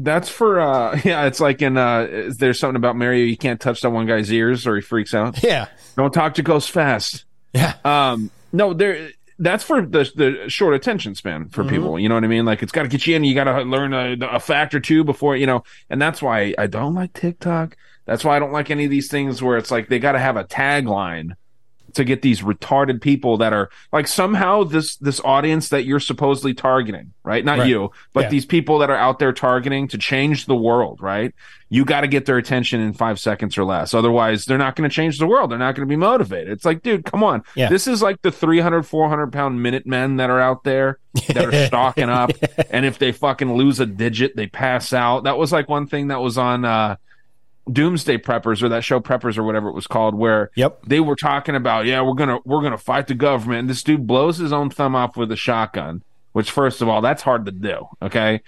That's 0.00 0.28
for 0.28 0.60
uh 0.60 1.00
yeah, 1.04 1.26
it's 1.26 1.40
like 1.40 1.60
in 1.60 1.76
uh 1.76 2.06
is 2.08 2.36
there 2.36 2.54
something 2.54 2.76
about 2.76 2.94
Mario 2.96 3.24
you 3.24 3.36
can't 3.36 3.60
touch 3.60 3.80
that 3.80 3.90
one 3.90 4.06
guy's 4.06 4.32
ears 4.32 4.66
or 4.66 4.76
he 4.76 4.80
freaks 4.80 5.12
out. 5.12 5.42
Yeah. 5.42 5.66
Don't 5.96 6.14
talk 6.14 6.34
to 6.34 6.42
Ghost 6.42 6.70
fast. 6.70 7.24
Yeah. 7.52 7.74
Um 7.84 8.30
no, 8.52 8.74
there 8.74 9.10
that's 9.38 9.62
for 9.64 9.82
the 9.82 10.10
the 10.16 10.48
short 10.48 10.74
attention 10.74 11.14
span 11.14 11.48
for 11.48 11.64
Mhm. 11.64 11.68
people. 11.70 11.98
You 11.98 12.08
know 12.08 12.14
what 12.16 12.24
I 12.24 12.28
mean? 12.28 12.44
Like 12.44 12.62
it's 12.62 12.72
got 12.72 12.82
to 12.82 12.88
get 12.88 13.06
you 13.06 13.14
in. 13.16 13.24
You 13.24 13.34
got 13.34 13.44
to 13.44 13.62
learn 13.62 13.92
a, 13.94 14.16
a 14.26 14.40
fact 14.40 14.74
or 14.74 14.80
two 14.80 15.04
before 15.04 15.36
you 15.36 15.46
know. 15.46 15.62
And 15.90 16.00
that's 16.02 16.20
why 16.20 16.54
I 16.58 16.66
don't 16.66 16.94
like 16.94 17.12
TikTok. 17.12 17.76
That's 18.06 18.24
why 18.24 18.36
I 18.36 18.38
don't 18.38 18.52
like 18.52 18.70
any 18.70 18.84
of 18.84 18.90
these 18.90 19.08
things 19.08 19.42
where 19.42 19.56
it's 19.58 19.70
like 19.70 19.88
they 19.88 19.98
got 19.98 20.12
to 20.12 20.18
have 20.18 20.36
a 20.36 20.44
tagline 20.44 21.32
to 21.94 22.04
get 22.04 22.22
these 22.22 22.42
retarded 22.42 23.00
people 23.00 23.38
that 23.38 23.52
are 23.52 23.70
like 23.92 24.06
somehow 24.06 24.62
this 24.64 24.96
this 24.96 25.20
audience 25.24 25.68
that 25.70 25.84
you're 25.84 26.00
supposedly 26.00 26.54
targeting, 26.54 27.12
right? 27.24 27.44
Not 27.44 27.58
Right. 27.58 27.68
you, 27.68 27.90
but 28.12 28.24
Yeah. 28.24 28.28
these 28.30 28.46
people 28.46 28.78
that 28.80 28.90
are 28.90 28.96
out 28.96 29.18
there 29.18 29.32
targeting 29.32 29.88
to 29.88 29.98
change 29.98 30.46
the 30.46 30.56
world, 30.56 31.00
right? 31.00 31.34
You 31.70 31.84
got 31.84 32.00
to 32.00 32.08
get 32.08 32.24
their 32.24 32.38
attention 32.38 32.80
in 32.80 32.94
five 32.94 33.18
seconds 33.20 33.58
or 33.58 33.64
less. 33.64 33.92
Otherwise, 33.92 34.46
they're 34.46 34.56
not 34.56 34.74
going 34.74 34.88
to 34.88 34.94
change 34.94 35.18
the 35.18 35.26
world. 35.26 35.50
They're 35.50 35.58
not 35.58 35.74
going 35.74 35.86
to 35.86 35.90
be 35.90 35.96
motivated. 35.96 36.48
It's 36.48 36.64
like, 36.64 36.82
dude, 36.82 37.04
come 37.04 37.22
on. 37.22 37.42
Yeah. 37.54 37.68
This 37.68 37.86
is 37.86 38.00
like 38.00 38.22
the 38.22 38.30
300, 38.30 38.84
400 38.84 39.32
pound 39.32 39.62
minute 39.62 39.86
men 39.86 40.16
that 40.16 40.30
are 40.30 40.40
out 40.40 40.64
there 40.64 40.98
that 41.28 41.44
are 41.44 41.52
stocking 41.66 42.08
up. 42.08 42.30
And 42.70 42.86
if 42.86 42.98
they 42.98 43.12
fucking 43.12 43.52
lose 43.54 43.80
a 43.80 43.86
digit, 43.86 44.34
they 44.34 44.46
pass 44.46 44.94
out. 44.94 45.24
That 45.24 45.36
was 45.36 45.52
like 45.52 45.68
one 45.68 45.86
thing 45.86 46.08
that 46.08 46.20
was 46.22 46.38
on, 46.38 46.64
uh, 46.64 46.96
Doomsday 47.72 48.18
Preppers 48.18 48.62
or 48.62 48.68
that 48.70 48.84
show 48.84 49.00
Preppers 49.00 49.38
or 49.38 49.42
whatever 49.42 49.68
it 49.68 49.74
was 49.74 49.86
called, 49.86 50.14
where 50.14 50.50
yep. 50.54 50.80
they 50.86 51.00
were 51.00 51.16
talking 51.16 51.54
about, 51.54 51.86
yeah, 51.86 52.02
we're 52.02 52.14
gonna 52.14 52.38
we're 52.44 52.62
gonna 52.62 52.78
fight 52.78 53.06
the 53.06 53.14
government. 53.14 53.60
And 53.60 53.70
this 53.70 53.82
dude 53.82 54.06
blows 54.06 54.38
his 54.38 54.52
own 54.52 54.70
thumb 54.70 54.94
off 54.94 55.16
with 55.16 55.30
a 55.32 55.36
shotgun, 55.36 56.02
which 56.32 56.50
first 56.50 56.82
of 56.82 56.88
all, 56.88 57.00
that's 57.00 57.22
hard 57.22 57.46
to 57.46 57.52
do. 57.52 57.86
Okay, 58.02 58.42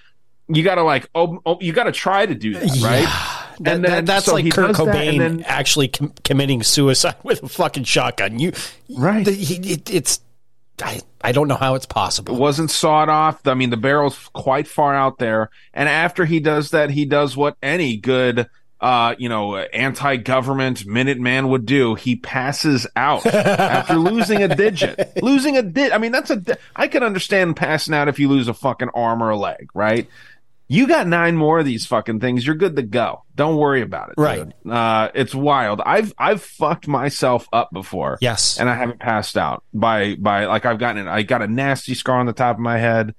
you 0.49 0.63
gotta 0.63 0.83
like 0.83 1.09
oh, 1.15 1.41
oh 1.47 1.59
you 1.61 1.73
gotta 1.73 1.93
try 1.93 2.27
to 2.27 2.35
do 2.35 2.55
that, 2.55 2.81
right? 2.83 3.37
That, 3.61 3.83
that- 3.83 4.07
that's 4.07 4.27
so 4.27 4.35
like 4.35 4.51
Kurt 4.51 4.75
Cobain 4.75 5.19
then- 5.19 5.43
actually 5.43 5.89
com- 5.89 6.15
committing 6.25 6.63
suicide 6.63 7.17
with 7.23 7.43
a 7.43 7.49
fucking 7.49 7.85
shotgun. 7.85 8.39
You 8.39 8.53
right? 8.97 9.25
The, 9.25 9.33
he, 9.33 9.73
it, 9.73 9.93
it's 9.93 10.21
I, 10.83 11.01
I 11.23 11.33
don't 11.33 11.49
know 11.49 11.57
how 11.57 11.75
it's 11.75 11.87
possible. 11.87 12.35
It 12.35 12.41
wasn't 12.41 12.71
sawed 12.71 13.09
off. 13.09 13.47
I 13.47 13.55
mean, 13.55 13.71
the 13.71 13.77
barrel's 13.77 14.17
quite 14.33 14.67
far 14.67 14.95
out 14.95 15.19
there. 15.19 15.51
And 15.75 15.89
after 15.89 16.25
he 16.25 16.41
does 16.41 16.71
that, 16.71 16.91
he 16.91 17.05
does 17.05 17.37
what 17.37 17.57
any 17.63 17.97
good, 17.97 18.49
uh, 18.81 19.15
you 19.19 19.29
know, 19.29 19.57
anti-government 19.57 20.87
Minuteman 20.87 21.49
would 21.51 21.67
do. 21.67 21.95
He 21.95 22.17
passes 22.17 22.87
out 22.97 23.27
after 23.27 23.95
losing 23.97 24.43
a 24.43 24.49
digit. 24.55 25.23
Losing 25.23 25.57
a 25.57 25.63
digit. 25.63 25.93
I 25.93 25.99
mean, 25.99 26.13
that's 26.13 26.31
a. 26.31 26.37
di- 26.37 26.57
I 26.75 26.89
can 26.89 27.03
understand 27.03 27.57
passing 27.57 27.95
out 27.95 28.09
if 28.09 28.19
you 28.19 28.29
lose 28.29 28.49
a 28.49 28.55
fucking 28.55 28.91
arm 28.95 29.23
or 29.23 29.31
a 29.31 29.37
leg, 29.37 29.69
right? 29.75 30.09
You 30.67 30.87
got 30.87 31.09
nine 31.09 31.37
more 31.37 31.59
of 31.59 31.65
these 31.65 31.85
fucking 31.85 32.21
things. 32.21 32.47
You're 32.47 32.55
good 32.55 32.77
to 32.77 32.83
go. 32.83 33.25
Don't 33.35 33.57
worry 33.57 33.83
about 33.83 34.11
it. 34.11 34.15
Right. 34.17 34.47
Uh, 34.65 35.09
it's 35.15 35.35
wild. 35.35 35.81
I've 35.85 36.15
I've 36.17 36.43
fucked 36.43 36.87
myself 36.87 37.49
up 37.53 37.71
before. 37.73 38.19
Yes. 38.21 38.57
And 38.61 38.71
I 38.71 38.77
haven't 38.77 39.01
passed 39.01 39.37
out 39.37 39.65
by 39.75 40.15
by 40.15 40.45
like 40.45 40.67
I've 40.67 40.79
gotten 40.79 41.09
I 41.09 41.23
got 41.23 41.43
a 41.43 41.49
nasty 41.49 41.95
scar 41.95 42.21
on 42.21 42.27
the 42.27 42.33
top 42.33 42.55
of 42.55 42.61
my 42.61 42.79
head. 42.79 43.17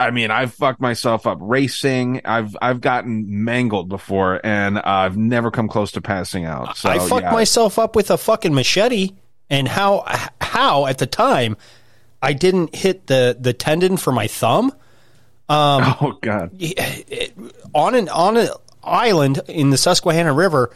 I 0.00 0.10
mean, 0.10 0.30
I've 0.30 0.52
fucked 0.52 0.80
myself 0.80 1.26
up 1.26 1.38
racing. 1.40 2.20
I've 2.24 2.56
I've 2.60 2.80
gotten 2.80 3.44
mangled 3.44 3.88
before, 3.88 4.40
and 4.44 4.78
uh, 4.78 4.82
I've 4.84 5.16
never 5.16 5.50
come 5.50 5.68
close 5.68 5.92
to 5.92 6.00
passing 6.00 6.44
out. 6.44 6.76
So 6.76 6.90
I 6.90 6.98
fucked 6.98 7.22
yeah. 7.22 7.32
myself 7.32 7.78
up 7.78 7.94
with 7.94 8.10
a 8.10 8.18
fucking 8.18 8.54
machete, 8.54 9.12
and 9.48 9.68
how 9.68 10.04
how 10.40 10.86
at 10.86 10.98
the 10.98 11.06
time 11.06 11.56
I 12.20 12.32
didn't 12.32 12.74
hit 12.74 13.06
the 13.06 13.36
the 13.38 13.52
tendon 13.52 13.96
for 13.96 14.12
my 14.12 14.26
thumb. 14.26 14.72
Um, 15.48 15.96
oh 16.00 16.18
God! 16.20 16.60
on 17.74 17.94
an 17.94 18.08
on 18.08 18.36
an 18.36 18.48
island 18.82 19.40
in 19.46 19.70
the 19.70 19.76
Susquehanna 19.76 20.32
River, 20.32 20.74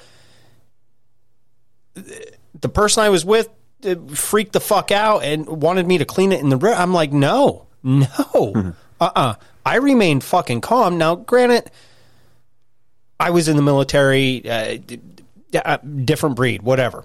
the 1.94 2.68
person 2.68 3.02
I 3.02 3.08
was 3.08 3.24
with 3.24 3.48
uh, 3.84 3.96
freaked 4.14 4.52
the 4.52 4.60
fuck 4.60 4.90
out 4.90 5.22
and 5.22 5.46
wanted 5.46 5.86
me 5.86 5.98
to 5.98 6.04
clean 6.04 6.32
it 6.32 6.40
in 6.40 6.48
the 6.48 6.56
river. 6.56 6.76
I'm 6.76 6.92
like, 6.92 7.12
no, 7.12 7.66
no, 7.82 8.74
uh, 9.00 9.10
uh 9.14 9.34
I 9.64 9.76
remained 9.76 10.24
fucking 10.24 10.62
calm. 10.62 10.96
Now, 10.96 11.14
granted, 11.14 11.70
I 13.20 13.30
was 13.30 13.48
in 13.48 13.56
the 13.56 13.62
military, 13.62 14.48
uh, 14.48 14.78
uh, 15.54 15.76
different 15.76 16.36
breed, 16.36 16.62
whatever. 16.62 17.04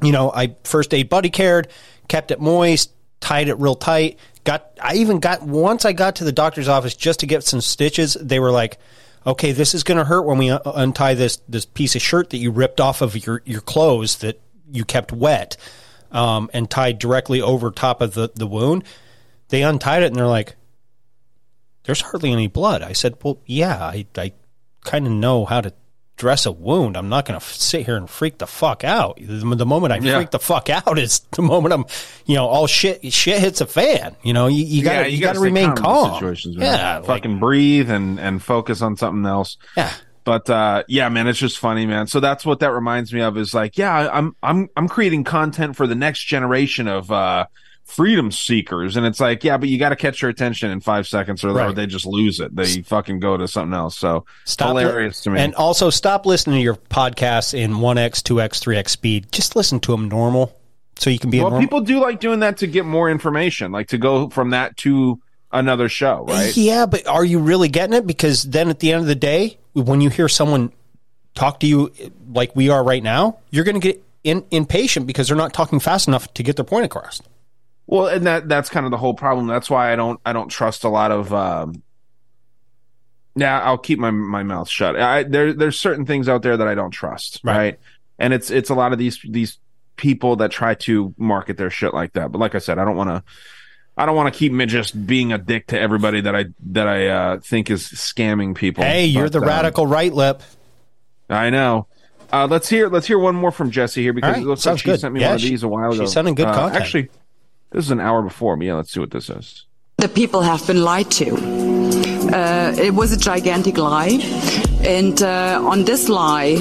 You 0.00 0.12
know, 0.12 0.30
I 0.32 0.54
first 0.62 0.94
aid 0.94 1.08
buddy 1.08 1.30
cared, 1.30 1.68
kept 2.06 2.30
it 2.30 2.40
moist, 2.40 2.92
tied 3.20 3.48
it 3.48 3.54
real 3.58 3.74
tight. 3.74 4.18
Got 4.44 4.70
I 4.80 4.94
even 4.96 5.18
got 5.18 5.42
once 5.42 5.84
I 5.84 5.92
got 5.92 6.16
to 6.16 6.24
the 6.24 6.32
doctor's 6.32 6.68
office 6.68 6.94
just 6.94 7.20
to 7.20 7.26
get 7.26 7.42
some 7.44 7.60
stitches. 7.60 8.14
They 8.14 8.38
were 8.38 8.52
like, 8.52 8.78
"Okay, 9.26 9.52
this 9.52 9.74
is 9.74 9.82
going 9.82 9.98
to 9.98 10.04
hurt 10.04 10.22
when 10.22 10.38
we 10.38 10.50
un- 10.50 10.60
untie 10.64 11.14
this 11.14 11.40
this 11.48 11.66
piece 11.66 11.96
of 11.96 12.02
shirt 12.02 12.30
that 12.30 12.38
you 12.38 12.50
ripped 12.50 12.80
off 12.80 13.02
of 13.02 13.26
your 13.26 13.42
your 13.44 13.60
clothes 13.60 14.18
that 14.18 14.40
you 14.70 14.84
kept 14.84 15.12
wet 15.12 15.56
um, 16.12 16.48
and 16.54 16.70
tied 16.70 16.98
directly 16.98 17.42
over 17.42 17.70
top 17.70 18.00
of 18.00 18.14
the 18.14 18.30
the 18.34 18.46
wound." 18.46 18.84
They 19.48 19.62
untied 19.64 20.04
it 20.04 20.06
and 20.06 20.14
they're 20.14 20.28
like, 20.28 20.54
"There's 21.90 22.00
hardly 22.02 22.30
any 22.32 22.46
blood." 22.46 22.82
I 22.82 22.92
said, 22.92 23.16
"Well, 23.22 23.38
yeah, 23.46 23.78
I 23.82 24.06
I 24.16 24.32
kind 24.84 25.06
of 25.06 25.12
know 25.12 25.44
how 25.44 25.60
to." 25.62 25.72
Dress 26.16 26.44
a 26.44 26.52
wound. 26.52 26.98
I'm 26.98 27.08
not 27.08 27.24
going 27.24 27.40
to 27.40 27.42
f- 27.42 27.54
sit 27.54 27.86
here 27.86 27.96
and 27.96 28.08
freak 28.10 28.36
the 28.36 28.46
fuck 28.46 28.84
out. 28.84 29.16
The, 29.18 29.54
the 29.56 29.64
moment 29.64 29.94
I 29.94 29.96
Yeah. 30.00 30.16
freak 30.16 30.30
the 30.30 30.38
fuck 30.38 30.68
out 30.68 30.98
is 30.98 31.20
the 31.30 31.40
moment 31.40 31.72
I'm, 31.72 31.86
you 32.26 32.34
know, 32.34 32.44
all 32.46 32.66
shit 32.66 33.10
shit 33.10 33.38
hits 33.40 33.62
a 33.62 33.66
fan. 33.66 34.14
You 34.22 34.34
know, 34.34 34.46
you, 34.46 34.62
you 34.62 34.84
gotta 34.84 35.10
you, 35.10 35.18
gotta 35.18 35.38
gotta 35.38 35.40
remain 35.40 35.70
in 35.70 35.76
calm. 35.76 36.12
Situations, 36.12 36.58
man. 36.58 36.74
yeah, 36.78 36.96
like, 36.98 37.06
fucking 37.06 37.38
breathe 37.38 37.90
and 37.90 38.20
and 38.20 38.42
focus 38.42 38.82
on 38.82 38.98
something 38.98 39.24
else. 39.24 39.56
Yeah. 39.78 39.90
But 40.24 40.50
uh, 40.50 40.82
yeah, 40.88 41.08
man, 41.08 41.26
it's 41.26 41.38
just 41.38 41.56
funny, 41.58 41.86
man. 41.86 42.06
So 42.06 42.20
that's 42.20 42.44
what 42.44 42.60
that 42.60 42.72
reminds 42.72 43.14
me 43.14 43.22
of. 43.22 43.38
Is 43.38 43.54
like, 43.54 43.78
yeah, 43.78 44.10
I'm 44.12 44.36
I'm 44.42 44.68
I'm 44.76 44.88
creating 44.88 45.24
content 45.24 45.74
for 45.74 45.86
the 45.86 45.94
next 45.94 46.24
generation 46.24 46.86
of 46.86 47.10
uh, 47.10 47.46
freedom 47.90 48.30
seekers, 48.30 48.96
and 48.96 49.04
it's 49.04 49.20
like, 49.20 49.42
yeah, 49.44 49.56
but 49.56 49.68
you 49.68 49.78
got 49.78 49.90
to 49.90 49.96
catch 49.96 50.20
their 50.20 50.30
attention 50.30 50.70
in 50.70 50.80
five 50.80 51.06
seconds, 51.06 51.44
or, 51.44 51.50
or 51.50 51.54
Right. 51.54 51.74
they 51.74 51.86
just 51.86 52.06
lose 52.06 52.40
it. 52.40 52.54
They 52.54 52.82
fucking 52.82 53.20
go 53.20 53.36
to 53.36 53.48
something 53.48 53.74
else. 53.74 53.98
So 53.98 54.24
stop 54.44 54.74
li- 54.74 54.82
hilarious 54.82 55.20
to 55.22 55.30
me. 55.30 55.40
And 55.40 55.54
also 55.54 55.90
stop 55.90 56.24
listening 56.26 56.56
to 56.58 56.62
your 56.62 56.76
podcasts 56.76 57.52
in 57.52 57.72
1x, 57.74 58.22
2x, 58.22 58.62
3x 58.62 58.88
speed. 58.90 59.32
Just 59.32 59.56
listen 59.56 59.80
to 59.80 59.92
them 59.92 60.08
normal 60.08 60.56
so 60.96 61.10
you 61.10 61.18
can 61.18 61.30
be 61.30 61.38
well, 61.40 61.50
normal. 61.50 61.66
people 61.66 61.80
do 61.80 62.00
like 62.00 62.20
doing 62.20 62.40
that 62.40 62.58
to 62.58 62.66
get 62.66 62.84
more 62.84 63.10
information, 63.10 63.72
like 63.72 63.88
to 63.88 63.98
go 63.98 64.28
from 64.28 64.50
that 64.50 64.76
to 64.78 65.20
another 65.52 65.88
show, 65.88 66.26
eh, 66.28 66.32
right? 66.32 66.56
Yeah, 66.56 66.86
but 66.86 67.06
are 67.06 67.24
you 67.24 67.38
really 67.40 67.68
getting 67.68 67.94
it? 67.94 68.06
Because 68.06 68.44
then 68.44 68.68
at 68.68 68.78
the 68.78 68.92
end 68.92 69.00
of 69.00 69.06
the 69.06 69.14
day, 69.14 69.58
when 69.72 70.00
you 70.00 70.10
hear 70.10 70.28
someone 70.28 70.72
talk 71.34 71.60
to 71.60 71.66
you 71.66 71.92
like 72.32 72.54
we 72.54 72.68
are 72.68 72.84
right 72.84 73.02
now, 73.02 73.38
you're 73.50 73.64
going 73.64 73.80
to 73.80 73.92
get 73.92 74.04
in, 74.24 74.44
impatient 74.50 75.06
because 75.06 75.28
they're 75.28 75.36
not 75.36 75.52
talking 75.52 75.80
fast 75.80 76.06
enough 76.08 76.32
to 76.34 76.42
get 76.42 76.56
their 76.56 76.64
point 76.64 76.84
across. 76.84 77.22
Well, 77.90 78.06
and 78.06 78.24
that 78.26 78.48
that's 78.48 78.70
kind 78.70 78.86
of 78.86 78.92
the 78.92 78.96
whole 78.98 79.14
problem. 79.14 79.48
That's 79.48 79.68
why 79.68 79.92
I 79.92 79.96
don't 79.96 80.20
I 80.24 80.32
don't 80.32 80.48
trust 80.48 80.84
a 80.84 80.88
lot 80.88 81.10
of. 81.10 81.34
Um, 81.34 81.82
yeah, 83.34 83.60
I'll 83.60 83.78
keep 83.78 83.98
my 83.98 84.10
my 84.12 84.44
mouth 84.44 84.68
shut. 84.68 84.94
I, 84.94 85.24
there 85.24 85.52
there's 85.52 85.78
certain 85.78 86.06
things 86.06 86.28
out 86.28 86.42
there 86.42 86.56
that 86.56 86.68
I 86.68 86.74
don't 86.76 86.92
trust, 86.92 87.40
right. 87.42 87.78
And 88.18 88.32
it's 88.32 88.50
it's 88.50 88.70
a 88.70 88.74
lot 88.74 88.92
of 88.92 88.98
these 88.98 89.18
these 89.28 89.58
people 89.96 90.36
that 90.36 90.50
try 90.52 90.74
to 90.74 91.12
market 91.18 91.56
their 91.56 91.70
shit 91.70 91.92
like 91.92 92.12
that. 92.12 92.30
But 92.30 92.38
like 92.38 92.54
I 92.54 92.58
said, 92.58 92.78
I 92.78 92.84
don't 92.84 92.96
want 92.96 93.10
to. 93.10 93.24
I 93.96 94.06
don't 94.06 94.14
want 94.16 94.32
to 94.32 94.38
keep 94.38 94.52
me 94.52 94.66
just 94.66 95.06
being 95.06 95.32
a 95.32 95.38
dick 95.38 95.66
to 95.68 95.78
everybody 95.78 96.20
that 96.20 96.34
I 96.36 96.46
that 96.68 96.86
I 96.86 97.08
uh, 97.08 97.40
think 97.40 97.70
is 97.70 97.82
scamming 97.88 98.54
people. 98.54 98.84
Hey, 98.84 99.06
you're 99.06 99.24
But, 99.24 99.32
the 99.32 99.38
um, 99.40 99.44
radical 99.48 99.86
right 99.86 100.12
lip. 100.12 100.42
I 101.28 101.50
know. 101.50 101.86
Uh, 102.32 102.46
let's 102.48 102.68
hear 102.68 102.88
let's 102.88 103.06
hear 103.06 103.18
one 103.18 103.34
more 103.34 103.50
from 103.50 103.70
Jesse 103.70 104.00
here 104.00 104.12
because 104.12 104.34
right, 104.34 104.42
it 104.42 104.46
looks 104.46 104.64
like 104.64 104.78
she 104.78 104.84
good. 104.84 105.00
sent 105.00 105.12
me 105.12 105.20
Yeah, 105.20 105.28
one 105.30 105.34
of 105.36 105.42
these 105.42 105.62
a 105.64 105.68
while 105.68 105.92
ago. 105.92 106.04
she's 106.04 106.12
sending 106.12 106.34
good 106.34 106.46
Uh, 106.46 106.54
content. 106.54 106.82
Actually, 106.82 107.10
this 107.70 107.84
is 107.84 107.90
an 107.90 108.00
hour 108.00 108.22
before 108.22 108.56
me. 108.56 108.66
Yeah, 108.66 108.74
let's 108.74 108.92
see 108.92 109.00
what 109.00 109.10
this 109.10 109.30
is. 109.30 109.66
The 109.98 110.08
people 110.08 110.42
have 110.42 110.66
been 110.66 110.82
lied 110.82 111.10
to. 111.12 111.34
Uh, 112.32 112.74
it 112.78 112.94
was 112.94 113.12
a 113.12 113.18
gigantic 113.18 113.76
lie. 113.76 114.18
And 114.82 115.22
uh, 115.22 115.60
on 115.62 115.84
this 115.84 116.08
lie, 116.08 116.52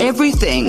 everything 0.00 0.64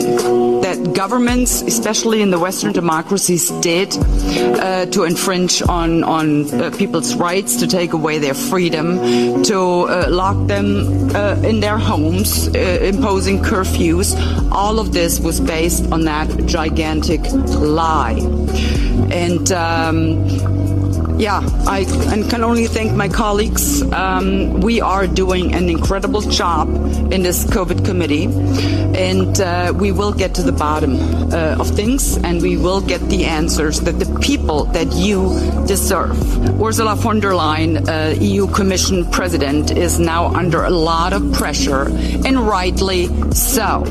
that 0.61 0.93
governments, 0.93 1.61
especially 1.61 2.21
in 2.21 2.31
the 2.31 2.39
Western 2.39 2.73
democracies, 2.73 3.49
did 3.61 3.95
uh, 3.97 4.85
to 4.87 5.03
infringe 5.05 5.61
on 5.61 6.03
on 6.03 6.53
uh, 6.53 6.69
people's 6.77 7.15
rights, 7.15 7.55
to 7.57 7.67
take 7.67 7.93
away 7.93 8.19
their 8.19 8.33
freedom, 8.33 8.97
to 9.43 9.57
uh, 9.57 10.07
lock 10.09 10.47
them 10.47 11.09
uh, 11.15 11.35
in 11.43 11.61
their 11.61 11.77
homes, 11.77 12.49
uh, 12.49 12.59
imposing 12.83 13.41
curfews, 13.41 14.13
all 14.51 14.79
of 14.79 14.91
this 14.91 15.19
was 15.19 15.39
based 15.39 15.89
on 15.91 16.03
that 16.03 16.27
gigantic 16.45 17.21
lie. 17.31 18.19
And 19.09 19.51
um, 19.53 20.76
yeah, 21.17 21.41
I 21.65 21.83
can 22.29 22.43
only 22.43 22.67
thank 22.67 22.93
my 22.93 23.09
colleagues. 23.09 23.81
Um, 23.91 24.61
we 24.61 24.81
are 24.81 25.07
doing 25.07 25.53
an 25.55 25.67
incredible 25.67 26.21
job 26.21 26.69
in 27.11 27.23
this 27.23 27.43
COVID 27.45 27.83
committee, 27.85 28.25
and 28.95 29.39
uh, 29.41 29.73
we 29.75 29.91
will 29.91 30.13
get 30.13 30.35
to 30.35 30.43
the 30.43 30.51
bottom 30.51 30.95
uh, 31.33 31.57
of 31.59 31.69
things, 31.69 32.17
and 32.17 32.41
we 32.41 32.55
will 32.55 32.81
get 32.81 33.01
the 33.09 33.25
answers 33.25 33.81
that 33.81 33.93
the 33.93 34.19
people 34.19 34.65
that 34.65 34.93
you 34.93 35.29
deserve. 35.65 36.17
Ursula 36.61 36.95
von 36.95 37.19
der 37.19 37.31
Leyen, 37.31 37.87
uh, 37.87 38.15
EU 38.21 38.45
Commission 38.47 39.09
President, 39.09 39.71
is 39.71 39.99
now 39.99 40.27
under 40.27 40.63
a 40.63 40.69
lot 40.69 41.13
of 41.13 41.33
pressure, 41.33 41.87
and 42.25 42.47
rightly 42.47 43.07
so. 43.31 43.83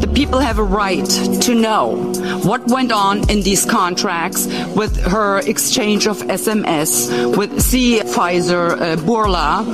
The 0.00 0.10
people 0.14 0.38
have 0.38 0.58
a 0.58 0.64
right 0.64 1.08
to 1.42 1.54
know 1.54 2.12
what 2.44 2.66
went 2.68 2.92
on 2.92 3.28
in 3.30 3.42
these 3.42 3.64
contracts 3.64 4.46
with 4.74 4.96
her 5.02 5.38
exchange 5.40 6.06
of 6.06 6.18
SMS 6.18 6.61
with 7.36 7.60
C. 7.60 8.00
Pfizer 8.00 8.72
uh, 8.72 8.96
Bourla. 8.96 9.64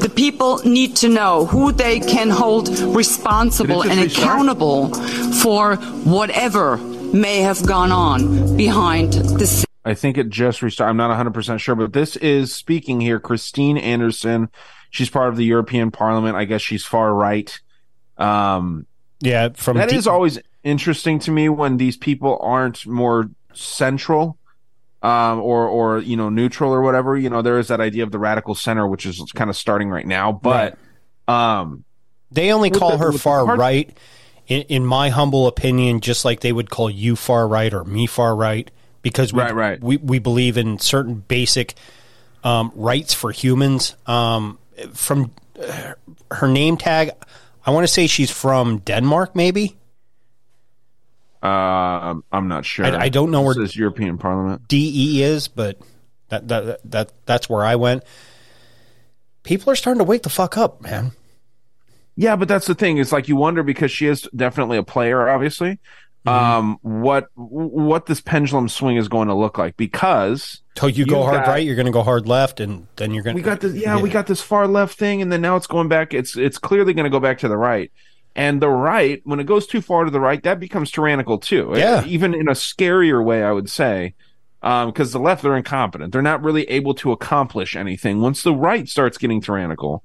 The 0.00 0.08
people 0.08 0.58
need 0.64 0.96
to 0.96 1.08
know 1.08 1.46
who 1.46 1.72
they 1.72 2.00
can 2.00 2.30
hold 2.30 2.68
responsible 2.78 3.82
Did 3.82 3.92
and 3.92 4.00
just 4.00 4.16
restart? 4.16 4.34
accountable 4.34 4.94
for 5.40 5.76
whatever 6.04 6.76
may 6.76 7.38
have 7.42 7.64
gone 7.66 7.92
on 7.92 8.56
behind 8.56 9.12
the 9.12 9.46
scenes. 9.46 9.66
I 9.84 9.94
think 9.94 10.16
it 10.16 10.28
just 10.28 10.62
restarted. 10.62 10.90
I'm 10.90 10.96
not 10.96 11.10
100% 11.34 11.58
sure, 11.58 11.74
but 11.74 11.92
this 11.92 12.16
is 12.16 12.54
speaking 12.54 13.00
here, 13.00 13.18
Christine 13.18 13.76
Anderson. 13.76 14.48
She's 14.90 15.10
part 15.10 15.28
of 15.28 15.36
the 15.36 15.44
European 15.44 15.90
Parliament. 15.90 16.36
I 16.36 16.44
guess 16.44 16.62
she's 16.62 16.84
far 16.84 17.12
right. 17.12 17.58
Um, 18.16 18.86
yeah, 19.20 19.48
from 19.54 19.76
That 19.78 19.92
is 19.92 20.04
deep- 20.04 20.12
always 20.12 20.38
interesting 20.62 21.18
to 21.20 21.30
me 21.30 21.48
when 21.48 21.76
these 21.78 21.96
people 21.96 22.38
aren't 22.40 22.86
more 22.86 23.28
central 23.54 24.38
um, 25.02 25.40
or 25.40 25.66
or 25.68 25.98
you 25.98 26.16
know 26.16 26.28
neutral 26.28 26.72
or 26.72 26.80
whatever. 26.82 27.16
You 27.16 27.30
know, 27.30 27.42
there 27.42 27.58
is 27.58 27.68
that 27.68 27.80
idea 27.80 28.02
of 28.04 28.10
the 28.12 28.18
radical 28.18 28.54
center, 28.54 28.86
which 28.86 29.06
is 29.06 29.20
kind 29.34 29.50
of 29.50 29.56
starting 29.56 29.90
right 29.90 30.06
now. 30.06 30.32
But 30.32 30.78
um, 31.28 31.84
They 32.30 32.52
only 32.52 32.70
call 32.70 32.92
the- 32.92 32.98
her 32.98 33.12
far 33.12 33.46
hard- 33.46 33.58
right, 33.58 33.96
in, 34.46 34.62
in 34.62 34.86
my 34.86 35.08
humble 35.10 35.46
opinion, 35.46 36.00
just 36.00 36.24
like 36.24 36.40
they 36.40 36.52
would 36.52 36.70
call 36.70 36.90
you 36.90 37.16
far 37.16 37.46
right 37.48 37.72
or 37.72 37.84
me 37.84 38.06
far 38.06 38.34
right, 38.34 38.70
because 39.02 39.32
we, 39.32 39.40
Right, 39.42 39.54
right. 39.54 39.80
we, 39.82 39.96
we 39.98 40.18
believe 40.18 40.56
in 40.56 40.78
certain 40.78 41.16
basic 41.28 41.74
um, 42.44 42.72
rights 42.74 43.14
for 43.14 43.30
humans. 43.30 43.94
Um, 44.06 44.58
from 44.94 45.30
uh, 45.62 45.92
her 46.32 46.48
name 46.48 46.76
tag, 46.76 47.10
I 47.64 47.70
want 47.70 47.84
to 47.86 47.92
say 47.92 48.06
she's 48.08 48.30
from 48.30 48.78
Denmark, 48.78 49.36
maybe. 49.36 49.76
Uh, 51.42 52.14
I'm 52.32 52.48
not 52.48 52.64
sure. 52.64 52.84
I- 52.86 53.04
I 53.04 53.08
don't 53.08 53.30
know 53.30 53.42
where- 53.42 53.54
this 53.54 53.76
European 53.76 54.18
Parliament. 54.18 54.68
DE 54.68 55.22
is, 55.22 55.48
but 55.48 55.78
that, 56.28 56.48
that 56.48 56.80
that 56.90 57.12
that's 57.26 57.48
where 57.48 57.64
I 57.64 57.76
went. 57.76 58.04
People 59.42 59.72
are 59.72 59.76
starting 59.76 59.98
to 59.98 60.04
wake 60.04 60.22
the 60.22 60.30
fuck 60.30 60.56
up, 60.56 60.80
man. 60.82 61.12
Yeah, 62.14 62.36
but 62.36 62.46
that's 62.46 62.66
the 62.66 62.74
thing. 62.74 62.98
It's 62.98 63.10
like 63.12 63.26
you 63.28 63.36
wonder 63.36 63.62
because 63.62 63.90
she 63.90 64.06
is 64.06 64.22
definitely 64.36 64.76
a 64.78 64.82
player, 64.82 65.28
obviously. 65.28 65.78
Mm-hmm. 66.26 66.28
Um, 66.28 66.78
what 66.82 67.28
what 67.34 68.06
this 68.06 68.20
pendulum 68.20 68.68
swing 68.68 68.96
is 68.96 69.08
going 69.08 69.26
to 69.26 69.34
look 69.34 69.58
like 69.58 69.76
because 69.76 70.60
So 70.78 70.86
you 70.86 71.04
go 71.04 71.24
hard 71.24 71.44
got- 71.44 71.48
right, 71.48 71.66
you're 71.66 71.74
going 71.74 71.86
to 71.86 71.92
go 71.92 72.04
hard 72.04 72.28
left, 72.28 72.60
and 72.60 72.86
then 72.94 73.12
you're 73.12 73.24
going. 73.24 73.34
we 73.34 73.42
got 73.42 73.60
this 73.60 73.74
yeah, 73.74 74.00
we 74.00 74.08
got 74.08 74.28
this 74.28 74.40
far 74.40 74.68
left 74.68 74.96
thing 74.96 75.20
and 75.20 75.32
then 75.32 75.40
now 75.40 75.56
it's 75.56 75.66
going 75.66 75.88
back 75.88 76.14
it's 76.14 76.36
it's 76.36 76.58
clearly 76.58 76.94
going 76.94 77.04
to 77.06 77.10
go 77.10 77.18
back 77.18 77.38
to 77.38 77.48
the 77.48 77.56
right 77.56 77.90
and 78.34 78.60
the 78.62 78.68
right 78.68 79.20
when 79.24 79.40
it 79.40 79.44
goes 79.44 79.66
too 79.66 79.80
far 79.80 80.04
to 80.04 80.10
the 80.10 80.20
right 80.20 80.42
that 80.42 80.58
becomes 80.60 80.90
tyrannical 80.90 81.38
too. 81.38 81.72
Yeah. 81.76 82.04
even 82.06 82.34
in 82.34 82.48
a 82.48 82.52
scarier 82.52 83.24
way 83.24 83.42
i 83.44 83.52
would 83.52 83.68
say 83.70 84.14
because 84.60 85.10
the 85.12 85.18
left 85.18 85.42
they're 85.42 85.56
incompetent. 85.56 86.12
They're 86.12 86.22
not 86.22 86.40
really 86.42 86.62
able 86.70 86.94
to 86.94 87.10
accomplish 87.10 87.74
anything. 87.74 88.20
Once 88.20 88.44
the 88.44 88.54
right 88.54 88.88
starts 88.88 89.18
getting 89.18 89.40
tyrannical 89.40 90.04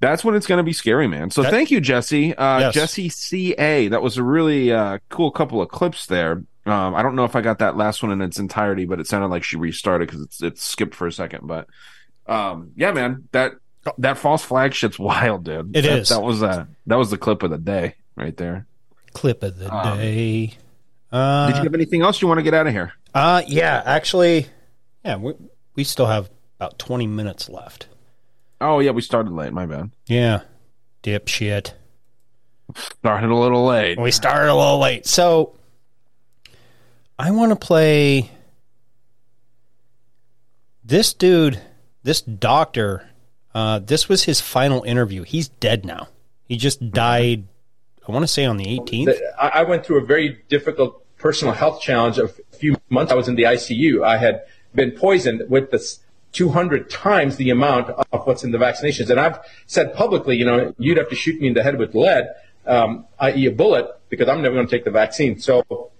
that's 0.00 0.22
when 0.22 0.34
it's 0.34 0.46
going 0.46 0.58
to 0.58 0.62
be 0.64 0.74
scary 0.74 1.08
man. 1.08 1.30
So 1.30 1.42
That- 1.42 1.50
thank 1.50 1.70
you 1.70 1.80
jesse. 1.80 2.34
Uh 2.34 2.58
Yes. 2.60 2.74
jesse 2.74 3.08
ca 3.08 3.88
that 3.88 4.02
was 4.02 4.18
a 4.18 4.22
really 4.22 4.70
uh 4.70 4.98
cool 5.08 5.30
couple 5.30 5.62
of 5.62 5.68
clips 5.70 6.04
there. 6.06 6.42
Um 6.66 6.94
i 6.94 7.02
don't 7.02 7.14
know 7.16 7.24
if 7.24 7.34
i 7.36 7.40
got 7.40 7.58
that 7.60 7.76
last 7.76 8.02
one 8.02 8.12
in 8.12 8.20
its 8.20 8.38
entirety 8.38 8.84
but 8.84 9.00
it 9.00 9.06
sounded 9.06 9.28
like 9.28 9.44
she 9.44 9.56
restarted 9.56 10.08
because 10.08 10.22
it's 10.22 10.42
it 10.42 10.58
skipped 10.58 10.94
for 10.94 11.06
a 11.06 11.12
second. 11.12 11.46
But 11.46 11.66
um 12.26 12.72
yeah 12.76 12.92
man 12.92 13.28
that 13.32 13.52
that 13.98 14.18
false 14.18 14.42
flag 14.44 14.72
shit's 14.74 14.98
wild 15.10 15.44
dude 15.44 15.76
It 15.76 15.82
that, 15.82 15.98
is. 16.00 16.08
that 16.08 16.22
was 16.22 16.42
uh 16.42 16.66
that 16.86 16.96
was 16.96 17.10
the 17.10 17.18
clip 17.18 17.42
of 17.42 17.50
the 17.50 17.58
day 17.58 17.94
right 18.16 18.36
there 18.36 18.66
clip 19.12 19.42
of 19.42 19.58
the 19.58 19.72
Um, 19.74 19.98
day. 19.98 20.54
Uh, 21.12 21.46
did 21.48 21.56
you 21.58 21.62
have 21.62 21.74
anything 21.74 22.02
else 22.02 22.20
you 22.20 22.26
want 22.28 22.38
to 22.38 22.42
get 22.42 22.54
out 22.54 22.66
of 22.66 22.72
here 22.72 22.92
Uh, 23.14 23.42
yeah, 23.46 23.82
actually, 23.84 24.46
yeah, 25.04 25.16
we 25.16 25.34
we 25.76 25.84
still 25.84 26.06
have 26.06 26.28
about 26.58 26.78
twenty 26.78 27.06
minutes 27.06 27.48
left. 27.48 27.86
oh 28.60 28.80
yeah 28.80 28.90
we 28.90 29.00
started 29.02 29.32
late 29.32 29.52
my 29.52 29.66
bad 29.66 29.90
Yeah, 30.06 30.40
dipshit. 31.02 31.72
started 32.76 33.30
a 33.30 33.34
little 33.36 33.64
late 33.66 33.98
We 34.00 34.10
started 34.10 34.50
a 34.50 34.54
little 34.56 34.78
late, 34.80 35.06
so 35.06 35.54
I 37.18 37.30
want 37.30 37.50
to 37.52 37.56
play 37.56 38.30
this 40.84 41.14
dude, 41.14 41.60
this 42.02 42.20
doctor. 42.20 43.08
Uh, 43.54 43.78
this 43.78 44.08
was 44.08 44.24
his 44.24 44.40
final 44.40 44.82
interview. 44.82 45.22
He's 45.22 45.48
dead 45.48 45.84
now. 45.84 46.08
He 46.48 46.56
just 46.56 46.90
died. 46.90 47.44
I 48.06 48.12
want 48.12 48.24
to 48.24 48.28
say 48.28 48.44
on 48.44 48.56
the 48.56 48.66
18th. 48.66 49.18
I 49.38 49.62
went 49.62 49.86
through 49.86 50.02
a 50.02 50.04
very 50.04 50.42
difficult 50.48 51.00
personal 51.16 51.54
health 51.54 51.80
challenge 51.80 52.18
a 52.18 52.28
few 52.28 52.76
months. 52.90 53.12
I 53.12 53.14
was 53.14 53.28
in 53.28 53.36
the 53.36 53.44
ICU. 53.44 54.04
I 54.04 54.18
had 54.18 54.42
been 54.74 54.90
poisoned 54.90 55.42
with 55.48 55.70
this 55.70 56.00
200 56.32 56.90
times 56.90 57.36
the 57.36 57.50
amount 57.50 57.90
of 57.90 58.26
what's 58.26 58.44
in 58.44 58.50
the 58.50 58.58
vaccinations. 58.58 59.08
And 59.08 59.18
I've 59.18 59.38
said 59.66 59.94
publicly, 59.94 60.36
you 60.36 60.44
know, 60.44 60.74
you'd 60.78 60.98
have 60.98 61.08
to 61.08 61.14
shoot 61.14 61.40
me 61.40 61.48
in 61.48 61.54
the 61.54 61.62
head 61.62 61.78
with 61.78 61.94
lead, 61.94 62.28
um, 62.66 63.06
i.e. 63.20 63.46
a 63.46 63.52
bullet, 63.52 63.86
because 64.08 64.28
I'm 64.28 64.42
never 64.42 64.54
going 64.54 64.66
to 64.66 64.70
take 64.70 64.84
the 64.84 64.90
vaccine. 64.90 65.38
So 65.38 65.90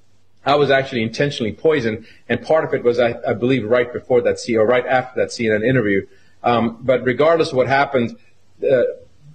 I 0.44 0.56
was 0.56 0.70
actually 0.70 1.02
intentionally 1.02 1.52
poisoned, 1.52 2.06
and 2.28 2.42
part 2.42 2.64
of 2.64 2.74
it 2.74 2.82
was, 2.82 2.98
I, 2.98 3.14
I 3.26 3.32
believe, 3.32 3.64
right 3.64 3.90
before 3.90 4.20
that 4.22 4.38
C 4.38 4.56
or 4.56 4.66
right 4.66 4.86
after 4.86 5.20
that 5.20 5.30
CNN 5.30 5.64
interview. 5.64 6.06
Um, 6.44 6.78
but 6.82 7.04
regardless 7.04 7.50
of 7.50 7.56
what 7.56 7.66
happened, 7.66 8.16
uh, 8.62 8.82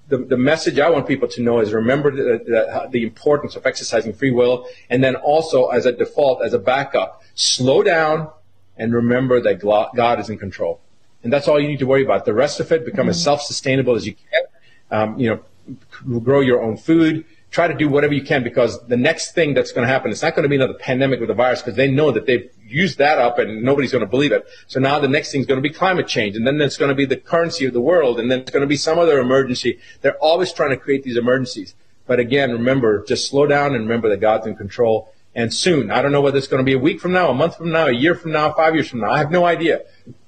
the, 0.08 0.18
the 0.18 0.38
message 0.38 0.80
I 0.80 0.90
want 0.90 1.08
people 1.08 1.28
to 1.30 1.42
know 1.42 1.60
is 1.60 1.74
remember 1.74 2.12
the, 2.12 2.44
the, 2.46 2.88
the 2.90 3.04
importance 3.04 3.56
of 3.56 3.66
exercising 3.66 4.14
free 4.14 4.32
will, 4.32 4.68
and 4.90 5.04
then 5.04 5.16
also 5.16 5.68
as 5.68 5.86
a 5.86 5.92
default, 5.92 6.44
as 6.44 6.54
a 6.54 6.60
backup, 6.60 7.22
slow 7.36 7.84
down 7.84 8.30
and 8.78 8.94
remember 8.94 9.42
that 9.42 9.60
God 9.60 10.20
is 10.20 10.30
in 10.30 10.38
control. 10.38 10.80
And 11.24 11.34
that's 11.34 11.48
all 11.48 11.60
you 11.60 11.68
need 11.68 11.80
to 11.80 11.86
worry 11.86 12.04
about. 12.04 12.26
The 12.26 12.34
rest 12.34 12.60
of 12.60 12.72
it, 12.72 12.86
become 12.86 13.10
as 13.10 13.22
self-sustainable 13.22 13.96
as 13.96 14.06
you 14.06 14.16
can. 14.16 14.44
Um, 14.90 15.20
you 15.20 15.30
know, 15.30 16.20
grow 16.20 16.40
your 16.40 16.62
own 16.62 16.78
food. 16.78 17.26
Try 17.52 17.68
to 17.68 17.74
do 17.74 17.90
whatever 17.90 18.14
you 18.14 18.22
can 18.22 18.44
because 18.44 18.86
the 18.88 18.98
next 18.98 19.34
thing 19.34 19.56
that's 19.56 19.72
going 19.72 19.88
to 19.88 19.92
happen, 19.92 20.12
it's 20.12 20.22
not 20.22 20.36
going 20.36 20.44
to 20.44 20.50
be 20.50 20.56
another 20.56 20.76
pandemic 20.76 21.20
with 21.20 21.32
a 21.32 21.34
virus 21.34 21.62
because 21.62 21.76
they 21.76 21.90
know 21.90 22.12
that 22.12 22.28
they've 22.28 22.50
used 22.68 23.00
that 23.00 23.18
up 23.18 23.40
and 23.40 23.64
nobody's 23.64 23.92
going 23.92 24.04
to 24.04 24.10
believe 24.10 24.32
it. 24.32 24.46
So 24.68 24.80
now 24.80 25.00
the 25.00 25.08
next 25.08 25.32
thing 25.32 25.42
is 25.42 25.48
going 25.48 25.62
to 25.62 25.68
be 25.68 25.74
climate 25.74 26.08
change 26.08 26.36
and 26.36 26.46
then 26.46 26.60
there's 26.60 26.78
going 26.78 26.90
to 26.90 26.96
be 26.96 27.06
the 27.06 27.18
currency 27.18 27.66
of 27.66 27.74
the 27.74 27.82
world 27.82 28.20
and 28.20 28.30
then 28.30 28.42
it's 28.42 28.52
going 28.52 28.62
to 28.62 28.68
be 28.68 28.78
some 28.78 29.00
other 29.00 29.20
emergency. 29.20 29.80
They're 30.02 30.18
always 30.18 30.54
trying 30.54 30.70
to 30.70 30.78
create 30.78 31.04
these 31.04 31.18
emergencies. 31.18 31.74
But 32.06 32.20
again, 32.20 32.52
remember, 32.52 33.04
just 33.06 33.30
slow 33.30 33.48
down 33.48 33.74
and 33.76 33.84
remember 33.84 34.10
that 34.10 34.20
God's 34.20 34.46
in 34.48 34.56
control. 34.56 35.14
And 35.36 35.54
soon, 35.54 35.92
I 35.92 36.02
don't 36.02 36.12
know 36.12 36.22
whether 36.22 36.38
it's 36.38 36.48
going 36.48 36.64
to 36.64 36.66
be 36.66 36.74
a 36.74 36.80
week 36.80 37.00
from 37.00 37.14
now, 37.14 37.30
a 37.30 37.34
month 37.34 37.58
from 37.58 37.72
now, 37.72 37.88
a 37.88 37.92
year 37.92 38.16
from 38.16 38.32
now, 38.32 38.52
five 38.54 38.74
years 38.74 38.90
from 38.90 39.02
now. 39.02 39.12
I 39.12 39.20
have 39.20 39.32
no 39.32 39.46
idea. 39.46 39.82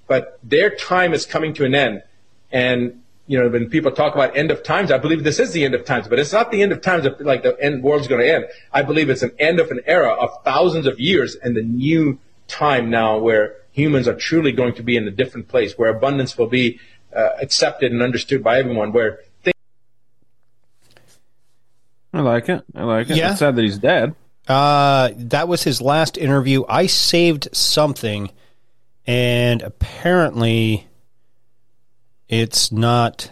But 0.07 0.39
their 0.43 0.69
time 0.69 1.14
is 1.14 1.26
coming 1.26 1.53
to 1.56 1.65
an 1.65 1.73
end. 1.73 2.03
And, 2.52 3.00
you 3.31 3.39
know, 3.39 3.47
when 3.47 3.69
people 3.69 3.91
talk 3.91 4.13
about 4.13 4.35
end 4.35 4.51
of 4.51 4.61
times, 4.61 4.91
I 4.91 4.97
believe 4.97 5.23
this 5.23 5.39
is 5.39 5.53
the 5.53 5.63
end 5.63 5.73
of 5.73 5.85
times, 5.85 6.07
but 6.09 6.19
it's 6.19 6.33
not 6.33 6.51
the 6.51 6.61
end 6.61 6.71
of 6.73 6.81
times 6.81 7.05
of, 7.05 7.19
like 7.21 7.43
the 7.43 7.55
end 7.67 7.81
world's 7.81 8.07
going 8.07 8.19
to 8.21 8.29
end. 8.35 8.43
I 8.73 8.81
believe 8.81 9.09
it's 9.09 9.21
an 9.21 9.31
end 9.39 9.59
of 9.61 9.71
an 9.71 9.79
era 9.85 10.11
of 10.11 10.29
thousands 10.43 10.85
of 10.85 10.99
years 10.99 11.35
and 11.41 11.55
the 11.55 11.61
new 11.63 12.19
time 12.49 12.89
now 12.89 13.17
where 13.17 13.55
humans 13.71 14.05
are 14.09 14.15
truly 14.15 14.51
going 14.51 14.73
to 14.75 14.83
be 14.83 14.97
in 14.97 15.07
a 15.07 15.11
different 15.11 15.47
place, 15.47 15.77
where 15.77 15.89
abundance 15.89 16.37
will 16.37 16.47
be 16.47 16.79
uh, 17.15 17.29
accepted 17.41 17.93
and 17.93 18.01
understood 18.01 18.43
by 18.43 18.59
everyone, 18.59 18.91
where 18.91 19.19
things 19.43 19.53
i 22.13 22.19
like 22.19 22.49
it 22.49 22.61
i 22.75 22.83
like 22.83 23.09
it 23.09 23.15
Yeah. 23.15 23.31
it's 23.31 23.39
sad 23.39 23.55
that 23.55 23.63
he's 23.63 23.77
dead 23.77 24.13
Uh, 24.47 25.11
that 25.15 25.47
was 25.47 25.63
his 25.63 25.79
last 25.81 26.17
interview. 26.17 26.63
I 26.67 26.87
saved 26.87 27.47
something, 27.53 28.31
and 29.07 29.61
apparently, 29.61 30.87
it's 32.31 32.71
not. 32.71 33.29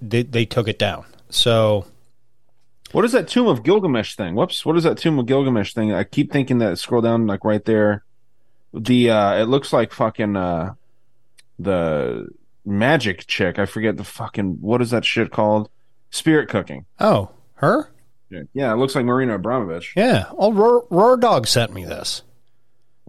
They, 0.00 0.22
they 0.22 0.46
took 0.46 0.68
it 0.68 0.78
down. 0.78 1.04
So, 1.28 1.86
what 2.92 3.04
is 3.04 3.12
that 3.12 3.28
Tomb 3.28 3.48
of 3.48 3.62
Gilgamesh 3.62 4.14
thing? 4.16 4.34
Whoops, 4.34 4.64
what 4.64 4.76
is 4.76 4.84
that 4.84 4.98
Tomb 4.98 5.18
of 5.18 5.26
Gilgamesh 5.26 5.74
thing? 5.74 5.92
I 5.92 6.04
keep 6.04 6.32
thinking 6.32 6.58
that 6.58 6.78
scroll 6.78 7.02
down 7.02 7.26
like 7.26 7.44
right 7.44 7.64
there. 7.64 8.04
The 8.72 9.10
uh 9.10 9.42
it 9.42 9.44
looks 9.44 9.72
like 9.72 9.92
fucking 9.92 10.36
uh 10.36 10.74
the 11.58 12.28
magic 12.64 13.26
chick. 13.26 13.58
I 13.58 13.66
forget 13.66 13.96
the 13.96 14.04
fucking 14.04 14.58
what 14.60 14.80
is 14.80 14.90
that 14.90 15.04
shit 15.04 15.30
called? 15.30 15.68
Spirit 16.10 16.48
cooking. 16.48 16.86
Oh, 16.98 17.30
her? 17.54 17.90
Yeah, 18.52 18.72
it 18.72 18.76
looks 18.76 18.94
like 18.94 19.04
Marina 19.04 19.38
Abramović. 19.38 19.96
Yeah, 19.96 20.26
old 20.32 20.56
Roar, 20.56 20.86
Roar 20.88 21.16
Dog 21.16 21.48
sent 21.48 21.72
me 21.72 21.84
this, 21.84 22.22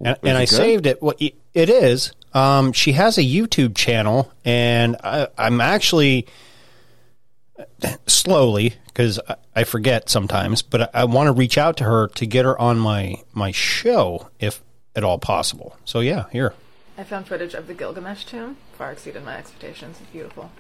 and, 0.04 0.18
and 0.24 0.36
I 0.36 0.42
good? 0.42 0.50
saved 0.50 0.86
it. 0.88 1.00
What 1.02 1.22
it 1.22 1.70
is? 1.70 2.12
Um, 2.34 2.72
she 2.72 2.94
has 2.94 3.18
a 3.18 3.24
YouTube 3.24 3.76
channel, 3.76 4.32
and 4.46 4.96
I, 5.04 5.28
I'm 5.38 5.60
actually 5.60 6.28
slowly 8.08 8.76
because 8.88 9.20
I, 9.28 9.36
I 9.56 9.64
forget 9.64 10.10
sometimes, 10.10 10.62
but 10.62 10.82
I, 10.82 11.02
I 11.02 11.04
want 11.06 11.28
to 11.28 11.34
reach 11.34 11.58
out 11.58 11.78
to 11.78 11.84
her 11.84 12.08
to 12.10 12.26
get 12.26 12.46
her 12.46 12.60
on 12.60 12.80
my 12.80 13.16
my 13.34 13.52
show 13.52 14.30
if 14.40 14.62
at 14.96 15.04
all 15.04 15.20
possible. 15.20 15.78
So 15.86 16.00
yeah, 16.00 16.26
here. 16.32 16.54
I 16.98 17.04
found 17.04 17.28
footage 17.28 17.54
of 17.54 17.68
the 17.68 17.74
Gilgamesh 17.74 18.26
tomb. 18.26 18.58
Far 18.78 18.92
exceeded 18.92 19.26
my 19.26 19.38
expectations. 19.38 19.98
It's 20.02 20.10
beautiful. 20.12 20.52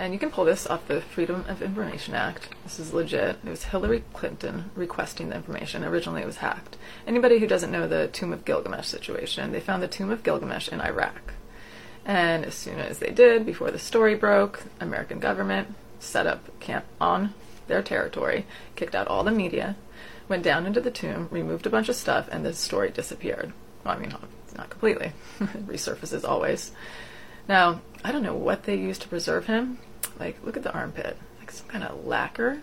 And 0.00 0.14
you 0.14 0.18
can 0.18 0.30
pull 0.30 0.46
this 0.46 0.66
off 0.66 0.88
the 0.88 1.02
Freedom 1.02 1.44
of 1.46 1.60
Information 1.60 2.14
Act. 2.14 2.48
This 2.64 2.80
is 2.80 2.94
legit. 2.94 3.36
It 3.44 3.50
was 3.50 3.64
Hillary 3.64 4.02
Clinton 4.14 4.70
requesting 4.74 5.28
the 5.28 5.36
information. 5.36 5.84
Originally, 5.84 6.22
it 6.22 6.26
was 6.26 6.38
hacked. 6.38 6.78
Anybody 7.06 7.38
who 7.38 7.46
doesn't 7.46 7.70
know 7.70 7.86
the 7.86 8.08
Tomb 8.08 8.32
of 8.32 8.46
Gilgamesh 8.46 8.86
situation, 8.86 9.52
they 9.52 9.60
found 9.60 9.82
the 9.82 9.88
Tomb 9.88 10.10
of 10.10 10.22
Gilgamesh 10.22 10.70
in 10.70 10.80
Iraq. 10.80 11.34
And 12.06 12.46
as 12.46 12.54
soon 12.54 12.78
as 12.78 12.98
they 12.98 13.10
did, 13.10 13.44
before 13.44 13.70
the 13.70 13.78
story 13.78 14.14
broke, 14.14 14.62
American 14.80 15.18
government 15.18 15.74
set 15.98 16.26
up 16.26 16.58
camp 16.60 16.86
on 16.98 17.34
their 17.66 17.82
territory, 17.82 18.46
kicked 18.76 18.94
out 18.94 19.06
all 19.06 19.22
the 19.22 19.30
media, 19.30 19.76
went 20.30 20.42
down 20.42 20.64
into 20.64 20.80
the 20.80 20.90
tomb, 20.90 21.28
removed 21.30 21.66
a 21.66 21.70
bunch 21.70 21.90
of 21.90 21.94
stuff, 21.94 22.26
and 22.32 22.42
the 22.42 22.54
story 22.54 22.88
disappeared. 22.88 23.52
Well, 23.84 23.96
I 23.96 23.98
mean, 23.98 24.14
not 24.56 24.70
completely. 24.70 25.12
resurfaces 25.40 26.26
always. 26.26 26.72
Now, 27.46 27.82
I 28.02 28.12
don't 28.12 28.22
know 28.22 28.34
what 28.34 28.62
they 28.62 28.76
used 28.76 29.02
to 29.02 29.08
preserve 29.08 29.44
him. 29.44 29.76
Like, 30.20 30.36
look 30.44 30.56
at 30.58 30.62
the 30.62 30.72
armpit. 30.72 31.16
Like 31.38 31.50
some 31.50 31.66
kind 31.66 31.82
of 31.82 32.06
lacquer. 32.06 32.60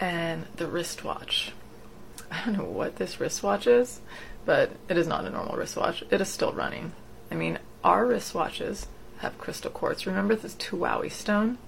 And 0.00 0.46
the 0.56 0.66
wristwatch. 0.66 1.52
I 2.30 2.44
don't 2.44 2.58
know 2.58 2.64
what 2.64 2.96
this 2.96 3.20
wristwatch 3.20 3.68
is, 3.68 4.00
but 4.44 4.72
it 4.88 4.98
is 4.98 5.06
not 5.06 5.24
a 5.24 5.30
normal 5.30 5.56
wristwatch. 5.56 6.02
It 6.10 6.20
is 6.20 6.28
still 6.28 6.52
running. 6.52 6.92
I 7.30 7.36
mean, 7.36 7.60
our 7.84 8.04
wristwatches 8.04 8.86
have 9.18 9.38
crystal 9.38 9.70
quartz. 9.70 10.06
Remember 10.06 10.34
this 10.34 10.54
Tuaoi 10.56 11.10
stone 11.10 11.58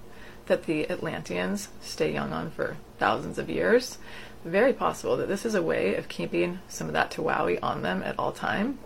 that 0.46 0.64
the 0.64 0.90
Atlanteans 0.90 1.68
stay 1.80 2.12
young 2.12 2.32
on 2.32 2.50
for 2.50 2.76
thousands 2.98 3.38
of 3.38 3.48
years? 3.48 3.98
Very 4.44 4.72
possible 4.72 5.16
that 5.16 5.28
this 5.28 5.46
is 5.46 5.54
a 5.54 5.62
way 5.62 5.94
of 5.94 6.08
keeping 6.08 6.58
some 6.68 6.88
of 6.88 6.92
that 6.92 7.12
Tuaoi 7.12 7.60
on 7.62 7.82
them 7.82 8.02
at 8.02 8.18
all 8.18 8.32
time. 8.32 8.78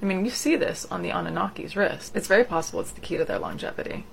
I 0.00 0.04
mean, 0.04 0.24
you 0.24 0.30
see 0.30 0.56
this 0.56 0.86
on 0.90 1.02
the 1.02 1.10
Anunnaki's 1.10 1.76
wrist. 1.76 2.16
It's 2.16 2.26
very 2.26 2.44
possible 2.44 2.80
it's 2.80 2.92
the 2.92 3.00
key 3.00 3.16
to 3.18 3.24
their 3.24 3.38
longevity. 3.38 4.04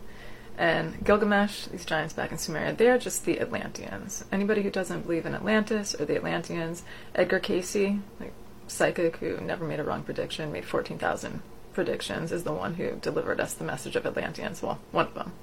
And 0.58 1.04
Gilgamesh, 1.04 1.66
these 1.66 1.86
giants 1.86 2.14
back 2.14 2.32
in 2.32 2.38
Sumeria, 2.38 2.78
they're 2.78 3.00
just 3.00 3.26
the 3.26 3.40
Atlanteans. 3.40 4.24
Anybody 4.32 4.62
who 4.62 4.70
doesn't 4.70 5.02
believe 5.02 5.26
in 5.26 5.34
Atlantis 5.34 5.96
or 6.00 6.06
the 6.06 6.16
Atlanteans, 6.16 6.84
Edgar 7.16 7.40
Cayce, 7.40 7.98
like 8.20 8.34
psychic 8.68 9.18
who 9.18 9.38
never 9.42 9.66
made 9.66 9.80
a 9.80 9.84
wrong 9.84 10.04
prediction, 10.04 10.52
made 10.52 10.66
14,000 10.66 11.42
predictions, 11.74 12.32
is 12.32 12.44
the 12.44 12.54
one 12.54 12.76
who 12.76 12.92
delivered 12.98 13.40
us 13.40 13.54
the 13.54 13.64
message 13.64 13.96
of 13.96 14.06
Atlanteans. 14.06 14.62
Well, 14.62 14.80
one 14.92 15.08
of 15.08 15.16
them. 15.16 15.34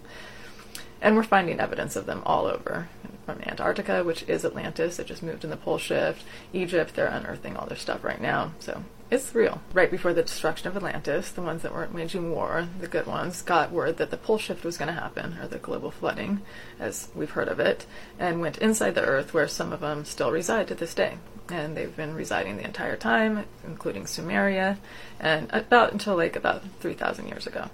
And 1.02 1.16
we're 1.16 1.22
finding 1.22 1.58
evidence 1.58 1.96
of 1.96 2.06
them 2.06 2.22
all 2.24 2.46
over. 2.46 2.88
From 3.26 3.40
Antarctica, 3.42 4.04
which 4.04 4.24
is 4.28 4.44
Atlantis, 4.44 4.98
it 4.98 5.06
just 5.06 5.22
moved 5.22 5.44
in 5.44 5.50
the 5.50 5.56
pole 5.56 5.78
shift. 5.78 6.24
Egypt, 6.52 6.94
they're 6.94 7.06
unearthing 7.06 7.56
all 7.56 7.66
their 7.66 7.76
stuff 7.76 8.04
right 8.04 8.20
now. 8.20 8.52
So 8.58 8.84
it's 9.10 9.34
real. 9.34 9.60
Right 9.72 9.90
before 9.90 10.14
the 10.14 10.22
destruction 10.22 10.68
of 10.68 10.76
Atlantis, 10.76 11.30
the 11.30 11.42
ones 11.42 11.62
that 11.62 11.74
weren't 11.74 11.94
waging 11.94 12.30
war, 12.30 12.68
the 12.80 12.86
good 12.86 13.06
ones, 13.06 13.42
got 13.42 13.72
word 13.72 13.96
that 13.96 14.10
the 14.10 14.16
pole 14.16 14.38
shift 14.38 14.64
was 14.64 14.78
going 14.78 14.94
to 14.94 15.00
happen, 15.00 15.36
or 15.42 15.48
the 15.48 15.58
global 15.58 15.90
flooding, 15.90 16.40
as 16.78 17.08
we've 17.14 17.30
heard 17.30 17.48
of 17.48 17.58
it, 17.58 17.86
and 18.18 18.40
went 18.40 18.58
inside 18.58 18.94
the 18.94 19.04
Earth, 19.04 19.34
where 19.34 19.48
some 19.48 19.72
of 19.72 19.80
them 19.80 20.04
still 20.04 20.30
reside 20.30 20.68
to 20.68 20.74
this 20.74 20.94
day. 20.94 21.18
And 21.48 21.76
they've 21.76 21.96
been 21.96 22.14
residing 22.14 22.56
the 22.56 22.64
entire 22.64 22.96
time, 22.96 23.44
including 23.66 24.04
Sumeria, 24.04 24.76
and 25.18 25.50
about 25.52 25.92
until 25.92 26.16
like 26.16 26.36
about 26.36 26.62
3,000 26.78 27.26
years 27.26 27.46
ago. 27.46 27.70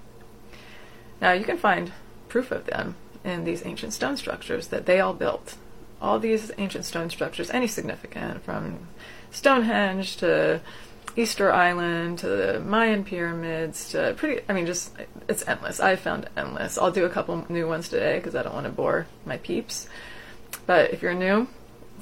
Now 1.20 1.32
you 1.32 1.44
can 1.44 1.58
find 1.58 1.92
proof 2.28 2.50
of 2.50 2.66
them 2.66 2.96
in 3.24 3.44
these 3.44 3.66
ancient 3.66 3.92
stone 3.92 4.16
structures 4.16 4.68
that 4.68 4.86
they 4.86 5.00
all 5.00 5.12
built. 5.12 5.56
All 6.00 6.18
these 6.18 6.52
ancient 6.58 6.84
stone 6.84 7.10
structures, 7.10 7.50
any 7.50 7.66
significant, 7.66 8.42
from 8.44 8.88
Stonehenge 9.30 10.16
to 10.18 10.60
Easter 11.16 11.50
Island 11.50 12.18
to 12.18 12.28
the 12.28 12.60
Mayan 12.60 13.02
pyramids 13.02 13.90
to 13.90 14.14
pretty, 14.16 14.42
I 14.48 14.52
mean, 14.52 14.66
just, 14.66 14.92
it's 15.28 15.46
endless. 15.48 15.80
I 15.80 15.96
found 15.96 16.28
endless. 16.36 16.76
I'll 16.76 16.90
do 16.90 17.06
a 17.06 17.10
couple 17.10 17.46
new 17.48 17.66
ones 17.66 17.88
today 17.88 18.18
because 18.18 18.34
I 18.34 18.42
don't 18.42 18.54
want 18.54 18.66
to 18.66 18.72
bore 18.72 19.06
my 19.24 19.38
peeps. 19.38 19.88
But 20.66 20.92
if 20.92 21.00
you're 21.00 21.14
new, 21.14 21.48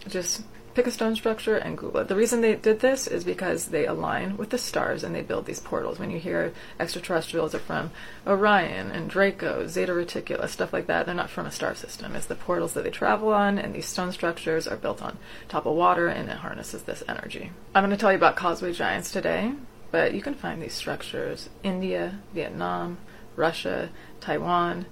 just 0.08 0.42
pick 0.74 0.86
a 0.86 0.90
stone 0.90 1.14
structure 1.14 1.56
and 1.56 1.78
Google 1.78 2.00
it. 2.00 2.08
The 2.08 2.16
reason 2.16 2.40
they 2.40 2.56
did 2.56 2.80
this 2.80 3.06
is 3.06 3.24
because 3.24 3.66
they 3.66 3.86
align 3.86 4.36
with 4.36 4.50
the 4.50 4.58
stars 4.58 5.04
and 5.04 5.14
they 5.14 5.22
build 5.22 5.46
these 5.46 5.60
portals. 5.60 5.98
When 5.98 6.10
you 6.10 6.18
hear 6.18 6.52
extraterrestrials 6.80 7.54
are 7.54 7.60
from 7.60 7.92
Orion 8.26 8.90
and 8.90 9.08
Draco, 9.08 9.66
Zeta 9.68 9.92
Reticula, 9.92 10.48
stuff 10.48 10.72
like 10.72 10.86
that, 10.88 11.06
they're 11.06 11.14
not 11.14 11.30
from 11.30 11.46
a 11.46 11.52
star 11.52 11.74
system. 11.74 12.16
It's 12.16 12.26
the 12.26 12.34
portals 12.34 12.72
that 12.74 12.84
they 12.84 12.90
travel 12.90 13.32
on, 13.32 13.58
and 13.58 13.74
these 13.74 13.86
stone 13.86 14.10
structures 14.12 14.66
are 14.66 14.76
built 14.76 15.00
on 15.00 15.18
top 15.48 15.66
of 15.66 15.76
water 15.76 16.08
and 16.08 16.28
it 16.28 16.38
harnesses 16.38 16.82
this 16.82 17.04
energy. 17.08 17.52
I'm 17.74 17.84
going 17.84 17.90
to 17.90 17.96
tell 17.96 18.12
you 18.12 18.18
about 18.18 18.36
causeway 18.36 18.72
giants 18.72 19.12
today, 19.12 19.52
but 19.92 20.12
you 20.12 20.22
can 20.22 20.34
find 20.34 20.60
these 20.60 20.74
structures 20.74 21.48
India, 21.62 22.18
Vietnam, 22.32 22.98
Russia, 23.36 23.90
Taiwan, 24.20 24.86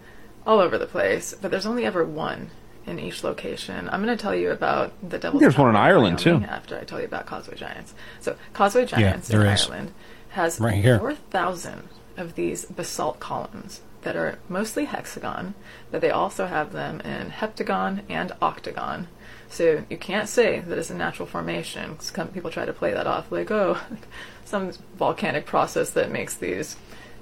all 0.46 0.60
over 0.60 0.78
the 0.78 0.86
place, 0.86 1.34
but 1.40 1.50
there's 1.50 1.66
only 1.66 1.84
ever 1.84 2.04
one 2.04 2.50
in 2.86 2.98
each 2.98 3.22
location. 3.24 3.88
I'm 3.90 4.04
going 4.04 4.16
to 4.16 4.20
tell 4.20 4.34
you 4.34 4.50
about 4.50 4.92
the 5.09 5.18
Devil's 5.18 5.40
There's 5.40 5.56
one 5.59 5.68
in 5.70 5.76
Ireland, 5.76 6.18
too. 6.18 6.36
After 6.48 6.78
I 6.78 6.84
tell 6.84 6.98
you 7.00 7.06
about 7.06 7.26
Causeway 7.26 7.56
Giants. 7.56 7.94
So 8.20 8.36
Causeway 8.52 8.82
Yeah, 8.82 8.86
Giants 8.98 9.30
in 9.30 9.38
there 9.38 9.52
is. 9.52 9.66
Ireland 9.66 9.92
has 10.30 10.59
Right 10.60 10.82
4,000 10.98 11.88
of 12.16 12.34
these 12.34 12.64
basalt 12.64 13.20
columns 13.20 13.80
that 14.02 14.16
are 14.16 14.38
mostly 14.48 14.86
hexagon, 14.86 15.54
but 15.90 16.00
they 16.00 16.10
also 16.10 16.46
have 16.46 16.72
them 16.72 17.00
in 17.02 17.30
heptagon 17.30 18.00
and 18.09 18.32
octagon. 18.42 19.06
So 19.48 19.84
you 19.88 19.96
can't 19.98 20.28
say 20.28 20.60
that 20.60 20.78
it's 20.78 20.90
a 20.90 20.94
natural 20.94 21.26
formation. 21.28 21.96
'cause 21.96 22.10
Some 22.14 22.28
people 22.28 22.50
try 22.50 22.64
to 22.64 22.72
play 22.72 22.92
that 22.94 23.06
off 23.06 23.30
like, 23.30 23.50
oh, 23.50 23.78
some 24.44 24.72
volcanic 24.96 25.46
process 25.46 25.90
that 25.90 26.10
makes 26.10 26.34
these 26.34 26.76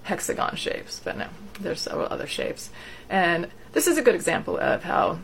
hexagon 0.05 0.57
shapes. 0.57 1.01
But 1.05 1.19
no, 1.19 1.27
there's 1.61 1.81
several 1.81 2.07
other 2.11 2.27
shapes. 2.27 2.71
And 3.11 3.49
this 3.73 3.87
is 3.87 3.99
a 3.99 4.03
good 4.03 4.15
example 4.15 4.57
of 4.59 4.85
how 4.85 5.19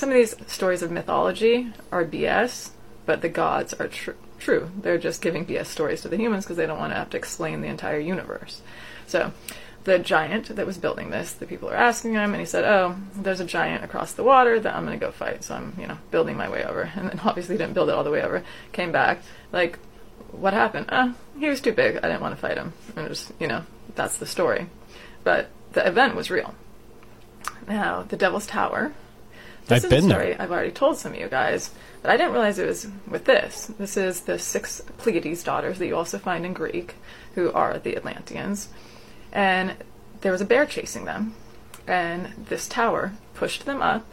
some 0.00 0.08
of 0.08 0.14
these 0.14 0.34
stories 0.46 0.80
of 0.82 0.90
mythology 0.90 1.70
are 1.92 2.06
BS, 2.06 2.70
but 3.04 3.20
the 3.20 3.28
gods 3.28 3.74
are 3.74 3.88
tr- 3.88 4.12
true. 4.38 4.70
They're 4.80 4.96
just 4.96 5.20
giving 5.20 5.44
BS 5.44 5.66
stories 5.66 6.00
to 6.00 6.08
the 6.08 6.16
humans 6.16 6.46
because 6.46 6.56
they 6.56 6.64
don't 6.64 6.78
want 6.78 6.92
to 6.92 6.96
have 6.96 7.10
to 7.10 7.18
explain 7.18 7.60
the 7.60 7.68
entire 7.68 7.98
universe. 7.98 8.62
So, 9.06 9.32
the 9.84 9.98
giant 9.98 10.56
that 10.56 10.66
was 10.66 10.78
building 10.78 11.10
this, 11.10 11.32
the 11.32 11.44
people 11.44 11.68
are 11.68 11.76
asking 11.76 12.14
him, 12.14 12.32
and 12.32 12.40
he 12.40 12.46
said, 12.46 12.64
"Oh, 12.64 12.96
there's 13.14 13.40
a 13.40 13.44
giant 13.44 13.84
across 13.84 14.12
the 14.12 14.22
water 14.22 14.58
that 14.58 14.74
I'm 14.74 14.86
going 14.86 14.98
to 14.98 15.04
go 15.04 15.12
fight." 15.12 15.44
So 15.44 15.54
I'm, 15.54 15.76
you 15.78 15.86
know, 15.86 15.98
building 16.10 16.36
my 16.36 16.48
way 16.48 16.64
over, 16.64 16.90
and 16.96 17.10
then 17.10 17.20
obviously 17.22 17.58
didn't 17.58 17.74
build 17.74 17.90
it 17.90 17.94
all 17.94 18.04
the 18.04 18.10
way 18.10 18.22
over. 18.22 18.42
Came 18.72 18.92
back, 18.92 19.22
like, 19.52 19.78
what 20.32 20.54
happened? 20.54 20.86
Uh, 20.88 21.12
he 21.38 21.48
was 21.50 21.60
too 21.60 21.72
big. 21.72 21.98
I 21.98 22.08
didn't 22.08 22.22
want 22.22 22.34
to 22.34 22.40
fight 22.40 22.56
him. 22.56 22.72
And 22.96 23.06
was, 23.06 23.30
you 23.38 23.48
know, 23.48 23.64
that's 23.96 24.16
the 24.16 24.26
story. 24.26 24.68
But 25.24 25.50
the 25.72 25.86
event 25.86 26.14
was 26.14 26.30
real. 26.30 26.54
Now, 27.68 28.02
the 28.02 28.16
Devil's 28.16 28.46
Tower. 28.46 28.94
This 29.70 29.84
I've 29.84 29.92
is 29.92 30.00
been 30.02 30.10
a 30.10 30.14
there. 30.14 30.20
story 30.20 30.38
I've 30.38 30.50
already 30.50 30.72
told 30.72 30.98
some 30.98 31.12
of 31.12 31.18
you 31.18 31.28
guys, 31.28 31.70
but 32.02 32.10
I 32.10 32.16
didn't 32.16 32.32
realize 32.32 32.58
it 32.58 32.66
was 32.66 32.86
with 33.06 33.24
this. 33.24 33.66
This 33.78 33.96
is 33.96 34.22
the 34.22 34.38
six 34.38 34.80
Pleiades 34.98 35.42
daughters 35.42 35.78
that 35.78 35.86
you 35.86 35.96
also 35.96 36.18
find 36.18 36.44
in 36.44 36.52
Greek, 36.52 36.96
who 37.34 37.52
are 37.52 37.78
the 37.78 37.96
Atlanteans. 37.96 38.68
And 39.32 39.74
there 40.20 40.32
was 40.32 40.40
a 40.40 40.44
bear 40.46 40.66
chasing 40.66 41.04
them, 41.04 41.34
and 41.86 42.46
this 42.48 42.68
tower 42.68 43.12
pushed 43.34 43.64
them 43.64 43.80
up 43.80 44.12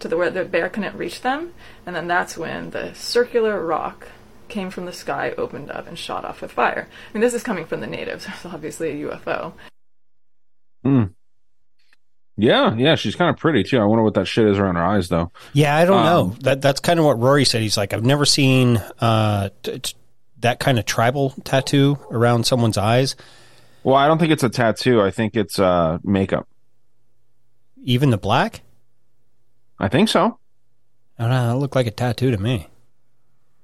to 0.00 0.08
the 0.08 0.16
where 0.16 0.30
the 0.30 0.44
bear 0.44 0.68
couldn't 0.68 0.96
reach 0.96 1.20
them, 1.20 1.52
and 1.86 1.94
then 1.94 2.08
that's 2.08 2.36
when 2.36 2.70
the 2.70 2.94
circular 2.94 3.64
rock 3.64 4.08
came 4.48 4.70
from 4.70 4.86
the 4.86 4.92
sky, 4.92 5.32
opened 5.38 5.70
up, 5.70 5.86
and 5.86 5.98
shot 5.98 6.24
off 6.24 6.42
with 6.42 6.52
fire. 6.52 6.88
I 6.88 7.12
mean, 7.12 7.20
this 7.22 7.34
is 7.34 7.42
coming 7.42 7.64
from 7.66 7.80
the 7.80 7.86
natives. 7.86 8.26
It's 8.28 8.46
obviously 8.46 9.02
a 9.02 9.08
UFO. 9.08 9.52
Hmm. 10.82 11.04
Yeah, 12.36 12.74
yeah, 12.76 12.94
she's 12.94 13.14
kind 13.14 13.28
of 13.30 13.36
pretty 13.36 13.62
too. 13.62 13.78
I 13.78 13.84
wonder 13.84 14.02
what 14.02 14.14
that 14.14 14.26
shit 14.26 14.46
is 14.48 14.58
around 14.58 14.76
her 14.76 14.84
eyes, 14.84 15.08
though. 15.08 15.30
Yeah, 15.52 15.76
I 15.76 15.84
don't 15.84 15.98
Um, 15.98 16.04
know. 16.04 16.36
That 16.40 16.62
that's 16.62 16.80
kind 16.80 16.98
of 16.98 17.04
what 17.04 17.18
Rory 17.18 17.44
said. 17.44 17.60
He's 17.60 17.76
like, 17.76 17.92
I've 17.92 18.04
never 18.04 18.24
seen 18.24 18.78
uh, 19.00 19.50
t- 19.62 19.78
t- 19.80 19.94
that 20.40 20.58
kind 20.58 20.78
of 20.78 20.86
tribal 20.86 21.30
tattoo 21.44 21.98
around 22.10 22.46
someone's 22.46 22.78
eyes. 22.78 23.16
Well, 23.84 23.96
I 23.96 24.06
don't 24.08 24.18
think 24.18 24.32
it's 24.32 24.42
a 24.42 24.48
tattoo. 24.48 25.02
I 25.02 25.10
think 25.10 25.36
it's 25.36 25.58
uh, 25.58 25.98
makeup. 26.04 26.48
Even 27.84 28.10
the 28.10 28.18
black. 28.18 28.62
I 29.78 29.88
think 29.88 30.08
so. 30.08 30.38
I 31.18 31.22
don't 31.24 31.30
know. 31.30 31.48
That 31.48 31.56
looked 31.56 31.74
like 31.74 31.86
a 31.86 31.90
tattoo 31.90 32.30
to 32.30 32.38
me. 32.38 32.66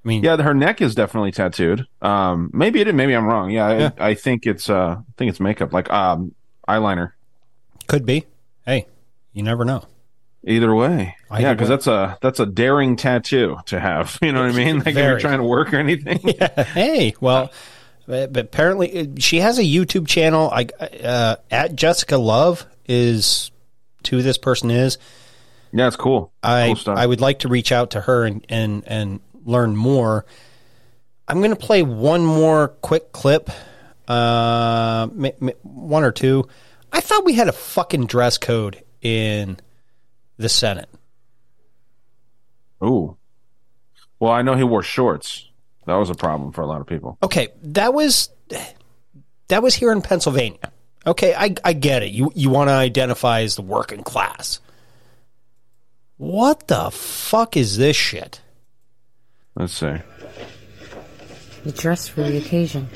I 0.05 0.09
mean, 0.09 0.23
Yeah, 0.25 0.37
her 0.37 0.55
neck 0.55 0.81
is 0.83 0.95
definitely 0.95 1.33
tattooed. 1.33 1.87
Um, 2.03 2.51
maybe 2.53 2.81
it. 2.81 2.95
Maybe 2.95 3.15
I'm 3.15 3.27
wrong. 3.27 3.51
Yeah, 3.51 3.79
Yeah. 3.79 3.91
I, 3.99 4.11
I 4.11 4.15
think 4.15 4.47
it's. 4.47 4.69
Uh, 4.69 4.97
I 4.99 5.13
think 5.17 5.31
it's 5.31 5.41
makeup, 5.41 5.73
like 5.73 5.91
um, 5.91 6.35
eyeliner. 6.69 7.13
could 7.87 8.05
be. 8.05 8.27
Hey, 8.69 8.87
you 9.33 9.43
never 9.43 9.65
know. 9.65 9.83
Either 10.45 10.75
way, 10.75 11.17
Either 11.31 11.43
yeah, 11.43 11.55
because 11.55 11.71
that's 11.71 11.87
a 11.87 12.19
that's 12.21 12.39
a 12.39 12.45
daring 12.45 12.97
tattoo 12.97 13.57
to 13.65 13.81
have. 13.81 14.19
You 14.21 14.31
know 14.33 14.43
what 14.43 14.55
I 14.55 14.57
mean? 14.57 14.79
Like 14.81 14.89
if 14.89 14.97
you're 14.97 15.19
trying 15.19 15.39
to 15.39 15.45
work 15.45 15.73
or 15.73 15.79
anything. 15.79 16.19
hey, 16.75 17.15
well, 17.19 17.51
but 18.07 18.31
but 18.31 18.45
apparently 18.45 19.01
uh, 19.01 19.07
she 19.19 19.39
has 19.41 19.59
a 19.59 19.63
YouTube 19.63 20.07
channel. 20.07 20.51
I 20.53 20.67
uh, 21.03 21.37
at 21.51 21.77
Jessica 21.77 22.19
Love 22.19 22.67
is 22.87 23.51
who 24.11 24.21
this 24.21 24.37
person 24.37 24.71
is. 24.71 24.99
Yeah, 25.73 25.87
it's 25.87 25.97
cool. 25.97 26.31
I 26.43 26.75
Cool. 26.85 26.95
I 26.95 27.07
would 27.07 27.23
like 27.23 27.39
to 27.41 27.49
reach 27.49 27.73
out 27.73 27.93
to 27.93 28.03
her 28.03 28.25
and 28.27 28.45
and 28.51 28.83
and 28.87 29.21
learn 29.47 29.77
more. 29.77 30.27
I'm 31.27 31.39
going 31.39 31.51
to 31.51 31.57
play 31.57 31.83
one 31.83 32.25
more 32.25 32.69
quick 32.69 33.13
clip, 33.13 33.49
uh, 34.09 35.09
m- 35.11 35.25
m- 35.41 35.51
one 35.63 36.05
or 36.05 36.13
two. 36.13 36.49
I 36.93 37.01
thought 37.01 37.25
we 37.25 37.35
had 37.35 37.49
a 37.49 37.53
fucking 37.53 38.07
dress 38.07 38.39
code 38.39 38.83
in 39.01 39.59
the 40.37 40.49
Senate. 40.49 40.89
Ooh. 42.83 43.17
Well, 44.21 44.33
I 44.33 44.43
know 44.43 44.55
he 44.55 44.65
wore 44.65 44.83
shorts. 44.83 45.49
That 45.87 45.95
was 45.95 46.11
a 46.11 46.15
problem 46.15 46.53
for 46.53 46.61
a 46.61 46.67
lot 46.67 46.81
of 46.81 46.87
people. 46.87 47.19
Okay, 47.23 47.49
that 47.63 47.95
was 47.95 48.31
that 49.49 49.63
was 49.63 49.75
here 49.75 49.93
in 49.93 50.03
Pennsylvania. 50.03 50.73
Okay, 51.07 51.35
I 51.35 51.55
I 51.65 51.73
get 51.73 52.03
it. 52.03 52.11
You 52.11 52.31
you 52.35 52.51
want 52.51 52.69
to 52.69 52.75
identify 52.75 53.41
as 53.41 53.57
the 53.57 53.63
working 53.63 54.03
class. 54.03 54.61
What 56.19 56.67
the 56.69 56.91
fuck 56.91 57.57
is 57.57 57.77
this 57.79 57.97
shit? 57.97 58.41
Let's 59.55 59.73
see. 59.73 59.97
You 61.65 61.73
dress 61.73 62.09
for 62.09 62.23
the 62.23 62.39
occasion. 62.39 62.89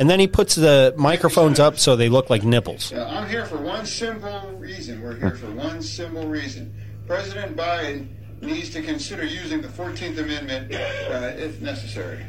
And 0.00 0.08
then 0.08 0.18
he 0.18 0.26
puts 0.26 0.54
the 0.54 0.94
microphones 0.96 1.60
up 1.60 1.78
so 1.78 1.94
they 1.94 2.08
look 2.08 2.30
like 2.30 2.42
nipples. 2.42 2.90
Uh, 2.90 3.06
I'm 3.06 3.28
here 3.28 3.44
for 3.44 3.58
one 3.58 3.84
simple 3.84 4.50
reason. 4.52 5.02
We're 5.02 5.16
here 5.16 5.36
for 5.36 5.50
one 5.50 5.82
simple 5.82 6.26
reason. 6.26 6.74
President 7.06 7.54
Biden 7.54 8.08
needs 8.40 8.70
to 8.70 8.80
consider 8.80 9.26
using 9.26 9.60
the 9.60 9.68
14th 9.68 10.16
Amendment 10.16 10.72
uh, 10.74 11.36
if 11.36 11.60
necessary. 11.60 12.24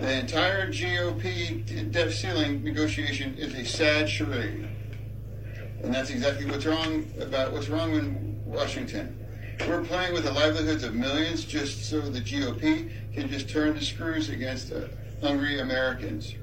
The 0.00 0.18
entire 0.18 0.72
GOP 0.72 1.92
debt 1.92 2.10
ceiling 2.10 2.64
negotiation 2.64 3.36
is 3.36 3.54
a 3.54 3.66
sad 3.66 4.08
charade. 4.08 4.66
And 5.82 5.94
that's 5.94 6.08
exactly 6.08 6.46
what's 6.46 6.64
wrong 6.64 7.06
about 7.20 7.52
what's 7.52 7.68
wrong 7.68 7.92
in 7.92 8.40
Washington. 8.46 9.14
We're 9.68 9.84
playing 9.84 10.14
with 10.14 10.24
the 10.24 10.32
livelihoods 10.32 10.84
of 10.84 10.94
millions 10.94 11.44
just 11.44 11.84
so 11.84 12.00
the 12.00 12.22
GOP 12.22 12.90
can 13.12 13.28
just 13.28 13.50
turn 13.50 13.74
the 13.74 13.84
screws 13.84 14.30
against 14.30 14.72
uh, 14.72 14.86
hungry 15.20 15.60
Americans. 15.60 16.34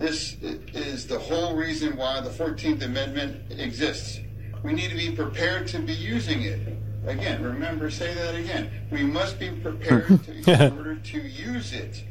This 0.00 0.38
is 0.72 1.06
the 1.06 1.18
whole 1.18 1.54
reason 1.54 1.94
why 1.94 2.22
the 2.22 2.30
14th 2.30 2.82
Amendment 2.82 3.52
exists. 3.52 4.18
We 4.64 4.72
need 4.72 4.88
to 4.88 4.96
be 4.96 5.10
prepared 5.12 5.68
to 5.68 5.78
be 5.78 5.92
using 5.92 6.40
it. 6.40 6.58
Again, 7.06 7.42
remember, 7.42 7.90
say 7.90 8.14
that 8.14 8.34
again. 8.34 8.70
We 8.90 9.02
must 9.04 9.38
be 9.38 9.50
prepared 9.50 10.06
to, 10.24 10.64
in 10.64 10.72
order 10.78 10.96
to 10.96 11.18
use 11.20 11.74
it. 11.74 12.02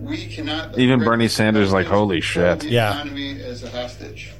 We 0.00 0.26
cannot. 0.26 0.76
Even 0.76 0.98
Bernie 0.98 1.28
Sanders 1.28 1.72
like, 1.72 1.86
holy 1.86 2.20
shit. 2.20 2.58
the 2.58 2.76
economy 2.76 3.40
as 3.40 3.62
a 3.62 3.70
hostage. 3.70 4.32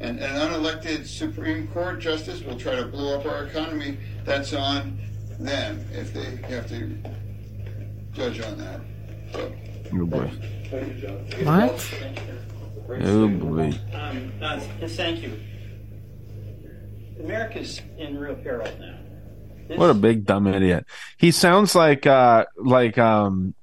And 0.00 0.18
an 0.18 0.34
unelected 0.34 1.06
Supreme 1.06 1.68
Court 1.68 2.00
justice 2.00 2.42
will 2.42 2.58
try 2.58 2.74
to 2.74 2.86
blow 2.86 3.20
up 3.20 3.24
our 3.24 3.44
economy. 3.44 3.98
That's 4.24 4.52
on 4.52 4.98
them 5.38 5.86
if 5.92 6.12
they 6.12 6.36
have 6.48 6.68
to 6.70 6.98
judge 8.12 8.40
on 8.40 8.58
that. 8.58 8.80
So, 9.32 9.52
Oh 9.92 10.06
boy. 10.06 10.30
What? 11.44 11.94
Oh 13.02 13.28
boy. 13.28 13.72
Um, 13.94 14.32
uh, 14.40 14.60
thank 14.88 15.22
you. 15.22 15.32
America's 17.22 17.80
in 17.98 18.18
real 18.18 18.34
peril 18.36 18.68
now. 18.78 18.98
This- 19.68 19.78
What 19.78 19.90
a 19.90 19.94
big 19.94 20.24
dumb 20.26 20.46
idiot. 20.46 20.86
He 21.16 21.30
sounds 21.30 21.74
like 21.74 22.06
uh 22.06 22.44
like 22.56 22.98
um 22.98 23.54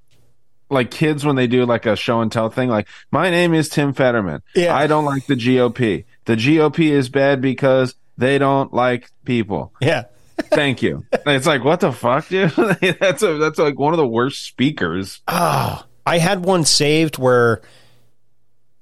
like 0.69 0.91
kids 0.91 1.25
when 1.25 1.35
they 1.35 1.47
do 1.47 1.65
like 1.65 1.85
a 1.85 1.95
show 1.95 2.19
and 2.21 2.31
tell 2.31 2.49
thing 2.49 2.67
like 2.69 2.87
my 3.11 3.29
name 3.29 3.53
is 3.53 3.69
Tim 3.69 3.93
Fetterman. 3.93 4.41
Yeah. 4.55 4.75
I 4.75 4.87
don't 4.87 5.05
like 5.05 5.25
the 5.27 5.35
GOP. 5.35 6.05
The 6.25 6.35
GOP 6.35 6.89
is 6.89 7.09
bad 7.09 7.41
because 7.41 7.95
they 8.17 8.37
don't 8.37 8.73
like 8.73 9.09
people. 9.23 9.73
Yeah. 9.81 10.03
Thank 10.45 10.81
you. 10.81 11.05
it's 11.25 11.45
like 11.47 11.63
what 11.63 11.79
the 11.79 11.91
fuck, 11.93 12.27
dude? 12.27 12.49
that's 12.99 13.21
a 13.23 13.37
that's 13.37 13.59
like 13.59 13.77
one 13.79 13.93
of 13.93 13.97
the 13.97 14.07
worst 14.07 14.45
speakers. 14.45 15.21
Oh, 15.27 15.83
I 16.05 16.17
had 16.17 16.43
one 16.43 16.65
saved 16.65 17.17
where 17.17 17.61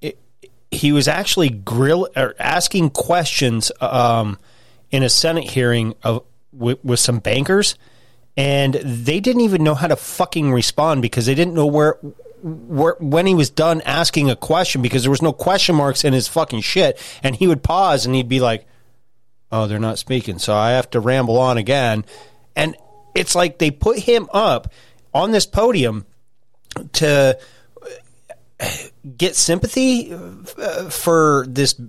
it, 0.02 0.18
he 0.72 0.92
was 0.92 1.08
actually 1.08 1.50
grill 1.50 2.08
or 2.16 2.36
asking 2.40 2.92
questions 2.92 3.72
um, 3.80 4.40
in 4.90 5.04
a 5.04 5.10
Senate 5.10 5.46
hearing 5.46 5.96
of 6.04 6.24
with, 6.52 6.84
with 6.84 7.00
some 7.00 7.20
bankers, 7.20 7.76
and 8.36 8.76
they 8.76 9.20
didn't 9.20 9.42
even 9.42 9.64
know 9.64 9.76
how 9.76 9.88
to 9.88 9.96
fucking 9.96 10.52
respond 10.52 11.02
because 11.02 11.26
they 11.26 11.36
didn't 11.36 11.54
know 11.54 11.68
where. 11.68 11.98
Where, 12.44 12.96
when 13.00 13.28
he 13.28 13.36
was 13.36 13.52
done 13.52 13.82
asking 13.82 14.32
a 14.32 14.36
question 14.36 14.82
because 14.82 15.04
there 15.04 15.12
was 15.12 15.22
no 15.22 15.32
question 15.32 15.76
marks 15.76 16.04
in 16.04 16.12
his 16.12 16.28
fucking 16.28 16.62
shit 16.62 17.00
and 17.22 17.36
he 17.36 17.46
would 17.46 17.62
pause 17.62 18.08
and 18.08 18.16
he'd 18.16 18.28
be 18.28 18.40
like 18.40 18.66
oh 19.52 19.68
they're 19.68 19.78
not 19.78 20.00
speaking 20.00 20.40
so 20.40 20.56
i 20.56 20.72
have 20.72 20.90
to 20.90 21.00
ramble 21.00 21.38
on 21.38 21.60
again 21.60 22.04
and 22.56 22.76
it's 23.14 23.36
like 23.36 23.60
they 23.60 23.70
put 23.70 24.00
him 24.00 24.28
up 24.34 24.74
on 25.14 25.30
this 25.30 25.46
podium 25.46 26.08
to 26.94 27.38
get 29.18 29.36
sympathy 29.36 30.14
uh, 30.14 30.90
for 30.90 31.46
this 31.50 31.80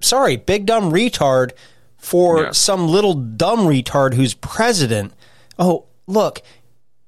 sorry 0.00 0.36
big 0.36 0.66
dumb 0.66 0.90
retard 0.90 1.52
for 1.98 2.52
some 2.54 2.88
little 2.88 3.14
dumb 3.14 3.60
retard 3.60 4.14
who's 4.14 4.34
president. 4.34 5.12
Oh 5.58 5.86
look 6.06 6.42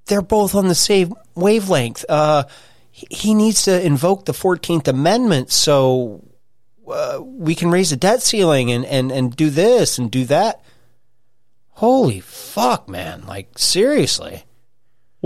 they're 0.07 0.23
both 0.23 0.55
on 0.55 0.69
the 0.69 0.75
same 0.75 1.15
wavelength. 1.35 2.05
Uh 2.09 2.45
he- 2.91 3.07
he 3.11 3.35
needs 3.35 3.65
to 3.65 3.85
invoke 3.85 4.25
the 4.25 4.33
14th 4.33 4.89
amendment 4.89 5.51
so 5.51 6.23
uh, 6.91 7.19
we 7.23 7.55
can 7.55 7.71
raise 7.71 7.91
the 7.91 7.97
debt 7.97 8.23
ceiling 8.23 8.71
and, 8.71 8.87
and, 8.87 9.11
and 9.11 9.35
do 9.37 9.51
this 9.51 9.99
and 9.99 10.11
do 10.11 10.25
that. 10.27 10.63
Holy 11.73 12.21
fuck 12.21 12.89
man. 12.89 13.25
Like 13.27 13.59
seriously 13.59 14.45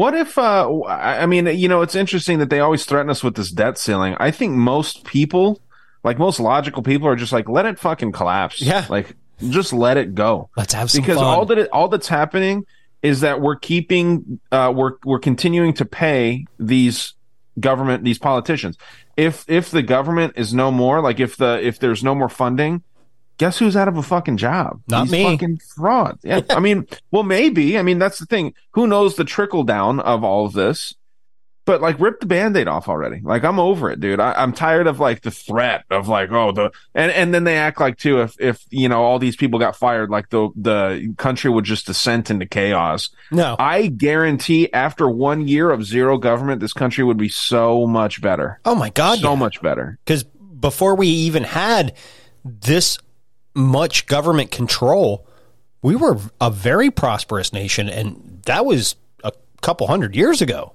What 0.01 0.15
if, 0.15 0.39
uh, 0.39 0.83
I 0.87 1.27
mean, 1.27 1.45
you 1.45 1.69
know, 1.69 1.83
it's 1.83 1.95
interesting 1.95 2.39
that 2.39 2.49
they 2.49 2.61
always 2.61 2.87
threaten 2.87 3.11
us 3.11 3.23
with 3.23 3.35
this 3.35 3.51
debt 3.51 3.77
ceiling. 3.77 4.17
I 4.19 4.31
think 4.31 4.55
most 4.55 5.05
people, 5.05 5.61
like 6.03 6.19
most 6.19 6.41
logical 6.41 6.83
people, 6.83 7.07
are 7.07 7.17
just 7.17 7.33
like, 7.33 7.51
let 7.51 7.67
it 7.67 7.79
fucking 7.79 8.13
collapse. 8.13 8.63
Yeah. 8.63 8.87
Like, 8.89 9.15
just 9.51 9.75
let 9.75 9.99
it 9.99 10.15
go. 10.15 10.49
Let's 10.57 10.73
have 10.73 10.91
some 10.91 11.03
because 11.03 11.19
fun. 11.19 11.27
all 11.27 11.45
that 11.45 11.59
it, 11.59 11.69
all 11.71 11.89
that's 11.89 12.09
happening 12.09 12.65
is 13.03 13.21
that 13.21 13.43
we're 13.43 13.57
keeping, 13.57 14.41
uh, 14.51 14.73
we're 14.75 14.93
we're 15.05 15.19
continuing 15.19 15.75
to 15.75 15.85
pay 15.85 16.47
these 16.59 17.13
government, 17.59 18.03
these 18.03 18.19
politicians. 18.19 18.79
If 19.19 19.45
if 19.49 19.71
the 19.71 19.83
government 19.83 20.33
is 20.37 20.55
no 20.55 20.71
more, 20.71 21.03
like 21.03 21.21
if 21.21 21.37
the 21.37 21.61
if 21.63 21.79
there's 21.79 22.03
no 22.03 22.15
more 22.15 22.31
funding, 22.31 22.83
guess 23.41 23.59
who's 23.59 23.75
out 23.75 23.89
of 23.89 23.97
a 23.97 24.03
fucking 24.03 24.37
job? 24.37 24.83
Not 24.87 25.05
These 25.05 25.13
me. 25.13 25.25
Fucking 25.25 25.61
fraud. 25.75 26.19
Yeah. 26.23 26.43
I 26.51 26.61
mean, 26.61 26.87
well, 27.11 27.23
maybe. 27.23 27.79
I 27.79 27.83
mean, 27.83 27.99
that's 27.99 28.19
the 28.19 28.27
thing. 28.27 28.53
Who 28.73 28.87
knows 28.87 29.17
the 29.17 29.25
trickle 29.25 29.63
down 29.63 29.99
of 29.99 30.23
all 30.23 30.45
of 30.45 30.53
this? 30.53 30.95
But 31.65 31.81
like, 31.81 31.99
rip 31.99 32.21
the 32.21 32.27
band-aid 32.27 32.69
off 32.69 32.87
already. 32.87 33.21
Like, 33.23 33.43
I'm 33.43 33.59
over 33.59 33.91
it, 33.91 33.99
dude. 33.99 34.21
I, 34.21 34.33
I'm 34.33 34.53
tired 34.53 34.87
of 34.87 35.01
like 35.01 35.23
the 35.23 35.31
threat 35.31 35.85
of 35.91 36.07
like, 36.07 36.31
oh, 36.33 36.53
the 36.53 36.71
and 36.95 37.13
and 37.13 37.33
then 37.33 37.45
they 37.45 37.57
act 37.57 37.81
like 37.81 37.97
too 37.97 38.21
if 38.21 38.35
if 38.39 38.63
you 38.71 38.89
know 38.89 39.03
all 39.03 39.19
these 39.19 39.37
people 39.37 39.59
got 39.59 39.77
fired, 39.77 40.11
like 40.11 40.29
the 40.31 40.51
the 40.57 41.15
country 41.17 41.51
would 41.51 41.65
just 41.65 41.87
descend 41.87 42.29
into 42.29 42.47
chaos. 42.47 43.11
No, 43.31 43.57
I 43.59 43.87
guarantee 43.87 44.71
after 44.73 45.09
one 45.09 45.47
year 45.47 45.71
of 45.71 45.85
zero 45.85 46.19
government, 46.19 46.61
this 46.61 46.73
country 46.73 47.05
would 47.05 47.19
be 47.19 47.29
so 47.29 47.87
much 47.87 48.21
better. 48.21 48.59
Oh 48.65 48.75
my 48.75 48.91
god, 48.91 49.21
so 49.21 49.37
much 49.37 49.63
better. 49.63 49.99
Because 50.05 50.25
before 50.25 50.97
we 50.97 51.07
even 51.07 51.45
had 51.45 51.95
this 52.45 52.99
much 53.55 54.07
government 54.07 54.51
control, 54.51 55.27
we 55.83 55.97
were 55.97 56.19
a 56.41 56.51
very 56.51 56.91
prosperous 56.91 57.53
nation, 57.53 57.89
and 57.89 58.41
that 58.47 58.65
was 58.67 58.97
a 59.25 59.33
couple 59.63 59.87
hundred 59.87 60.15
years 60.15 60.41
ago. 60.43 60.75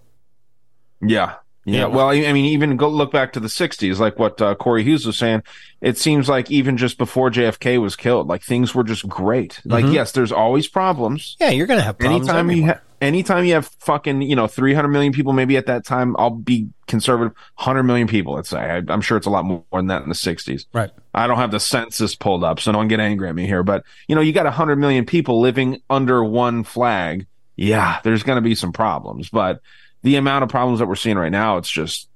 Yeah. 1.01 1.35
Yeah. 1.67 1.79
Yeah. 1.79 1.85
Well, 1.87 2.09
I 2.09 2.31
mean, 2.31 2.45
even 2.45 2.77
go 2.77 2.87
look 2.89 3.11
back 3.11 3.33
to 3.33 3.39
the 3.39 3.47
60s, 3.47 3.97
like 3.97 4.19
what 4.19 4.39
uh, 4.39 4.53
Corey 4.55 4.83
Hughes 4.83 5.05
was 5.05 5.17
saying. 5.17 5.41
It 5.81 5.97
seems 5.97 6.29
like 6.29 6.51
even 6.51 6.77
just 6.77 6.97
before 6.99 7.31
JFK 7.31 7.81
was 7.81 7.95
killed, 7.95 8.27
like 8.27 8.43
things 8.43 8.75
were 8.75 8.83
just 8.83 9.07
great. 9.07 9.61
Like, 9.65 9.85
Mhm. 9.85 9.93
yes, 9.93 10.11
there's 10.11 10.31
always 10.31 10.67
problems. 10.67 11.35
Yeah, 11.39 11.49
you're 11.49 11.65
going 11.67 11.79
to 11.79 11.83
have 11.83 11.97
problems. 11.97 12.29
anytime 12.29 12.51
you 12.51 12.65
ha- 12.67 12.79
anytime 13.05 13.45
you 13.45 13.53
have 13.53 13.67
fucking, 13.79 14.21
you 14.21 14.35
know, 14.35 14.47
300 14.47 14.87
million 14.89 15.13
people, 15.13 15.33
maybe 15.33 15.57
at 15.57 15.67
that 15.67 15.85
time, 15.85 16.15
I'll 16.19 16.29
be 16.29 16.69
conservative, 16.87 17.33
100 17.55 17.83
million 17.83 18.07
people, 18.07 18.33
let's 18.33 18.49
say. 18.49 18.59
I, 18.59 18.81
I'm 18.91 19.01
sure 19.01 19.17
it's 19.17 19.27
a 19.27 19.29
lot 19.29 19.45
more 19.45 19.63
than 19.71 19.87
that 19.87 20.03
in 20.03 20.09
the 20.09 20.15
60s. 20.15 20.65
Right. 20.73 20.91
I 21.13 21.27
don't 21.27 21.37
have 21.37 21.51
the 21.51 21.59
census 21.59 22.15
pulled 22.15 22.43
up, 22.43 22.59
so 22.59 22.71
don't 22.71 22.87
get 22.87 22.99
angry 22.99 23.29
at 23.29 23.35
me 23.35 23.45
here. 23.45 23.63
But, 23.63 23.83
you 24.07 24.15
know, 24.15 24.21
you 24.21 24.33
got 24.33 24.45
100 24.45 24.75
million 24.75 25.05
people 25.05 25.39
living 25.39 25.81
under 25.89 26.23
one 26.23 26.63
flag. 26.63 27.27
Yeah, 27.55 27.99
there's 28.03 28.23
going 28.23 28.37
to 28.37 28.41
be 28.41 28.55
some 28.55 28.73
problems. 28.73 29.29
But 29.29 29.61
the 30.01 30.17
amount 30.17 30.43
of 30.43 30.49
problems 30.49 30.79
that 30.79 30.87
we're 30.87 30.95
seeing 30.95 31.17
right 31.17 31.31
now, 31.31 31.57
it's 31.57 31.69
just, 31.69 32.09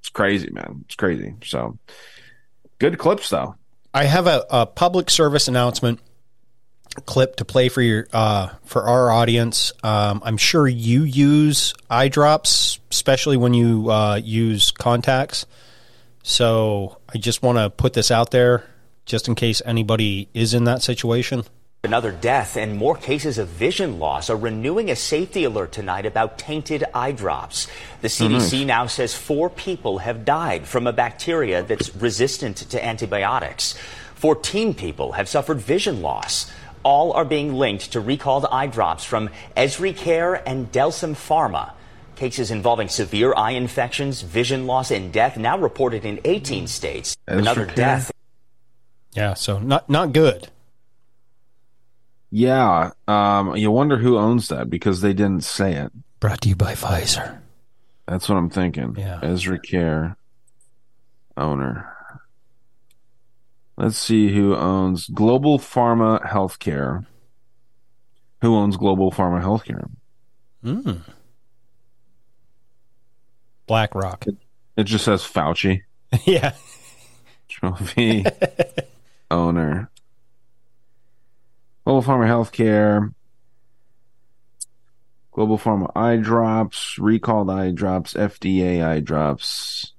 it's 0.00 0.08
crazy, 0.08 0.50
man. 0.50 0.84
It's 0.86 0.96
crazy. 0.96 1.34
So 1.44 1.78
good 2.78 2.98
clips, 2.98 3.30
though. 3.30 3.54
I 3.92 4.04
have 4.04 4.26
a, 4.26 4.44
a 4.50 4.66
public 4.66 5.10
service 5.10 5.48
announcement 5.48 6.00
clip 7.06 7.36
to 7.36 7.44
play 7.44 7.68
for 7.68 7.82
your 7.82 8.06
uh, 8.12 8.48
for 8.64 8.82
our 8.84 9.10
audience. 9.10 9.72
Um, 9.82 10.20
I'm 10.24 10.36
sure 10.36 10.66
you 10.66 11.02
use 11.04 11.72
eye 11.88 12.08
drops, 12.08 12.78
especially 12.90 13.36
when 13.36 13.54
you 13.54 13.90
uh, 13.90 14.16
use 14.22 14.70
contacts. 14.70 15.46
So 16.22 16.98
I 17.12 17.18
just 17.18 17.42
want 17.42 17.58
to 17.58 17.70
put 17.70 17.94
this 17.94 18.10
out 18.10 18.30
there, 18.30 18.64
just 19.06 19.28
in 19.28 19.34
case 19.34 19.62
anybody 19.64 20.28
is 20.34 20.52
in 20.54 20.64
that 20.64 20.82
situation. 20.82 21.44
Another 21.82 22.12
death 22.12 22.58
and 22.58 22.76
more 22.76 22.94
cases 22.94 23.38
of 23.38 23.48
vision 23.48 23.98
loss 23.98 24.28
are 24.28 24.36
renewing 24.36 24.90
a 24.90 24.96
safety 24.96 25.44
alert 25.44 25.72
tonight 25.72 26.04
about 26.04 26.36
tainted 26.38 26.84
eye 26.92 27.12
drops. 27.12 27.68
The 28.02 28.08
Oh, 28.08 28.28
CDC 28.28 28.58
nice. 28.58 28.66
now 28.66 28.86
says 28.86 29.14
four 29.14 29.48
people 29.48 29.98
have 29.98 30.26
died 30.26 30.66
from 30.68 30.86
a 30.86 30.92
bacteria 30.92 31.62
that's 31.62 31.94
resistant 31.96 32.58
to 32.58 32.84
antibiotics. 32.84 33.74
14 34.16 34.74
people 34.74 35.12
have 35.12 35.26
suffered 35.26 35.58
vision 35.58 36.02
loss. 36.02 36.52
All 36.82 37.12
are 37.12 37.24
being 37.24 37.54
linked 37.54 37.92
to 37.92 38.00
recalled 38.00 38.46
eye 38.46 38.66
drops 38.66 39.04
from 39.04 39.30
EzriCare 39.56 40.42
and 40.46 40.70
Delsam 40.72 41.14
Pharma. 41.14 41.72
Cases 42.16 42.50
involving 42.50 42.88
severe 42.88 43.34
eye 43.34 43.52
infections, 43.52 44.22
vision 44.22 44.66
loss, 44.66 44.90
and 44.90 45.12
death 45.12 45.36
now 45.36 45.58
reported 45.58 46.04
in 46.04 46.20
18 46.24 46.66
states. 46.66 47.16
Another 47.26 47.66
Care? 47.66 47.74
death 47.74 48.12
Yeah, 49.12 49.34
so 49.34 49.58
not 49.58 49.88
not 49.88 50.12
good. 50.12 50.48
Yeah. 52.30 52.92
Um, 53.08 53.56
you 53.56 53.70
wonder 53.70 53.96
who 53.96 54.18
owns 54.18 54.48
that 54.48 54.70
because 54.70 55.00
they 55.00 55.12
didn't 55.12 55.44
say 55.44 55.74
it. 55.74 55.92
Brought 56.20 56.42
to 56.42 56.48
you 56.48 56.56
by 56.56 56.74
Pfizer. 56.74 57.40
That's 58.06 58.28
what 58.28 58.36
I'm 58.36 58.50
thinking. 58.50 58.94
Yeah. 58.96 59.20
EzriCare 59.22 60.16
owner. 61.36 61.96
Let's 63.80 63.96
see 63.96 64.30
who 64.30 64.54
owns 64.54 65.08
Global 65.08 65.58
Pharma 65.58 66.22
Healthcare. 66.22 67.06
Who 68.42 68.54
owns 68.54 68.76
Global 68.76 69.10
Pharma 69.10 69.42
Healthcare? 69.42 69.88
Mm. 70.62 71.00
BlackRock. 73.66 74.26
It 74.76 74.84
just 74.84 75.06
says 75.06 75.22
Fauci. 75.22 75.80
yeah. 76.26 76.52
Trophy 77.48 78.26
owner. 79.30 79.90
Global 81.86 82.02
Pharma 82.02 82.26
Healthcare. 82.26 83.14
Global 85.32 85.56
Pharma 85.56 85.90
eye 85.96 86.16
drops, 86.16 86.98
recalled 86.98 87.48
eye 87.48 87.70
drops, 87.70 88.12
FDA 88.12 88.84
eye 88.84 89.00
drops. 89.00 89.94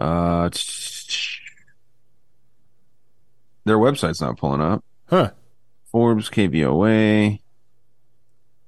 Uh, 0.00 0.48
their 3.66 3.78
website's 3.78 4.20
not 4.20 4.38
pulling 4.38 4.62
up. 4.62 4.82
Huh. 5.08 5.32
Forbes, 5.90 6.30
KVOA. 6.30 7.40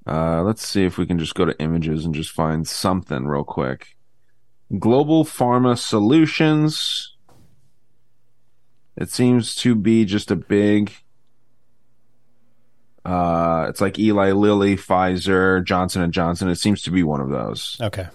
Uh, 0.07 0.43
let's 0.43 0.67
see 0.67 0.85
if 0.85 0.99
we 0.99 1.07
can 1.07 1.19
just 1.19 1.35
go 1.35 1.45
to 1.45 1.59
images 1.61 2.05
and 2.05 2.15
just 2.15 2.31
find 2.31 2.67
something 2.67 3.27
real 3.27 3.45
quick. 3.45 3.97
Global 4.79 5.25
Pharma 5.25 5.79
Solutions. 5.79 7.15
It 8.97 9.11
seems 9.11 9.55
to 9.57 9.75
be 9.75 10.05
just 10.05 10.31
a 10.31 10.37
big. 10.37 10.93
Uh, 13.05 13.67
it's 13.69 13.81
like 13.81 13.99
Eli 13.99 14.33
Lilly, 14.33 14.77
Pfizer, 14.77 15.65
Johnson 15.65 16.03
and 16.03 16.13
Johnson. 16.13 16.49
It 16.49 16.57
seems 16.57 16.83
to 16.83 16.91
be 16.91 17.05
one 17.05 17.21
of 17.21 17.31
those. 17.31 17.77
Okay. 17.81 18.09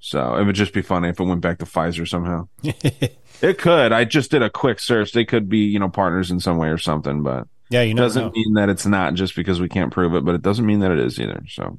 So 0.00 0.34
it 0.34 0.44
would 0.44 0.56
just 0.56 0.72
be 0.72 0.82
funny 0.82 1.08
if 1.08 1.20
it 1.20 1.24
went 1.24 1.40
back 1.40 1.58
to 1.58 1.66
Pfizer 1.66 2.06
somehow. 2.08 2.48
it 3.42 3.58
could. 3.58 3.92
I 3.92 4.04
just 4.04 4.30
did 4.30 4.42
a 4.42 4.50
quick 4.50 4.80
search. 4.80 5.12
They 5.12 5.24
could 5.24 5.48
be, 5.48 5.58
you 5.58 5.78
know, 5.78 5.88
partners 5.88 6.30
in 6.30 6.40
some 6.40 6.58
way 6.58 6.68
or 6.68 6.78
something, 6.78 7.22
but 7.22 7.46
Yeah, 7.70 7.82
you 7.82 7.94
doesn't 7.94 8.26
know. 8.26 8.30
mean 8.30 8.54
that 8.54 8.68
it's 8.68 8.86
not 8.86 9.14
just 9.14 9.34
because 9.36 9.60
we 9.60 9.68
can't 9.68 9.92
prove 9.92 10.14
it, 10.14 10.24
but 10.24 10.34
it 10.34 10.42
doesn't 10.42 10.66
mean 10.66 10.80
that 10.80 10.90
it 10.90 10.98
is 10.98 11.18
either. 11.20 11.42
So 11.48 11.78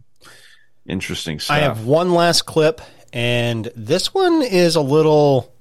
interesting 0.88 1.40
stuff. 1.40 1.58
I 1.58 1.60
have 1.60 1.86
one 1.86 2.14
last 2.14 2.46
clip, 2.46 2.82
and 3.14 3.72
this 3.76 4.14
one 4.14 4.42
is 4.42 4.76
a 4.76 4.82
little, 4.82 5.54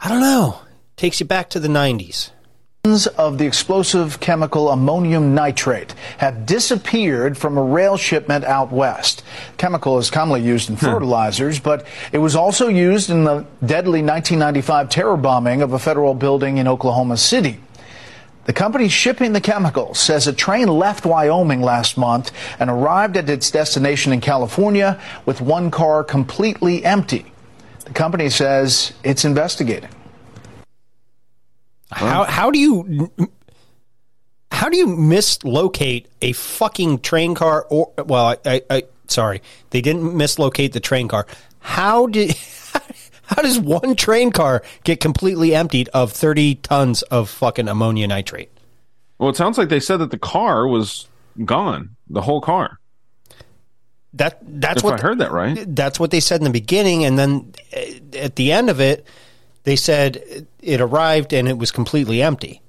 I 0.00 0.08
don't 0.08 0.20
know, 0.20 0.60
takes 0.96 1.20
you 1.20 1.26
back 1.26 1.50
to 1.50 1.60
the 1.60 1.68
90s. 1.68 2.30
Of 3.06 3.38
the 3.38 3.46
explosive 3.46 4.20
chemical 4.20 4.70
ammonium 4.70 5.34
nitrate 5.34 5.94
have 6.18 6.46
disappeared 6.46 7.36
from 7.36 7.58
a 7.58 7.62
rail 7.62 7.96
shipment 7.96 8.44
out 8.44 8.72
west. 8.72 9.22
Chemical 9.58 9.98
is 9.98 10.10
commonly 10.10 10.40
used 10.40 10.70
in 10.70 10.76
hmm. 10.76 10.84
fertilizers, 10.86 11.60
but 11.60 11.86
it 12.12 12.18
was 12.18 12.34
also 12.34 12.68
used 12.68 13.10
in 13.10 13.24
the 13.24 13.44
deadly 13.64 14.02
1995 14.02 14.88
terror 14.88 15.16
bombing 15.16 15.62
of 15.62 15.72
a 15.72 15.78
federal 15.78 16.14
building 16.14 16.58
in 16.58 16.66
Oklahoma 16.66 17.16
City. 17.16 17.60
The 18.46 18.54
company 18.54 18.88
shipping 18.88 19.34
the 19.34 19.42
chemical 19.42 19.92
says 19.92 20.26
a 20.26 20.32
train 20.32 20.68
left 20.68 21.04
Wyoming 21.04 21.60
last 21.60 21.98
month 21.98 22.32
and 22.58 22.70
arrived 22.70 23.18
at 23.18 23.28
its 23.28 23.50
destination 23.50 24.10
in 24.10 24.22
California 24.22 24.98
with 25.26 25.42
one 25.42 25.70
car 25.70 26.02
completely 26.02 26.82
empty. 26.82 27.26
The 27.84 27.92
company 27.92 28.30
says 28.30 28.94
it's 29.04 29.26
investigating. 29.26 29.90
How 31.90 32.24
how 32.24 32.50
do 32.50 32.58
you 32.58 33.10
how 34.50 34.68
do 34.68 34.76
you 34.76 34.86
mislocate 34.86 36.06
a 36.20 36.32
fucking 36.32 37.00
train 37.00 37.34
car 37.34 37.66
or 37.70 37.92
well 38.04 38.26
I, 38.26 38.36
I, 38.44 38.62
I 38.70 38.82
sorry 39.06 39.40
they 39.70 39.80
didn't 39.80 40.14
mislocate 40.14 40.72
the 40.72 40.80
train 40.80 41.08
car 41.08 41.26
how 41.60 42.06
did 42.06 42.34
how 43.22 43.42
does 43.42 43.58
one 43.58 43.96
train 43.96 44.32
car 44.32 44.62
get 44.84 45.00
completely 45.00 45.54
emptied 45.54 45.88
of 45.94 46.12
30 46.12 46.56
tons 46.56 47.02
of 47.02 47.30
fucking 47.30 47.68
ammonia 47.68 48.06
nitrate 48.06 48.50
well, 49.18 49.30
it 49.30 49.36
sounds 49.36 49.58
like 49.58 49.68
they 49.68 49.80
said 49.80 49.96
that 49.96 50.12
the 50.12 50.18
car 50.18 50.68
was 50.68 51.08
gone, 51.44 51.96
the 52.08 52.22
whole 52.22 52.40
car. 52.40 52.78
that 54.12 54.38
that's 54.42 54.78
If 54.78 54.84
what 54.84 54.94
I 54.94 55.02
heard 55.02 55.18
that 55.18 55.32
right. 55.32 55.58
that's 55.74 55.98
what 55.98 56.10
they 56.10 56.20
said 56.20 56.40
in 56.40 56.44
the 56.44 56.50
beginning 56.50 57.04
and 57.04 57.18
then 57.18 57.52
uh, 57.76 58.16
at 58.16 58.36
the 58.36 58.52
end 58.52 58.70
of 58.70 58.80
it 58.80 59.06
they 59.68 59.76
said 59.76 60.46
it 60.60 60.80
arrived 60.80 61.32
and 61.32 61.48
it 61.48 61.58
was 61.58 61.70
completely 61.70 62.22
empty. 62.22 62.60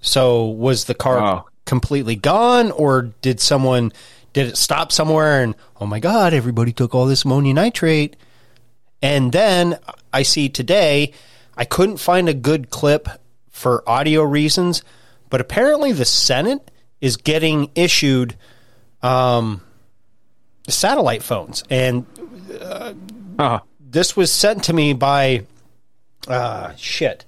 So 0.00 0.46
was 0.46 0.84
the 0.84 0.94
car 0.94 1.44
completely 1.64 2.16
gone 2.16 2.70
or 2.72 3.12
did 3.22 3.40
someone 3.40 3.92
did 4.32 4.48
it 4.48 4.56
stop 4.56 4.90
somewhere 4.90 5.42
and 5.42 5.54
oh 5.80 5.86
my 5.86 6.00
god 6.00 6.34
everybody 6.34 6.72
took 6.72 6.94
all 6.94 7.06
this 7.06 7.24
ammonium 7.24 7.56
nitrate? 7.56 8.16
And 9.00 9.32
then 9.32 9.78
i 10.12 10.22
see 10.22 10.48
today 10.48 11.12
i 11.56 11.64
couldn't 11.64 11.98
find 11.98 12.28
a 12.28 12.34
good 12.34 12.70
clip 12.70 13.08
for 13.50 13.88
audio 13.88 14.22
reasons 14.22 14.82
but 15.30 15.40
apparently 15.40 15.92
the 15.92 16.04
senate 16.04 16.70
is 17.00 17.16
getting 17.16 17.70
issued 17.74 18.36
um, 19.02 19.60
satellite 20.68 21.22
phones. 21.22 21.64
And 21.68 22.06
uh, 22.60 23.60
this 23.80 24.16
was 24.16 24.32
sent 24.32 24.64
to 24.64 24.72
me 24.72 24.92
by 24.92 25.46
uh, 26.28 26.74
shit 26.76 27.24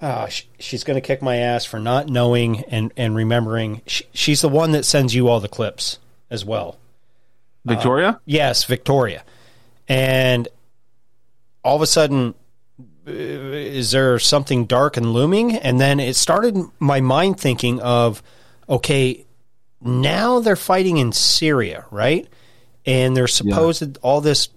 uh, 0.00 0.28
sh- 0.28 0.44
she's 0.58 0.84
going 0.84 0.96
to 0.96 1.00
kick 1.00 1.22
my 1.22 1.36
ass 1.36 1.64
for 1.64 1.78
not 1.78 2.08
knowing 2.08 2.64
and, 2.64 2.92
and 2.96 3.14
remembering. 3.14 3.82
Sh- 3.86 4.02
she's 4.12 4.40
the 4.40 4.48
one 4.48 4.72
that 4.72 4.84
sends 4.84 5.14
you 5.14 5.28
all 5.28 5.40
the 5.40 5.48
clips 5.48 5.98
as 6.30 6.44
well. 6.44 6.78
Victoria? 7.64 8.08
Uh, 8.08 8.18
yes, 8.24 8.64
Victoria. 8.64 9.24
And 9.88 10.48
all 11.64 11.76
of 11.76 11.82
a 11.82 11.86
sudden, 11.86 12.34
uh, 12.78 13.10
is 13.10 13.90
there 13.90 14.18
something 14.18 14.66
dark 14.66 14.96
and 14.96 15.12
looming? 15.12 15.56
And 15.56 15.80
then 15.80 15.98
it 15.98 16.16
started 16.16 16.56
my 16.78 17.00
mind 17.00 17.40
thinking 17.40 17.80
of, 17.80 18.22
okay, 18.68 19.24
now 19.80 20.40
they're 20.40 20.56
fighting 20.56 20.98
in 20.98 21.12
Syria, 21.12 21.86
right? 21.90 22.28
And 22.84 23.16
they're 23.16 23.26
supposed 23.26 23.98
all 24.02 24.20
this 24.20 24.48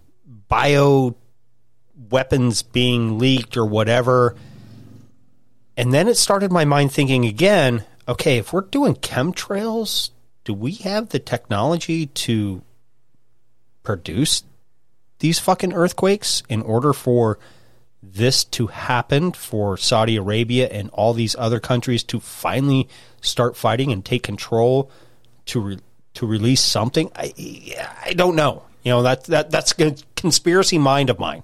bio 0.49 1.15
weapons 2.09 2.61
being 2.61 3.19
leaked 3.19 3.57
or 3.57 3.65
whatever. 3.65 4.35
And 5.77 5.93
then 5.93 6.07
it 6.07 6.17
started 6.17 6.51
my 6.51 6.65
mind 6.65 6.91
thinking 6.91 7.25
again, 7.25 7.85
okay, 8.07 8.37
if 8.37 8.51
we're 8.51 8.61
doing 8.61 8.95
chemtrails, 8.95 10.09
do 10.43 10.53
we 10.53 10.73
have 10.73 11.09
the 11.09 11.19
technology 11.19 12.07
to 12.07 12.61
produce 13.83 14.43
these 15.19 15.39
fucking 15.39 15.73
earthquakes 15.73 16.43
in 16.49 16.61
order 16.61 16.93
for 16.93 17.39
this 18.01 18.43
to 18.45 18.67
happen 18.67 19.31
for 19.31 19.77
Saudi 19.77 20.15
Arabia 20.15 20.67
and 20.67 20.89
all 20.91 21.13
these 21.13 21.35
other 21.37 21.59
countries 21.59 22.03
to 22.03 22.19
finally 22.19 22.87
start 23.21 23.57
fighting 23.57 23.91
and 23.91 24.03
take 24.03 24.23
control 24.23 24.89
to 25.45 25.59
re- 25.59 25.79
to 26.13 26.25
release 26.25 26.61
something. 26.61 27.11
I 27.15 27.33
I 28.05 28.13
don't 28.13 28.35
know. 28.35 28.63
You 28.83 28.91
know 28.91 29.03
that 29.03 29.25
that 29.25 29.51
that's 29.51 29.77
a 29.77 29.95
conspiracy 30.15 30.77
mind 30.77 31.09
of 31.09 31.19
mine. 31.19 31.43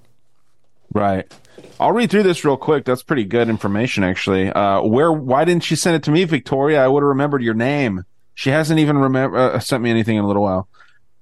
Right. 0.95 1.31
I'll 1.77 1.91
read 1.91 2.09
through 2.09 2.23
this 2.23 2.45
real 2.45 2.55
quick. 2.55 2.85
That's 2.85 3.03
pretty 3.03 3.26
good 3.26 3.49
information, 3.49 4.05
actually. 4.05 4.49
Uh, 4.49 4.81
where? 4.81 5.11
Why 5.11 5.43
didn't 5.43 5.63
she 5.63 5.76
send 5.76 5.97
it 5.97 6.03
to 6.03 6.11
me, 6.11 6.23
Victoria? 6.23 6.81
I 6.84 6.88
would 6.88 7.03
have 7.03 7.09
remembered 7.09 7.43
your 7.43 7.53
name. 7.53 8.05
She 8.34 8.49
hasn't 8.49 8.80
even 8.80 8.97
remember 8.97 9.38
uh, 9.38 9.59
sent 9.59 9.84
me 9.84 9.89
anything 9.89 10.15
in 10.15 10.23
a 10.23 10.27
little 10.27 10.43
while. 10.43 10.69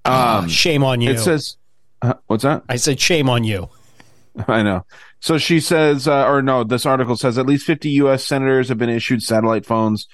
Um, 0.05 0.13
Ah, 0.13 0.45
shame 0.47 0.83
on 0.83 1.01
you. 1.01 1.09
It 1.11 1.19
says, 1.19 1.57
uh, 2.03 2.13
"What's 2.27 2.43
that?" 2.43 2.63
I 2.69 2.75
said, 2.75 2.99
"Shame 2.99 3.29
on 3.29 3.43
you." 3.43 3.69
I 4.47 4.61
know. 4.61 4.85
So 5.19 5.37
she 5.39 5.59
says, 5.59 6.07
uh, 6.07 6.27
or 6.27 6.41
no, 6.41 6.63
this 6.63 6.85
article 6.85 7.15
says 7.15 7.37
at 7.37 7.45
least 7.47 7.65
50 7.65 7.89
U.S. 7.91 8.25
senators 8.25 8.69
have 8.69 8.77
been 8.77 8.89
issued 8.89 9.23
satellite 9.23 9.65
phones 9.65 10.07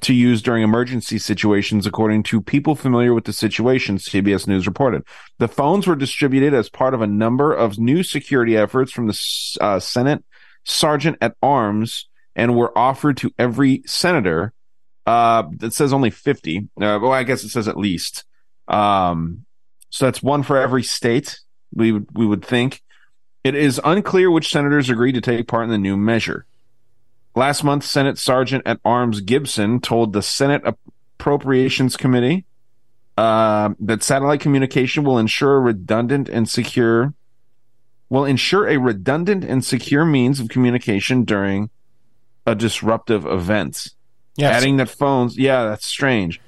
to 0.00 0.14
use 0.14 0.40
during 0.40 0.62
emergency 0.62 1.18
situations, 1.18 1.86
according 1.86 2.22
to 2.22 2.40
people 2.40 2.74
familiar 2.74 3.12
with 3.12 3.24
the 3.24 3.32
situation, 3.32 3.98
CBS 3.98 4.46
News 4.46 4.66
reported. 4.66 5.02
The 5.38 5.48
phones 5.48 5.86
were 5.86 5.96
distributed 5.96 6.54
as 6.54 6.68
part 6.68 6.94
of 6.94 7.02
a 7.02 7.06
number 7.06 7.52
of 7.52 7.78
new 7.78 8.02
security 8.02 8.56
efforts 8.56 8.92
from 8.92 9.08
the 9.08 9.58
uh, 9.60 9.80
Senate 9.80 10.24
Sergeant 10.64 11.18
at 11.20 11.36
Arms 11.42 12.08
and 12.36 12.56
were 12.56 12.76
offered 12.78 13.16
to 13.18 13.32
every 13.38 13.82
senator. 13.86 14.52
Uh, 15.06 15.44
it 15.60 15.72
says 15.72 15.92
only 15.92 16.10
50. 16.10 16.58
Uh, 16.58 16.62
well, 17.02 17.12
I 17.12 17.24
guess 17.24 17.42
it 17.42 17.48
says 17.48 17.66
at 17.66 17.76
least. 17.76 18.24
Um, 18.68 19.44
so 19.90 20.04
that's 20.04 20.22
one 20.22 20.44
for 20.44 20.56
every 20.56 20.84
state. 20.84 21.40
We 21.74 21.92
we 21.92 22.26
would 22.26 22.44
think. 22.44 22.80
It 23.42 23.54
is 23.54 23.80
unclear 23.82 24.30
which 24.30 24.50
senators 24.50 24.90
agreed 24.90 25.12
to 25.12 25.20
take 25.20 25.48
part 25.48 25.64
in 25.64 25.70
the 25.70 25.78
new 25.78 25.96
measure. 25.96 26.46
Last 27.34 27.62
month, 27.62 27.84
Senate 27.84 28.18
Sergeant 28.18 28.62
at 28.66 28.80
Arms 28.84 29.20
Gibson 29.20 29.80
told 29.80 30.12
the 30.12 30.22
Senate 30.22 30.62
Appropriations 30.64 31.96
Committee 31.96 32.44
uh, 33.16 33.70
that 33.78 34.02
satellite 34.02 34.40
communication 34.40 35.04
will 35.04 35.18
ensure 35.18 35.56
a 35.56 35.60
redundant 35.60 36.28
and 36.28 36.48
secure 36.48 37.14
will 38.08 38.24
ensure 38.24 38.68
a 38.68 38.76
redundant 38.76 39.44
and 39.44 39.64
secure 39.64 40.04
means 40.04 40.40
of 40.40 40.48
communication 40.48 41.24
during 41.24 41.70
a 42.44 42.56
disruptive 42.56 43.24
event. 43.24 43.88
Yes. 44.36 44.56
Adding 44.56 44.78
that 44.78 44.88
phones, 44.88 45.38
yeah, 45.38 45.66
that's 45.66 45.86
strange. 45.86 46.40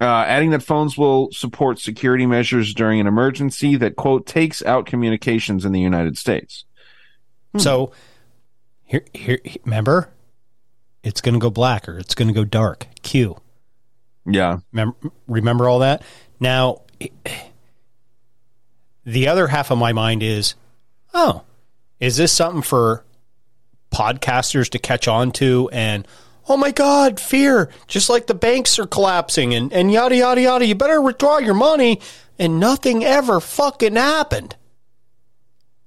Uh, 0.00 0.24
adding 0.26 0.50
that 0.50 0.62
phones 0.62 0.98
will 0.98 1.30
support 1.32 1.78
security 1.78 2.26
measures 2.26 2.74
during 2.74 3.00
an 3.00 3.06
emergency 3.06 3.76
that 3.76 3.96
quote 3.96 4.26
takes 4.26 4.62
out 4.62 4.84
communications 4.84 5.64
in 5.64 5.72
the 5.72 5.80
United 5.80 6.18
States. 6.18 6.64
So 7.56 7.92
here, 8.90 9.04
here, 9.14 9.38
remember, 9.64 10.10
it's 11.04 11.20
going 11.20 11.34
to 11.34 11.38
go 11.38 11.48
black 11.48 11.88
or 11.88 11.96
it's 11.96 12.16
going 12.16 12.26
to 12.26 12.34
go 12.34 12.44
dark. 12.44 12.88
Q. 13.02 13.40
Yeah. 14.26 14.58
Remember, 14.72 14.96
remember 15.28 15.68
all 15.68 15.78
that? 15.78 16.02
Now, 16.40 16.82
the 19.04 19.28
other 19.28 19.46
half 19.46 19.70
of 19.70 19.78
my 19.78 19.92
mind 19.92 20.24
is, 20.24 20.56
oh, 21.14 21.44
is 22.00 22.16
this 22.16 22.32
something 22.32 22.62
for 22.62 23.04
podcasters 23.92 24.68
to 24.70 24.78
catch 24.80 25.06
on 25.06 25.30
to 25.32 25.68
and 25.72 26.06
oh 26.48 26.56
my 26.56 26.70
god 26.70 27.18
fear 27.18 27.68
just 27.88 28.08
like 28.08 28.28
the 28.28 28.34
banks 28.34 28.78
are 28.78 28.86
collapsing 28.86 29.52
and, 29.52 29.72
and 29.72 29.90
yada 29.90 30.14
yada 30.14 30.40
yada 30.40 30.64
you 30.64 30.76
better 30.76 31.00
withdraw 31.00 31.38
your 31.38 31.54
money 31.54 32.00
and 32.38 32.60
nothing 32.60 33.04
ever 33.04 33.40
fucking 33.40 33.96
happened 33.96 34.54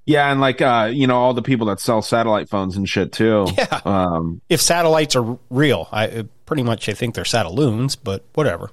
Yeah, 0.05 0.30
and 0.31 0.41
like 0.41 0.61
uh, 0.61 0.89
you 0.93 1.07
know, 1.07 1.15
all 1.15 1.34
the 1.34 1.41
people 1.41 1.67
that 1.67 1.80
sell 1.80 2.01
satellite 2.01 2.49
phones 2.49 2.75
and 2.75 2.88
shit 2.88 3.11
too. 3.11 3.47
Yeah. 3.57 3.81
Um, 3.85 4.41
if 4.49 4.61
satellites 4.61 5.15
are 5.15 5.38
real 5.49 5.88
i 5.91 6.25
pretty 6.45 6.63
much 6.63 6.89
i 6.89 6.93
think 6.93 7.15
they're 7.15 7.23
satelloons 7.23 7.95
but 8.01 8.25
whatever 8.34 8.71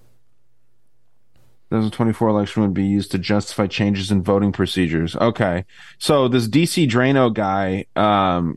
The 1.69 1.77
2024 1.77 2.29
election 2.29 2.63
would 2.63 2.75
be 2.75 2.85
used 2.85 3.13
to 3.13 3.19
justify 3.19 3.69
changes 3.69 4.11
in 4.11 4.23
voting 4.23 4.51
procedures. 4.51 5.15
Okay. 5.15 5.65
So 5.99 6.27
this 6.27 6.49
DC 6.49 6.89
Draino 6.89 7.33
guy, 7.33 7.87
um, 7.95 8.57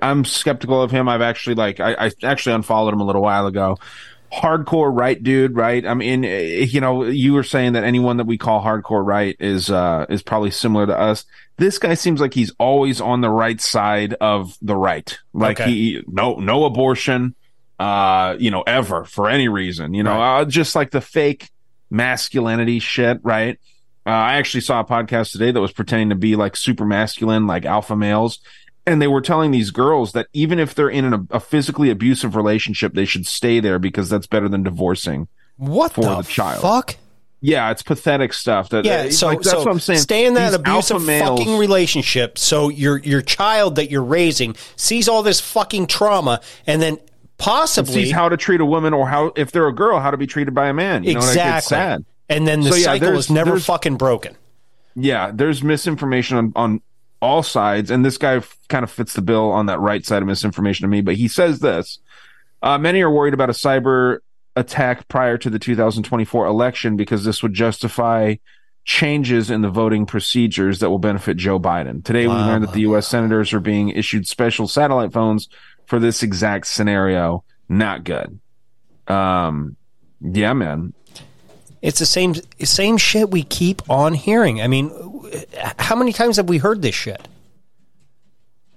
I'm 0.00 0.24
skeptical 0.24 0.80
of 0.80 0.92
him. 0.92 1.08
I've 1.08 1.22
actually 1.22 1.56
like, 1.56 1.80
I, 1.80 1.94
I 2.06 2.10
actually 2.22 2.54
unfollowed 2.54 2.94
him 2.94 3.00
a 3.00 3.04
little 3.04 3.22
while 3.22 3.48
ago. 3.48 3.78
Hardcore 4.32 4.90
right 4.96 5.20
dude, 5.22 5.56
right? 5.56 5.84
I 5.84 5.94
mean, 5.94 6.24
eh, 6.24 6.66
you 6.68 6.80
know, 6.80 7.04
you 7.04 7.32
were 7.32 7.42
saying 7.42 7.72
that 7.72 7.84
anyone 7.84 8.18
that 8.18 8.26
we 8.26 8.38
call 8.38 8.62
hardcore 8.62 9.04
right 9.04 9.36
is, 9.40 9.70
uh, 9.70 10.06
is 10.08 10.22
probably 10.22 10.50
similar 10.50 10.86
to 10.86 10.98
us. 10.98 11.24
This 11.56 11.78
guy 11.78 11.94
seems 11.94 12.20
like 12.20 12.32
he's 12.32 12.52
always 12.58 13.00
on 13.00 13.20
the 13.20 13.28
right 13.30 13.60
side 13.60 14.14
of 14.14 14.56
the 14.62 14.76
right. 14.76 15.18
Like 15.32 15.60
Okay. 15.60 15.70
he, 15.70 16.02
no, 16.06 16.36
no 16.36 16.64
abortion, 16.64 17.34
uh, 17.78 18.36
you 18.38 18.50
know, 18.50 18.62
ever 18.62 19.04
for 19.04 19.28
any 19.28 19.48
reason, 19.48 19.94
you 19.94 20.02
know, 20.02 20.20
uh, 20.20 20.44
just 20.44 20.74
like 20.76 20.90
the 20.90 21.00
fake 21.00 21.50
masculinity 21.90 22.78
shit, 22.78 23.18
right? 23.22 23.58
Uh, 24.06 24.10
I 24.10 24.34
actually 24.34 24.62
saw 24.62 24.80
a 24.80 24.84
podcast 24.84 25.32
today 25.32 25.50
that 25.50 25.60
was 25.60 25.72
pretending 25.72 26.08
to 26.10 26.14
be 26.14 26.36
like 26.36 26.56
super 26.56 26.86
masculine, 26.86 27.46
like 27.46 27.64
alpha 27.66 27.96
males. 27.96 28.38
And 28.90 29.00
they 29.00 29.06
were 29.08 29.20
telling 29.20 29.50
these 29.52 29.70
girls 29.70 30.12
that 30.12 30.26
even 30.32 30.58
if 30.58 30.74
they're 30.74 30.90
in 30.90 31.04
an, 31.04 31.28
a 31.30 31.38
physically 31.40 31.90
abusive 31.90 32.34
relationship, 32.36 32.94
they 32.94 33.04
should 33.04 33.26
stay 33.26 33.60
there 33.60 33.78
because 33.78 34.08
that's 34.08 34.26
better 34.26 34.48
than 34.48 34.62
divorcing 34.62 35.28
what 35.56 35.92
for 35.92 36.02
the, 36.02 36.16
the, 36.16 36.22
child. 36.24 36.62
fuck 36.62 36.96
Yeah, 37.40 37.70
it's 37.70 37.82
pathetic 37.82 38.32
stuff. 38.32 38.70
That, 38.70 38.84
yeah, 38.84 39.02
uh, 39.02 39.10
so, 39.10 39.26
like, 39.28 39.38
that's 39.38 39.50
so 39.50 39.58
what 39.60 39.68
I'm 39.68 39.80
saying. 39.80 40.00
Stay 40.00 40.26
in 40.26 40.34
that 40.34 40.50
These 40.50 40.58
abusive 40.60 41.02
males- 41.04 41.38
fucking 41.38 41.56
relationship. 41.58 42.36
So 42.38 42.68
your 42.68 42.98
your 42.98 43.22
child 43.22 43.76
that 43.76 43.90
you're 43.90 44.02
raising 44.02 44.56
sees 44.76 45.08
all 45.08 45.22
this 45.22 45.40
fucking 45.40 45.86
trauma, 45.86 46.40
and 46.66 46.82
then 46.82 46.98
possibly 47.38 48.04
sees 48.04 48.12
how 48.12 48.28
to 48.28 48.36
treat 48.36 48.60
a 48.60 48.64
woman 48.66 48.92
or 48.92 49.08
how 49.08 49.32
if 49.36 49.50
they're 49.52 49.66
a 49.68 49.74
girl 49.74 49.98
how 49.98 50.10
to 50.10 50.16
be 50.18 50.26
treated 50.26 50.54
by 50.54 50.68
a 50.68 50.74
man 50.74 51.04
you 51.04 51.14
know 51.14 51.20
exactly. 51.20 51.56
it's 51.58 51.66
sad 51.68 52.04
And 52.28 52.46
then 52.46 52.60
the 52.60 52.72
So, 52.72 52.78
cycle 52.80 53.16
is 53.16 53.30
never 53.30 53.58
fucking 53.58 53.96
broken. 53.96 54.36
yeah 54.94 55.30
there's 55.32 55.62
misinformation 55.62 56.36
on 56.36 56.52
on 56.54 56.80
all 57.20 57.42
sides 57.42 57.90
and 57.90 58.04
this 58.04 58.18
guy 58.18 58.36
f- 58.36 58.56
kind 58.68 58.82
of 58.82 58.90
fits 58.90 59.12
the 59.12 59.22
bill 59.22 59.50
on 59.50 59.66
that 59.66 59.78
right 59.78 60.04
side 60.06 60.22
of 60.22 60.28
misinformation 60.28 60.84
to 60.84 60.88
me 60.88 61.00
but 61.00 61.16
he 61.16 61.28
says 61.28 61.60
this 61.60 61.98
uh, 62.62 62.78
many 62.78 63.00
are 63.02 63.10
worried 63.10 63.34
about 63.34 63.50
a 63.50 63.54
cyber 63.54 64.18
attack 64.56 65.08
prior 65.08 65.38
to 65.38 65.50
the 65.50 65.58
2024 65.58 66.46
election 66.46 66.96
because 66.96 67.24
this 67.24 67.42
would 67.42 67.54
justify 67.54 68.34
changes 68.84 69.50
in 69.50 69.60
the 69.60 69.68
voting 69.68 70.06
procedures 70.06 70.80
that 70.80 70.90
will 70.90 70.98
benefit 70.98 71.36
Joe 71.36 71.60
Biden. 71.60 72.04
Today, 72.04 72.26
we 72.26 72.34
learned 72.34 72.64
that 72.64 72.72
the 72.72 72.80
U.S. 72.82 73.06
senators 73.06 73.52
are 73.52 73.60
being 73.60 73.90
issued 73.90 74.26
special 74.26 74.66
satellite 74.66 75.12
phones 75.12 75.48
for 75.86 75.98
this 75.98 76.22
exact 76.22 76.66
scenario. 76.66 77.44
Not 77.68 78.04
good. 78.04 78.40
Um, 79.06 79.76
yeah, 80.20 80.52
man. 80.54 80.92
It's 81.82 81.98
the 81.98 82.06
same 82.06 82.34
same 82.62 82.96
shit 82.98 83.30
we 83.30 83.42
keep 83.42 83.88
on 83.88 84.12
hearing. 84.14 84.60
I 84.60 84.68
mean, 84.68 84.90
how 85.78 85.96
many 85.96 86.12
times 86.12 86.36
have 86.36 86.48
we 86.48 86.58
heard 86.58 86.82
this 86.82 86.94
shit? 86.94 87.26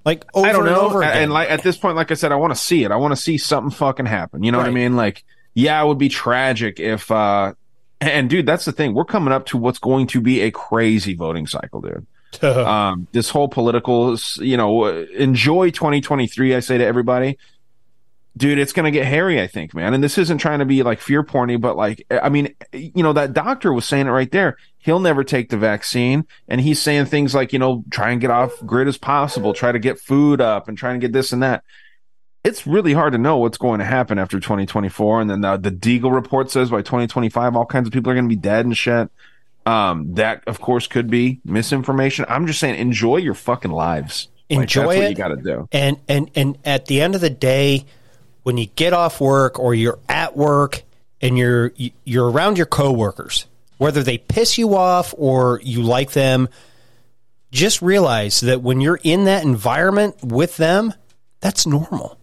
Like 0.05 0.25
over 0.33 0.47
I 0.47 0.51
don't 0.51 0.67
and 0.67 0.75
know. 0.75 0.81
over 0.81 1.01
again. 1.01 1.23
And 1.23 1.33
like 1.33 1.49
at 1.49 1.63
this 1.63 1.77
point, 1.77 1.95
like 1.95 2.11
I 2.11 2.15
said, 2.15 2.31
I 2.31 2.35
want 2.35 2.53
to 2.53 2.59
see 2.59 2.83
it. 2.83 2.91
I 2.91 2.95
want 2.97 3.13
to 3.13 3.21
see 3.21 3.37
something 3.37 3.71
fucking 3.71 4.05
happen. 4.05 4.43
You 4.43 4.51
know 4.51 4.57
what 4.57 4.67
I 4.67 4.71
mean? 4.71 4.95
Like, 4.95 5.23
yeah, 5.53 5.81
it 5.81 5.87
would 5.87 5.97
be 5.97 6.09
tragic 6.09 6.79
if. 6.79 7.09
uh 7.11 7.53
And 8.01 8.29
dude, 8.29 8.45
that's 8.45 8.65
the 8.65 8.71
thing. 8.71 8.93
We're 8.93 9.05
coming 9.05 9.33
up 9.33 9.45
to 9.47 9.57
what's 9.57 9.79
going 9.79 10.07
to 10.07 10.21
be 10.21 10.41
a 10.41 10.51
crazy 10.51 11.13
voting 11.13 11.47
cycle, 11.47 11.81
dude. 11.81 12.05
um, 12.43 13.07
this 13.11 13.29
whole 13.29 13.47
political, 13.47 14.17
you 14.37 14.57
know, 14.57 14.87
enjoy 14.87 15.69
2023. 15.69 16.55
I 16.55 16.59
say 16.61 16.77
to 16.79 16.85
everybody, 16.85 17.37
dude, 18.35 18.57
it's 18.57 18.73
going 18.73 18.85
to 18.85 18.91
get 18.91 19.05
hairy, 19.05 19.41
I 19.41 19.47
think, 19.47 19.73
man. 19.73 19.93
And 19.93 20.03
this 20.03 20.17
isn't 20.17 20.39
trying 20.39 20.59
to 20.59 20.65
be 20.65 20.83
like 20.83 20.99
fear 20.99 21.23
porny, 21.23 21.59
but 21.59 21.77
like, 21.77 22.05
I 22.09 22.29
mean, 22.29 22.55
you 22.71 23.03
know, 23.03 23.13
that 23.13 23.33
doctor 23.33 23.71
was 23.71 23.85
saying 23.85 24.07
it 24.07 24.11
right 24.11 24.31
there. 24.31 24.57
He'll 24.79 24.99
never 24.99 25.23
take 25.23 25.49
the 25.49 25.57
vaccine. 25.57 26.25
And 26.47 26.59
he's 26.59 26.81
saying 26.81 27.05
things 27.05 27.35
like, 27.35 27.53
you 27.53 27.59
know, 27.59 27.83
try 27.91 28.11
and 28.11 28.19
get 28.19 28.31
off 28.31 28.51
grid 28.65 28.87
as 28.87 28.97
possible, 28.97 29.53
try 29.53 29.71
to 29.71 29.79
get 29.79 29.99
food 29.99 30.41
up 30.41 30.67
and 30.67 30.77
try 30.77 30.91
and 30.91 31.01
get 31.01 31.13
this 31.13 31.31
and 31.31 31.43
that. 31.43 31.63
It's 32.43 32.67
really 32.67 32.91
hard 32.91 33.13
to 33.13 33.19
know 33.19 33.37
what's 33.37 33.57
going 33.57 33.79
to 33.79 33.85
happen 33.85 34.19
after 34.19 34.39
2024. 34.39 35.21
And 35.21 35.29
then 35.29 35.41
the, 35.41 35.57
the 35.57 35.71
Deagle 35.71 36.13
report 36.13 36.51
says 36.51 36.69
by 36.69 36.81
2025, 36.81 37.55
all 37.55 37.65
kinds 37.65 37.87
of 37.87 37.93
people 37.93 38.11
are 38.11 38.15
going 38.15 38.27
to 38.27 38.35
be 38.35 38.41
dead 38.41 38.65
and 38.65 38.75
shit. 38.75 39.09
Um, 39.65 40.15
that 40.15 40.43
of 40.45 40.59
course 40.59 40.87
could 40.87 41.09
be 41.09 41.39
misinformation. 41.45 42.25
I'm 42.27 42.47
just 42.47 42.59
saying, 42.59 42.75
enjoy 42.75 43.17
your 43.17 43.33
fucking 43.33 43.71
lives. 43.71 44.27
Like, 44.49 44.63
enjoy 44.63 44.81
that's 44.81 44.95
it. 44.95 44.99
what 44.99 45.09
you 45.09 45.15
got 45.15 45.27
to 45.29 45.35
do. 45.37 45.69
And 45.71 45.97
and 46.09 46.29
and 46.35 46.57
at 46.65 46.87
the 46.87 46.99
end 46.99 47.15
of 47.15 47.21
the 47.21 47.29
day, 47.29 47.85
when 48.43 48.57
you 48.57 48.67
get 48.67 48.93
off 48.93 49.19
work 49.19 49.57
or 49.57 49.73
you're 49.73 49.99
at 50.07 50.37
work 50.37 50.83
and 51.21 51.37
you're 51.37 51.73
you're 52.03 52.29
around 52.29 52.57
your 52.57 52.65
coworkers, 52.65 53.45
whether 53.77 54.03
they 54.03 54.17
piss 54.17 54.57
you 54.57 54.75
off 54.75 55.13
or 55.17 55.59
you 55.63 55.81
like 55.81 56.11
them, 56.11 56.49
just 57.51 57.81
realize 57.81 58.41
that 58.41 58.61
when 58.61 58.81
you're 58.81 58.99
in 59.03 59.25
that 59.25 59.43
environment 59.43 60.15
with 60.23 60.57
them, 60.57 60.93
that's 61.39 61.65
normal. 61.65 62.19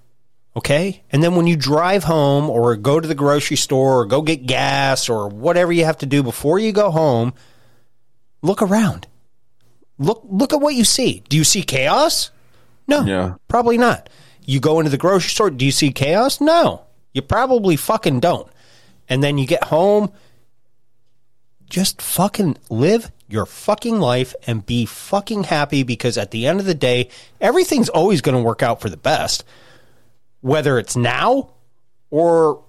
Okay? 0.57 1.03
And 1.11 1.23
then 1.23 1.37
when 1.37 1.47
you 1.47 1.57
drive 1.57 2.05
home 2.05 2.51
or 2.51 2.77
go 2.77 3.01
to 3.01 3.07
the 3.07 3.15
grocery 3.15 3.57
store 3.57 4.01
or 4.01 4.07
go 4.07 4.23
get 4.23 4.47
gas 4.47 5.09
or 5.09 5.29
whatever 5.29 5.73
you 5.73 5.85
have 5.85 5.99
to 5.99 6.07
do 6.07 6.23
before 6.23 6.59
you 6.59 6.73
go 6.73 6.91
home, 6.91 7.33
look 8.43 8.61
around. 8.61 9.07
Look 9.99 10.23
look 10.25 10.53
at 10.53 10.61
what 10.61 10.75
you 10.75 10.85
see. 10.85 11.23
Do 11.29 11.37
you 11.37 11.45
see 11.45 11.63
chaos? 11.63 12.31
No. 12.89 13.03
Yeah. 13.03 13.35
Probably 13.49 13.79
not. 13.79 14.09
You 14.51 14.59
go 14.59 14.81
into 14.81 14.91
the 14.91 14.99
grocery 14.99 15.29
store, 15.29 15.49
do 15.49 15.65
you 15.65 15.71
see 15.71 15.93
chaos? 15.93 16.41
No. 16.41 16.85
You 17.13 17.23
probably 17.23 17.77
fucking 17.77 18.19
don't. 18.19 18.51
And 19.09 19.23
then 19.23 19.39
you 19.39 19.47
get 19.47 19.63
home, 19.63 20.11
just 21.69 22.03
fucking 22.03 22.59
live 22.69 23.13
your 23.29 23.47
fucking 23.47 24.01
life 24.01 24.35
and 24.49 24.67
be 24.67 24.87
fucking 24.87 25.45
happy 25.45 25.85
because 25.85 26.19
at 26.19 26.33
the 26.33 26.49
end 26.49 26.59
of 26.59 26.67
the 26.67 26.75
day, 26.75 27.11
everything's 27.41 27.89
always 27.91 28.23
going 28.23 28.37
to 28.37 28.43
work 28.43 28.61
out 28.61 28.81
for 28.81 28.89
the 28.91 28.97
best. 28.97 29.45
Whether 30.41 30.81
it's 30.81 30.97
now 30.97 31.53
or 32.11 32.65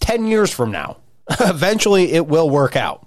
10 0.00 0.26
years 0.26 0.54
from 0.54 0.70
now, 0.70 0.98
eventually 1.40 2.12
it 2.12 2.28
will 2.28 2.48
work 2.48 2.76
out. 2.76 3.05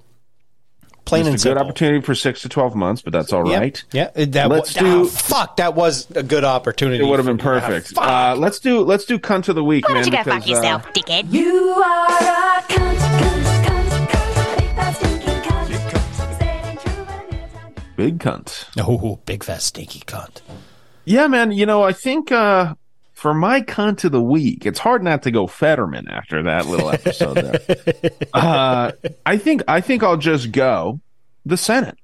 Plain 1.05 1.25
Just 1.25 1.45
and 1.45 1.53
a 1.53 1.55
good 1.55 1.65
opportunity 1.65 2.01
for 2.05 2.13
six 2.13 2.41
to 2.43 2.49
twelve 2.49 2.75
months, 2.75 3.01
but 3.01 3.11
that's 3.13 3.33
all 3.33 3.49
Yeah, 3.49 3.57
right. 3.59 3.83
Yeah, 3.91 4.09
that 4.13 4.49
Let's 4.49 4.73
was, 4.75 4.83
do- 4.83 5.01
ah, 5.03 5.05
fuck. 5.05 5.57
That 5.57 5.73
was 5.73 6.07
a 6.15 6.21
good 6.21 6.43
opportunity. 6.43 7.03
It 7.03 7.07
would 7.07 7.17
have 7.17 7.25
been 7.25 7.37
for 7.39 7.55
me. 7.55 7.59
perfect. 7.61 7.97
Uh, 7.97 8.35
let's 8.37 8.59
do 8.59 8.81
let's 8.81 9.05
do 9.05 9.17
cunt 9.17 9.49
of 9.49 9.55
the 9.55 9.63
week, 9.63 9.87
Why 9.87 9.95
man. 9.95 10.03
don't 10.03 10.11
you 10.13 10.17
go 10.17 10.23
fuck 10.31 10.43
because, 10.45 10.59
uh, 10.59 10.61
yourself, 10.61 10.85
dickhead? 10.93 11.31
You 11.33 11.71
are 11.83 12.07
a 12.59 12.61
cunt, 12.63 12.97
cunt, 12.97 13.43
cunt, 13.65 14.07
cunt, 14.07 15.67
big 15.69 15.79
cunt. 15.79 16.39
Say 16.39 16.47
it 16.47 16.65
ain't 16.65 16.79
true, 16.81 17.05
but 17.05 17.33
it 17.33 17.33
is. 17.33 17.95
big 17.95 18.19
cunt. 18.19 18.65
Oh, 18.77 19.19
big 19.25 19.43
fat 19.43 19.61
stinky 19.63 19.99
cunt. 20.01 20.41
Yeah, 21.05 21.25
man. 21.27 21.51
You 21.51 21.65
know, 21.65 21.81
I 21.83 21.93
think 21.93 22.31
uh, 22.31 22.75
for 23.19 23.33
my 23.33 23.61
cunt 23.61 24.03
of 24.05 24.11
the 24.13 24.21
week, 24.21 24.65
it's 24.65 24.79
hard 24.79 25.03
not 25.03 25.23
to 25.23 25.31
go 25.31 25.45
Fetterman 25.45 26.07
after 26.09 26.41
that 26.43 26.67
little 26.67 26.89
episode. 26.89 27.35
there. 27.35 28.11
uh, 28.33 28.91
I 29.25 29.37
think 29.37 29.61
I 29.67 29.81
think 29.81 30.03
I'll 30.03 30.17
just 30.17 30.51
go 30.51 31.01
the 31.45 31.57
Senate. 31.57 31.97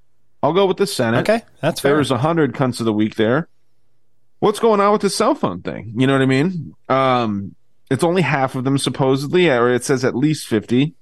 I'll 0.44 0.54
go 0.54 0.66
with 0.66 0.78
the 0.78 0.86
Senate. 0.88 1.22
Okay, 1.28 1.42
that's 1.62 1.80
fair. 1.80 1.96
There's 1.96 2.12
a 2.12 2.18
hundred 2.18 2.54
cunts 2.54 2.80
of 2.80 2.86
the 2.86 2.94
week 2.94 3.16
there. 3.16 3.48
What's 4.40 4.60
going 4.60 4.82
on 4.82 4.92
with 4.92 5.02
the 5.02 5.10
cell 5.10 5.34
phone 5.34 5.62
thing? 5.62 5.94
You 5.96 6.06
know 6.06 6.14
what 6.14 6.22
I 6.22 6.26
mean? 6.26 6.76
Um, 6.90 7.56
it's 7.90 8.04
only 8.04 8.22
half 8.22 8.56
of 8.56 8.64
them 8.66 8.78
supposedly, 8.78 9.50
or 9.50 9.72
it 9.74 9.84
says 9.86 10.04
at 10.04 10.16
least 10.16 10.48
fifty. 10.48 10.94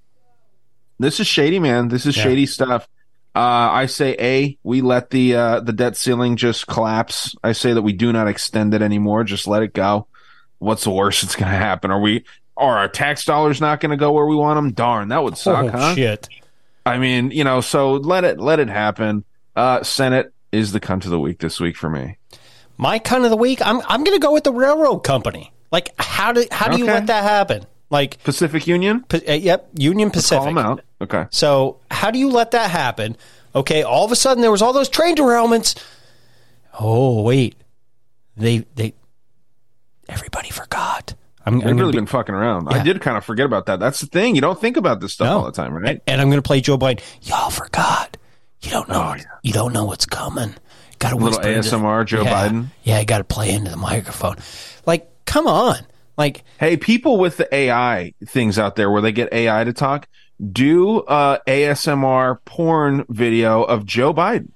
This 1.00 1.20
is 1.20 1.26
shady, 1.28 1.60
man. 1.60 1.88
This 1.88 2.06
is 2.06 2.16
Yeah. 2.16 2.24
shady 2.24 2.46
stuff. 2.46 2.88
Uh, 3.36 3.40
I 3.72 3.86
say 3.88 4.16
a 4.20 4.58
we 4.64 4.82
let 4.82 5.10
the 5.10 5.36
uh, 5.36 5.60
the 5.60 5.74
debt 5.74 5.98
ceiling 5.98 6.36
just 6.36 6.68
collapse. 6.68 7.36
I 7.44 7.54
say 7.54 7.74
that 7.74 7.82
we 7.82 7.94
do 7.94 8.14
not 8.14 8.28
extend 8.28 8.74
it 8.74 8.82
anymore. 8.82 9.24
Just 9.24 9.48
let 9.48 9.64
it 9.64 9.74
go. 9.74 10.08
What's 10.60 10.84
the 10.84 10.92
worst 10.92 11.24
that's 11.24 11.36
going 11.36 11.52
to 11.52 11.58
happen? 11.58 11.90
Are 11.90 12.00
we 12.00 12.26
are 12.56 12.78
our 12.78 12.88
tax 12.88 13.26
dollars 13.26 13.60
not 13.60 13.80
going 13.80 13.90
to 13.90 13.98
go 13.98 14.12
where 14.12 14.26
we 14.26 14.36
want 14.36 14.58
them? 14.58 14.72
Darn, 14.72 15.08
that 15.08 15.24
would 15.24 15.38
suck, 15.38 15.66
oh, 15.66 15.70
huh? 15.70 15.96
shit. 15.96 16.30
I 16.86 16.98
mean, 16.98 17.32
you 17.32 17.44
know, 17.44 17.62
so 17.62 17.94
let 17.94 18.24
it 18.24 18.40
let 18.40 18.60
it 18.60 18.70
happen. 18.70 19.24
Uh, 19.56 19.84
Senate 19.84 20.32
is 20.52 20.72
the 20.72 20.80
cunt 20.80 21.06
of 21.06 21.12
the 21.12 21.20
week 21.20 21.40
this 21.40 21.60
week 21.60 21.76
for 21.76 21.90
me. 21.90 22.18
My 22.78 23.00
cunt 23.00 23.24
of 23.24 23.32
the 23.32 23.38
week, 23.38 23.66
I'm 23.66 23.82
I'm 23.88 24.04
going 24.04 24.16
to 24.16 24.22
go 24.22 24.34
with 24.34 24.44
the 24.44 24.54
railroad 24.54 25.00
company. 25.00 25.52
Like, 25.72 25.90
how 25.98 26.34
do 26.34 26.46
how 26.52 26.72
do 26.72 26.78
you 26.78 26.86
let 26.86 27.08
that 27.08 27.24
happen? 27.24 27.66
Like 27.90 28.24
Pacific 28.24 28.68
Union. 28.68 29.02
Pa- 29.02 29.20
uh, 29.28 29.34
yep, 29.34 29.70
Union 29.76 30.12
Pacific. 30.12 30.38
Call 30.38 30.46
them 30.46 30.58
out. 30.58 30.82
Okay. 31.04 31.26
So 31.32 31.80
how 31.92 32.12
do 32.12 32.20
you 32.20 32.30
let 32.30 32.52
that 32.52 32.70
happen? 32.72 33.16
Okay, 33.56 33.84
all 33.84 34.04
of 34.06 34.12
a 34.12 34.16
sudden 34.16 34.42
there 34.42 34.52
was 34.52 34.62
all 34.62 34.74
those 34.74 34.90
train 34.90 35.16
derailments. 35.16 35.78
Oh 36.80 37.22
wait, 37.22 37.56
they 38.36 38.66
they 38.76 38.94
everybody 40.10 40.50
forgot. 40.50 41.14
I'm, 41.46 41.56
I'm 41.56 41.60
They've 41.60 41.68
gonna 41.70 41.76
really 41.82 41.92
be- 41.92 41.98
been 42.00 42.06
fucking 42.08 42.34
around. 42.34 42.70
I 42.70 42.82
did 42.84 43.02
kind 43.02 43.18
of 43.18 43.26
forget 43.26 43.46
about 43.46 43.66
that. 43.66 43.80
That's 43.80 44.00
the 44.00 44.08
thing. 44.08 44.36
You 44.36 44.42
don't 44.42 44.60
think 44.60 44.78
about 44.78 45.02
this 45.02 45.14
stuff 45.14 45.28
No. 45.28 45.40
all 45.40 45.46
the 45.46 45.52
time, 45.52 45.74
right? 45.74 46.02
and 46.08 46.22
I'm 46.22 46.30
going 46.30 46.38
to 46.42 46.48
play 46.48 46.62
Joe 46.62 46.78
Biden. 46.78 47.02
Y'all 47.22 47.50
forgot. 47.50 48.16
You 48.62 48.72
don't 48.72 48.88
know. 48.88 48.96
Oh, 49.02 49.08
what- 49.10 49.26
You 49.44 49.52
don't 49.52 49.74
know 49.74 49.84
what's 49.84 50.06
coming. 50.06 50.56
Got 51.00 51.10
to 51.10 51.16
A 51.16 51.18
little 51.18 51.40
ASMR, 51.42 52.06
Joe 52.06 52.24
yeah, 52.24 52.48
Biden. 52.48 52.68
Yeah, 52.84 52.98
I 52.98 53.04
got 53.04 53.18
to 53.18 53.24
play 53.26 53.52
into 53.52 53.70
the 53.70 53.76
microphone. 53.76 54.38
Like, 54.86 55.10
come 55.26 55.46
on. 55.48 55.76
Like, 56.18 56.46
Hey, 56.60 56.78
people 56.78 57.18
with 57.18 57.36
the 57.36 57.54
AI 57.54 58.14
things 58.26 58.58
out 58.58 58.78
there 58.78 58.90
where 58.90 59.02
they 59.02 59.12
get 59.12 59.34
AI 59.34 59.66
to 59.66 59.74
talk, 59.74 60.08
do 60.52 61.00
a 61.08 61.40
ASMR 61.48 62.40
porn 62.46 63.06
video 63.10 63.64
of 63.64 63.86
Joe 63.86 64.14
Biden. 64.14 64.50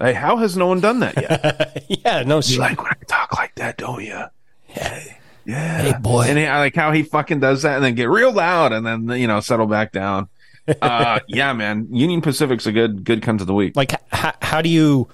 Hey, 0.00 0.12
how 0.12 0.36
has 0.38 0.56
no 0.56 0.66
one 0.66 0.80
done 0.80 1.00
that 1.00 1.16
yet? 1.16 1.86
yeah, 2.04 2.22
no. 2.22 2.40
you 2.40 2.58
like 2.58 2.82
when 2.82 2.92
I 2.92 3.04
talk 3.06 3.36
like 3.36 3.54
that, 3.56 3.78
don't 3.78 4.02
you? 4.02 4.22
Yeah. 4.76 5.04
Yeah. 5.44 5.82
Hey, 5.82 5.94
boy. 6.00 6.22
And 6.22 6.38
he, 6.38 6.46
I 6.46 6.58
like 6.58 6.74
how 6.74 6.92
he 6.92 7.02
fucking 7.02 7.40
does 7.40 7.62
that 7.62 7.76
and 7.76 7.84
then 7.84 7.94
get 7.94 8.08
real 8.08 8.32
loud 8.32 8.72
and 8.72 8.86
then, 8.86 9.08
you 9.20 9.26
know, 9.26 9.40
settle 9.40 9.66
back 9.66 9.92
down. 9.92 10.28
Uh, 10.80 11.20
yeah, 11.28 11.52
man. 11.52 11.88
Union 11.90 12.22
Pacific's 12.22 12.66
a 12.66 12.72
good, 12.72 13.04
good 13.04 13.20
cunt 13.20 13.40
of 13.40 13.46
the 13.46 13.54
week. 13.54 13.76
like 13.76 13.92
how, 14.12 14.32
how 14.40 14.62
do 14.62 14.68
you 14.68 15.08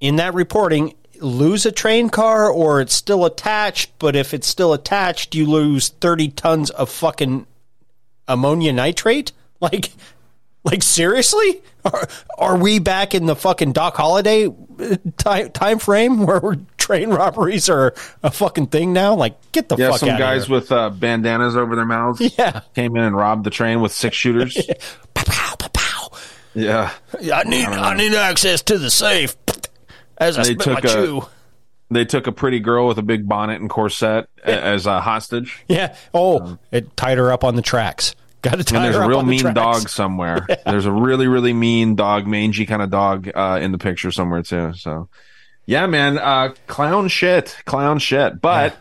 in 0.00 0.16
that 0.16 0.34
reporting 0.34 0.94
lose 1.20 1.64
a 1.64 1.72
train 1.72 2.10
car 2.10 2.50
or 2.50 2.80
it's 2.80 2.94
still 2.94 3.24
attached 3.24 3.90
but 3.98 4.14
if 4.14 4.34
it's 4.34 4.46
still 4.46 4.74
attached 4.74 5.34
you 5.34 5.46
lose 5.46 5.88
30 5.88 6.28
tons 6.28 6.68
of 6.70 6.90
fucking 6.90 7.46
ammonia 8.28 8.72
nitrate 8.72 9.32
like 9.60 9.90
like 10.64 10.82
seriously 10.82 11.62
are, 11.84 12.08
are 12.38 12.56
we 12.58 12.78
back 12.80 13.14
in 13.14 13.26
the 13.26 13.36
fucking 13.36 13.72
Doc 13.72 13.94
Holliday 13.96 14.46
uh, 14.48 14.96
time, 15.16 15.50
time 15.52 15.78
frame 15.78 16.26
where 16.26 16.56
train 16.76 17.10
robberies 17.10 17.68
are 17.68 17.94
a 18.24 18.30
fucking 18.30 18.66
thing 18.66 18.92
now 18.92 19.14
like 19.14 19.34
get 19.52 19.68
the 19.68 19.76
yeah, 19.76 19.90
fuck 19.90 20.00
some 20.00 20.08
out 20.10 20.18
guys 20.18 20.42
of 20.42 20.48
here. 20.48 20.56
with 20.56 20.72
uh, 20.72 20.90
bandanas 20.90 21.56
over 21.56 21.76
their 21.76 21.84
mouths. 21.86 22.20
Yeah. 22.38 22.60
Came 22.74 22.96
in 22.96 23.02
and 23.04 23.16
robbed 23.16 23.44
the 23.44 23.50
train 23.50 23.80
with 23.80 23.92
six 23.92 24.16
shooters. 24.16 24.56
Yeah. 26.54 26.90
i 27.34 27.42
need 27.44 27.66
i 27.66 27.94
need 27.94 28.14
access 28.14 28.62
to 28.62 28.78
the 28.78 28.90
safe 28.90 29.36
as 30.16 30.38
i 30.38 30.42
They 30.44 30.54
spit 30.54 30.66
my 30.66 30.80
took 30.80 30.84
a- 30.84 30.88
chew 30.94 31.22
They 31.90 32.04
took 32.04 32.26
a 32.26 32.32
pretty 32.32 32.58
girl 32.60 32.88
with 32.88 32.98
a 32.98 33.02
big 33.02 33.28
bonnet 33.28 33.60
and 33.60 33.70
corset 33.70 34.28
a- 34.44 34.50
as 34.64 34.86
a 34.86 35.00
hostage. 35.00 35.62
Yeah. 35.68 35.94
Oh, 36.12 36.58
it 36.72 36.96
tied 36.96 37.18
her 37.18 37.32
up 37.32 37.44
on 37.44 37.54
the 37.56 37.62
tracks. 37.62 38.14
Got 38.42 38.58
to 38.58 38.64
tie 38.64 38.76
And 38.76 38.84
there's 38.84 38.96
a 38.96 39.08
real 39.08 39.22
mean 39.22 39.40
tracks. 39.40 39.54
dog 39.54 39.88
somewhere. 39.88 40.46
There's 40.66 40.86
a 40.86 40.92
really, 40.92 41.26
really 41.26 41.52
mean 41.52 41.96
dog, 41.96 42.26
mangy 42.28 42.64
kind 42.66 42.80
of 42.82 42.90
dog 42.90 43.28
uh, 43.34 43.58
in 43.60 43.72
the 43.72 43.78
picture 43.78 44.12
somewhere 44.12 44.42
too. 44.42 44.72
So, 44.74 45.08
yeah, 45.64 45.86
man, 45.86 46.16
uh, 46.18 46.54
clown 46.68 47.08
shit, 47.08 47.56
clown 47.64 47.98
shit. 47.98 48.40
But 48.40 48.76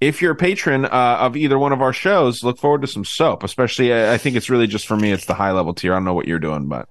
if 0.00 0.22
you're 0.22 0.32
a 0.32 0.36
patron 0.36 0.84
uh, 0.84 0.88
of 1.20 1.36
either 1.36 1.58
one 1.58 1.72
of 1.72 1.80
our 1.82 1.92
shows, 1.92 2.44
look 2.44 2.58
forward 2.58 2.82
to 2.82 2.86
some 2.86 3.04
soap. 3.04 3.42
Especially, 3.42 3.92
I 3.92 4.14
I 4.14 4.18
think 4.18 4.36
it's 4.36 4.50
really 4.50 4.68
just 4.68 4.86
for 4.86 4.96
me. 4.96 5.10
It's 5.10 5.24
the 5.24 5.34
high 5.34 5.50
level 5.52 5.74
tier. 5.74 5.94
I 5.94 5.96
don't 5.96 6.04
know 6.04 6.14
what 6.14 6.28
you're 6.28 6.38
doing, 6.38 6.66
but 6.68 6.88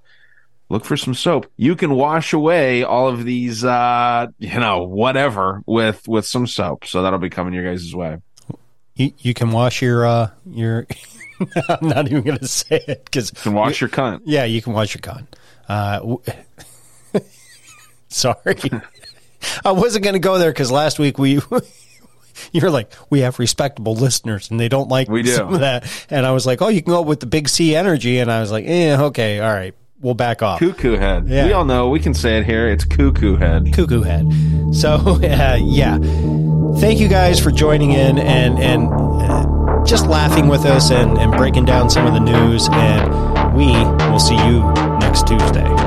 look 0.69 0.85
for 0.85 0.97
some 0.97 1.13
soap. 1.13 1.47
You 1.57 1.75
can 1.75 1.91
wash 1.91 2.33
away 2.33 2.83
all 2.83 3.07
of 3.07 3.23
these, 3.25 3.63
uh, 3.63 4.27
you 4.39 4.59
know, 4.59 4.83
whatever 4.83 5.61
with 5.65 6.07
with 6.07 6.25
some 6.25 6.47
soap. 6.47 6.85
So 6.85 7.01
that'll 7.01 7.19
be 7.19 7.29
coming 7.29 7.53
your 7.53 7.63
guys' 7.63 7.93
way. 7.95 8.17
You, 8.95 9.11
you 9.19 9.33
can 9.33 9.51
wash 9.51 9.81
your 9.81 10.05
uh 10.05 10.29
your. 10.49 10.87
I'm 11.69 11.87
not 11.87 12.07
even 12.07 12.23
going 12.23 12.39
to 12.39 12.47
say 12.47 12.83
it 12.87 13.05
because 13.05 13.31
you 13.31 13.39
can 13.43 13.53
wash 13.53 13.79
your 13.79 13.91
cunt. 13.91 14.21
Yeah, 14.25 14.45
you 14.45 14.59
can 14.59 14.73
wash 14.73 14.95
your 14.95 15.01
cunt. 15.01 15.27
Uh, 15.69 15.99
w- 15.99 16.21
sorry, 18.07 18.55
I 19.63 19.71
wasn't 19.71 20.03
going 20.03 20.13
to 20.13 20.19
go 20.19 20.37
there 20.39 20.49
because 20.51 20.71
last 20.71 20.97
week 20.99 21.17
we. 21.17 21.39
You're 22.51 22.69
like, 22.69 22.91
we 23.09 23.21
have 23.21 23.39
respectable 23.39 23.95
listeners 23.95 24.51
and 24.51 24.59
they 24.59 24.69
don't 24.69 24.89
like 24.89 25.09
We 25.09 25.23
do. 25.23 25.31
some 25.31 25.55
of 25.55 25.59
that. 25.61 25.85
And 26.11 26.23
I 26.23 26.31
was 26.31 26.45
like, 26.45 26.61
oh, 26.61 26.67
you 26.67 26.83
can 26.83 26.91
go 26.93 27.01
with 27.01 27.19
the 27.19 27.25
big 27.25 27.49
C 27.49 27.75
energy. 27.75 28.19
And 28.19 28.31
I 28.31 28.41
was 28.41 28.51
like, 28.51 28.65
eh, 28.67 28.95
okay, 28.95 29.39
all 29.39 29.51
right, 29.51 29.73
we'll 29.99 30.13
back 30.13 30.41
off. 30.41 30.59
Cuckoo 30.59 30.95
head. 30.97 31.27
Yeah. 31.27 31.45
We 31.45 31.53
all 31.53 31.65
know. 31.65 31.89
We 31.89 31.99
can 31.99 32.13
say 32.13 32.37
it 32.37 32.45
here. 32.45 32.67
It's 32.67 32.85
cuckoo 32.85 33.35
head. 33.35 33.73
Cuckoo 33.73 34.01
head. 34.01 34.27
So 34.73 34.95
uh, 35.23 35.57
yeah, 35.61 35.97
thank 36.79 36.99
you 36.99 37.07
guys 37.07 37.39
for 37.39 37.51
joining 37.51 37.91
in 37.91 38.17
and 38.19 38.59
and 38.59 38.89
uh, 38.91 39.83
just 39.85 40.07
laughing 40.07 40.47
with 40.47 40.65
us 40.65 40.91
and 40.91 41.17
and 41.17 41.31
breaking 41.33 41.65
down 41.65 41.89
some 41.89 42.05
of 42.05 42.13
the 42.13 42.19
news. 42.19 42.67
And 42.71 43.55
we 43.55 43.67
will 44.09 44.19
see 44.19 44.35
you 44.35 44.61
next 44.99 45.27
Tuesday. 45.27 45.86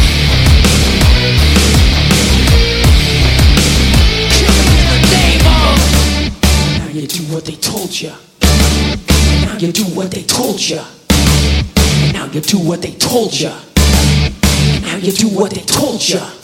What 7.31 7.45
they 7.45 7.55
told 7.55 8.01
ya. 8.01 8.13
Now 8.41 9.57
you 9.57 9.71
do 9.71 9.83
what 9.95 10.11
they 10.11 10.23
told 10.23 10.59
ya. 10.59 10.83
Now 12.11 12.25
you 12.25 12.41
do 12.41 12.57
what 12.59 12.81
they 12.81 12.91
told 12.91 13.39
ya. 13.39 13.57
Now 14.81 14.97
you 14.97 15.11
do 15.13 15.29
what 15.29 15.51
they 15.51 15.61
told 15.61 16.07
ya. 16.07 16.40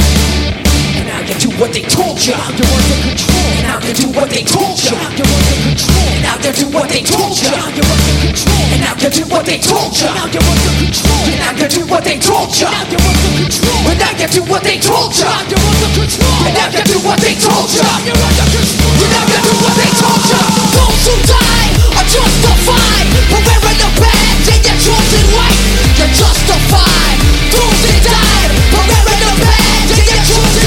And 1.08 1.16
now 1.16 1.24
you 1.24 1.40
do 1.40 1.50
what 1.56 1.72
they 1.72 1.88
told 1.88 2.20
ya. 2.20 2.36
You're 2.52 2.68
under 2.68 3.00
control. 3.00 3.48
And 3.56 3.64
now 3.64 3.80
you 3.80 3.96
do 3.96 4.12
what 4.12 4.28
they 4.28 4.44
told 4.44 4.76
ya. 4.76 4.92
You're 5.16 5.24
under 5.24 5.56
control. 5.64 6.04
And 6.12 6.20
now 6.20 6.36
you 6.44 6.52
do 6.52 6.68
what 6.68 6.92
they 6.92 7.00
told 7.00 7.32
ya. 7.40 7.56
You're 7.72 7.88
under 7.88 8.20
control. 8.28 8.68
And 8.76 8.84
now 8.84 9.00
you 9.00 9.16
do 9.16 9.24
what 9.32 9.48
they 9.48 9.56
told 9.56 9.96
ya. 10.04 10.12
You're 10.36 10.44
under 10.44 10.74
control. 10.84 11.24
And 11.32 11.40
now 11.40 11.56
you 11.56 11.68
do 11.72 11.82
what 11.88 12.04
they 12.04 12.20
told 12.20 12.52
ya. 12.60 12.68
You're 12.92 13.08
under 13.08 13.32
control. 13.40 13.88
And 13.88 14.04
now 14.04 14.20
you 14.20 14.36
do 14.36 14.44
what 14.52 14.60
they 14.68 14.76
told 14.84 15.16
ya. 15.16 15.32
You're 15.48 15.64
under 15.64 15.90
control. 15.96 16.44
And 16.44 16.54
now 16.60 16.68
you 16.76 16.84
do 16.92 16.98
what 17.08 17.20
they 17.24 17.36
told 17.40 17.72
ya. 17.72 17.88
Now 17.88 18.04
you're 18.04 18.20
under 18.28 18.48
control. 18.52 18.92
And 19.00 19.12
now 19.16 19.24
you 19.32 19.40
do 19.48 19.54
what 19.64 19.76
they 19.80 19.92
told 19.96 20.24
ya. 20.28 20.42
Those 20.76 21.08
who 21.08 21.16
die 21.24 21.72
are 21.96 22.08
justified 22.12 23.08
for 23.32 23.40
wearing 23.48 23.80
the 23.80 23.90
badge 23.96 24.48
and 24.52 24.60
your 24.60 24.76
chosen 24.76 25.24
right. 25.40 25.60
You're 25.96 26.12
justified. 26.20 27.18
Those 27.56 27.80
who 27.80 27.96
died 28.04 28.52
for 28.76 28.84
wearing 28.92 29.22
the 29.24 29.32
badge 29.40 29.92
and 29.96 30.04
your 30.04 30.24
chosen 30.28 30.67